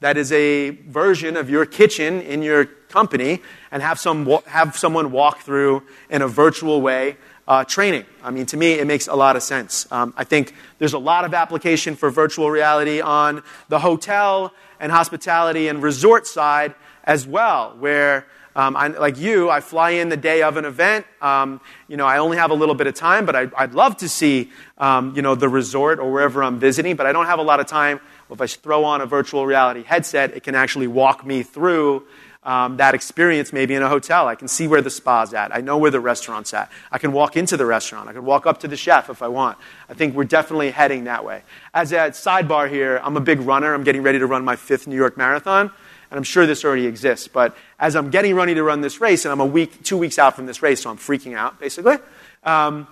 that 0.00 0.16
is 0.16 0.30
a 0.32 0.70
version 0.70 1.36
of 1.36 1.50
your 1.50 1.66
kitchen 1.66 2.20
in 2.20 2.42
your 2.42 2.66
company 2.66 3.42
and 3.72 3.82
have, 3.82 3.98
some, 3.98 4.24
have 4.46 4.76
someone 4.76 5.10
walk 5.10 5.40
through 5.40 5.82
in 6.10 6.22
a 6.22 6.28
virtual 6.28 6.80
way 6.80 7.16
uh, 7.46 7.64
training. 7.64 8.04
I 8.22 8.30
mean, 8.30 8.46
to 8.46 8.56
me, 8.56 8.72
it 8.72 8.86
makes 8.86 9.06
a 9.06 9.14
lot 9.14 9.36
of 9.36 9.42
sense. 9.42 9.90
Um, 9.92 10.14
I 10.16 10.24
think 10.24 10.54
there's 10.78 10.94
a 10.94 10.98
lot 10.98 11.24
of 11.24 11.34
application 11.34 11.96
for 11.96 12.10
virtual 12.10 12.50
reality 12.50 13.00
on 13.00 13.42
the 13.68 13.78
hotel 13.78 14.52
and 14.80 14.90
hospitality 14.90 15.68
and 15.68 15.82
resort 15.82 16.26
side 16.26 16.74
as 17.04 17.26
well, 17.26 17.76
where 17.78 18.26
um, 18.56 18.76
I, 18.76 18.86
like 18.86 19.18
you, 19.18 19.50
I 19.50 19.60
fly 19.60 19.90
in 19.90 20.08
the 20.08 20.16
day 20.16 20.42
of 20.42 20.56
an 20.56 20.64
event. 20.64 21.06
Um, 21.20 21.60
you 21.88 21.96
know, 21.96 22.06
I 22.06 22.18
only 22.18 22.36
have 22.36 22.50
a 22.50 22.54
little 22.54 22.74
bit 22.76 22.86
of 22.86 22.94
time, 22.94 23.26
but 23.26 23.34
I, 23.34 23.44
would 23.60 23.74
love 23.74 23.96
to 23.98 24.08
see, 24.08 24.52
um, 24.78 25.14
you 25.16 25.22
know, 25.22 25.34
the 25.34 25.48
resort 25.48 25.98
or 25.98 26.12
wherever 26.12 26.42
I'm 26.42 26.60
visiting. 26.60 26.94
But 26.94 27.06
I 27.06 27.12
don't 27.12 27.26
have 27.26 27.40
a 27.40 27.42
lot 27.42 27.58
of 27.58 27.66
time. 27.66 28.00
Well, 28.28 28.36
if 28.36 28.40
I 28.40 28.46
throw 28.46 28.84
on 28.84 29.00
a 29.00 29.06
virtual 29.06 29.44
reality 29.44 29.82
headset, 29.82 30.36
it 30.36 30.44
can 30.44 30.54
actually 30.54 30.86
walk 30.86 31.26
me 31.26 31.42
through 31.42 32.06
um, 32.44 32.76
that 32.76 32.94
experience 32.94 33.52
maybe 33.52 33.74
in 33.74 33.82
a 33.82 33.88
hotel. 33.88 34.28
I 34.28 34.34
can 34.34 34.48
see 34.48 34.68
where 34.68 34.82
the 34.82 34.90
spa's 34.90 35.32
at. 35.32 35.54
I 35.54 35.60
know 35.60 35.78
where 35.78 35.90
the 35.90 36.00
restaurant's 36.00 36.52
at. 36.52 36.70
I 36.92 36.98
can 36.98 37.12
walk 37.12 37.36
into 37.36 37.56
the 37.56 37.66
restaurant. 37.66 38.08
I 38.08 38.12
can 38.12 38.24
walk 38.24 38.46
up 38.46 38.60
to 38.60 38.68
the 38.68 38.76
chef 38.76 39.08
if 39.08 39.22
I 39.22 39.28
want. 39.28 39.58
I 39.88 39.94
think 39.94 40.14
we're 40.14 40.24
definitely 40.24 40.70
heading 40.70 41.04
that 41.04 41.24
way. 41.24 41.42
As 41.72 41.92
a 41.92 42.10
sidebar 42.10 42.68
here, 42.68 43.00
I'm 43.02 43.16
a 43.16 43.20
big 43.20 43.40
runner. 43.40 43.72
I'm 43.72 43.84
getting 43.84 44.02
ready 44.02 44.18
to 44.18 44.26
run 44.26 44.44
my 44.44 44.56
fifth 44.56 44.86
New 44.86 44.96
York 44.96 45.16
Marathon. 45.16 45.70
And 46.10 46.18
I'm 46.18 46.24
sure 46.24 46.46
this 46.46 46.64
already 46.64 46.86
exists. 46.86 47.28
But 47.28 47.56
as 47.78 47.96
I'm 47.96 48.10
getting 48.10 48.34
ready 48.34 48.54
to 48.54 48.62
run 48.62 48.82
this 48.82 49.00
race, 49.00 49.24
and 49.24 49.32
I'm 49.32 49.40
a 49.40 49.46
week, 49.46 49.82
two 49.82 49.96
weeks 49.96 50.18
out 50.18 50.36
from 50.36 50.46
this 50.46 50.62
race, 50.62 50.82
so 50.82 50.90
I'm 50.90 50.98
freaking 50.98 51.34
out, 51.34 51.58
basically. 51.58 51.96
Um, 52.44 52.86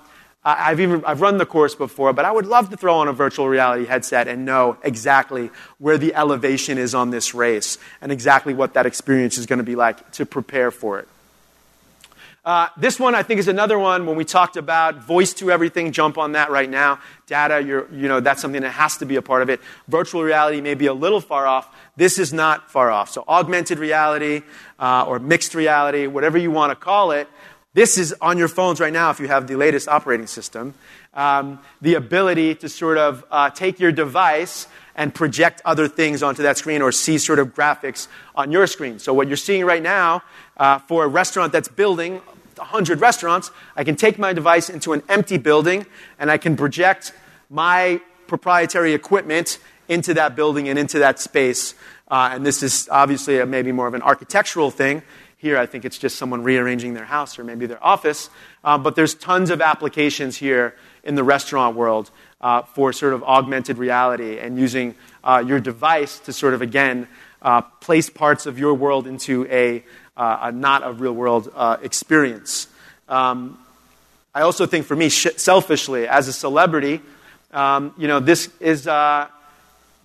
I've 0.44 0.80
even 0.80 1.04
I've 1.04 1.20
run 1.20 1.38
the 1.38 1.46
course 1.46 1.76
before, 1.76 2.12
but 2.12 2.24
I 2.24 2.32
would 2.32 2.46
love 2.46 2.70
to 2.70 2.76
throw 2.76 2.96
on 2.96 3.06
a 3.06 3.12
virtual 3.12 3.48
reality 3.48 3.84
headset 3.84 4.26
and 4.26 4.44
know 4.44 4.76
exactly 4.82 5.50
where 5.78 5.98
the 5.98 6.14
elevation 6.14 6.78
is 6.78 6.96
on 6.96 7.10
this 7.10 7.32
race 7.32 7.78
and 8.00 8.10
exactly 8.10 8.52
what 8.52 8.74
that 8.74 8.84
experience 8.84 9.38
is 9.38 9.46
going 9.46 9.58
to 9.58 9.64
be 9.64 9.76
like 9.76 10.10
to 10.12 10.26
prepare 10.26 10.72
for 10.72 10.98
it. 10.98 11.08
Uh, 12.44 12.66
this 12.76 12.98
one, 12.98 13.14
I 13.14 13.22
think, 13.22 13.38
is 13.38 13.46
another 13.46 13.78
one 13.78 14.04
when 14.04 14.16
we 14.16 14.24
talked 14.24 14.56
about 14.56 14.96
voice 14.96 15.32
to 15.34 15.52
everything. 15.52 15.92
Jump 15.92 16.18
on 16.18 16.32
that 16.32 16.50
right 16.50 16.68
now. 16.68 16.98
Data, 17.28 17.62
you 17.62 18.08
know, 18.08 18.18
that's 18.18 18.42
something 18.42 18.62
that 18.62 18.72
has 18.72 18.96
to 18.96 19.06
be 19.06 19.14
a 19.14 19.22
part 19.22 19.42
of 19.42 19.48
it. 19.48 19.60
Virtual 19.86 20.24
reality 20.24 20.60
may 20.60 20.74
be 20.74 20.86
a 20.86 20.92
little 20.92 21.20
far 21.20 21.46
off. 21.46 21.72
This 21.94 22.18
is 22.18 22.32
not 22.32 22.68
far 22.68 22.90
off. 22.90 23.10
So, 23.10 23.24
augmented 23.28 23.78
reality 23.78 24.42
uh, 24.80 25.04
or 25.06 25.20
mixed 25.20 25.54
reality, 25.54 26.08
whatever 26.08 26.36
you 26.36 26.50
want 26.50 26.72
to 26.72 26.74
call 26.74 27.12
it, 27.12 27.28
this 27.74 27.96
is 27.96 28.14
on 28.20 28.36
your 28.36 28.48
phones 28.48 28.80
right 28.80 28.92
now 28.92 29.10
if 29.10 29.18
you 29.18 29.28
have 29.28 29.46
the 29.46 29.56
latest 29.56 29.88
operating 29.88 30.26
system. 30.26 30.74
Um, 31.14 31.58
the 31.80 31.94
ability 31.94 32.54
to 32.56 32.68
sort 32.68 32.98
of 32.98 33.24
uh, 33.30 33.50
take 33.50 33.80
your 33.80 33.92
device 33.92 34.66
and 34.94 35.14
project 35.14 35.62
other 35.64 35.88
things 35.88 36.22
onto 36.22 36.42
that 36.42 36.58
screen 36.58 36.82
or 36.82 36.92
see 36.92 37.18
sort 37.18 37.38
of 37.38 37.54
graphics 37.54 38.08
on 38.34 38.52
your 38.52 38.66
screen. 38.66 38.98
So, 38.98 39.14
what 39.14 39.28
you're 39.28 39.36
seeing 39.36 39.64
right 39.64 39.82
now 39.82 40.22
uh, 40.56 40.78
for 40.80 41.04
a 41.04 41.08
restaurant 41.08 41.52
that's 41.52 41.68
building 41.68 42.20
100 42.56 43.00
restaurants, 43.00 43.50
I 43.76 43.84
can 43.84 43.96
take 43.96 44.18
my 44.18 44.32
device 44.32 44.68
into 44.68 44.92
an 44.92 45.02
empty 45.08 45.38
building 45.38 45.86
and 46.18 46.30
I 46.30 46.38
can 46.38 46.56
project 46.56 47.12
my 47.48 48.00
proprietary 48.26 48.94
equipment 48.94 49.58
into 49.88 50.14
that 50.14 50.36
building 50.36 50.68
and 50.68 50.78
into 50.78 50.98
that 51.00 51.20
space. 51.20 51.74
Uh, 52.08 52.30
and 52.32 52.44
this 52.44 52.62
is 52.62 52.88
obviously 52.90 53.38
a, 53.38 53.46
maybe 53.46 53.72
more 53.72 53.86
of 53.86 53.94
an 53.94 54.02
architectural 54.02 54.70
thing. 54.70 55.02
Here, 55.42 55.58
I 55.58 55.66
think 55.66 55.84
it's 55.84 55.98
just 55.98 56.14
someone 56.14 56.44
rearranging 56.44 56.94
their 56.94 57.04
house 57.04 57.36
or 57.36 57.42
maybe 57.42 57.66
their 57.66 57.84
office. 57.84 58.30
Uh, 58.62 58.78
but 58.78 58.94
there's 58.94 59.12
tons 59.12 59.50
of 59.50 59.60
applications 59.60 60.36
here 60.36 60.76
in 61.02 61.16
the 61.16 61.24
restaurant 61.24 61.74
world 61.74 62.12
uh, 62.40 62.62
for 62.62 62.92
sort 62.92 63.12
of 63.12 63.24
augmented 63.24 63.76
reality 63.76 64.38
and 64.38 64.56
using 64.56 64.94
uh, 65.24 65.42
your 65.44 65.58
device 65.58 66.20
to 66.20 66.32
sort 66.32 66.54
of, 66.54 66.62
again, 66.62 67.08
uh, 67.42 67.60
place 67.60 68.08
parts 68.08 68.46
of 68.46 68.56
your 68.56 68.74
world 68.74 69.08
into 69.08 69.44
a, 69.50 69.82
uh, 70.16 70.38
a 70.42 70.52
not 70.52 70.86
a 70.86 70.92
real 70.92 71.12
world 71.12 71.52
experience. 71.82 72.68
Um, 73.08 73.58
I 74.32 74.42
also 74.42 74.64
think 74.64 74.86
for 74.86 74.94
me, 74.94 75.08
sh- 75.08 75.26
selfishly, 75.38 76.06
as 76.06 76.28
a 76.28 76.32
celebrity, 76.32 77.00
um, 77.50 77.92
you 77.98 78.06
know, 78.06 78.20
this 78.20 78.48
is 78.60 78.86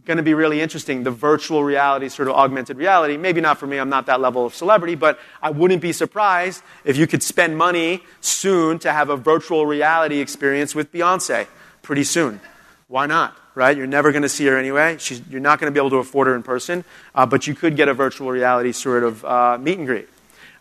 going 0.07 0.17
to 0.17 0.23
be 0.23 0.33
really 0.33 0.61
interesting 0.61 1.03
the 1.03 1.11
virtual 1.11 1.63
reality, 1.63 2.09
sort 2.09 2.29
of 2.29 2.35
augmented 2.35 2.77
reality. 2.77 3.17
Maybe 3.17 3.41
not 3.41 3.59
for 3.59 3.67
me, 3.67 3.77
I'm 3.77 3.89
not 3.89 4.07
that 4.07 4.21
level 4.21 4.45
of 4.45 4.55
celebrity, 4.55 4.95
but 4.95 5.19
I 5.43 5.51
wouldn't 5.51 5.81
be 5.81 5.91
surprised 5.91 6.63
if 6.85 6.97
you 6.97 7.05
could 7.05 7.21
spend 7.21 7.57
money 7.57 8.01
soon 8.21 8.79
to 8.79 8.91
have 8.91 9.09
a 9.09 9.17
virtual 9.17 9.65
reality 9.65 10.19
experience 10.19 10.73
with 10.73 10.91
Beyonce 10.91 11.45
pretty 11.83 12.05
soon. 12.05 12.39
Why 12.87 13.05
not? 13.05 13.37
Right? 13.53 13.75
You're 13.75 13.87
never 13.87 14.11
going 14.11 14.21
to 14.21 14.29
see 14.29 14.45
her 14.45 14.57
anyway. 14.57 14.97
She's, 14.99 15.21
you're 15.29 15.41
not 15.41 15.59
going 15.59 15.71
to 15.71 15.77
be 15.77 15.79
able 15.79 15.89
to 15.89 15.97
afford 15.97 16.27
her 16.27 16.35
in 16.35 16.43
person, 16.43 16.85
uh, 17.13 17.25
but 17.25 17.45
you 17.45 17.53
could 17.53 17.75
get 17.75 17.89
a 17.89 17.93
virtual 17.93 18.31
reality 18.31 18.71
sort 18.71 19.03
of 19.03 19.25
uh, 19.25 19.57
meet 19.59 19.77
and 19.77 19.87
greet. 19.87 20.07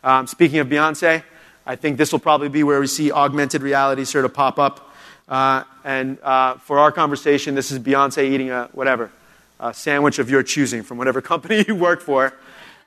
Um, 0.03 0.27
speaking 0.27 0.59
of 0.59 0.67
Beyonce, 0.67 1.23
I 1.65 1.77
think 1.77 1.99
this 1.99 2.11
will 2.11 2.19
probably 2.19 2.49
be 2.49 2.63
where 2.63 2.81
we 2.81 2.87
see 2.87 3.13
augmented 3.13 3.63
reality 3.63 4.05
sort 4.05 4.25
of 4.25 4.35
pop 4.35 4.59
up. 4.59 4.93
Uh, 5.29 5.65
and 5.85 6.19
uh, 6.21 6.55
for 6.55 6.79
our 6.79 6.91
conversation, 6.91 7.55
this 7.55 7.71
is 7.71 7.79
Beyonce 7.79 8.25
eating 8.25 8.51
a 8.51 8.69
whatever 8.73 9.11
a 9.59 9.73
sandwich 9.73 10.19
of 10.19 10.31
your 10.31 10.43
choosing 10.43 10.83
from 10.83 10.99
whatever 10.99 11.21
company 11.33 11.65
you 11.67 11.75
work 11.75 12.01
for. 12.01 12.33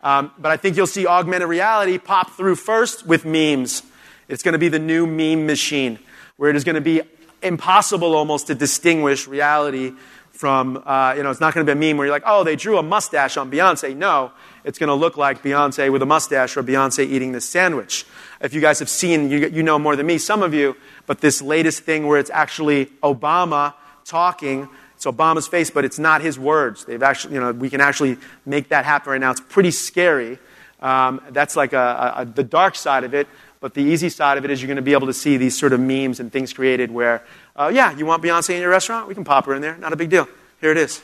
Um, 0.01 0.31
but 0.37 0.51
I 0.51 0.57
think 0.57 0.77
you'll 0.77 0.87
see 0.87 1.05
augmented 1.05 1.49
reality 1.49 1.97
pop 1.97 2.31
through 2.31 2.55
first 2.55 3.05
with 3.05 3.25
memes. 3.25 3.83
It's 4.27 4.43
going 4.43 4.53
to 4.53 4.59
be 4.59 4.69
the 4.69 4.79
new 4.79 5.05
meme 5.05 5.45
machine, 5.45 5.99
where 6.37 6.49
it 6.49 6.55
is 6.55 6.63
going 6.63 6.75
to 6.75 6.81
be 6.81 7.01
impossible 7.41 8.15
almost 8.15 8.47
to 8.47 8.55
distinguish 8.55 9.27
reality 9.27 9.93
from, 10.31 10.81
uh, 10.85 11.15
you 11.17 11.23
know, 11.23 11.31
it's 11.31 11.41
not 11.41 11.53
going 11.53 11.65
to 11.65 11.75
be 11.75 11.77
a 11.77 11.89
meme 11.89 11.97
where 11.97 12.07
you're 12.07 12.15
like, 12.15 12.23
oh, 12.25 12.45
they 12.45 12.55
drew 12.55 12.77
a 12.77 12.83
mustache 12.83 13.35
on 13.35 13.51
Beyonce. 13.51 13.93
No, 13.93 14.31
it's 14.63 14.79
going 14.79 14.87
to 14.87 14.93
look 14.93 15.17
like 15.17 15.43
Beyonce 15.43 15.91
with 15.91 16.01
a 16.01 16.05
mustache 16.05 16.55
or 16.55 16.63
Beyonce 16.63 17.05
eating 17.05 17.33
this 17.33 17.43
sandwich. 17.43 18.05
If 18.39 18.53
you 18.53 18.61
guys 18.61 18.79
have 18.79 18.87
seen, 18.87 19.29
you, 19.29 19.49
you 19.49 19.63
know 19.63 19.77
more 19.77 19.97
than 19.97 20.05
me, 20.05 20.17
some 20.17 20.41
of 20.41 20.53
you, 20.53 20.77
but 21.07 21.19
this 21.19 21.41
latest 21.41 21.83
thing 21.83 22.07
where 22.07 22.19
it's 22.19 22.29
actually 22.29 22.85
Obama 23.03 23.73
talking 24.05 24.69
it's 24.99 25.05
Obama's 25.05 25.47
face, 25.47 25.69
but 25.69 25.85
it's 25.85 25.97
not 25.97 26.19
his 26.19 26.37
words. 26.37 26.83
They've 26.83 27.01
actually, 27.01 27.35
you 27.35 27.39
know, 27.39 27.53
we 27.53 27.69
can 27.69 27.79
actually 27.79 28.17
make 28.45 28.67
that 28.67 28.83
happen 28.83 29.13
right 29.13 29.21
now. 29.21 29.31
It's 29.31 29.39
pretty 29.39 29.71
scary. 29.71 30.37
Um, 30.81 31.21
that's 31.29 31.55
like 31.55 31.71
a, 31.71 32.15
a, 32.17 32.25
the 32.25 32.43
dark 32.43 32.75
side 32.75 33.05
of 33.05 33.13
it. 33.13 33.29
But 33.61 33.75
the 33.75 33.81
easy 33.81 34.09
side 34.09 34.37
of 34.37 34.43
it 34.43 34.51
is 34.51 34.61
you're 34.61 34.67
going 34.67 34.75
to 34.75 34.81
be 34.81 34.91
able 34.91 35.07
to 35.07 35.13
see 35.13 35.37
these 35.37 35.57
sort 35.57 35.71
of 35.71 35.79
memes 35.79 36.19
and 36.19 36.29
things 36.29 36.51
created 36.51 36.91
where, 36.91 37.23
uh, 37.55 37.71
yeah, 37.73 37.95
you 37.95 38.05
want 38.05 38.21
Beyonce 38.21 38.55
in 38.55 38.59
your 38.59 38.71
restaurant? 38.71 39.07
We 39.07 39.13
can 39.13 39.23
pop 39.23 39.45
her 39.45 39.53
in 39.53 39.61
there. 39.61 39.77
Not 39.77 39.93
a 39.93 39.95
big 39.95 40.09
deal. 40.09 40.27
Here 40.59 40.71
it 40.71 40.77
is. 40.77 41.01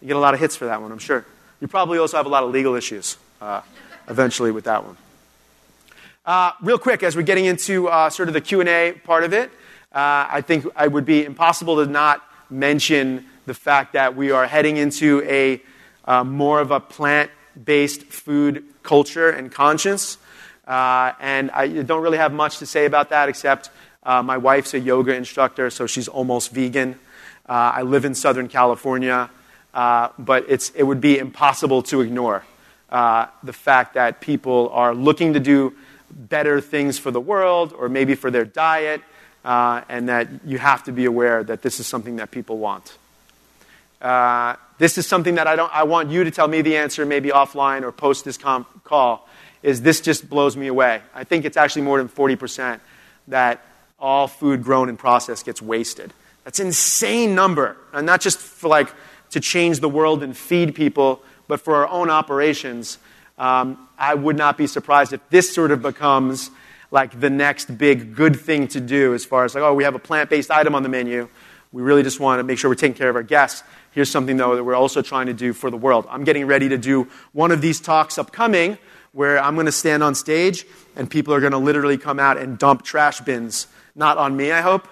You 0.00 0.06
get 0.06 0.16
a 0.16 0.20
lot 0.20 0.32
of 0.32 0.40
hits 0.40 0.56
for 0.56 0.64
that 0.64 0.80
one, 0.80 0.90
I'm 0.90 0.98
sure. 0.98 1.26
You 1.60 1.68
probably 1.68 1.98
also 1.98 2.16
have 2.16 2.24
a 2.24 2.30
lot 2.30 2.44
of 2.44 2.50
legal 2.50 2.74
issues 2.74 3.18
uh, 3.42 3.60
eventually 4.08 4.52
with 4.52 4.64
that 4.64 4.86
one. 4.86 4.96
Uh, 6.24 6.52
real 6.62 6.78
quick, 6.78 7.02
as 7.02 7.14
we're 7.14 7.22
getting 7.24 7.44
into 7.44 7.88
uh, 7.88 8.08
sort 8.08 8.28
of 8.28 8.32
the 8.32 8.40
Q&A 8.40 8.92
part 9.04 9.22
of 9.22 9.34
it, 9.34 9.50
uh, 9.92 10.28
I 10.30 10.40
think 10.40 10.64
it 10.80 10.90
would 10.90 11.04
be 11.04 11.26
impossible 11.26 11.84
to 11.84 11.90
not 11.90 12.22
mention 12.48 13.26
the 13.46 13.54
fact 13.54 13.92
that 13.92 14.16
we 14.16 14.30
are 14.30 14.46
heading 14.46 14.76
into 14.76 15.22
a 15.26 15.60
uh, 16.04 16.24
more 16.24 16.60
of 16.60 16.70
a 16.70 16.80
plant 16.80 17.30
based 17.62 18.02
food 18.02 18.64
culture 18.82 19.30
and 19.30 19.50
conscience. 19.50 20.18
Uh, 20.66 21.12
and 21.20 21.50
I 21.50 21.68
don't 21.68 22.02
really 22.02 22.18
have 22.18 22.32
much 22.32 22.58
to 22.58 22.66
say 22.66 22.86
about 22.86 23.10
that 23.10 23.28
except 23.28 23.70
uh, 24.02 24.22
my 24.22 24.38
wife's 24.38 24.74
a 24.74 24.80
yoga 24.80 25.14
instructor, 25.14 25.70
so 25.70 25.86
she's 25.86 26.08
almost 26.08 26.52
vegan. 26.52 26.94
Uh, 27.46 27.72
I 27.76 27.82
live 27.82 28.04
in 28.04 28.14
Southern 28.14 28.48
California, 28.48 29.30
uh, 29.72 30.08
but 30.18 30.48
it 30.48 30.86
would 30.86 31.00
be 31.00 31.18
impossible 31.18 31.82
to 31.84 32.00
ignore 32.00 32.44
uh, 32.90 33.26
the 33.42 33.52
fact 33.52 33.94
that 33.94 34.20
people 34.20 34.70
are 34.72 34.94
looking 34.94 35.34
to 35.34 35.40
do 35.40 35.74
better 36.10 36.60
things 36.60 36.98
for 36.98 37.10
the 37.10 37.20
world 37.20 37.74
or 37.76 37.88
maybe 37.88 38.14
for 38.14 38.30
their 38.30 38.44
diet, 38.44 39.02
and 39.44 40.08
that 40.08 40.28
you 40.46 40.58
have 40.58 40.84
to 40.84 40.92
be 40.92 41.04
aware 41.04 41.44
that 41.44 41.60
this 41.62 41.80
is 41.80 41.86
something 41.86 42.16
that 42.16 42.30
people 42.30 42.58
want. 42.58 42.96
Uh, 44.04 44.56
this 44.76 44.98
is 44.98 45.06
something 45.06 45.36
that 45.36 45.46
I, 45.46 45.56
don't, 45.56 45.74
I 45.74 45.84
want 45.84 46.10
you 46.10 46.24
to 46.24 46.30
tell 46.30 46.46
me 46.46 46.60
the 46.60 46.76
answer, 46.76 47.06
maybe 47.06 47.30
offline 47.30 47.82
or 47.82 47.90
post 47.90 48.26
this 48.26 48.36
com- 48.36 48.66
call, 48.84 49.26
is 49.62 49.80
this 49.80 50.02
just 50.02 50.28
blows 50.28 50.58
me 50.58 50.66
away. 50.66 51.00
I 51.14 51.24
think 51.24 51.46
it's 51.46 51.56
actually 51.56 51.82
more 51.82 51.96
than 51.96 52.10
40% 52.10 52.80
that 53.28 53.64
all 53.98 54.28
food 54.28 54.62
grown 54.62 54.90
and 54.90 54.98
processed 54.98 55.46
gets 55.46 55.62
wasted. 55.62 56.12
That's 56.44 56.60
an 56.60 56.66
insane 56.66 57.34
number. 57.34 57.78
And 57.94 58.04
not 58.04 58.20
just 58.20 58.38
for 58.38 58.68
like 58.68 58.92
to 59.30 59.40
change 59.40 59.80
the 59.80 59.88
world 59.88 60.22
and 60.22 60.36
feed 60.36 60.74
people, 60.74 61.22
but 61.48 61.62
for 61.62 61.76
our 61.76 61.88
own 61.88 62.10
operations. 62.10 62.98
Um, 63.38 63.88
I 63.98 64.14
would 64.14 64.36
not 64.36 64.58
be 64.58 64.66
surprised 64.66 65.14
if 65.14 65.20
this 65.30 65.54
sort 65.54 65.70
of 65.70 65.80
becomes 65.80 66.50
like 66.90 67.18
the 67.18 67.30
next 67.30 67.78
big 67.78 68.14
good 68.14 68.38
thing 68.38 68.68
to 68.68 68.80
do 68.80 69.14
as 69.14 69.24
far 69.24 69.46
as 69.46 69.54
like, 69.54 69.64
oh, 69.64 69.72
we 69.72 69.84
have 69.84 69.94
a 69.94 69.98
plant 69.98 70.28
based 70.28 70.50
item 70.50 70.74
on 70.74 70.82
the 70.82 70.90
menu. 70.90 71.28
We 71.74 71.82
really 71.82 72.04
just 72.04 72.20
want 72.20 72.38
to 72.38 72.44
make 72.44 72.60
sure 72.60 72.70
we're 72.70 72.76
taking 72.76 72.94
care 72.94 73.10
of 73.10 73.16
our 73.16 73.24
guests. 73.24 73.64
Here's 73.90 74.08
something, 74.08 74.36
though, 74.36 74.54
that 74.54 74.62
we're 74.62 74.76
also 74.76 75.02
trying 75.02 75.26
to 75.26 75.32
do 75.32 75.52
for 75.52 75.72
the 75.72 75.76
world. 75.76 76.06
I'm 76.08 76.22
getting 76.22 76.46
ready 76.46 76.68
to 76.68 76.78
do 76.78 77.08
one 77.32 77.50
of 77.50 77.60
these 77.60 77.80
talks 77.80 78.16
upcoming 78.16 78.78
where 79.10 79.42
I'm 79.42 79.54
going 79.54 79.66
to 79.66 79.72
stand 79.72 80.04
on 80.04 80.14
stage 80.14 80.66
and 80.94 81.10
people 81.10 81.34
are 81.34 81.40
going 81.40 81.50
to 81.50 81.58
literally 81.58 81.98
come 81.98 82.20
out 82.20 82.36
and 82.36 82.56
dump 82.60 82.84
trash 82.84 83.20
bins. 83.22 83.66
Not 83.96 84.18
on 84.18 84.36
me, 84.36 84.52
I 84.52 84.60
hope, 84.60 84.86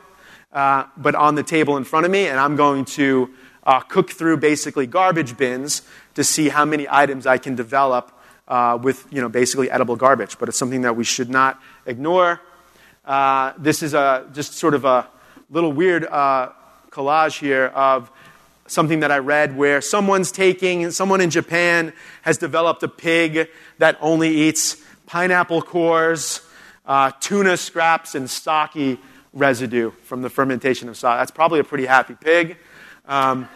uh, 0.53 0.87
but 0.97 1.15
on 1.15 1.37
the 1.37 1.45
table 1.45 1.77
in 1.77 1.85
front 1.85 2.05
of 2.05 2.11
me. 2.11 2.27
And 2.27 2.41
I'm 2.41 2.57
going 2.57 2.85
to 2.97 3.31
uh, 3.63 3.79
cook 3.79 4.11
through 4.11 4.39
basically 4.39 4.89
garbage 4.89 5.37
bins 5.37 5.83
to 6.15 6.25
see 6.25 6.49
how 6.49 6.65
many 6.65 6.89
items 6.91 7.29
I 7.29 7.39
can 7.39 7.55
develop 7.55 8.11
uh, 8.49 8.77
with 8.83 9.07
you 9.13 9.21
know, 9.21 9.29
basically 9.29 9.71
edible 9.71 9.95
garbage. 9.95 10.37
But 10.37 10.49
it's 10.49 10.59
something 10.59 10.81
that 10.83 10.97
we 10.97 11.05
should 11.05 11.31
not 11.31 11.63
ignore. 11.87 12.41
Uh, 13.05 13.53
this 13.57 13.85
is 13.85 13.95
a, 13.95 14.29
just 14.33 14.55
sort 14.55 14.75
of 14.75 14.85
a 14.85 15.07
little 15.49 15.73
weird 15.73 16.05
uh, 16.07 16.49
collage 16.93 17.39
here 17.39 17.67
of 17.75 18.11
something 18.67 19.01
that 19.01 19.11
I 19.11 19.19
read 19.19 19.57
where 19.57 19.81
someone's 19.81 20.31
taking, 20.31 20.91
someone 20.91 21.21
in 21.21 21.31
Japan 21.31 21.93
has 22.23 22.39
developed 22.39 22.83
a 22.83 22.89
pig 22.89 23.49
that 23.79 23.99
only 24.01 24.29
eats 24.29 24.77
pineapple 25.07 25.63
cores, 25.63 26.41
uh, 26.87 27.11
tuna 27.21 27.57
scraps, 27.57 28.15
and 28.15 28.31
sake 28.31 28.99
residue 29.33 29.91
from 30.05 30.23
the 30.23 30.31
fermentation 30.31 30.89
of 30.89 30.97
sake. 30.97 31.17
That's 31.17 31.31
probably 31.31 31.61
a 31.61 31.65
pretty 31.65 31.87
happy 31.87 32.15
pig. 32.15 32.57
Um, 33.07 33.49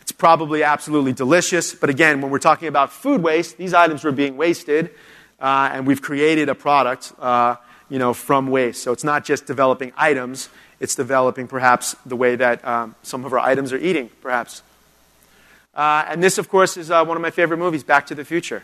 it's 0.00 0.12
probably 0.12 0.62
absolutely 0.62 1.12
delicious, 1.12 1.74
but 1.74 1.90
again, 1.90 2.20
when 2.20 2.30
we're 2.30 2.38
talking 2.38 2.68
about 2.68 2.92
food 2.92 3.22
waste, 3.22 3.58
these 3.58 3.74
items 3.74 4.04
were 4.04 4.12
being 4.12 4.36
wasted, 4.36 4.90
uh, 5.38 5.70
and 5.72 5.86
we've 5.86 6.02
created 6.02 6.48
a 6.48 6.54
product, 6.54 7.12
uh, 7.18 7.56
you 7.88 7.98
know, 7.98 8.14
from 8.14 8.48
waste. 8.48 8.82
So 8.82 8.92
it's 8.92 9.04
not 9.04 9.24
just 9.24 9.46
developing 9.46 9.92
items; 9.96 10.48
it's 10.80 10.94
developing 10.94 11.48
perhaps 11.48 11.96
the 12.06 12.16
way 12.16 12.36
that 12.36 12.64
um, 12.64 12.94
some 13.02 13.24
of 13.24 13.32
our 13.32 13.38
items 13.38 13.72
are 13.72 13.78
eating, 13.78 14.10
perhaps. 14.20 14.62
Uh, 15.74 16.04
and 16.08 16.22
this, 16.22 16.38
of 16.38 16.48
course, 16.48 16.76
is 16.76 16.90
uh, 16.90 17.04
one 17.04 17.16
of 17.16 17.22
my 17.22 17.30
favorite 17.30 17.58
movies, 17.58 17.84
Back 17.84 18.06
to 18.06 18.14
the 18.14 18.24
Future, 18.24 18.62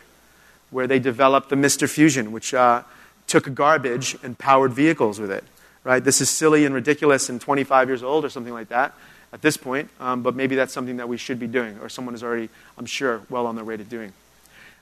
where 0.69 0.87
they 0.87 0.99
developed 0.99 1.49
the 1.49 1.55
Mr. 1.55 1.89
Fusion, 1.89 2.31
which 2.31 2.53
uh, 2.53 2.83
took 3.27 3.53
garbage 3.53 4.17
and 4.23 4.37
powered 4.37 4.73
vehicles 4.73 5.19
with 5.19 5.31
it. 5.31 5.43
Right? 5.83 6.03
This 6.03 6.19
is 6.19 6.29
silly 6.29 6.65
and 6.65 6.73
ridiculous 6.73 7.29
and 7.29 7.39
25 7.39 7.89
years 7.89 8.03
old 8.03 8.25
or 8.25 8.29
something 8.29 8.53
like 8.53 8.69
that 8.69 8.93
at 9.35 9.41
this 9.41 9.57
point, 9.57 9.89
um, 9.99 10.23
but 10.23 10.33
maybe 10.33 10.55
that's 10.55 10.73
something 10.73 10.97
that 10.97 11.09
we 11.09 11.17
should 11.17 11.39
be 11.39 11.47
doing, 11.47 11.77
or 11.79 11.89
someone 11.89 12.15
is 12.15 12.23
already, 12.23 12.49
I'm 12.77 12.85
sure, 12.85 13.21
well 13.29 13.47
on 13.47 13.55
their 13.55 13.65
way 13.65 13.75
to 13.75 13.83
doing. 13.83 14.13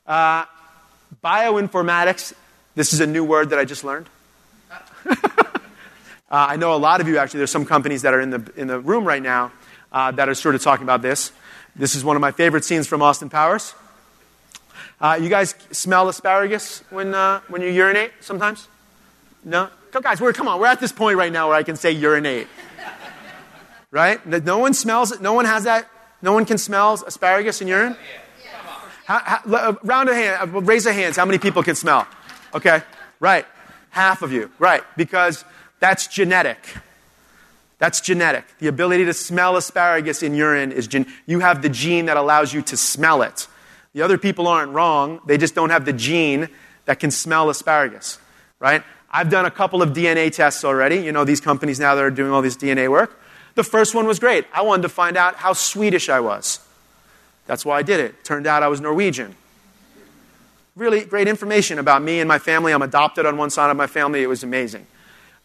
Uh, 0.05 0.45
bioinformatics, 1.23 2.33
this 2.75 2.93
is 2.93 2.99
a 2.99 3.07
new 3.07 3.23
word 3.23 3.49
that 3.49 3.57
I 3.57 3.65
just 3.65 3.83
learned. 3.83 4.07
Uh, 6.33 6.47
I 6.49 6.57
know 6.57 6.73
a 6.73 6.77
lot 6.77 6.99
of 6.99 7.07
you 7.07 7.17
actually, 7.17 7.37
there's 7.37 7.51
some 7.51 7.65
companies 7.65 8.01
that 8.01 8.13
are 8.13 8.19
in 8.19 8.31
the, 8.31 8.51
in 8.57 8.67
the 8.67 8.81
room 8.81 9.05
right 9.05 9.21
now 9.21 9.53
uh, 9.93 10.11
that 10.11 10.27
are 10.27 10.35
sort 10.35 10.55
of 10.55 10.61
talking 10.61 10.83
about 10.83 11.01
this. 11.01 11.31
This 11.77 11.95
is 11.95 12.03
one 12.03 12.17
of 12.17 12.21
my 12.21 12.31
favorite 12.31 12.65
scenes 12.65 12.87
from 12.87 13.01
Austin 13.01 13.29
Powers. 13.29 13.73
Uh, 14.99 15.17
you 15.21 15.29
guys 15.29 15.55
smell 15.71 16.09
asparagus 16.09 16.83
when, 16.89 17.13
uh, 17.13 17.39
when 17.47 17.61
you 17.61 17.69
urinate 17.69 18.11
sometimes? 18.19 18.67
No? 19.45 19.69
Guys, 19.91 20.19
we're, 20.19 20.33
come 20.33 20.47
on, 20.47 20.59
we're 20.59 20.67
at 20.67 20.81
this 20.81 20.91
point 20.91 21.17
right 21.17 21.31
now 21.31 21.47
where 21.47 21.55
I 21.55 21.63
can 21.63 21.77
say 21.77 21.91
urinate 21.91 22.47
right? 23.93 24.25
No 24.43 24.57
one 24.57 24.73
smells 24.73 25.11
it. 25.11 25.21
No 25.21 25.33
one 25.33 25.45
has 25.45 25.63
that. 25.63 25.87
No 26.21 26.33
one 26.33 26.45
can 26.45 26.57
smell 26.57 26.93
asparagus 27.05 27.61
in 27.61 27.67
urine. 27.67 27.95
How, 29.05 29.19
how, 29.19 29.55
uh, 29.55 29.75
round 29.83 30.09
a 30.09 30.15
hand, 30.15 30.55
uh, 30.55 30.61
raise 30.61 30.85
a 30.85 30.93
hands. 30.93 31.15
How 31.15 31.25
many 31.25 31.37
people 31.37 31.61
can 31.61 31.75
smell? 31.75 32.07
Okay, 32.53 32.81
right. 33.19 33.45
Half 33.91 34.23
of 34.23 34.31
you, 34.31 34.49
right? 34.57 34.83
Because 34.97 35.45
that's 35.83 36.07
genetic. 36.07 36.77
That's 37.77 37.99
genetic. 37.99 38.45
The 38.59 38.67
ability 38.67 39.03
to 39.03 39.13
smell 39.13 39.57
asparagus 39.57 40.23
in 40.23 40.33
urine 40.33 40.71
is 40.71 40.87
gen- 40.87 41.11
you 41.25 41.41
have 41.41 41.61
the 41.61 41.67
gene 41.67 42.05
that 42.05 42.15
allows 42.15 42.53
you 42.53 42.61
to 42.61 42.77
smell 42.77 43.21
it. 43.21 43.47
The 43.91 44.01
other 44.01 44.17
people 44.17 44.47
aren't 44.47 44.71
wrong. 44.71 45.19
They 45.25 45.37
just 45.37 45.55
don't 45.55 45.71
have 45.71 45.83
the 45.83 45.91
gene 45.91 46.47
that 46.85 47.01
can 47.01 47.11
smell 47.11 47.49
asparagus, 47.49 48.17
right? 48.59 48.81
I've 49.11 49.29
done 49.29 49.45
a 49.45 49.51
couple 49.51 49.81
of 49.81 49.89
DNA 49.89 50.31
tests 50.31 50.63
already. 50.63 50.99
You 50.99 51.11
know, 51.11 51.25
these 51.25 51.41
companies 51.41 51.81
now 51.81 51.95
that 51.95 52.01
are 52.01 52.09
doing 52.09 52.31
all 52.31 52.41
this 52.41 52.55
DNA 52.55 52.89
work. 52.89 53.19
The 53.55 53.63
first 53.65 53.93
one 53.93 54.07
was 54.07 54.19
great. 54.19 54.45
I 54.53 54.61
wanted 54.61 54.83
to 54.83 54.89
find 54.89 55.17
out 55.17 55.35
how 55.35 55.51
Swedish 55.51 56.07
I 56.07 56.21
was. 56.21 56.61
That's 57.45 57.65
why 57.65 57.77
I 57.77 57.81
did 57.81 57.99
it. 57.99 58.23
Turned 58.23 58.47
out 58.47 58.63
I 58.63 58.69
was 58.69 58.79
Norwegian. 58.79 59.35
Really 60.77 61.03
great 61.03 61.27
information 61.27 61.77
about 61.77 62.01
me 62.01 62.21
and 62.21 62.27
my 62.29 62.39
family. 62.39 62.71
I'm 62.71 62.81
adopted 62.81 63.25
on 63.25 63.35
one 63.35 63.49
side 63.49 63.69
of 63.69 63.75
my 63.75 63.87
family. 63.87 64.23
It 64.23 64.27
was 64.27 64.43
amazing. 64.43 64.87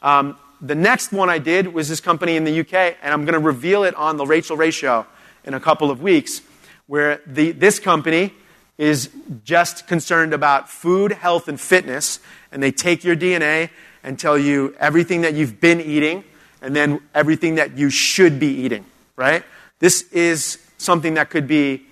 Um, 0.03 0.37
the 0.61 0.75
next 0.75 1.13
one 1.13 1.31
I 1.31 1.39
did 1.39 1.73
was 1.73 1.89
this 1.89 2.01
company 2.01 2.37
in 2.37 2.45
the 2.45 2.61
UK, 2.61 2.97
and 3.03 3.13
I'm 3.13 3.25
going 3.25 3.35
to 3.35 3.39
reveal 3.39 3.85
it 3.85 3.95
on 3.95 4.17
the 4.17 4.27
Rachael 4.27 4.57
Ray 4.57 4.71
Show 4.71 5.07
in 5.45 5.55
a 5.55 5.61
couple 5.61 5.91
of 5.91 6.03
weeks, 6.03 6.43
where 6.87 7.21
the, 7.27 7.53
this 7.53 7.79
company 7.79 8.33
is 8.77 9.11
just 9.45 9.87
concerned 9.87 10.33
about 10.33 10.69
food, 10.69 11.13
health, 11.13 11.49
and 11.49 11.61
fitness, 11.61 12.21
and 12.53 12.63
they 12.63 12.71
take 12.71 13.05
your 13.05 13.17
DNA 13.17 13.71
and 14.03 14.19
tell 14.19 14.39
you 14.39 14.75
everything 14.79 15.23
that 15.23 15.35
you've 15.35 15.61
been 15.61 15.81
eating 15.81 16.25
and 16.63 16.75
then 16.75 17.01
everything 17.15 17.57
that 17.57 17.77
you 17.77 17.91
should 17.91 18.41
be 18.41 18.47
eating, 18.47 18.85
right? 19.17 19.45
This 19.79 20.03
is 20.13 20.59
something 20.79 21.15
that 21.15 21.31
could 21.31 21.47
be 21.47 21.85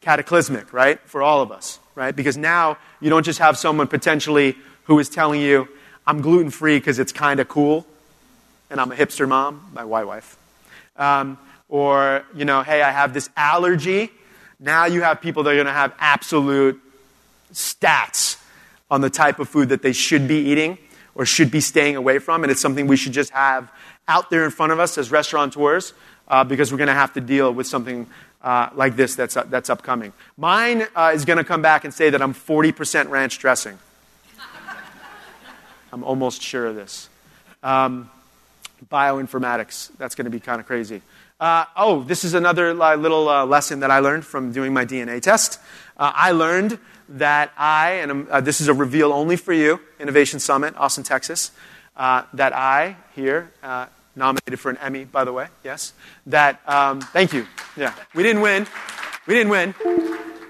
cataclysmic, 0.00 0.72
right, 0.72 1.00
for 1.04 1.22
all 1.22 1.42
of 1.42 1.52
us, 1.52 1.78
right? 1.94 2.14
Because 2.14 2.36
now 2.36 2.78
you 3.00 3.10
don't 3.10 3.24
just 3.24 3.38
have 3.38 3.58
someone 3.58 3.86
potentially 3.86 4.56
who 4.84 4.98
is 4.98 5.08
telling 5.08 5.40
you, 5.40 5.68
I'm 6.06 6.20
gluten 6.20 6.50
free 6.50 6.78
because 6.78 6.98
it's 6.98 7.12
kind 7.12 7.40
of 7.40 7.48
cool, 7.48 7.86
and 8.70 8.80
I'm 8.80 8.90
a 8.92 8.94
hipster 8.94 9.28
mom, 9.28 9.70
my 9.72 9.84
white 9.84 10.06
wife. 10.06 10.36
Um, 10.96 11.38
or, 11.68 12.24
you 12.34 12.44
know, 12.44 12.62
hey, 12.62 12.82
I 12.82 12.90
have 12.90 13.14
this 13.14 13.30
allergy. 13.36 14.10
Now 14.58 14.86
you 14.86 15.02
have 15.02 15.20
people 15.20 15.42
that 15.44 15.50
are 15.50 15.54
going 15.54 15.66
to 15.66 15.72
have 15.72 15.94
absolute 15.98 16.80
stats 17.52 18.36
on 18.90 19.00
the 19.00 19.10
type 19.10 19.38
of 19.38 19.48
food 19.48 19.68
that 19.68 19.82
they 19.82 19.92
should 19.92 20.26
be 20.26 20.36
eating 20.36 20.78
or 21.14 21.24
should 21.24 21.50
be 21.50 21.60
staying 21.60 21.96
away 21.96 22.18
from, 22.18 22.42
and 22.42 22.50
it's 22.50 22.60
something 22.60 22.86
we 22.86 22.96
should 22.96 23.12
just 23.12 23.30
have 23.30 23.70
out 24.08 24.30
there 24.30 24.44
in 24.44 24.50
front 24.50 24.72
of 24.72 24.80
us 24.80 24.98
as 24.98 25.10
restaurateurs 25.10 25.92
uh, 26.28 26.42
because 26.44 26.72
we're 26.72 26.78
going 26.78 26.88
to 26.88 26.94
have 26.94 27.12
to 27.12 27.20
deal 27.20 27.52
with 27.52 27.66
something 27.66 28.06
uh, 28.42 28.70
like 28.74 28.96
this 28.96 29.14
that's, 29.14 29.36
uh, 29.36 29.44
that's 29.44 29.70
upcoming. 29.70 30.12
Mine 30.36 30.86
uh, 30.96 31.12
is 31.14 31.24
going 31.24 31.36
to 31.36 31.44
come 31.44 31.62
back 31.62 31.84
and 31.84 31.92
say 31.92 32.10
that 32.10 32.20
I'm 32.22 32.34
40% 32.34 33.10
ranch 33.10 33.38
dressing. 33.38 33.78
I'm 35.92 36.04
almost 36.04 36.42
sure 36.42 36.66
of 36.66 36.76
this. 36.76 37.08
Um, 37.62 38.10
bioinformatics, 38.90 39.90
that's 39.98 40.14
going 40.14 40.24
to 40.24 40.30
be 40.30 40.40
kind 40.40 40.60
of 40.60 40.66
crazy. 40.66 41.02
Uh, 41.38 41.64
oh, 41.76 42.02
this 42.02 42.24
is 42.24 42.34
another 42.34 42.74
little 42.74 43.28
uh, 43.28 43.44
lesson 43.46 43.80
that 43.80 43.90
I 43.90 44.00
learned 44.00 44.24
from 44.24 44.52
doing 44.52 44.72
my 44.72 44.84
DNA 44.84 45.20
test. 45.20 45.58
I 45.96 46.32
learned 46.32 46.78
that 47.10 47.52
I, 47.58 47.92
and 47.92 48.26
this 48.44 48.60
is 48.60 48.68
a 48.68 48.74
reveal 48.74 49.12
only 49.12 49.36
for 49.36 49.52
you, 49.52 49.80
Innovation 49.98 50.40
Summit, 50.40 50.74
Austin, 50.76 51.04
Texas, 51.04 51.50
that 51.96 52.52
I 52.54 52.96
here 53.14 53.50
nominated 54.16 54.60
for 54.60 54.70
an 54.70 54.78
Emmy, 54.78 55.04
by 55.04 55.24
the 55.24 55.32
way. 55.32 55.48
Yes. 55.64 55.92
That. 56.26 56.60
Um, 56.66 57.00
thank 57.00 57.32
you. 57.32 57.46
Yeah. 57.76 57.94
We 58.14 58.22
didn't 58.22 58.42
win. 58.42 58.66
We 59.26 59.34
didn't 59.34 59.50
win. 59.50 59.74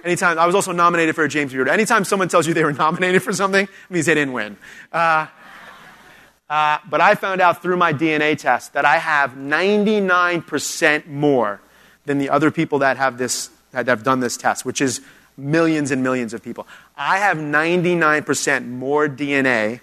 Anytime 0.04 0.38
I 0.38 0.46
was 0.46 0.54
also 0.54 0.72
nominated 0.72 1.14
for 1.14 1.24
a 1.24 1.28
James 1.28 1.52
Beard. 1.52 1.68
Anytime 1.68 2.04
someone 2.04 2.28
tells 2.28 2.46
you 2.46 2.54
they 2.54 2.64
were 2.64 2.72
nominated 2.86 3.22
for 3.22 3.32
something, 3.32 3.64
it 3.64 3.90
means 3.90 4.06
they 4.06 4.14
didn't 4.14 4.32
win. 4.32 4.56
Uh, 4.92 5.26
uh, 6.48 6.78
but 6.88 7.00
I 7.00 7.14
found 7.14 7.40
out 7.40 7.62
through 7.62 7.76
my 7.76 7.92
DNA 7.92 8.36
test 8.36 8.72
that 8.72 8.84
I 8.84 8.98
have 8.98 9.32
99% 9.32 11.06
more 11.06 11.60
than 12.06 12.18
the 12.18 12.30
other 12.30 12.50
people 12.50 12.80
that 12.80 12.96
have 12.96 13.18
this 13.18 13.50
that 13.72 13.86
have 13.86 14.02
done 14.02 14.18
this 14.18 14.36
test, 14.36 14.64
which 14.64 14.80
is 14.80 15.00
millions 15.36 15.92
and 15.92 16.02
millions 16.02 16.34
of 16.34 16.42
people. 16.42 16.66
I 16.96 17.18
have 17.18 17.36
99% 17.36 18.66
more 18.66 19.08
DNA 19.08 19.80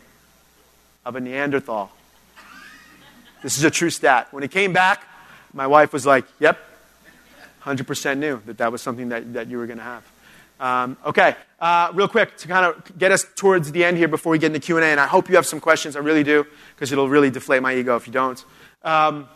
of 1.06 1.16
a 1.16 1.22
Neanderthal 1.22 1.90
this 3.42 3.58
is 3.58 3.64
a 3.64 3.72
true 3.72 3.90
stat. 3.90 4.28
When 4.32 4.44
it 4.44 4.52
came 4.52 4.74
back, 4.74 5.08
my 5.54 5.68
wife 5.68 5.94
was 5.94 6.06
like, 6.06 6.26
yep, 6.40 6.60
100% 7.68 8.18
knew 8.18 8.42
that 8.46 8.58
that 8.60 8.72
was 8.72 8.82
something 8.82 9.10
that, 9.10 9.34
that 9.34 9.48
you 9.48 9.58
were 9.58 9.68
going 9.68 9.80
to 9.80 9.84
have. 9.84 10.04
Um, 10.60 10.98
okay, 11.06 11.36
uh, 11.60 11.92
real 11.94 12.08
quick 12.08 12.36
to 12.38 12.48
kind 12.48 12.66
of 12.66 12.98
get 12.98 13.12
us 13.12 13.26
towards 13.36 13.72
the 13.72 13.84
end 13.84 13.98
here 13.98 14.08
before 14.08 14.32
we 14.32 14.40
get 14.40 14.48
into 14.48 14.60
Q&A, 14.60 14.84
and 14.84 15.00
I 15.00 15.06
hope 15.06 15.30
you 15.30 15.36
have 15.36 15.46
some 15.46 15.60
questions. 15.60 15.96
I 15.96 16.00
really 16.00 16.24
do, 16.24 16.46
because 16.76 16.92
it'll 16.92 17.10
really 17.10 17.30
deflate 17.30 17.62
my 17.62 17.76
ego 17.76 17.96
if 17.96 18.08
you 18.08 18.14
don't. 18.14 18.44
Um, 18.84 19.28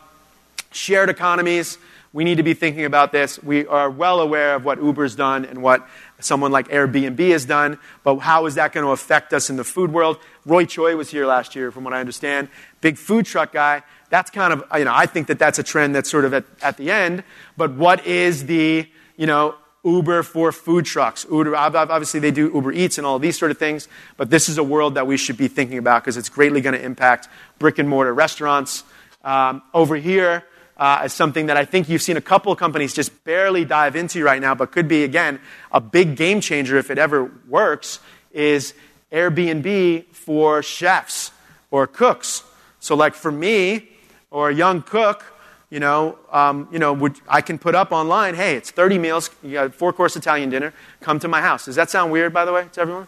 shared 0.72 1.10
economies. 1.10 1.78
We 2.12 2.24
need 2.24 2.36
to 2.36 2.42
be 2.42 2.54
thinking 2.54 2.84
about 2.84 3.12
this. 3.12 3.42
We 3.42 3.66
are 3.66 3.88
well 3.88 4.20
aware 4.20 4.54
of 4.54 4.64
what 4.64 4.78
Uber's 4.78 5.14
done 5.14 5.44
and 5.44 5.62
what 5.62 5.86
someone 6.20 6.52
like 6.52 6.68
Airbnb 6.68 7.30
has 7.30 7.44
done, 7.44 7.78
but 8.02 8.16
how 8.18 8.46
is 8.46 8.56
that 8.56 8.72
going 8.72 8.84
to 8.84 8.92
affect 8.92 9.32
us 9.32 9.48
in 9.48 9.56
the 9.56 9.64
food 9.64 9.92
world? 9.92 10.18
Roy 10.44 10.64
Choi 10.64 10.96
was 10.96 11.10
here 11.10 11.26
last 11.26 11.54
year, 11.54 11.70
from 11.70 11.84
what 11.84 11.94
I 11.94 12.00
understand. 12.00 12.48
Big 12.80 12.98
food 12.98 13.26
truck 13.26 13.52
guy. 13.52 13.82
That's 14.12 14.30
kind 14.30 14.52
of, 14.52 14.62
you 14.76 14.84
know, 14.84 14.92
I 14.94 15.06
think 15.06 15.28
that 15.28 15.38
that's 15.38 15.58
a 15.58 15.62
trend 15.62 15.94
that's 15.94 16.10
sort 16.10 16.26
of 16.26 16.34
at, 16.34 16.44
at 16.60 16.76
the 16.76 16.90
end. 16.90 17.24
But 17.56 17.72
what 17.72 18.06
is 18.06 18.44
the, 18.44 18.86
you 19.16 19.26
know, 19.26 19.54
Uber 19.84 20.22
for 20.22 20.52
food 20.52 20.84
trucks. 20.84 21.24
Uber, 21.32 21.56
obviously, 21.56 22.20
they 22.20 22.30
do 22.30 22.50
Uber 22.52 22.72
Eats 22.72 22.98
and 22.98 23.06
all 23.06 23.18
these 23.18 23.38
sort 23.38 23.50
of 23.50 23.56
things, 23.56 23.88
but 24.18 24.28
this 24.28 24.50
is 24.50 24.58
a 24.58 24.62
world 24.62 24.96
that 24.96 25.06
we 25.06 25.16
should 25.16 25.38
be 25.38 25.48
thinking 25.48 25.78
about 25.78 26.02
because 26.02 26.18
it's 26.18 26.28
greatly 26.28 26.60
going 26.60 26.74
to 26.74 26.84
impact 26.84 27.26
brick 27.58 27.78
and 27.78 27.88
mortar 27.88 28.12
restaurants. 28.12 28.84
Um, 29.24 29.62
over 29.72 29.96
here 29.96 30.44
uh, 30.76 31.02
is 31.06 31.14
something 31.14 31.46
that 31.46 31.56
I 31.56 31.64
think 31.64 31.88
you've 31.88 32.02
seen 32.02 32.18
a 32.18 32.20
couple 32.20 32.52
of 32.52 32.58
companies 32.58 32.92
just 32.92 33.24
barely 33.24 33.64
dive 33.64 33.96
into 33.96 34.22
right 34.22 34.42
now, 34.42 34.54
but 34.54 34.72
could 34.72 34.88
be, 34.88 35.04
again, 35.04 35.40
a 35.72 35.80
big 35.80 36.16
game 36.16 36.42
changer 36.42 36.76
if 36.76 36.90
it 36.90 36.98
ever 36.98 37.32
works, 37.48 37.98
is 38.30 38.74
Airbnb 39.10 40.04
for 40.12 40.62
chefs 40.62 41.30
or 41.70 41.86
cooks. 41.86 42.44
So, 42.78 42.94
like 42.94 43.14
for 43.14 43.32
me 43.32 43.88
or 44.32 44.48
a 44.48 44.54
young 44.54 44.82
cook, 44.82 45.24
you 45.70 45.78
know, 45.78 46.18
um, 46.32 46.68
you 46.72 46.78
know, 46.78 46.92
would, 46.92 47.20
I 47.28 47.40
can 47.40 47.58
put 47.58 47.74
up 47.74 47.92
online, 47.92 48.34
hey, 48.34 48.56
it's 48.56 48.70
30 48.70 48.98
meals, 48.98 49.30
you 49.42 49.52
got 49.52 49.66
a 49.66 49.70
four 49.70 49.92
course 49.92 50.16
Italian 50.16 50.50
dinner, 50.50 50.74
come 51.00 51.20
to 51.20 51.28
my 51.28 51.40
house. 51.40 51.66
Does 51.66 51.76
that 51.76 51.90
sound 51.90 52.10
weird, 52.10 52.32
by 52.32 52.44
the 52.44 52.52
way, 52.52 52.66
to 52.72 52.80
everyone? 52.80 53.06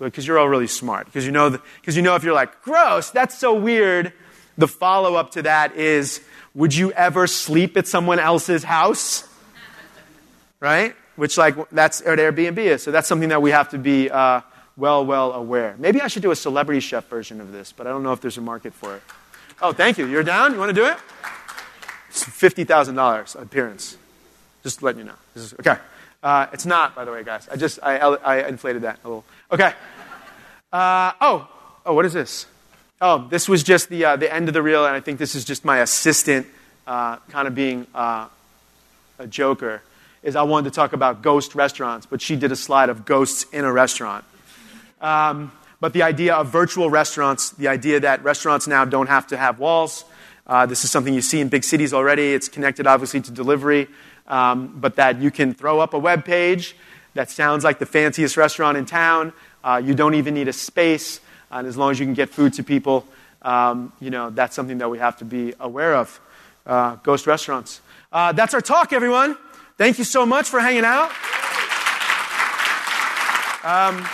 Because 0.00 0.26
you're 0.26 0.38
all 0.38 0.48
really 0.48 0.66
smart. 0.66 1.06
Because 1.06 1.24
you, 1.24 1.30
know 1.30 1.58
you 1.86 2.02
know 2.02 2.16
if 2.16 2.24
you're 2.24 2.34
like, 2.34 2.62
gross, 2.62 3.10
that's 3.10 3.38
so 3.38 3.54
weird, 3.54 4.12
the 4.58 4.66
follow 4.66 5.14
up 5.14 5.32
to 5.32 5.42
that 5.42 5.76
is, 5.76 6.20
would 6.54 6.74
you 6.74 6.90
ever 6.92 7.26
sleep 7.26 7.76
at 7.76 7.86
someone 7.86 8.18
else's 8.18 8.64
house? 8.64 9.28
Right? 10.58 10.94
Which, 11.16 11.38
like, 11.38 11.70
that's 11.70 12.00
at 12.00 12.18
Airbnb 12.18 12.58
is. 12.58 12.82
So 12.82 12.90
that's 12.90 13.06
something 13.06 13.28
that 13.28 13.42
we 13.42 13.50
have 13.50 13.68
to 13.70 13.78
be 13.78 14.10
uh, 14.10 14.40
well, 14.76 15.04
well 15.04 15.32
aware. 15.32 15.76
Maybe 15.78 16.00
I 16.00 16.08
should 16.08 16.22
do 16.22 16.30
a 16.30 16.36
celebrity 16.36 16.80
chef 16.80 17.08
version 17.08 17.40
of 17.40 17.52
this, 17.52 17.72
but 17.72 17.86
I 17.86 17.90
don't 17.90 18.02
know 18.02 18.12
if 18.12 18.20
there's 18.20 18.38
a 18.38 18.42
market 18.42 18.74
for 18.74 18.96
it. 18.96 19.02
Oh, 19.62 19.72
thank 19.72 19.98
you. 19.98 20.06
You're 20.06 20.22
down? 20.22 20.52
You 20.52 20.58
want 20.58 20.70
to 20.70 20.74
do 20.74 20.86
it? 20.86 20.96
It's 22.08 22.24
$50,000 22.24 23.40
appearance. 23.40 23.96
Just 24.62 24.82
letting 24.82 25.00
you 25.00 25.04
know. 25.06 25.14
Is, 25.34 25.54
okay. 25.54 25.76
Uh, 26.22 26.46
it's 26.52 26.66
not, 26.66 26.94
by 26.94 27.04
the 27.04 27.12
way, 27.12 27.22
guys. 27.22 27.48
I 27.50 27.56
just, 27.56 27.78
I, 27.82 27.98
I 27.98 28.48
inflated 28.48 28.82
that 28.82 28.98
a 29.04 29.08
little. 29.08 29.24
Okay. 29.52 29.72
Uh, 30.72 31.12
oh, 31.20 31.48
oh, 31.86 31.94
what 31.94 32.04
is 32.04 32.12
this? 32.12 32.46
Oh, 33.00 33.28
this 33.28 33.48
was 33.48 33.62
just 33.62 33.90
the, 33.90 34.04
uh, 34.04 34.16
the 34.16 34.32
end 34.32 34.48
of 34.48 34.54
the 34.54 34.62
reel, 34.62 34.86
and 34.86 34.94
I 34.94 35.00
think 35.00 35.18
this 35.18 35.34
is 35.34 35.44
just 35.44 35.64
my 35.64 35.78
assistant 35.78 36.46
uh, 36.86 37.16
kind 37.28 37.46
of 37.46 37.54
being 37.54 37.86
uh, 37.94 38.28
a 39.18 39.26
joker, 39.26 39.82
is 40.22 40.36
I 40.36 40.42
wanted 40.42 40.70
to 40.70 40.74
talk 40.74 40.92
about 40.94 41.22
ghost 41.22 41.54
restaurants, 41.54 42.06
but 42.06 42.20
she 42.22 42.36
did 42.36 42.50
a 42.50 42.56
slide 42.56 42.88
of 42.88 43.04
ghosts 43.04 43.44
in 43.52 43.64
a 43.64 43.72
restaurant. 43.72 44.24
Um, 45.00 45.52
but 45.84 45.92
the 45.92 46.02
idea 46.02 46.34
of 46.34 46.48
virtual 46.48 46.88
restaurants, 46.88 47.50
the 47.50 47.68
idea 47.68 48.00
that 48.00 48.24
restaurants 48.24 48.66
now 48.66 48.86
don't 48.86 49.08
have 49.08 49.26
to 49.26 49.36
have 49.36 49.58
walls, 49.58 50.06
uh, 50.46 50.64
this 50.64 50.82
is 50.82 50.90
something 50.90 51.12
you 51.12 51.20
see 51.20 51.42
in 51.42 51.50
big 51.50 51.62
cities 51.62 51.92
already. 51.92 52.32
It's 52.32 52.48
connected, 52.48 52.86
obviously, 52.86 53.20
to 53.20 53.30
delivery, 53.30 53.88
um, 54.26 54.78
but 54.80 54.96
that 54.96 55.20
you 55.20 55.30
can 55.30 55.52
throw 55.52 55.80
up 55.80 55.92
a 55.92 55.98
web 55.98 56.24
page 56.24 56.74
that 57.12 57.28
sounds 57.28 57.64
like 57.64 57.80
the 57.80 57.84
fanciest 57.84 58.38
restaurant 58.38 58.78
in 58.78 58.86
town. 58.86 59.34
Uh, 59.62 59.82
you 59.84 59.94
don't 59.94 60.14
even 60.14 60.32
need 60.32 60.48
a 60.48 60.54
space, 60.54 61.20
and 61.50 61.66
as 61.66 61.76
long 61.76 61.90
as 61.90 62.00
you 62.00 62.06
can 62.06 62.14
get 62.14 62.30
food 62.30 62.54
to 62.54 62.64
people, 62.64 63.06
um, 63.42 63.92
you 64.00 64.08
know 64.08 64.30
that's 64.30 64.56
something 64.56 64.78
that 64.78 64.88
we 64.88 64.96
have 64.96 65.18
to 65.18 65.26
be 65.26 65.52
aware 65.60 65.96
of. 65.96 66.18
Uh, 66.64 66.94
ghost 67.02 67.26
restaurants. 67.26 67.82
Uh, 68.10 68.32
that's 68.32 68.54
our 68.54 68.62
talk, 68.62 68.94
everyone. 68.94 69.36
Thank 69.76 69.98
you 69.98 70.04
so 70.04 70.24
much 70.24 70.48
for 70.48 70.60
hanging 70.60 70.86
out. 70.86 71.10
Um, 73.62 74.08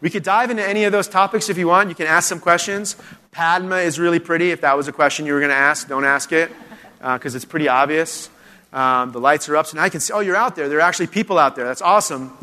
we 0.00 0.10
could 0.10 0.22
dive 0.22 0.50
into 0.50 0.66
any 0.66 0.84
of 0.84 0.92
those 0.92 1.08
topics 1.08 1.48
if 1.48 1.58
you 1.58 1.68
want. 1.68 1.88
You 1.88 1.94
can 1.94 2.06
ask 2.06 2.28
some 2.28 2.40
questions. 2.40 2.96
Padma 3.32 3.76
is 3.76 3.98
really 3.98 4.18
pretty. 4.18 4.50
If 4.50 4.60
that 4.60 4.76
was 4.76 4.88
a 4.88 4.92
question 4.92 5.26
you 5.26 5.32
were 5.32 5.40
going 5.40 5.50
to 5.50 5.56
ask, 5.56 5.88
don't 5.88 6.04
ask 6.04 6.32
it 6.32 6.50
because 6.98 7.34
uh, 7.34 7.36
it's 7.36 7.44
pretty 7.44 7.68
obvious. 7.68 8.30
Um, 8.72 9.12
the 9.12 9.20
lights 9.20 9.48
are 9.48 9.56
up, 9.56 9.66
so 9.66 9.76
now 9.76 9.84
I 9.84 9.88
can 9.88 10.00
see, 10.00 10.12
oh, 10.12 10.20
you're 10.20 10.36
out 10.36 10.56
there. 10.56 10.68
There 10.68 10.78
are 10.78 10.82
actually 10.82 11.06
people 11.06 11.38
out 11.38 11.56
there. 11.56 11.64
That's 11.64 11.82
awesome. 11.82 12.36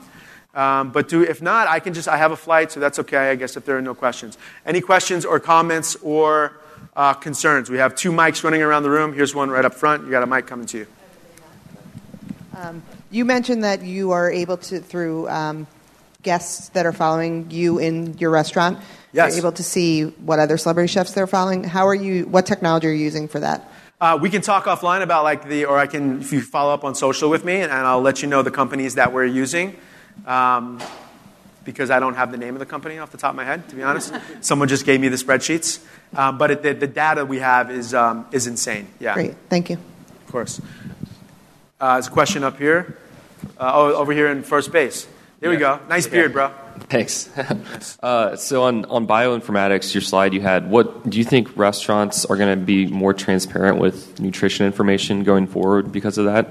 Um, 0.53 0.91
but 0.91 1.09
do, 1.09 1.21
if 1.21 1.41
not, 1.41 1.67
I 1.67 1.79
can 1.79 1.93
just, 1.93 2.07
I 2.07 2.17
have 2.17 2.31
a 2.31 2.35
flight, 2.35 2.71
so 2.71 2.79
that's 2.79 2.99
okay, 2.99 3.31
I 3.31 3.35
guess, 3.35 3.57
if 3.57 3.65
there 3.65 3.77
are 3.77 3.81
no 3.81 3.95
questions. 3.95 4.37
Any 4.65 4.81
questions 4.81 5.25
or 5.25 5.39
comments 5.39 5.95
or 5.97 6.59
uh, 6.95 7.13
concerns? 7.13 7.69
We 7.69 7.77
have 7.77 7.95
two 7.95 8.11
mics 8.11 8.43
running 8.43 8.61
around 8.61 8.83
the 8.83 8.89
room. 8.89 9.13
Here's 9.13 9.33
one 9.33 9.49
right 9.49 9.65
up 9.65 9.73
front. 9.73 10.05
You 10.05 10.11
got 10.11 10.23
a 10.23 10.27
mic 10.27 10.47
coming 10.47 10.65
to 10.67 10.77
you. 10.79 10.87
Um, 12.55 12.83
you 13.09 13.25
mentioned 13.25 13.63
that 13.63 13.81
you 13.81 14.11
are 14.11 14.31
able 14.31 14.57
to, 14.57 14.79
through 14.79 15.27
um, 15.29 15.67
guests 16.23 16.69
that 16.69 16.85
are 16.85 16.93
following 16.93 17.51
you 17.51 17.77
in 17.79 18.17
your 18.17 18.31
restaurant, 18.31 18.79
Yes. 19.13 19.35
You're 19.35 19.45
able 19.45 19.51
to 19.53 19.63
see 19.63 20.03
what 20.05 20.39
other 20.39 20.57
celebrity 20.57 20.91
chefs 20.91 21.13
they're 21.13 21.27
following. 21.27 21.63
How 21.63 21.87
are 21.87 21.93
you? 21.93 22.25
What 22.25 22.47
technology 22.47 22.87
are 22.87 22.91
you 22.91 23.03
using 23.03 23.27
for 23.27 23.39
that? 23.39 23.69
Uh, 24.01 24.17
we 24.19 24.29
can 24.29 24.41
talk 24.41 24.65
offline 24.65 25.03
about 25.03 25.23
like 25.23 25.47
the, 25.47 25.65
or 25.65 25.77
I 25.77 25.85
can, 25.85 26.19
if 26.19 26.33
you 26.33 26.41
follow 26.41 26.73
up 26.73 26.83
on 26.83 26.95
social 26.95 27.29
with 27.29 27.45
me, 27.45 27.55
and, 27.55 27.71
and 27.71 27.87
I'll 27.87 28.01
let 28.01 28.23
you 28.23 28.27
know 28.27 28.41
the 28.41 28.51
companies 28.51 28.95
that 28.95 29.13
we're 29.13 29.25
using. 29.25 29.77
Um, 30.25 30.81
because 31.63 31.89
I 31.89 31.99
don't 31.99 32.15
have 32.15 32.31
the 32.31 32.37
name 32.37 32.55
of 32.55 32.59
the 32.59 32.65
company 32.65 32.97
off 32.97 33.11
the 33.11 33.17
top 33.17 33.29
of 33.29 33.35
my 33.37 33.45
head, 33.45 33.69
to 33.69 33.75
be 33.75 33.83
honest. 33.83 34.13
Someone 34.41 34.67
just 34.67 34.85
gave 34.85 34.99
me 34.99 35.07
the 35.07 35.15
spreadsheets. 35.15 35.81
Um, 36.13 36.37
but 36.37 36.51
it, 36.51 36.61
the, 36.61 36.73
the, 36.73 36.87
data 36.87 37.23
we 37.23 37.39
have 37.39 37.71
is, 37.71 37.93
um, 37.93 38.25
is 38.33 38.47
insane. 38.47 38.87
Yeah. 38.99 39.13
Great. 39.13 39.35
Thank 39.47 39.69
you. 39.69 39.77
Of 39.77 40.31
course. 40.31 40.59
Uh, 41.79 41.93
there's 41.93 42.07
a 42.07 42.11
question 42.11 42.43
up 42.43 42.57
here. 42.57 42.97
Uh, 43.57 43.71
oh, 43.73 43.95
over 43.95 44.11
here 44.11 44.27
in 44.27 44.43
first 44.43 44.73
base. 44.73 45.07
Here 45.43 45.51
yeah. 45.51 45.57
we 45.57 45.59
go. 45.59 45.79
Nice 45.89 46.07
okay. 46.07 46.15
beard, 46.15 46.31
bro. 46.31 46.53
Thanks. 46.87 47.29
uh, 48.01 48.37
so 48.37 48.63
on, 48.63 48.85
on 48.85 49.05
bioinformatics, 49.05 49.93
your 49.93 49.99
slide 49.99 50.33
you 50.33 50.39
had, 50.39 50.69
what 50.69 51.09
do 51.09 51.17
you 51.17 51.25
think 51.25 51.57
restaurants 51.57 52.23
are 52.23 52.37
going 52.37 52.57
to 52.57 52.65
be 52.65 52.87
more 52.87 53.13
transparent 53.13 53.77
with 53.77 54.21
nutrition 54.21 54.65
information 54.65 55.25
going 55.25 55.47
forward 55.47 55.91
because 55.91 56.17
of 56.17 56.23
that? 56.25 56.47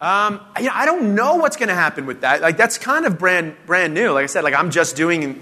Um, 0.00 0.40
you 0.58 0.64
know, 0.64 0.72
I 0.74 0.84
don't 0.84 1.14
know 1.14 1.36
what's 1.36 1.56
going 1.56 1.68
to 1.68 1.76
happen 1.76 2.06
with 2.06 2.22
that. 2.22 2.40
Like 2.40 2.56
that's 2.56 2.76
kind 2.76 3.06
of 3.06 3.20
brand 3.20 3.54
brand 3.66 3.94
new. 3.94 4.10
Like 4.10 4.24
I 4.24 4.26
said, 4.26 4.42
like 4.42 4.54
I'm 4.54 4.72
just 4.72 4.96
doing, 4.96 5.40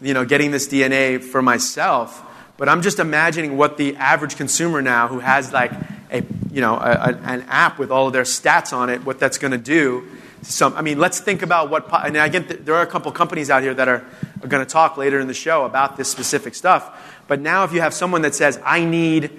you 0.00 0.14
know, 0.14 0.24
getting 0.24 0.52
this 0.52 0.68
DNA 0.68 1.20
for 1.20 1.42
myself. 1.42 2.22
But 2.56 2.68
I'm 2.68 2.82
just 2.82 3.00
imagining 3.00 3.56
what 3.56 3.78
the 3.78 3.96
average 3.96 4.36
consumer 4.36 4.80
now, 4.80 5.08
who 5.08 5.18
has 5.18 5.52
like 5.52 5.72
a 6.12 6.22
you 6.52 6.60
know 6.60 6.76
a, 6.76 6.92
a, 6.92 7.20
an 7.24 7.42
app 7.48 7.80
with 7.80 7.90
all 7.90 8.06
of 8.06 8.12
their 8.12 8.22
stats 8.22 8.72
on 8.72 8.90
it, 8.90 9.04
what 9.04 9.18
that's 9.18 9.38
going 9.38 9.50
to 9.50 9.58
do 9.58 10.06
some, 10.42 10.74
I 10.74 10.82
mean, 10.82 10.98
let's 10.98 11.20
think 11.20 11.42
about 11.42 11.70
what, 11.70 11.88
and 12.04 12.16
again, 12.16 12.46
there 12.64 12.74
are 12.74 12.82
a 12.82 12.86
couple 12.86 13.10
companies 13.12 13.48
out 13.48 13.62
here 13.62 13.74
that 13.74 13.88
are, 13.88 14.04
are 14.42 14.48
going 14.48 14.64
to 14.64 14.70
talk 14.70 14.96
later 14.96 15.20
in 15.20 15.28
the 15.28 15.34
show 15.34 15.64
about 15.64 15.96
this 15.96 16.08
specific 16.08 16.54
stuff. 16.54 17.22
But 17.28 17.40
now 17.40 17.64
if 17.64 17.72
you 17.72 17.80
have 17.80 17.94
someone 17.94 18.22
that 18.22 18.34
says, 18.34 18.60
I 18.64 18.84
need, 18.84 19.30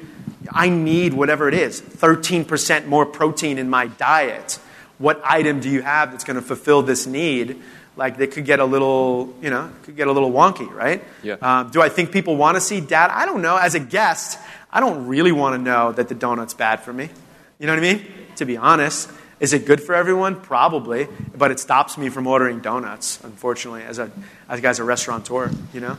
I 0.49 0.69
need 0.69 1.13
whatever 1.13 1.47
it 1.49 1.53
is, 1.53 1.81
13% 1.81 2.85
more 2.85 3.05
protein 3.05 3.57
in 3.57 3.69
my 3.69 3.87
diet, 3.87 4.59
what 4.97 5.21
item 5.25 5.59
do 5.59 5.69
you 5.69 5.81
have 5.81 6.11
that's 6.11 6.23
going 6.23 6.35
to 6.35 6.41
fulfill 6.41 6.81
this 6.81 7.05
need? 7.05 7.61
Like 7.97 8.17
they 8.17 8.27
could 8.27 8.45
get 8.45 8.59
a 8.59 8.65
little, 8.65 9.35
you 9.41 9.49
know, 9.49 9.69
could 9.83 9.97
get 9.97 10.07
a 10.07 10.11
little 10.11 10.31
wonky, 10.31 10.71
right? 10.71 11.03
Yeah. 11.21 11.35
Um, 11.41 11.69
do 11.69 11.81
I 11.81 11.89
think 11.89 12.11
people 12.11 12.37
want 12.37 12.55
to 12.55 12.61
see 12.61 12.79
data? 12.79 13.15
I 13.15 13.25
don't 13.25 13.41
know. 13.41 13.57
As 13.57 13.75
a 13.75 13.79
guest, 13.79 14.39
I 14.71 14.79
don't 14.79 15.07
really 15.07 15.31
want 15.31 15.55
to 15.55 15.61
know 15.61 15.91
that 15.91 16.07
the 16.07 16.15
donut's 16.15 16.53
bad 16.53 16.79
for 16.79 16.93
me. 16.93 17.09
You 17.59 17.67
know 17.67 17.73
what 17.73 17.83
I 17.83 17.93
mean? 17.93 18.05
To 18.37 18.45
be 18.45 18.57
honest. 18.57 19.09
Is 19.43 19.51
it 19.51 19.65
good 19.65 19.83
for 19.83 19.93
everyone? 19.93 20.39
Probably, 20.39 21.09
but 21.35 21.51
it 21.51 21.59
stops 21.59 21.97
me 21.97 22.07
from 22.07 22.27
ordering 22.27 22.61
donuts, 22.61 23.21
unfortunately, 23.25 23.83
as 23.83 23.99
a 23.99 24.09
as 24.47 24.59
a 24.59 24.61
guy's 24.61 24.79
a 24.79 24.85
restaurateur. 24.85 25.51
You 25.73 25.81
know, 25.81 25.97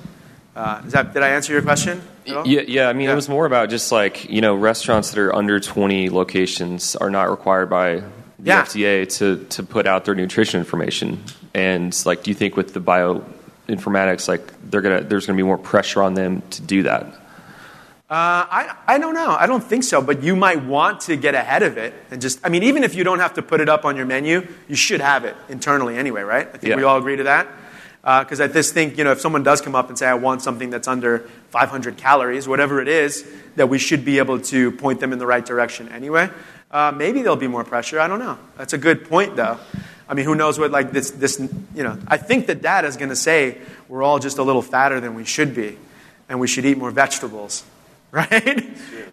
uh, 0.57 0.81
that, 0.87 1.13
did 1.13 1.23
I 1.23 1.29
answer 1.29 1.53
your 1.53 1.61
question? 1.61 2.01
Yeah, 2.25 2.43
yeah. 2.47 2.89
I 2.89 2.95
mean, 2.95 3.05
yeah. 3.05 3.13
it 3.13 3.15
was 3.15 3.29
more 3.29 3.45
about 3.45 3.69
just 3.69 3.93
like 3.93 4.31
you 4.31 4.41
know, 4.41 4.55
restaurants 4.55 5.11
that 5.11 5.21
are 5.21 5.35
under 5.35 5.61
twenty 5.61 6.09
locations 6.09 6.97
are 6.97 7.11
not 7.11 7.29
required 7.29 7.69
by 7.69 7.97
the 7.97 8.05
yeah. 8.39 8.63
FDA 8.63 9.07
to 9.19 9.45
to 9.45 9.63
put 9.63 9.87
out 9.87 10.07
their 10.07 10.15
nutrition 10.15 10.59
information. 10.59 11.23
And 11.53 11.95
like, 12.07 12.23
do 12.23 12.31
you 12.31 12.35
think 12.35 12.57
with 12.57 12.73
the 12.73 12.81
bioinformatics, 12.81 14.27
like 14.27 14.71
they're 14.71 14.81
gonna 14.81 15.03
there's 15.03 15.27
gonna 15.27 15.37
be 15.37 15.43
more 15.43 15.59
pressure 15.59 16.03
on 16.03 16.15
them 16.15 16.41
to 16.49 16.63
do 16.63 16.85
that? 16.85 17.21
Uh, 18.11 18.45
I, 18.51 18.77
I 18.87 18.99
don't 18.99 19.15
know. 19.15 19.31
I 19.31 19.47
don't 19.47 19.65
think 19.65 19.83
so, 19.83 20.03
but 20.03 20.23
you 20.23 20.37
might 20.37 20.63
want 20.63 21.01
to 21.03 21.17
get 21.17 21.35
ahead 21.35 21.63
of 21.63 21.79
it 21.79 21.95
and 22.11 22.21
just, 22.21 22.39
I 22.45 22.51
mean, 22.51 22.63
even 22.65 22.85
if 22.85 22.95
you 22.95 23.03
don't 23.03 23.21
have 23.21 23.35
to 23.35 23.43
put 23.43 23.63
it 23.63 23.69
up 23.71 23.87
on 23.87 23.97
your 23.97 24.05
menu, 24.05 24.47
you 24.69 24.77
should 24.77 25.01
have 25.01 25.25
it 25.25 25.35
internally 25.49 25.97
anyway, 25.97 26.21
right? 26.21 26.47
I 26.47 26.51
think 26.51 26.65
yeah. 26.65 26.77
we 26.77 26.83
all 26.83 26.99
agree 26.99 27.17
to 27.17 27.23
that. 27.23 27.49
Because 28.03 28.43
uh, 28.43 28.45
I 28.45 28.49
just 28.49 28.75
think, 28.75 28.99
you 28.99 29.05
know, 29.05 29.13
if 29.13 29.23
someone 29.23 29.43
does 29.43 29.63
come 29.63 29.75
up 29.75 29.89
and 29.89 29.99
say, 29.99 30.07
I 30.07 30.15
want 30.15 30.43
something 30.43 30.69
that's 30.69 30.87
under 30.87 31.21
500 31.49 31.97
calories, 31.97 32.47
whatever 32.47 32.83
it 32.83 32.89
is, 32.89 33.27
that 33.57 33.71
we 33.71 33.79
should 33.79 34.05
be 34.05 34.19
able 34.19 34.39
to 34.43 34.73
point 34.73 35.01
them 35.01 35.15
in 35.15 35.19
the 35.19 35.27
right 35.27 35.45
direction 35.45 35.89
anyway. 35.89 36.29
Uh, 36.71 36.93
maybe 36.95 37.23
there'll 37.23 37.37
be 37.37 37.49
more 37.49 37.65
pressure. 37.65 37.99
I 37.99 38.07
don't 38.07 38.19
know. 38.19 38.37
That's 38.59 38.75
a 38.75 38.79
good 38.79 39.09
point, 39.09 39.37
though. 39.37 39.59
I 40.07 40.13
mean, 40.13 40.27
who 40.27 40.35
knows 40.35 40.59
what, 40.59 40.71
like, 40.71 40.93
this, 40.93 41.11
this 41.13 41.41
you 41.75 41.83
know, 41.83 41.99
I 42.07 42.19
think 42.19 42.49
that 42.49 42.61
data 42.61 42.87
is 42.87 42.99
going 42.99 43.09
to 43.09 43.17
say 43.17 43.57
we're 43.89 44.03
all 44.03 44.19
just 44.19 44.37
a 44.37 44.43
little 44.43 44.61
fatter 44.61 45.01
than 45.01 45.15
we 45.15 45.25
should 45.25 45.55
be, 45.55 45.79
and 46.29 46.39
we 46.39 46.47
should 46.47 46.67
eat 46.67 46.77
more 46.77 46.91
vegetables 46.91 47.65
right? 48.31 48.65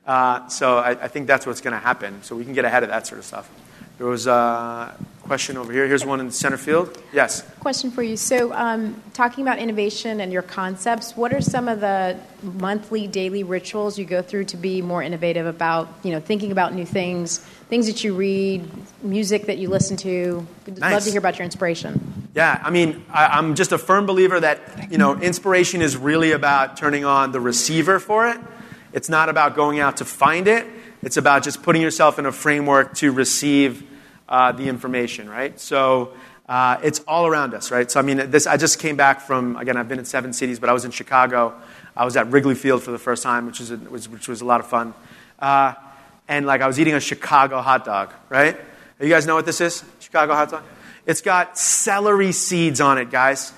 Uh, 0.05 0.47
so 0.47 0.77
I, 0.77 0.91
I, 0.91 1.07
think 1.07 1.25
that's 1.25 1.47
what's 1.47 1.59
going 1.59 1.73
to 1.73 1.79
happen. 1.79 2.21
So 2.21 2.35
we 2.35 2.43
can 2.43 2.53
get 2.53 2.65
ahead 2.65 2.83
of 2.83 2.89
that 2.89 3.07
sort 3.07 3.17
of 3.17 3.25
stuff. 3.25 3.49
There 3.97 4.05
was 4.05 4.27
a 4.27 4.95
question 5.23 5.57
over 5.57 5.73
here. 5.73 5.87
Here's 5.87 6.05
one 6.05 6.19
in 6.19 6.27
the 6.27 6.31
center 6.31 6.57
field. 6.57 7.01
Yes. 7.11 7.41
Question 7.61 7.89
for 7.89 8.03
you. 8.03 8.15
So, 8.15 8.53
um, 8.53 9.01
talking 9.13 9.43
about 9.43 9.57
innovation 9.57 10.21
and 10.21 10.31
your 10.31 10.43
concepts, 10.43 11.17
what 11.17 11.33
are 11.33 11.41
some 11.41 11.67
of 11.67 11.79
the 11.79 12.15
monthly, 12.43 13.07
daily 13.07 13.43
rituals 13.43 13.97
you 13.97 14.05
go 14.05 14.21
through 14.21 14.45
to 14.45 14.57
be 14.57 14.83
more 14.83 15.01
innovative 15.01 15.47
about, 15.47 15.89
you 16.03 16.11
know, 16.11 16.19
thinking 16.19 16.51
about 16.51 16.75
new 16.75 16.85
things, 16.85 17.39
things 17.69 17.87
that 17.87 18.03
you 18.03 18.13
read, 18.13 18.69
music 19.01 19.47
that 19.47 19.57
you 19.57 19.67
listen 19.67 19.97
to? 19.97 20.45
Nice. 20.67 20.93
love 20.93 21.03
to 21.05 21.09
hear 21.09 21.19
about 21.19 21.39
your 21.39 21.45
inspiration. 21.45 22.29
Yeah, 22.35 22.61
I 22.63 22.69
mean, 22.69 23.03
I, 23.11 23.27
I'm 23.27 23.55
just 23.55 23.71
a 23.71 23.79
firm 23.79 24.05
believer 24.05 24.39
that 24.39 24.91
you 24.91 24.99
know 24.99 25.19
inspiration 25.19 25.81
is 25.81 25.97
really 25.97 26.33
about 26.33 26.77
turning 26.77 27.03
on 27.03 27.31
the 27.31 27.39
receiver 27.39 27.99
for 27.99 28.27
it. 28.27 28.39
It's 28.93 29.09
not 29.09 29.29
about 29.29 29.55
going 29.55 29.79
out 29.79 29.97
to 29.97 30.05
find 30.05 30.47
it. 30.47 30.67
It's 31.01 31.17
about 31.17 31.43
just 31.43 31.63
putting 31.63 31.81
yourself 31.81 32.19
in 32.19 32.25
a 32.25 32.31
framework 32.31 32.95
to 32.95 33.11
receive 33.11 33.83
uh, 34.27 34.51
the 34.51 34.67
information, 34.67 35.29
right? 35.29 35.59
So 35.59 36.13
uh, 36.47 36.77
it's 36.83 36.99
all 37.07 37.27
around 37.27 37.53
us, 37.53 37.71
right? 37.71 37.89
So 37.89 37.99
I 37.99 38.03
mean, 38.03 38.29
this 38.29 38.47
I 38.47 38.57
just 38.57 38.79
came 38.79 38.97
back 38.97 39.21
from 39.21 39.55
again. 39.55 39.77
I've 39.77 39.87
been 39.87 39.99
in 39.99 40.05
seven 40.05 40.33
cities, 40.33 40.59
but 40.59 40.69
I 40.69 40.73
was 40.73 40.85
in 40.85 40.91
Chicago. 40.91 41.53
I 41.95 42.05
was 42.05 42.15
at 42.17 42.31
Wrigley 42.31 42.55
Field 42.55 42.83
for 42.83 42.91
the 42.91 42.99
first 42.99 43.23
time, 43.23 43.45
which 43.45 43.59
was 43.59 43.71
a, 43.71 43.77
which, 43.77 44.07
which 44.07 44.27
was 44.27 44.41
a 44.41 44.45
lot 44.45 44.59
of 44.59 44.67
fun. 44.67 44.93
Uh, 45.39 45.73
and 46.27 46.45
like 46.45 46.61
I 46.61 46.67
was 46.67 46.79
eating 46.79 46.93
a 46.93 46.99
Chicago 46.99 47.61
hot 47.61 47.83
dog, 47.85 48.13
right? 48.29 48.57
You 48.99 49.09
guys 49.09 49.25
know 49.25 49.35
what 49.35 49.45
this 49.45 49.61
is? 49.61 49.83
Chicago 49.99 50.33
hot 50.33 50.51
dog. 50.51 50.63
It's 51.05 51.21
got 51.21 51.57
celery 51.57 52.31
seeds 52.31 52.79
on 52.79 52.97
it, 52.97 53.09
guys. 53.09 53.53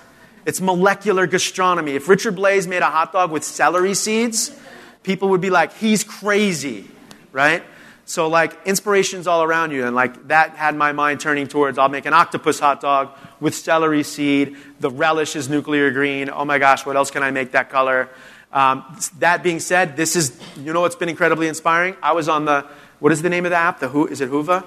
It's 0.45 0.61
molecular 0.61 1.27
gastronomy. 1.27 1.91
If 1.95 2.07
Richard 2.07 2.36
Blais 2.36 2.67
made 2.67 2.81
a 2.81 2.89
hot 2.89 3.11
dog 3.11 3.31
with 3.31 3.43
celery 3.43 3.93
seeds, 3.93 4.57
people 5.04 5.30
would 5.30 5.41
be 5.41 5.49
like, 5.49 5.74
he's 5.78 6.04
crazy, 6.04 6.88
right? 7.32 7.64
So, 8.06 8.28
like, 8.28 8.58
inspiration's 8.66 9.28
all 9.28 9.43
around 9.43 9.72
you. 9.72 9.86
And, 9.86 9.95
like, 9.95 10.28
that 10.28 10.51
had 10.58 10.76
my 10.76 10.91
mind 10.91 11.22
turning 11.22 11.47
towards 11.47 11.78
I'll 11.78 11.89
make 11.89 12.06
an 12.06 12.14
octopus 12.14 12.60
hot 12.60 12.82
dog 12.82 13.12
with 13.39 13.56
celery 13.56 14.04
seed. 14.04 14.58
The 14.80 14.89
relish 14.89 15.36
is 15.36 15.47
nuclear 15.47 15.91
green. 15.91 16.30
Oh 16.30 16.43
my 16.43 16.58
gosh, 16.58 16.86
what 16.86 16.95
else 16.95 17.12
can 17.12 17.24
I 17.24 17.32
make 17.32 17.51
that 17.51 17.70
color? 17.70 18.10
Um, 18.51 18.84
that 19.20 19.41
being 19.41 19.60
said, 19.60 19.95
this 19.95 20.16
is, 20.16 20.38
you 20.58 20.74
know 20.74 20.82
what's 20.82 20.95
been 20.95 21.10
incredibly 21.10 21.47
inspiring? 21.47 21.95
I 22.04 22.12
was 22.12 22.28
on 22.28 22.45
the, 22.45 22.66
what 22.99 23.12
is 23.12 23.22
the 23.22 23.30
name 23.30 23.45
of 23.45 23.51
the 23.51 23.58
app? 23.58 23.80
The 23.80 23.88
Who, 23.88 24.08
is 24.08 24.22
it 24.22 24.30
Whova? 24.30 24.66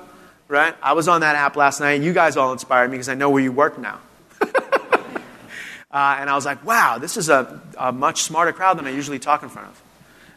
Right? 0.48 0.74
I 0.82 0.94
was 0.94 1.08
on 1.08 1.20
that 1.20 1.36
app 1.36 1.56
last 1.56 1.80
night. 1.80 1.92
And 1.92 2.04
you 2.04 2.12
guys 2.12 2.36
all 2.36 2.52
inspired 2.52 2.90
me 2.90 2.96
because 2.96 3.08
I 3.08 3.14
know 3.14 3.30
where 3.30 3.42
you 3.42 3.52
work 3.52 3.78
now. 3.78 4.00
Uh, 5.88 6.18
and 6.20 6.28
I 6.28 6.34
was 6.34 6.44
like, 6.44 6.62
wow, 6.62 6.98
this 6.98 7.16
is 7.16 7.30
a, 7.30 7.58
a, 7.78 7.90
much 7.90 8.22
smarter 8.22 8.52
crowd 8.52 8.76
than 8.76 8.86
I 8.86 8.90
usually 8.90 9.18
talk 9.18 9.42
in 9.42 9.48
front 9.48 9.68
of. 9.68 9.82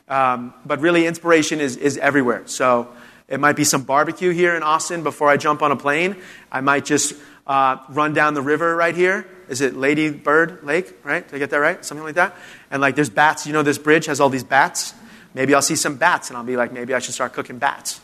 Um, 0.09 0.53
but 0.65 0.81
really, 0.81 1.05
inspiration 1.05 1.61
is, 1.61 1.77
is 1.77 1.97
everywhere. 1.97 2.43
So 2.47 2.89
it 3.27 3.39
might 3.39 3.55
be 3.55 3.63
some 3.63 3.83
barbecue 3.83 4.31
here 4.31 4.55
in 4.55 4.63
Austin 4.63 5.03
before 5.03 5.29
I 5.29 5.37
jump 5.37 5.61
on 5.61 5.71
a 5.71 5.75
plane. 5.75 6.17
I 6.51 6.61
might 6.61 6.83
just 6.83 7.13
uh, 7.45 7.77
run 7.89 8.13
down 8.13 8.33
the 8.33 8.41
river 8.41 8.75
right 8.75 8.95
here. 8.95 9.27
Is 9.49 9.61
it 9.61 9.75
Lady 9.75 10.11
Bird 10.11 10.63
Lake, 10.63 10.93
right? 11.03 11.27
Did 11.27 11.35
I 11.35 11.39
get 11.39 11.51
that 11.51 11.57
right? 11.57 11.83
Something 11.85 12.03
like 12.03 12.15
that? 12.15 12.35
And 12.71 12.81
like 12.81 12.95
there's 12.95 13.09
bats. 13.09 13.45
You 13.45 13.53
know, 13.53 13.63
this 13.63 13.77
bridge 13.77 14.07
has 14.07 14.19
all 14.19 14.29
these 14.29 14.43
bats. 14.43 14.93
Maybe 15.33 15.53
I'll 15.53 15.61
see 15.61 15.75
some 15.75 15.95
bats 15.95 16.29
and 16.29 16.37
I'll 16.37 16.43
be 16.43 16.57
like, 16.57 16.71
maybe 16.71 16.93
I 16.93 16.99
should 16.99 17.13
start 17.13 17.33
cooking 17.33 17.59
bats. 17.59 18.01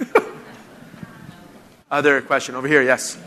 Other 1.90 2.20
question 2.22 2.54
over 2.54 2.68
here, 2.68 2.82
yes. 2.82 3.18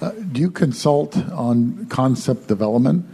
Uh, 0.00 0.10
do 0.10 0.40
you 0.40 0.50
consult 0.50 1.16
on 1.16 1.86
concept 1.86 2.46
development? 2.46 3.04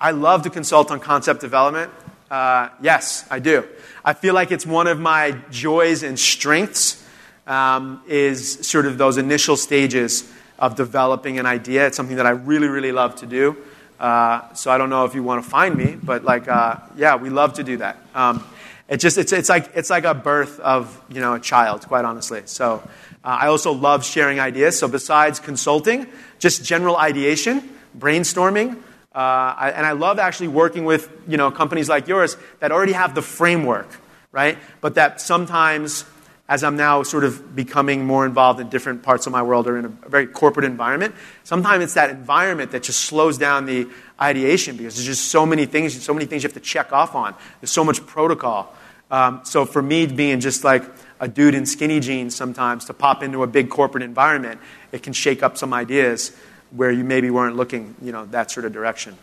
I 0.00 0.12
love 0.12 0.42
to 0.42 0.50
consult 0.50 0.90
on 0.90 1.00
concept 1.00 1.40
development. 1.40 1.90
Uh, 2.30 2.68
yes, 2.82 3.26
I 3.30 3.38
do. 3.38 3.66
I 4.04 4.12
feel 4.12 4.34
like 4.34 4.52
it's 4.52 4.66
one 4.66 4.86
of 4.86 5.00
my 5.00 5.32
joys 5.50 6.02
and 6.02 6.18
strengths. 6.18 7.04
Um, 7.46 8.02
is 8.06 8.66
sort 8.68 8.84
of 8.84 8.98
those 8.98 9.16
initial 9.16 9.56
stages 9.56 10.30
of 10.58 10.76
developing 10.76 11.38
an 11.38 11.46
idea. 11.46 11.86
It's 11.86 11.96
something 11.96 12.16
that 12.16 12.26
I 12.26 12.32
really, 12.32 12.68
really 12.68 12.92
love 12.92 13.16
to 13.16 13.26
do. 13.26 13.56
Uh, 13.98 14.52
so 14.52 14.70
I 14.70 14.76
don't 14.76 14.90
know 14.90 15.06
if 15.06 15.14
you 15.14 15.22
want 15.22 15.42
to 15.42 15.48
find 15.48 15.74
me, 15.74 15.96
but 15.96 16.24
like, 16.24 16.46
uh, 16.46 16.76
yeah, 16.94 17.16
we 17.16 17.30
love 17.30 17.54
to 17.54 17.64
do 17.64 17.78
that. 17.78 17.96
Um, 18.14 18.44
it 18.88 18.98
just 18.98 19.18
it's, 19.18 19.32
it's 19.32 19.48
like 19.48 19.70
it's 19.74 19.90
like 19.90 20.04
a 20.04 20.14
birth 20.14 20.60
of 20.60 21.02
you 21.08 21.20
know 21.20 21.34
a 21.34 21.40
child, 21.40 21.86
quite 21.86 22.04
honestly. 22.04 22.42
So 22.46 22.82
uh, 23.24 23.38
I 23.40 23.46
also 23.48 23.72
love 23.72 24.04
sharing 24.04 24.40
ideas. 24.40 24.78
So 24.78 24.88
besides 24.88 25.40
consulting, 25.40 26.06
just 26.38 26.64
general 26.64 26.96
ideation, 26.96 27.76
brainstorming, 27.98 28.80
uh, 29.14 29.54
I, 29.56 29.72
and 29.74 29.86
I 29.86 29.92
love 29.92 30.18
actually 30.18 30.48
working 30.48 30.84
with 30.84 31.10
you 31.26 31.36
know 31.36 31.50
companies 31.50 31.88
like 31.88 32.08
yours 32.08 32.36
that 32.60 32.72
already 32.72 32.92
have 32.92 33.14
the 33.14 33.22
framework, 33.22 33.88
right? 34.32 34.58
But 34.80 34.96
that 34.96 35.20
sometimes, 35.20 36.04
as 36.48 36.62
I'm 36.62 36.76
now 36.76 37.02
sort 37.02 37.24
of 37.24 37.56
becoming 37.56 38.04
more 38.04 38.26
involved 38.26 38.60
in 38.60 38.68
different 38.68 39.02
parts 39.02 39.26
of 39.26 39.32
my 39.32 39.42
world 39.42 39.66
or 39.66 39.78
in 39.78 39.86
a 39.86 39.88
very 39.88 40.26
corporate 40.26 40.66
environment, 40.66 41.14
sometimes 41.42 41.84
it's 41.84 41.94
that 41.94 42.10
environment 42.10 42.72
that 42.72 42.82
just 42.82 43.00
slows 43.00 43.38
down 43.38 43.64
the 43.64 43.88
ideation 44.20 44.76
because 44.76 44.96
there's 44.96 45.06
just 45.06 45.30
so 45.30 45.46
many 45.46 45.64
things, 45.64 46.00
so 46.02 46.12
many 46.12 46.26
things 46.26 46.42
you 46.42 46.48
have 46.48 46.54
to 46.54 46.60
check 46.60 46.92
off 46.92 47.14
on. 47.14 47.34
There's 47.60 47.70
so 47.70 47.84
much 47.84 48.04
protocol. 48.06 48.74
Um, 49.10 49.40
so 49.44 49.64
for 49.64 49.80
me, 49.80 50.06
being 50.06 50.40
just 50.40 50.64
like 50.64 50.84
a 51.18 51.28
dude 51.28 51.54
in 51.54 51.64
skinny 51.64 51.98
jeans 52.00 52.36
sometimes 52.36 52.84
to 52.86 52.94
pop 52.94 53.22
into 53.22 53.42
a 53.42 53.46
big 53.46 53.70
corporate 53.70 54.02
environment, 54.02 54.60
it 54.92 55.02
can 55.02 55.14
shake 55.14 55.42
up 55.42 55.56
some 55.56 55.72
ideas 55.72 56.32
where 56.70 56.90
you 56.90 57.04
maybe 57.04 57.30
weren't 57.30 57.56
looking, 57.56 57.94
you 58.02 58.12
know, 58.12 58.26
that 58.26 58.50
sort 58.50 58.66
of 58.66 58.72
direction. 58.72 59.16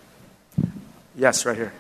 Yes, 1.16 1.46
right 1.46 1.56
here. 1.56 1.74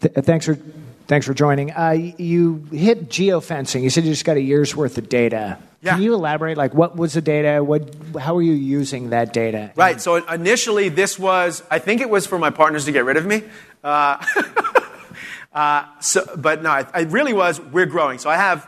Th- 0.00 0.14
thanks 0.14 0.46
for 0.46 0.58
thanks 1.06 1.26
for 1.26 1.34
joining. 1.34 1.70
Uh, 1.72 1.90
you 1.90 2.66
hit 2.72 3.08
geofencing. 3.08 3.82
You 3.82 3.90
said 3.90 4.04
you 4.04 4.12
just 4.12 4.24
got 4.24 4.36
a 4.36 4.40
year's 4.40 4.74
worth 4.74 4.98
of 4.98 5.08
data. 5.08 5.58
Yeah. 5.82 5.94
Can 5.94 6.02
you 6.02 6.14
elaborate? 6.14 6.58
Like, 6.58 6.74
what 6.74 6.96
was 6.96 7.14
the 7.14 7.22
data? 7.22 7.64
What? 7.64 7.94
How 8.18 8.36
are 8.36 8.42
you 8.42 8.52
using 8.52 9.10
that 9.10 9.32
data? 9.32 9.72
Right. 9.76 10.00
So 10.00 10.16
initially, 10.16 10.88
this 10.88 11.18
was 11.18 11.62
I 11.70 11.78
think 11.78 12.00
it 12.00 12.10
was 12.10 12.26
for 12.26 12.38
my 12.38 12.50
partners 12.50 12.84
to 12.84 12.92
get 12.92 13.04
rid 13.04 13.16
of 13.16 13.24
me. 13.24 13.42
Uh, 13.82 14.24
uh, 15.52 15.86
so, 16.00 16.24
but 16.36 16.62
no, 16.62 16.74
it, 16.76 16.88
it 16.94 17.08
really 17.08 17.32
was. 17.32 17.60
We're 17.60 17.86
growing. 17.86 18.18
So 18.18 18.28
I 18.28 18.36
have. 18.36 18.66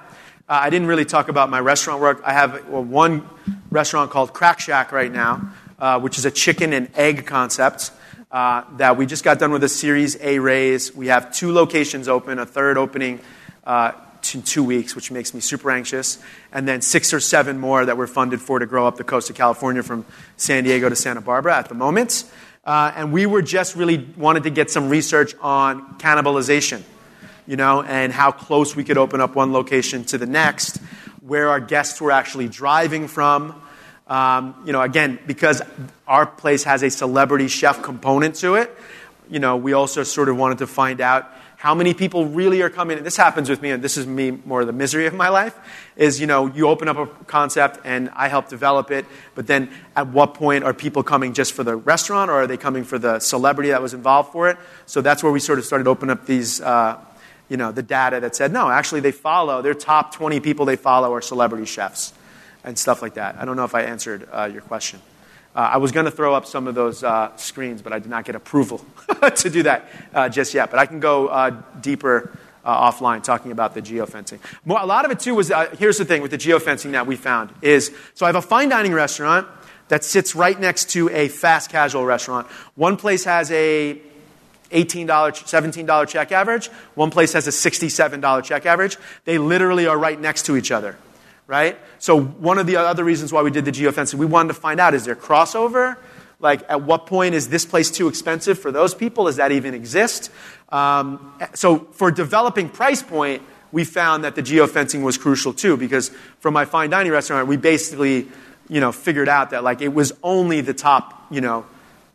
Uh, 0.49 0.59
I 0.61 0.71
didn't 0.71 0.89
really 0.89 1.05
talk 1.05 1.29
about 1.29 1.51
my 1.51 1.61
restaurant 1.61 2.01
work. 2.01 2.21
I 2.25 2.33
have 2.33 2.69
well, 2.69 2.83
one 2.83 3.29
restaurant 3.71 4.11
called 4.11 4.33
Crack 4.33 4.59
Shack 4.61 4.91
right 4.91 5.11
now, 5.11 5.51
uh, 5.83 5.99
which 5.99 6.17
is 6.17 6.25
a 6.25 6.31
chicken 6.31 6.73
and 6.73 6.89
egg 6.95 7.27
concept. 7.27 7.91
Uh, 8.31 8.65
that 8.77 8.97
we 8.97 9.05
just 9.05 9.25
got 9.25 9.39
done 9.39 9.51
with 9.51 9.63
a 9.63 9.69
Series 9.69 10.17
A 10.23 10.39
raise. 10.39 10.95
We 10.95 11.09
have 11.09 11.35
two 11.35 11.53
locations 11.53 12.09
open, 12.09 12.39
a 12.39 12.47
third 12.47 12.79
opening 12.79 13.21
uh, 13.65 13.93
in 14.33 14.43
two 14.43 14.63
weeks, 14.63 14.95
which 14.95 15.11
makes 15.11 15.35
me 15.35 15.41
super 15.41 15.71
anxious, 15.71 16.19
and 16.53 16.67
then 16.67 16.81
six 16.81 17.13
or 17.13 17.21
seven 17.21 17.59
more 17.59 17.85
that 17.85 17.99
we're 17.99 18.07
funded 18.07 18.41
for 18.41 18.61
to 18.61 18.65
grow 18.65 18.87
up 18.87 18.97
the 18.97 19.05
coast 19.05 19.29
of 19.29 19.37
California 19.37 19.83
from 19.83 20.07
San 20.37 20.65
Diego 20.65 20.89
to 20.89 20.97
Santa 20.97 21.21
Barbara 21.21 21.59
at 21.59 21.69
the 21.69 21.75
moment. 21.75 22.25
Uh, 22.65 22.93
and 22.95 23.13
we 23.13 23.27
were 23.27 23.43
just 23.43 23.75
really 23.75 23.99
wanted 24.17 24.45
to 24.45 24.51
get 24.51 24.71
some 24.71 24.89
research 24.89 25.35
on 25.41 25.99
cannibalization, 25.99 26.81
you 27.47 27.57
know, 27.57 27.83
and 27.83 28.13
how 28.13 28.31
close 28.31 28.77
we 28.77 28.85
could 28.85 28.97
open 28.97 29.21
up 29.21 29.35
one 29.35 29.53
location 29.53 30.05
to 30.05 30.17
the 30.17 30.27
next, 30.27 30.77
where 31.21 31.51
our 31.51 31.61
guests 31.61 32.01
were 32.01 32.13
actually 32.13 32.49
driving 32.49 33.09
from. 33.09 33.61
Um, 34.13 34.57
you 34.67 34.73
know, 34.73 34.83
again, 34.83 35.19
because 35.27 35.63
our 36.07 36.27
place 36.27 36.65
has 36.65 36.83
a 36.83 36.91
celebrity 36.91 37.49
chef 37.49 37.83
component 37.83 38.35
to 38.37 38.57
it, 38.57 38.71
you 39.31 39.39
know, 39.39 39.57
we 39.57 39.73
also 39.73 40.03
sort 40.03 40.29
of 40.29 40.37
wanted 40.37 40.59
to 40.59 40.67
find 40.67 41.01
out 41.01 41.33
how 41.57 41.75
many 41.75 41.95
people 41.95 42.27
really 42.27 42.61
are 42.61 42.69
coming. 42.69 42.99
And 42.99 43.07
this 43.07 43.17
happens 43.17 43.49
with 43.49 43.63
me, 43.63 43.71
and 43.71 43.83
this 43.83 43.97
is 43.97 44.07
me 44.07 44.31
more 44.31 44.67
the 44.67 44.73
misery 44.73 45.07
of 45.07 45.15
my 45.15 45.31
life. 45.31 45.59
Is 45.97 46.21
you 46.21 46.27
know, 46.27 46.47
you 46.49 46.69
open 46.69 46.89
up 46.89 46.99
a 46.99 47.07
concept, 47.25 47.81
and 47.85 48.11
I 48.11 48.29
help 48.29 48.51
develop 48.51 48.91
it, 48.91 49.07
but 49.35 49.47
then 49.47 49.71
at 49.97 50.09
what 50.09 50.35
point 50.35 50.63
are 50.63 50.75
people 50.75 51.03
coming 51.03 51.33
just 51.33 51.55
for 51.55 51.65
the 51.65 51.75
restaurant, 51.75 52.31
or 52.31 52.35
are 52.35 52.47
they 52.47 52.59
coming 52.59 52.85
for 52.85 52.99
the 52.99 53.19
celebrity 53.19 53.71
that 53.71 53.81
was 53.81 53.95
involved 53.95 54.31
for 54.31 54.51
it? 54.51 54.59
So 54.85 55.01
that's 55.01 55.23
where 55.23 55.33
we 55.33 55.41
sort 55.41 55.59
of 55.59 55.65
started 55.65 55.87
opening 55.87 56.11
up 56.11 56.27
these. 56.27 56.61
Uh, 56.61 56.99
you 57.49 57.57
know, 57.57 57.73
the 57.73 57.83
data 57.83 58.21
that 58.21 58.37
said, 58.37 58.51
no, 58.51 58.71
actually 58.71 59.01
they 59.01 59.13
follow, 59.13 59.61
their 59.61 59.75
top 59.75 60.15
20 60.15 60.41
people 60.41 60.65
they 60.65 60.77
follow 60.77 61.13
are 61.13 61.21
celebrity 61.21 61.67
chefs 61.67 62.15
and 62.65 62.79
stuff 62.79 63.03
like 63.03 63.15
that. 63.15 63.37
I 63.39 63.45
don't 63.45 63.57
know 63.57 63.65
if 63.65 63.75
I 63.75 63.83
answered 63.83 64.29
uh, 64.33 64.49
your 64.53 64.63
question. 64.63 65.01
Uh, 65.55 65.71
I 65.75 65.77
was 65.77 65.93
going 65.93 66.07
to 66.07 66.11
throw 66.11 66.35
up 66.35 66.47
some 66.47 66.67
of 66.67 66.75
those 66.75 67.05
uh, 67.05 67.37
screens, 67.37 67.83
but 67.83 67.93
I 67.93 67.99
did 67.99 68.09
not 68.09 68.25
get 68.25 68.35
approval 68.35 68.85
to 69.37 69.51
do 69.51 69.65
that 69.65 69.89
uh, 70.15 70.29
just 70.29 70.55
yet. 70.55 70.71
But 70.71 70.79
I 70.79 70.87
can 70.87 70.99
go 70.99 71.29
uh, 71.29 71.51
deeper 71.81 72.37
uh, 72.65 72.91
offline 72.91 73.23
talking 73.23 73.53
about 73.53 73.75
the 73.75 73.83
geofencing. 73.83 74.39
More, 74.65 74.81
a 74.81 74.87
lot 74.87 75.05
of 75.05 75.11
it, 75.11 75.21
too, 75.21 75.35
was 75.35 75.53
here's 75.79 75.99
the 75.99 76.07
thing 76.07 76.23
with 76.23 76.31
the 76.31 76.39
geofencing 76.39 76.93
that 76.93 77.07
we 77.07 77.17
found 77.17 77.53
is 77.61 77.95
so 78.15 78.25
I 78.25 78.31
have 78.31 78.37
a 78.37 78.43
fine 78.43 78.71
dining 78.71 78.95
restaurant 78.95 79.47
that 79.89 80.05
sits 80.05 80.35
right 80.35 80.59
next 80.59 80.91
to 80.91 81.11
a 81.11 81.29
fast 81.29 81.71
casual 81.71 82.07
restaurant. 82.07 82.47
One 82.75 82.97
place 82.97 83.25
has 83.25 83.51
a 83.51 84.01
$18, 84.71 85.07
$17 85.07 86.09
check 86.09 86.33
average. 86.33 86.69
One 86.95 87.11
place 87.11 87.35
has 87.35 87.47
a 87.47 87.51
$67 87.51 88.45
check 88.45 88.65
average. 88.65 88.97
They 89.27 89.37
literally 89.37 89.87
are 89.87 89.99
right 89.99 90.19
next 90.19 90.47
to 90.47 90.57
each 90.57 90.71
other 90.71 90.97
right? 91.47 91.79
So 91.99 92.21
one 92.21 92.59
of 92.59 92.67
the 92.67 92.77
other 92.77 93.05
reasons 93.05 93.33
why 93.33 93.43
we 93.43 93.51
did 93.51 93.65
the 93.65 93.73
geofencing, 93.73 94.15
we 94.15 94.27
wanted 94.27 94.49
to 94.49 94.55
find 94.55 94.81
out 94.81 94.95
is 94.95 95.05
there 95.05 95.17
crossover? 95.17 95.97
Like, 96.41 96.69
at 96.69 96.83
what 96.83 97.07
point 97.07 97.35
is 97.35 97.49
this 97.49 97.65
place 97.65 97.91
too 97.91 98.09
expensive 98.09 98.59
for 98.59 98.73
those 98.73 98.95
people? 98.95 99.27
Does 99.27 99.37
that 99.37 99.53
even 99.53 99.75
exist? 99.75 100.31
Um, 100.71 101.35
so 101.55 101.79
for 101.93 102.11
developing 102.11 102.69
price 102.69 103.03
point, 103.03 103.43
we 103.71 103.85
found 103.85 104.25
that 104.25 104.35
the 104.35 104.43
geofencing 104.43 105.03
was 105.03 105.17
crucial 105.17 105.53
too, 105.53 105.77
because 105.77 106.11
from 106.41 106.53
my 106.53 106.65
fine 106.65 106.91
dining 106.91 107.13
restaurant, 107.13 107.47
we 107.47 107.57
basically, 107.57 108.29
you 108.69 108.81
know, 108.81 108.93
figured 108.93 109.29
out 109.29 109.51
that 109.51 109.63
like 109.63 109.81
it 109.81 109.95
was 109.95 110.13
only 110.23 110.61
the 110.61 110.75
top, 110.75 111.27
you 111.31 111.41
know, 111.41 111.65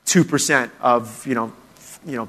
2% 0.05 0.71
of, 0.81 1.25
you 1.25 1.33
know, 1.33 1.53
you 2.05 2.15
know, 2.15 2.27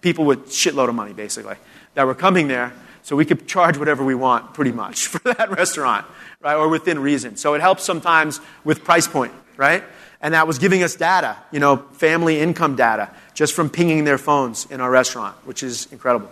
people 0.00 0.24
with 0.24 0.48
shitload 0.48 0.88
of 0.88 0.94
money 0.94 1.12
basically 1.12 1.56
that 1.94 2.06
were 2.06 2.14
coming 2.14 2.46
there 2.48 2.72
so 3.08 3.16
we 3.16 3.24
could 3.24 3.46
charge 3.46 3.78
whatever 3.78 4.04
we 4.04 4.14
want 4.14 4.52
pretty 4.52 4.70
much 4.70 5.06
for 5.12 5.18
that 5.20 5.50
restaurant, 5.50 6.04
right? 6.42 6.56
Or 6.56 6.68
within 6.68 6.98
reason. 6.98 7.36
So 7.36 7.54
it 7.54 7.62
helps 7.62 7.82
sometimes 7.82 8.38
with 8.64 8.84
price 8.84 9.08
point, 9.08 9.32
right? 9.56 9.82
And 10.20 10.34
that 10.34 10.46
was 10.46 10.58
giving 10.58 10.82
us 10.82 10.94
data, 10.94 11.38
you 11.50 11.58
know, 11.58 11.78
family 11.92 12.38
income 12.38 12.76
data 12.76 13.08
just 13.32 13.54
from 13.54 13.70
pinging 13.70 14.04
their 14.04 14.18
phones 14.18 14.66
in 14.66 14.82
our 14.82 14.90
restaurant, 14.90 15.34
which 15.46 15.62
is 15.62 15.90
incredible. 15.90 16.30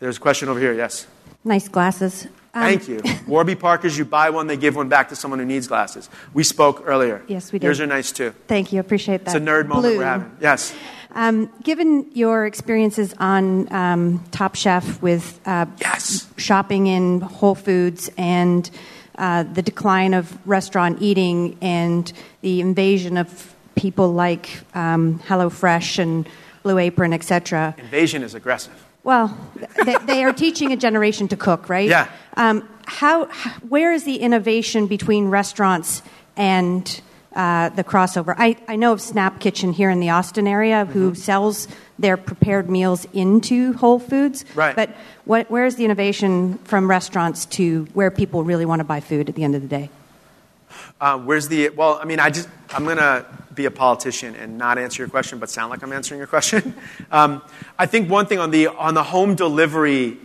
There's 0.00 0.16
a 0.16 0.20
question 0.20 0.48
over 0.48 0.58
here, 0.58 0.72
yes. 0.72 1.06
Nice 1.44 1.68
glasses. 1.68 2.26
Um, 2.54 2.62
Thank 2.64 2.88
you. 2.88 3.00
Warby 3.28 3.54
Parkers, 3.54 3.96
you 3.96 4.04
buy 4.04 4.30
one, 4.30 4.48
they 4.48 4.56
give 4.56 4.74
one 4.74 4.88
back 4.88 5.10
to 5.10 5.16
someone 5.16 5.38
who 5.38 5.46
needs 5.46 5.68
glasses. 5.68 6.10
We 6.34 6.42
spoke 6.42 6.82
earlier. 6.86 7.22
Yes, 7.28 7.52
we 7.52 7.60
did. 7.60 7.66
Yours 7.66 7.80
are 7.80 7.86
nice 7.86 8.10
too. 8.10 8.34
Thank 8.48 8.72
you. 8.72 8.80
Appreciate 8.80 9.24
that. 9.26 9.36
It's 9.36 9.36
a 9.36 9.46
nerd 9.46 9.68
moment 9.68 9.92
Blue. 9.92 9.98
we're 9.98 10.04
having. 10.04 10.36
Yes. 10.40 10.74
Um, 11.14 11.50
given 11.62 12.06
your 12.12 12.46
experiences 12.46 13.14
on 13.18 13.72
um, 13.72 14.24
Top 14.30 14.54
Chef 14.54 15.00
with 15.00 15.40
uh, 15.46 15.66
Yes. 15.80 16.28
shopping 16.36 16.86
in 16.86 17.20
Whole 17.20 17.54
Foods 17.54 18.10
and 18.18 18.70
uh, 19.16 19.42
the 19.44 19.62
decline 19.62 20.14
of 20.14 20.36
restaurant 20.46 20.98
eating 21.00 21.56
and 21.60 22.12
the 22.42 22.60
invasion 22.60 23.16
of 23.16 23.54
people 23.74 24.12
like 24.12 24.60
um, 24.74 25.18
HelloFresh 25.20 25.98
and 25.98 26.28
Blue 26.62 26.78
Apron, 26.78 27.12
etc. 27.12 27.74
Invasion 27.78 28.22
is 28.22 28.34
aggressive. 28.34 28.74
Well, 29.04 29.36
they, 29.84 29.96
they 30.06 30.24
are 30.24 30.32
teaching 30.32 30.72
a 30.72 30.76
generation 30.76 31.28
to 31.28 31.36
cook, 31.36 31.68
right? 31.68 31.88
Yeah. 31.88 32.08
Um, 32.36 32.68
how, 32.86 33.26
where 33.68 33.92
is 33.92 34.04
the 34.04 34.16
innovation 34.16 34.86
between 34.86 35.28
restaurants 35.28 36.02
and 36.36 37.00
uh, 37.38 37.70
the 37.70 37.84
crossover? 37.84 38.34
I, 38.36 38.56
I 38.68 38.76
know 38.76 38.92
of 38.92 39.00
Snap 39.00 39.40
Kitchen 39.40 39.72
here 39.72 39.88
in 39.88 40.00
the 40.00 40.10
Austin 40.10 40.46
area 40.46 40.84
Mm-hmm. 40.84 40.92
who 40.92 41.14
sells 41.14 41.68
their 41.98 42.16
prepared 42.16 42.68
meals 42.68 43.06
into 43.12 43.72
Whole 43.74 43.98
Foods. 43.98 44.44
Right. 44.54 44.76
But 44.76 44.90
what, 45.24 45.50
where 45.50 45.66
is 45.66 45.76
the 45.76 45.84
innovation 45.84 46.58
from 46.58 46.88
restaurants 46.88 47.46
to 47.46 47.86
where 47.94 48.10
people 48.10 48.44
really 48.44 48.64
want 48.64 48.80
to 48.80 48.84
buy 48.84 49.00
food 49.00 49.28
at 49.28 49.34
the 49.34 49.44
end 49.44 49.54
of 49.54 49.62
the 49.62 49.68
day? 49.68 49.90
Uh, 51.00 51.18
where's 51.18 51.48
the, 51.48 51.70
well, 51.70 51.98
I 52.00 52.04
mean, 52.04 52.20
I 52.20 52.30
just, 52.30 52.48
I'm 52.70 52.84
going 52.84 52.98
to 52.98 53.24
be 53.54 53.64
a 53.64 53.70
politician 53.70 54.34
and 54.34 54.58
not 54.58 54.78
answer 54.78 55.02
your 55.02 55.08
question, 55.08 55.38
but 55.38 55.48
sound 55.48 55.70
like 55.70 55.82
I'm 55.82 55.92
answering 55.92 56.18
your 56.18 56.26
question. 56.26 56.74
um, 57.10 57.42
I 57.78 57.86
think 57.86 58.10
one 58.10 58.26
thing 58.26 58.38
on 58.38 58.50
the, 58.50 58.68
on 58.68 58.94
the 58.94 59.02
home 59.02 59.34
delivery 59.34 60.16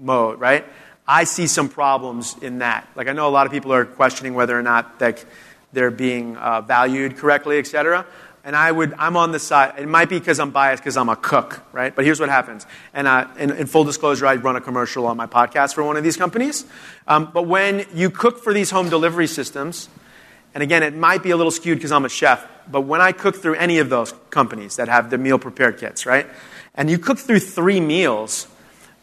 mode, 0.00 0.40
right? 0.40 0.64
I 1.06 1.24
see 1.24 1.46
some 1.46 1.68
problems 1.68 2.36
in 2.42 2.58
that. 2.58 2.88
Like, 2.96 3.08
I 3.08 3.12
know 3.12 3.28
a 3.28 3.30
lot 3.30 3.46
of 3.46 3.52
people 3.52 3.72
are 3.72 3.84
questioning 3.84 4.34
whether 4.34 4.58
or 4.58 4.62
not 4.62 5.00
like, 5.00 5.24
they're 5.72 5.90
being 5.90 6.36
uh, 6.36 6.60
valued 6.60 7.16
correctly, 7.16 7.58
et 7.58 7.66
cetera. 7.66 8.06
And 8.44 8.54
I 8.54 8.70
would, 8.70 8.94
I'm 8.96 9.16
on 9.16 9.32
the 9.32 9.40
side. 9.40 9.74
It 9.76 9.88
might 9.88 10.08
be 10.08 10.20
because 10.20 10.38
I'm 10.38 10.52
biased 10.52 10.80
because 10.80 10.96
I'm 10.96 11.08
a 11.08 11.16
cook, 11.16 11.62
right? 11.72 11.92
But 11.92 12.04
here's 12.04 12.20
what 12.20 12.28
happens. 12.28 12.64
And 12.94 13.08
uh, 13.08 13.26
in, 13.38 13.50
in 13.50 13.66
full 13.66 13.82
disclosure, 13.82 14.24
I 14.24 14.36
run 14.36 14.54
a 14.54 14.60
commercial 14.60 15.06
on 15.06 15.16
my 15.16 15.26
podcast 15.26 15.74
for 15.74 15.82
one 15.82 15.96
of 15.96 16.04
these 16.04 16.16
companies. 16.16 16.64
Um, 17.08 17.30
but 17.34 17.42
when 17.48 17.84
you 17.92 18.08
cook 18.08 18.38
for 18.38 18.52
these 18.52 18.70
home 18.70 18.88
delivery 18.88 19.26
systems, 19.26 19.88
and 20.54 20.62
again, 20.62 20.84
it 20.84 20.94
might 20.94 21.24
be 21.24 21.30
a 21.32 21.36
little 21.36 21.50
skewed 21.50 21.78
because 21.78 21.90
I'm 21.90 22.04
a 22.04 22.08
chef, 22.08 22.46
but 22.70 22.82
when 22.82 23.00
I 23.00 23.10
cook 23.10 23.34
through 23.34 23.56
any 23.56 23.80
of 23.80 23.90
those 23.90 24.14
companies 24.30 24.76
that 24.76 24.88
have 24.88 25.10
the 25.10 25.18
meal 25.18 25.40
prepared 25.40 25.78
kits, 25.78 26.06
right? 26.06 26.26
And 26.76 26.88
you 26.88 26.98
cook 26.98 27.18
through 27.18 27.40
three 27.40 27.80
meals, 27.80 28.46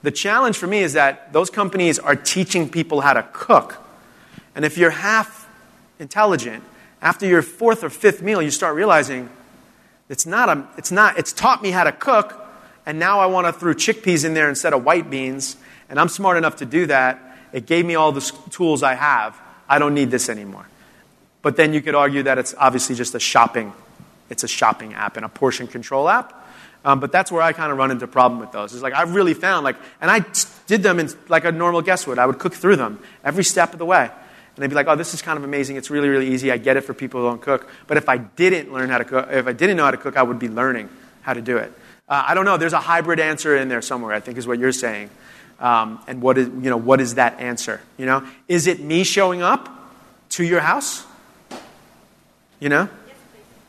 the 0.03 0.11
challenge 0.11 0.57
for 0.57 0.67
me 0.67 0.79
is 0.79 0.93
that 0.93 1.33
those 1.33 1.49
companies 1.49 1.99
are 1.99 2.15
teaching 2.15 2.69
people 2.69 3.01
how 3.01 3.13
to 3.13 3.27
cook. 3.33 3.77
And 4.55 4.63
if 4.63 4.77
you're 4.77 4.89
half 4.89 5.42
intelligent, 6.03 6.63
after 7.01 7.25
your 7.25 7.41
fourth 7.41 7.83
or 7.83 7.89
fifth 7.89 8.21
meal, 8.21 8.41
you 8.41 8.51
start 8.51 8.75
realizing 8.75 9.29
it's 10.09 10.27
not, 10.27 10.49
a, 10.49 10.67
it's 10.77 10.91
not, 10.91 11.17
it's 11.17 11.33
taught 11.33 11.63
me 11.63 11.71
how 11.71 11.83
to 11.83 11.91
cook, 11.91 12.39
and 12.85 12.99
now 12.99 13.19
I 13.19 13.25
want 13.25 13.47
to 13.47 13.53
throw 13.53 13.73
chickpeas 13.73 14.23
in 14.23 14.35
there 14.35 14.49
instead 14.49 14.73
of 14.73 14.83
white 14.83 15.09
beans, 15.09 15.57
and 15.89 15.99
I'm 15.99 16.09
smart 16.09 16.37
enough 16.37 16.57
to 16.57 16.65
do 16.65 16.85
that. 16.85 17.19
It 17.51 17.65
gave 17.65 17.85
me 17.85 17.95
all 17.95 18.11
the 18.11 18.21
tools 18.51 18.83
I 18.83 18.93
have. 18.93 19.39
I 19.67 19.79
don't 19.79 19.95
need 19.95 20.11
this 20.11 20.29
anymore. 20.29 20.67
But 21.41 21.55
then 21.55 21.73
you 21.73 21.81
could 21.81 21.95
argue 21.95 22.23
that 22.23 22.37
it's 22.37 22.53
obviously 22.57 22.95
just 22.95 23.15
a 23.15 23.19
shopping, 23.19 23.73
it's 24.29 24.43
a 24.43 24.47
shopping 24.47 24.93
app 24.93 25.17
and 25.17 25.25
a 25.25 25.29
portion 25.29 25.67
control 25.67 26.07
app. 26.07 26.41
Um, 26.85 26.99
but 26.99 27.11
that's 27.11 27.31
where 27.31 27.41
I 27.41 27.53
kind 27.53 27.71
of 27.71 27.77
run 27.77 27.91
into 27.91 28.07
problem 28.07 28.41
with 28.41 28.51
those. 28.51 28.73
It's 28.73 28.83
like 28.83 28.93
I've 28.93 29.15
really 29.15 29.33
found 29.33 29.63
like, 29.63 29.77
and 30.01 30.11
I 30.11 30.25
did 30.67 30.83
them 30.83 30.99
in, 30.99 31.09
like 31.29 31.45
a 31.45 31.51
normal 31.51 31.81
guest 31.81 32.07
would. 32.07 32.19
I 32.19 32.25
would 32.25 32.39
cook 32.39 32.53
through 32.53 32.75
them 32.75 32.99
every 33.23 33.43
step 33.43 33.71
of 33.71 33.79
the 33.79 33.85
way, 33.85 34.09
and 34.55 34.63
they'd 34.63 34.67
be 34.67 34.75
like, 34.75 34.87
"Oh, 34.87 34.95
this 34.95 35.13
is 35.13 35.21
kind 35.21 35.37
of 35.37 35.43
amazing. 35.43 35.77
It's 35.77 35.89
really, 35.89 36.09
really 36.09 36.29
easy. 36.29 36.51
I 36.51 36.57
get 36.57 36.77
it 36.77 36.81
for 36.81 36.93
people 36.93 37.21
who 37.21 37.27
don't 37.27 37.41
cook." 37.41 37.69
But 37.87 37.97
if 37.97 38.09
I 38.09 38.17
didn't 38.17 38.71
learn 38.71 38.89
how 38.89 38.97
to 38.99 39.05
cook, 39.05 39.27
if 39.31 39.47
I 39.47 39.53
didn't 39.53 39.77
know 39.77 39.85
how 39.85 39.91
to 39.91 39.97
cook, 39.97 40.17
I 40.17 40.23
would 40.23 40.39
be 40.39 40.49
learning 40.49 40.89
how 41.21 41.33
to 41.33 41.41
do 41.41 41.57
it. 41.57 41.71
Uh, 42.07 42.23
I 42.27 42.33
don't 42.33 42.45
know. 42.45 42.57
There's 42.57 42.73
a 42.73 42.79
hybrid 42.79 43.19
answer 43.19 43.55
in 43.55 43.69
there 43.69 43.81
somewhere. 43.81 44.13
I 44.13 44.19
think 44.19 44.37
is 44.37 44.45
what 44.45 44.59
you're 44.59 44.71
saying. 44.71 45.09
Um, 45.59 45.99
and 46.07 46.21
what 46.21 46.37
is 46.37 46.47
you 46.47 46.69
know 46.69 46.77
what 46.77 47.01
is 47.01 47.15
that 47.15 47.39
answer? 47.39 47.81
You 47.97 48.05
know, 48.05 48.27
is 48.47 48.67
it 48.67 48.79
me 48.79 49.03
showing 49.03 49.41
up 49.41 49.69
to 50.29 50.43
your 50.43 50.59
house? 50.59 51.05
You 52.59 52.69
know? 52.69 52.89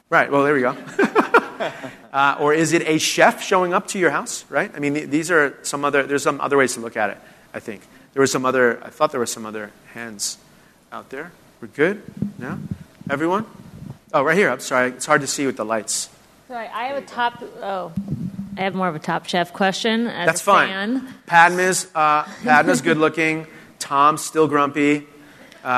Right, 0.08 0.30
well, 0.30 0.44
there 0.44 0.54
we 0.54 0.60
go. 0.60 0.70
uh, 2.12 2.36
or 2.38 2.54
is 2.54 2.72
it 2.72 2.86
a 2.86 2.98
chef 2.98 3.42
showing 3.42 3.74
up 3.74 3.88
to 3.88 3.98
your 3.98 4.10
house, 4.10 4.44
right? 4.48 4.70
I 4.74 4.78
mean, 4.78 4.94
th- 4.94 5.08
these 5.08 5.30
are 5.30 5.58
some 5.62 5.84
other, 5.84 6.04
there's 6.04 6.22
some 6.22 6.40
other 6.40 6.56
ways 6.56 6.74
to 6.74 6.80
look 6.80 6.96
at 6.96 7.10
it, 7.10 7.18
I 7.52 7.58
think. 7.58 7.82
There 8.12 8.20
were 8.20 8.28
some 8.28 8.44
other, 8.46 8.80
I 8.84 8.90
thought 8.90 9.10
there 9.10 9.18
were 9.18 9.26
some 9.26 9.44
other 9.44 9.72
hands 9.92 10.38
out 10.94 11.10
there. 11.10 11.32
We're 11.60 11.66
good? 11.66 12.00
No? 12.38 12.56
Everyone? 13.10 13.44
Oh, 14.12 14.22
right 14.22 14.36
here. 14.36 14.48
I'm 14.48 14.60
sorry. 14.60 14.90
It's 14.90 15.04
hard 15.06 15.22
to 15.22 15.26
see 15.26 15.44
with 15.44 15.56
the 15.56 15.64
lights. 15.64 16.08
Sorry, 16.46 16.68
I 16.68 16.84
have 16.84 17.02
a 17.02 17.04
top. 17.04 17.42
Oh, 17.60 17.92
I 18.56 18.60
have 18.60 18.76
more 18.76 18.86
of 18.86 18.94
a 18.94 19.00
Top 19.00 19.26
Chef 19.26 19.52
question. 19.52 20.06
As 20.06 20.26
That's 20.26 20.40
fine. 20.40 21.00
Fan. 21.00 21.14
Padma's, 21.26 21.90
uh, 21.96 22.22
Padma's 22.44 22.80
good 22.80 22.96
looking. 22.96 23.48
Tom's 23.80 24.22
still 24.22 24.46
grumpy. 24.46 25.04
Uh, 25.64 25.68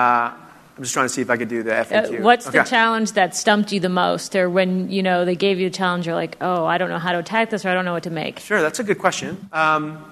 I'm 0.77 0.83
just 0.83 0.93
trying 0.93 1.07
to 1.07 1.09
see 1.09 1.23
if 1.23 1.31
I 1.31 1.39
could 1.39 1.49
do 1.49 1.63
the 1.63 1.75
Uh, 1.75 1.85
FAQ. 1.85 2.21
what's 2.21 2.45
the 2.45 2.63
challenge 2.65 3.13
that 3.13 3.35
stumped 3.35 3.73
you 3.73 3.81
the 3.81 3.89
most, 3.89 4.37
or 4.37 4.51
when 4.51 4.91
you 4.91 5.03
know 5.03 5.25
they 5.25 5.35
gave 5.35 5.59
you 5.59 5.69
a 5.69 5.71
challenge, 5.71 6.05
you're 6.07 6.15
like, 6.15 6.37
oh, 6.43 6.67
I 6.67 6.77
don't 6.77 6.91
know 6.91 6.99
how 6.99 7.13
to 7.13 7.21
attack 7.21 7.49
this, 7.49 7.65
or 7.65 7.71
I 7.71 7.75
don't 7.75 7.87
know 7.87 7.95
what 7.95 8.03
to 8.03 8.11
make. 8.11 8.41
Sure, 8.41 8.61
that's 8.61 8.81
a 8.81 8.85
good 8.85 8.99
question. 8.99 9.49
Um, 9.51 10.05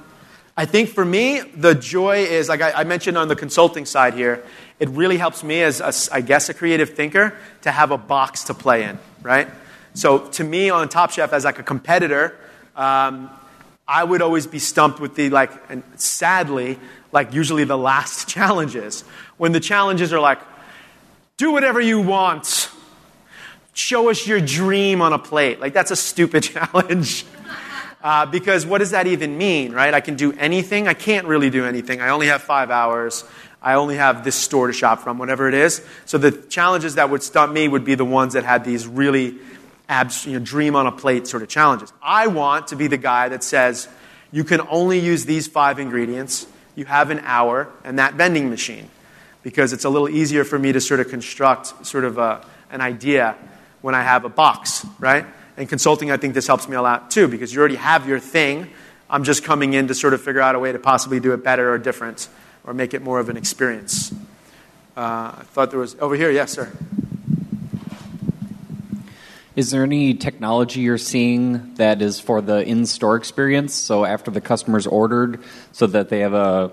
I 0.57 0.65
think 0.67 0.89
for 0.91 1.05
me, 1.05 1.41
the 1.41 1.75
joy 1.75 2.19
is 2.19 2.49
like 2.49 2.63
I, 2.63 2.71
I 2.71 2.85
mentioned 2.85 3.19
on 3.19 3.27
the 3.29 3.35
consulting 3.37 3.85
side 3.85 4.15
here. 4.15 4.43
It 4.79 4.89
really 4.91 5.17
helps 5.17 5.45
me 5.45 5.63
as, 5.63 5.81
a 5.81 6.15
I 6.15 6.21
guess, 6.21 6.49
a 6.49 6.55
creative 6.55 6.91
thinker 6.91 7.37
to 7.63 7.71
have 7.71 7.91
a 7.91 7.99
box 7.99 8.45
to 8.45 8.55
play 8.55 8.85
in, 8.85 8.99
right? 9.23 9.49
So 9.95 10.19
to 10.19 10.45
me, 10.45 10.71
on 10.71 10.89
Top 10.89 11.13
Chef, 11.13 11.33
as 11.33 11.45
like 11.45 11.59
a 11.59 11.63
competitor, 11.63 12.37
um, 12.75 13.31
I 13.87 14.03
would 14.03 14.23
always 14.23 14.47
be 14.47 14.59
stumped 14.59 14.99
with 14.99 15.15
the 15.15 15.31
like, 15.31 15.53
and 15.69 15.83
sadly, 15.97 16.79
like 17.13 17.33
usually 17.33 17.65
the 17.65 17.79
last 17.79 18.29
challenges 18.35 19.03
when 19.37 19.53
the 19.53 19.61
challenges 19.61 20.13
are 20.13 20.21
like, 20.21 20.41
do 21.37 21.53
whatever 21.53 21.81
you 21.81 22.01
want, 22.01 22.71
show 23.73 24.09
us 24.09 24.27
your 24.27 24.41
dream 24.41 25.03
on 25.03 25.13
a 25.13 25.19
plate. 25.19 25.61
Like 25.61 25.73
that's 25.73 25.91
a 25.91 25.97
stupid 25.97 26.43
challenge. 26.45 27.27
Uh, 28.03 28.27
because 28.27 28.67
what 28.67 28.79
does 28.79 28.91
that 28.91 29.07
even 29.07 29.39
mean, 29.39 29.73
right? 29.73 29.95
I 29.95 30.01
can 30.01 30.15
do 30.15 30.33
anything. 30.35 30.87
I 30.87 30.95
can't 30.95 31.27
really 31.27 31.49
do 31.49 31.65
anything. 31.65 32.03
I 32.03 32.11
only 32.11 32.27
have 32.27 32.43
five 32.43 32.71
hours. 32.71 33.25
I 33.65 33.75
only 33.75 33.97
have 33.97 34.25
this 34.25 34.35
store 34.35 34.67
to 34.67 34.75
shop 34.75 35.01
from, 35.01 35.17
whatever 35.17 35.49
it 35.49 35.55
is. 35.55 35.83
So 36.05 36.19
the 36.19 36.31
challenges 36.31 36.97
that 36.97 37.09
would 37.09 37.23
stump 37.23 37.51
me 37.51 37.67
would 37.67 37.83
be 37.83 37.95
the 37.95 38.05
ones 38.05 38.35
that 38.35 38.45
had 38.45 38.63
these 38.63 38.87
really 38.87 39.39
abs- 39.89 40.27
you 40.27 40.39
know, 40.39 40.45
dream 40.45 40.77
on 40.77 40.87
a 40.87 40.93
plate 40.93 41.27
sort 41.27 41.43
of 41.43 41.49
challenges. 41.49 41.91
I 42.03 42.27
want 42.27 42.69
to 42.69 42.77
be 42.77 42.89
the 42.89 42.99
guy 42.99 43.31
that 43.31 43.43
says, 43.43 43.89
you 44.31 44.45
can 44.45 44.61
only 44.69 44.99
use 44.99 45.25
these 45.25 45.47
five 45.47 45.79
ingredients. 45.79 46.47
You 46.77 46.85
have 46.85 47.09
an 47.09 47.21
hour 47.21 47.71
and 47.85 47.99
that 47.99 48.15
vending 48.15 48.51
machine. 48.51 48.91
Because 49.43 49.73
it's 49.73 49.85
a 49.85 49.91
little 49.91 50.11
easier 50.11 50.45
for 50.45 50.59
me 50.59 50.73
to 50.73 50.81
sort 50.81 51.01
of 51.01 51.09
construct 51.09 51.87
sort 51.87 52.05
of 52.05 52.19
a, 52.19 52.47
an 52.71 52.83
idea 52.83 53.35
when 53.81 53.95
I 53.95 54.03
have 54.03 54.27
a 54.27 54.29
box, 54.29 54.87
right? 54.99 55.25
And 55.57 55.69
consulting, 55.71 56.11
I 56.11 56.19
think 56.19 56.35
this 56.35 56.47
helps 56.47 56.69
me 56.69 56.77
a 56.77 56.83
lot 56.83 57.11
too, 57.11 57.29
because 57.29 57.55
you 57.55 57.61
already 57.61 57.77
have 57.77 58.07
your 58.07 58.19
thing. 58.19 58.69
I'm 59.09 59.25
just 59.25 59.43
coming 59.43 59.73
in 59.73 59.89
to 59.89 59.95
sort 59.95 60.13
of 60.13 60.21
figure 60.21 60.43
out 60.43 60.55
a 60.55 60.59
way 60.59 60.73
to 60.73 60.79
possibly 60.79 61.19
do 61.19 61.33
it 61.33 61.43
better 61.43 61.73
or 61.73 61.79
different 61.79 62.29
or 62.65 62.75
make 62.75 62.95
it 62.95 63.03
more 63.03 63.21
of 63.21 63.29
an 63.29 63.37
experience. 63.37 64.13
Uh, 64.97 65.33
I 65.39 65.43
thought 65.47 65.71
there 65.71 65.81
was 65.81 65.97
over 66.01 66.15
here, 66.17 66.31
yes, 66.31 66.53
sir. 66.53 66.73
Is 69.57 69.71
there 69.71 69.85
any 69.85 70.15
technology 70.15 70.81
you're 70.81 70.99
seeing 70.99 71.75
that 71.77 72.03
is 72.03 72.19
for 72.19 72.41
the 72.41 72.67
in 72.67 72.87
store 72.87 73.17
experience? 73.17 73.73
So 73.73 74.05
after 74.05 74.33
the 74.33 74.41
customer's 74.41 74.87
ordered, 74.87 75.45
so 75.71 75.87
that 75.87 76.09
they 76.09 76.21
have 76.21 76.35
a 76.35 76.73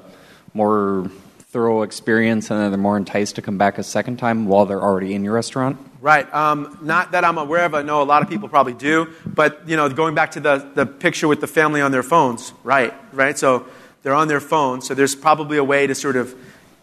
more 0.54 1.10
thorough 1.52 1.84
experience 1.84 2.50
and 2.50 2.60
then 2.60 2.72
they're 2.72 2.80
more 2.80 2.98
enticed 2.98 3.36
to 3.36 3.42
come 3.42 3.58
back 3.58 3.78
a 3.78 3.84
second 3.84 4.18
time 4.18 4.46
while 4.46 4.66
they're 4.66 4.82
already 4.82 5.14
in 5.14 5.24
your 5.24 5.34
restaurant? 5.34 5.78
Right. 6.00 6.32
Um, 6.34 6.80
not 6.82 7.12
that 7.12 7.24
I'm 7.24 7.38
aware 7.38 7.66
of. 7.66 7.76
I 7.76 7.84
know 7.84 8.02
a 8.02 8.04
lot 8.04 8.24
of 8.24 8.30
people 8.30 8.50
probably 8.50 8.74
do. 8.74 9.14
But, 9.26 9.68
you 9.68 9.76
know, 9.76 9.88
going 9.90 10.16
back 10.16 10.32
to 10.32 10.40
the, 10.40 10.68
the 10.74 10.86
picture 10.86 11.28
with 11.28 11.42
the 11.42 11.48
family 11.48 11.82
on 11.82 11.92
their 11.92 12.04
phones, 12.04 12.54
right, 12.64 12.94
right? 13.14 13.38
So 13.38 13.68
they're 14.04 14.14
on 14.14 14.28
their 14.28 14.40
phone. 14.40 14.82
So 14.82 14.94
there's 14.94 15.16
probably 15.16 15.58
a 15.58 15.64
way 15.64 15.88
to 15.88 15.96
sort 15.96 16.16
of, 16.16 16.36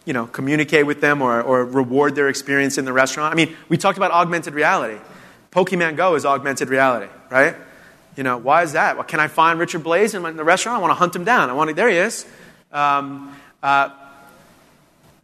you 0.05 0.13
know, 0.13 0.25
communicate 0.25 0.85
with 0.85 1.01
them 1.01 1.21
or, 1.21 1.41
or 1.41 1.65
reward 1.65 2.15
their 2.15 2.29
experience 2.29 2.77
in 2.77 2.85
the 2.85 2.93
restaurant. 2.93 3.33
I 3.33 3.35
mean, 3.35 3.55
we 3.67 3.77
talked 3.77 3.97
about 3.97 4.11
augmented 4.11 4.53
reality. 4.53 4.99
Pokemon 5.51 5.95
Go 5.97 6.15
is 6.15 6.25
augmented 6.25 6.69
reality, 6.69 7.11
right? 7.29 7.55
You 8.15 8.23
know, 8.23 8.37
why 8.37 8.63
is 8.63 8.73
that? 8.73 8.95
Well, 8.95 9.05
can 9.05 9.19
I 9.19 9.27
find 9.27 9.59
Richard 9.59 9.83
Blais 9.83 10.13
in 10.13 10.37
the 10.37 10.43
restaurant? 10.43 10.77
I 10.77 10.81
want 10.81 10.91
to 10.91 10.95
hunt 10.95 11.15
him 11.15 11.23
down. 11.23 11.49
I 11.49 11.53
want 11.53 11.69
to, 11.69 11.73
there 11.73 11.89
he 11.89 11.97
is. 11.97 12.25
Um, 12.71 13.35
uh, 13.63 13.89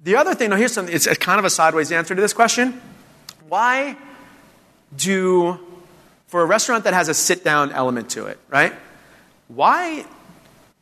the 0.03 0.15
other 0.15 0.35
thing, 0.35 0.49
now 0.49 0.55
here's 0.55 0.73
something, 0.73 0.93
it's 0.93 1.07
kind 1.17 1.39
of 1.39 1.45
a 1.45 1.49
sideways 1.49 1.91
answer 1.91 2.15
to 2.15 2.22
this 2.22 2.34
question. 2.34 2.80
Why 3.47 3.97
do, 4.95 5.59
for 6.27 6.41
a 6.41 6.45
restaurant 6.45 6.84
that 6.84 6.93
has 6.93 7.09
a 7.09 7.13
sit 7.13 7.43
down 7.43 7.72
element 7.72 8.11
to 8.11 8.27
it, 8.27 8.39
right? 8.49 8.73
Why 9.47 10.05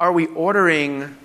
are 0.04 0.12
we 0.12 0.28
ordering, 0.28 1.16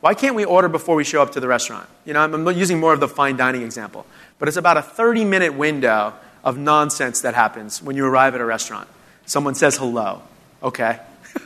why 0.00 0.14
can't 0.14 0.36
we 0.36 0.44
order 0.44 0.68
before 0.68 0.94
we 0.94 1.02
show 1.02 1.20
up 1.20 1.32
to 1.32 1.40
the 1.40 1.48
restaurant? 1.48 1.88
You 2.04 2.12
know, 2.12 2.20
I'm 2.20 2.46
using 2.56 2.78
more 2.78 2.92
of 2.92 3.00
the 3.00 3.08
fine 3.08 3.36
dining 3.36 3.62
example, 3.62 4.06
but 4.38 4.46
it's 4.46 4.56
about 4.56 4.76
a 4.76 4.82
30 4.82 5.24
minute 5.24 5.54
window 5.54 6.14
of 6.44 6.56
nonsense 6.56 7.22
that 7.22 7.34
happens 7.34 7.82
when 7.82 7.96
you 7.96 8.06
arrive 8.06 8.36
at 8.36 8.40
a 8.40 8.44
restaurant. 8.44 8.88
Someone 9.26 9.56
says 9.56 9.76
hello, 9.76 10.22
okay. 10.62 11.00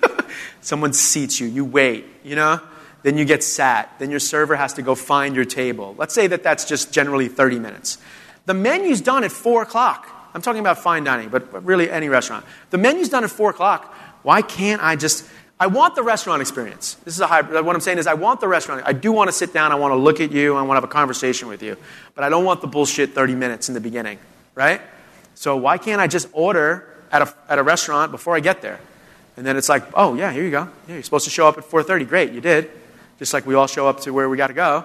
Someone 0.60 0.92
seats 0.92 1.40
you, 1.40 1.46
you 1.46 1.64
wait, 1.64 2.04
you 2.22 2.36
know? 2.36 2.60
Then 3.02 3.16
you 3.16 3.24
get 3.24 3.42
sat. 3.42 3.94
Then 3.98 4.10
your 4.10 4.20
server 4.20 4.54
has 4.54 4.74
to 4.74 4.82
go 4.82 4.94
find 4.94 5.34
your 5.34 5.46
table. 5.46 5.94
Let's 5.96 6.12
say 6.12 6.26
that 6.26 6.42
that's 6.42 6.66
just 6.66 6.92
generally 6.92 7.28
30 7.28 7.60
minutes. 7.60 7.96
The 8.44 8.52
menu's 8.52 9.00
done 9.00 9.24
at 9.24 9.32
4 9.32 9.62
o'clock. 9.62 10.06
I'm 10.34 10.42
talking 10.42 10.60
about 10.60 10.80
fine 10.80 11.04
dining, 11.04 11.30
but 11.30 11.64
really 11.64 11.90
any 11.90 12.10
restaurant. 12.10 12.44
The 12.68 12.76
menu's 12.76 13.08
done 13.08 13.24
at 13.24 13.30
4 13.30 13.50
o'clock. 13.52 13.94
Why 14.22 14.42
can't 14.42 14.82
I 14.82 14.96
just. 14.96 15.24
I 15.60 15.66
want 15.66 15.94
the 15.96 16.02
restaurant 16.02 16.40
experience. 16.40 16.94
This 17.04 17.14
is 17.14 17.20
a 17.20 17.26
high, 17.26 17.42
what 17.42 17.74
I'm 17.74 17.80
saying 17.80 17.98
is 17.98 18.06
I 18.06 18.14
want 18.14 18.40
the 18.40 18.48
restaurant. 18.48 18.82
I 18.84 18.92
do 18.92 19.10
want 19.10 19.28
to 19.28 19.32
sit 19.32 19.52
down. 19.52 19.72
I 19.72 19.74
want 19.74 19.92
to 19.92 19.96
look 19.96 20.20
at 20.20 20.30
you. 20.30 20.54
I 20.54 20.62
want 20.62 20.70
to 20.70 20.74
have 20.76 20.84
a 20.84 20.86
conversation 20.86 21.48
with 21.48 21.62
you. 21.62 21.76
But 22.14 22.24
I 22.24 22.28
don't 22.28 22.44
want 22.44 22.60
the 22.60 22.68
bullshit 22.68 23.12
30 23.12 23.34
minutes 23.34 23.68
in 23.68 23.74
the 23.74 23.80
beginning, 23.80 24.18
right? 24.54 24.80
So 25.34 25.56
why 25.56 25.78
can't 25.78 26.00
I 26.00 26.06
just 26.06 26.28
order 26.32 26.88
at 27.10 27.22
a, 27.22 27.34
at 27.48 27.58
a 27.58 27.62
restaurant 27.62 28.12
before 28.12 28.36
I 28.36 28.40
get 28.40 28.62
there? 28.62 28.78
And 29.36 29.46
then 29.46 29.56
it's 29.56 29.68
like, 29.68 29.84
oh, 29.94 30.14
yeah, 30.14 30.32
here 30.32 30.44
you 30.44 30.50
go. 30.50 30.68
Yeah, 30.86 30.94
you're 30.94 31.02
supposed 31.02 31.24
to 31.24 31.30
show 31.30 31.48
up 31.48 31.58
at 31.58 31.64
4.30. 31.64 32.08
Great, 32.08 32.32
you 32.32 32.40
did 32.40 32.70
just 33.18 33.34
like 33.34 33.46
we 33.46 33.54
all 33.54 33.66
show 33.66 33.88
up 33.88 34.00
to 34.00 34.12
where 34.12 34.28
we 34.28 34.36
got 34.36 34.46
to 34.48 34.54
go. 34.54 34.84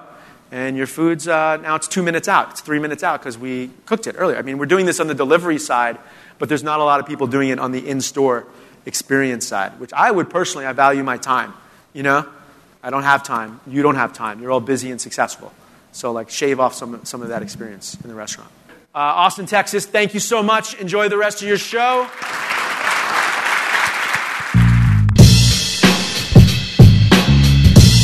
And 0.52 0.78
your 0.78 0.88
food's 0.88 1.28
uh, 1.28 1.58
now 1.58 1.76
it's 1.76 1.88
two 1.88 2.04
minutes 2.04 2.28
out. 2.28 2.52
It's 2.52 2.62
three 2.62 2.80
minutes 2.80 3.04
out 3.04 3.20
because 3.20 3.38
we 3.38 3.72
cooked 3.86 4.08
it 4.08 4.16
earlier. 4.18 4.38
I 4.38 4.42
mean, 4.42 4.58
we're 4.58 4.66
doing 4.66 4.86
this 4.86 5.00
on 5.00 5.08
the 5.08 5.16
delivery 5.16 5.58
side, 5.58 5.98
but 6.38 6.50
there's 6.50 6.64
not 6.64 6.80
a 6.80 6.84
lot 6.84 7.00
of 7.00 7.08
people 7.08 7.28
doing 7.28 7.50
it 7.50 7.60
on 7.60 7.72
the 7.72 7.88
in-store 7.88 8.46
experience 8.86 9.48
side, 9.48 9.80
which 9.80 9.94
I 9.94 10.12
would 10.12 10.30
personally, 10.30 10.66
I 10.66 10.74
value 10.74 11.04
my 11.04 11.18
time. 11.18 11.54
You 11.94 12.04
know, 12.04 12.28
I 12.82 12.90
don't 12.90 13.04
have 13.04 13.24
time. 13.24 13.60
You 13.68 13.82
don't 13.82 13.96
have 13.96 14.14
time. 14.14 14.42
You're 14.42 14.52
all 14.52 14.60
busy 14.60 14.92
and 14.92 15.00
successful. 15.00 15.52
So, 15.92 16.12
like, 16.12 16.30
shave 16.30 16.60
off 16.60 16.74
some, 16.74 17.06
some 17.06 17.22
of 17.22 17.30
that 17.30 17.44
experience 17.44 17.98
in 18.04 18.10
the 18.10 18.16
restaurant. 18.16 18.50
Uh, 18.96 19.00
Austin, 19.00 19.46
Texas, 19.46 19.86
thank 19.86 20.14
you 20.14 20.20
so 20.20 20.44
much. 20.44 20.76
Enjoy 20.76 21.08
the 21.08 21.18
rest 21.18 21.42
of 21.42 21.48
your 21.48 21.58
show. 21.58 22.08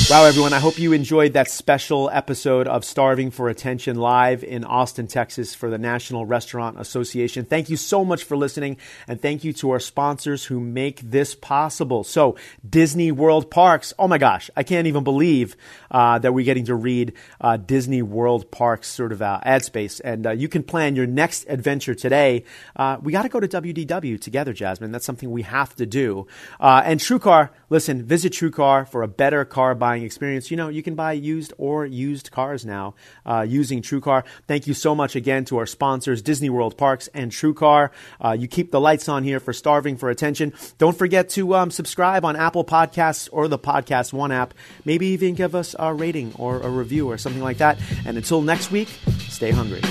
Wow, 0.09 0.25
everyone, 0.25 0.53
I 0.53 0.59
hope 0.59 0.79
you 0.79 0.91
enjoyed 0.91 1.33
that 1.33 1.51
special 1.51 2.09
episode 2.09 2.67
of 2.67 2.83
Starving 2.83 3.29
for 3.29 3.47
Attention 3.47 3.95
live 3.95 4.43
in 4.43 4.63
Austin, 4.63 5.05
Texas 5.05 5.53
for 5.53 5.69
the 5.69 5.77
National 5.77 6.25
Restaurant 6.25 6.79
Association. 6.79 7.45
Thank 7.45 7.69
you 7.69 7.77
so 7.77 8.03
much 8.03 8.23
for 8.23 8.35
listening, 8.35 8.77
and 9.07 9.21
thank 9.21 9.43
you 9.43 9.53
to 9.53 9.69
our 9.69 9.79
sponsors 9.79 10.45
who 10.45 10.59
make 10.59 10.99
this 11.01 11.35
possible. 11.35 12.03
So, 12.03 12.37
Disney 12.67 13.11
World 13.11 13.51
Parks, 13.51 13.93
oh 13.99 14.07
my 14.07 14.17
gosh, 14.17 14.49
I 14.57 14.63
can't 14.63 14.87
even 14.87 15.03
believe 15.03 15.55
uh, 15.91 16.17
that 16.17 16.33
we're 16.33 16.43
getting 16.43 16.65
to 16.65 16.75
read 16.75 17.13
uh, 17.39 17.57
Disney 17.57 18.01
World 18.01 18.49
Parks 18.49 18.87
sort 18.87 19.11
of 19.11 19.21
uh, 19.21 19.39
ad 19.43 19.63
space. 19.63 19.99
And 19.99 20.25
uh, 20.25 20.31
you 20.31 20.49
can 20.49 20.63
plan 20.63 20.95
your 20.95 21.05
next 21.05 21.45
adventure 21.47 21.93
today. 21.93 22.45
Uh, 22.75 22.97
we 22.99 23.11
got 23.11 23.21
to 23.23 23.29
go 23.29 23.39
to 23.39 23.47
WDW 23.47 24.19
together, 24.19 24.53
Jasmine. 24.53 24.91
That's 24.91 25.05
something 25.05 25.29
we 25.29 25.43
have 25.43 25.75
to 25.75 25.85
do. 25.85 26.25
Uh, 26.59 26.81
and 26.83 26.99
TrueCar, 26.99 27.51
listen, 27.69 28.03
visit 28.03 28.33
TrueCar 28.33 28.89
for 28.89 29.03
a 29.03 29.07
better 29.07 29.45
car 29.45 29.75
buying 29.75 29.98
buying 29.99 30.05
experience. 30.05 30.51
You 30.51 30.57
know, 30.57 30.69
you 30.69 30.83
can 30.83 30.95
buy 30.95 31.13
used 31.13 31.53
or 31.57 31.85
used 31.85 32.31
cars 32.31 32.65
now 32.65 32.95
uh, 33.25 33.45
using 33.47 33.81
TrueCar. 33.81 34.23
Thank 34.47 34.67
you 34.67 34.73
so 34.73 34.95
much 34.95 35.15
again 35.15 35.45
to 35.45 35.57
our 35.57 35.65
sponsors, 35.65 36.21
Disney 36.21 36.49
World 36.49 36.77
Parks 36.77 37.09
and 37.13 37.31
TrueCar. 37.31 37.91
Uh, 38.23 38.31
you 38.31 38.47
keep 38.47 38.71
the 38.71 38.79
lights 38.79 39.09
on 39.09 39.23
here 39.23 39.39
for 39.39 39.53
Starving 39.53 39.97
for 39.97 40.09
Attention. 40.09 40.53
Don't 40.77 40.97
forget 40.97 41.29
to 41.29 41.55
um, 41.55 41.71
subscribe 41.71 42.25
on 42.25 42.35
Apple 42.35 42.63
Podcasts 42.63 43.29
or 43.31 43.47
the 43.47 43.59
Podcast 43.59 44.13
One 44.13 44.31
app. 44.31 44.53
Maybe 44.85 45.07
even 45.07 45.35
give 45.35 45.55
us 45.55 45.75
a 45.77 45.93
rating 45.93 46.33
or 46.37 46.59
a 46.59 46.69
review 46.69 47.09
or 47.09 47.17
something 47.17 47.43
like 47.43 47.57
that. 47.57 47.77
And 48.05 48.17
until 48.17 48.41
next 48.41 48.71
week, 48.71 48.89
stay 49.27 49.51
hungry. 49.51 49.81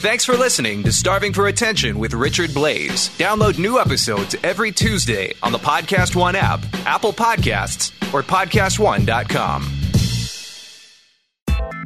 Thanks 0.00 0.24
for 0.24 0.34
listening 0.34 0.82
to 0.84 0.92
Starving 0.92 1.34
for 1.34 1.48
Attention 1.48 1.98
with 1.98 2.14
Richard 2.14 2.48
Blais. 2.50 3.10
Download 3.18 3.58
new 3.58 3.78
episodes 3.78 4.34
every 4.42 4.72
Tuesday 4.72 5.34
on 5.42 5.52
the 5.52 5.58
Podcast 5.58 6.16
One 6.16 6.34
app, 6.34 6.60
Apple 6.86 7.12
Podcasts, 7.12 7.92
or 8.14 8.22
PodcastOne.com. 8.22 9.62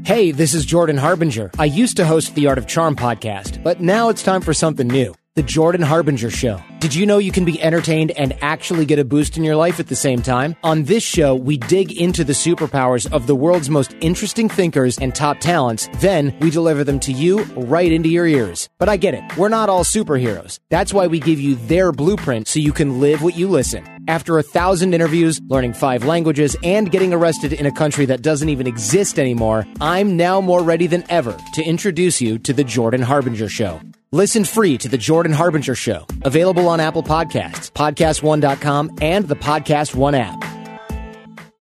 Hey, 0.05 0.31
this 0.31 0.55
is 0.55 0.65
Jordan 0.65 0.97
Harbinger. 0.97 1.51
I 1.59 1.65
used 1.65 1.97
to 1.97 2.07
host 2.07 2.37
the 2.37 2.47
Art 2.47 2.59
of 2.59 2.69
Charm 2.69 2.95
podcast, 2.95 3.61
but 3.65 3.81
now 3.81 4.11
it's 4.11 4.23
time 4.23 4.43
for 4.43 4.55
something 4.55 4.87
new 4.87 5.13
The 5.37 5.43
Jordan 5.43 5.83
Harbinger 5.83 6.31
Show. 6.31 6.63
Did 6.79 6.95
you 6.95 7.07
know 7.07 7.19
you 7.19 7.33
can 7.33 7.45
be 7.45 7.61
entertained 7.61 8.13
and 8.13 8.37
actually 8.41 8.87
get 8.87 9.01
a 9.01 9.05
boost 9.05 9.37
in 9.37 9.43
your 9.43 9.57
life 9.57 9.81
at 9.81 9.89
the 9.89 9.97
same 9.97 10.23
time? 10.23 10.55
On 10.63 10.85
this 10.85 11.03
show, 11.03 11.35
we 11.35 11.57
dig 11.57 11.91
into 11.91 12.23
the 12.23 12.33
superpowers 12.33 13.11
of 13.13 13.27
the 13.27 13.35
world's 13.35 13.69
most 13.69 13.97
interesting 14.01 14.49
thinkers 14.49 14.97
and 14.97 15.13
top 15.13 15.41
talents. 15.41 15.89
Then 15.95 16.37
we 16.39 16.51
deliver 16.51 16.85
them 16.85 17.01
to 17.01 17.11
you 17.11 17.43
right 17.57 17.91
into 17.91 18.09
your 18.09 18.29
ears. 18.29 18.69
But 18.79 18.89
I 18.89 18.97
get 18.97 19.15
it. 19.15 19.25
We're 19.37 19.49
not 19.49 19.69
all 19.69 19.83
superheroes. 19.83 20.61
That's 20.71 20.95
why 20.95 21.09
we 21.09 21.19
give 21.19 21.41
you 21.41 21.57
their 21.57 21.91
blueprint 21.91 22.47
so 22.47 22.61
you 22.61 22.73
can 22.73 23.01
live 23.01 23.21
what 23.21 23.37
you 23.37 23.49
listen. 23.49 23.85
After 24.07 24.39
a 24.39 24.43
thousand 24.45 24.95
interviews, 24.95 25.41
learning 25.49 25.73
five 25.73 26.05
languages, 26.05 26.57
and 26.63 26.93
getting 26.93 27.13
arrested 27.13 27.53
in 27.53 27.67
a 27.67 27.73
country 27.73 28.07
that 28.07 28.23
doesn't 28.23 28.51
even 28.51 28.69
exist 28.69 29.19
anymore, 29.19 29.67
I'm 29.81 30.17
now 30.17 30.41
more 30.41 30.63
ready 30.63 30.87
than 30.87 31.03
ever 31.09 31.37
to 31.55 31.65
introduce 31.65 32.21
you 32.21 32.39
to 32.39 32.53
The 32.53 32.63
Jordan 32.63 33.03
Harbinger 33.03 33.49
Show. 33.49 33.81
Listen 34.15 34.45
free 34.45 34.79
to 34.79 34.89
The 34.89 34.97
Jordan 34.97 35.33
Harbinger 35.33 35.75
Show, 35.75 36.07
available 36.23 36.69
on 36.69 36.79
Apple 36.79 37.03
Podcasts, 37.03 37.73
PodcastOne.com, 37.73 38.99
and 39.03 39.27
the 39.27 39.35
Podcast 39.35 39.97
One 39.97 40.15
app. 40.15 40.54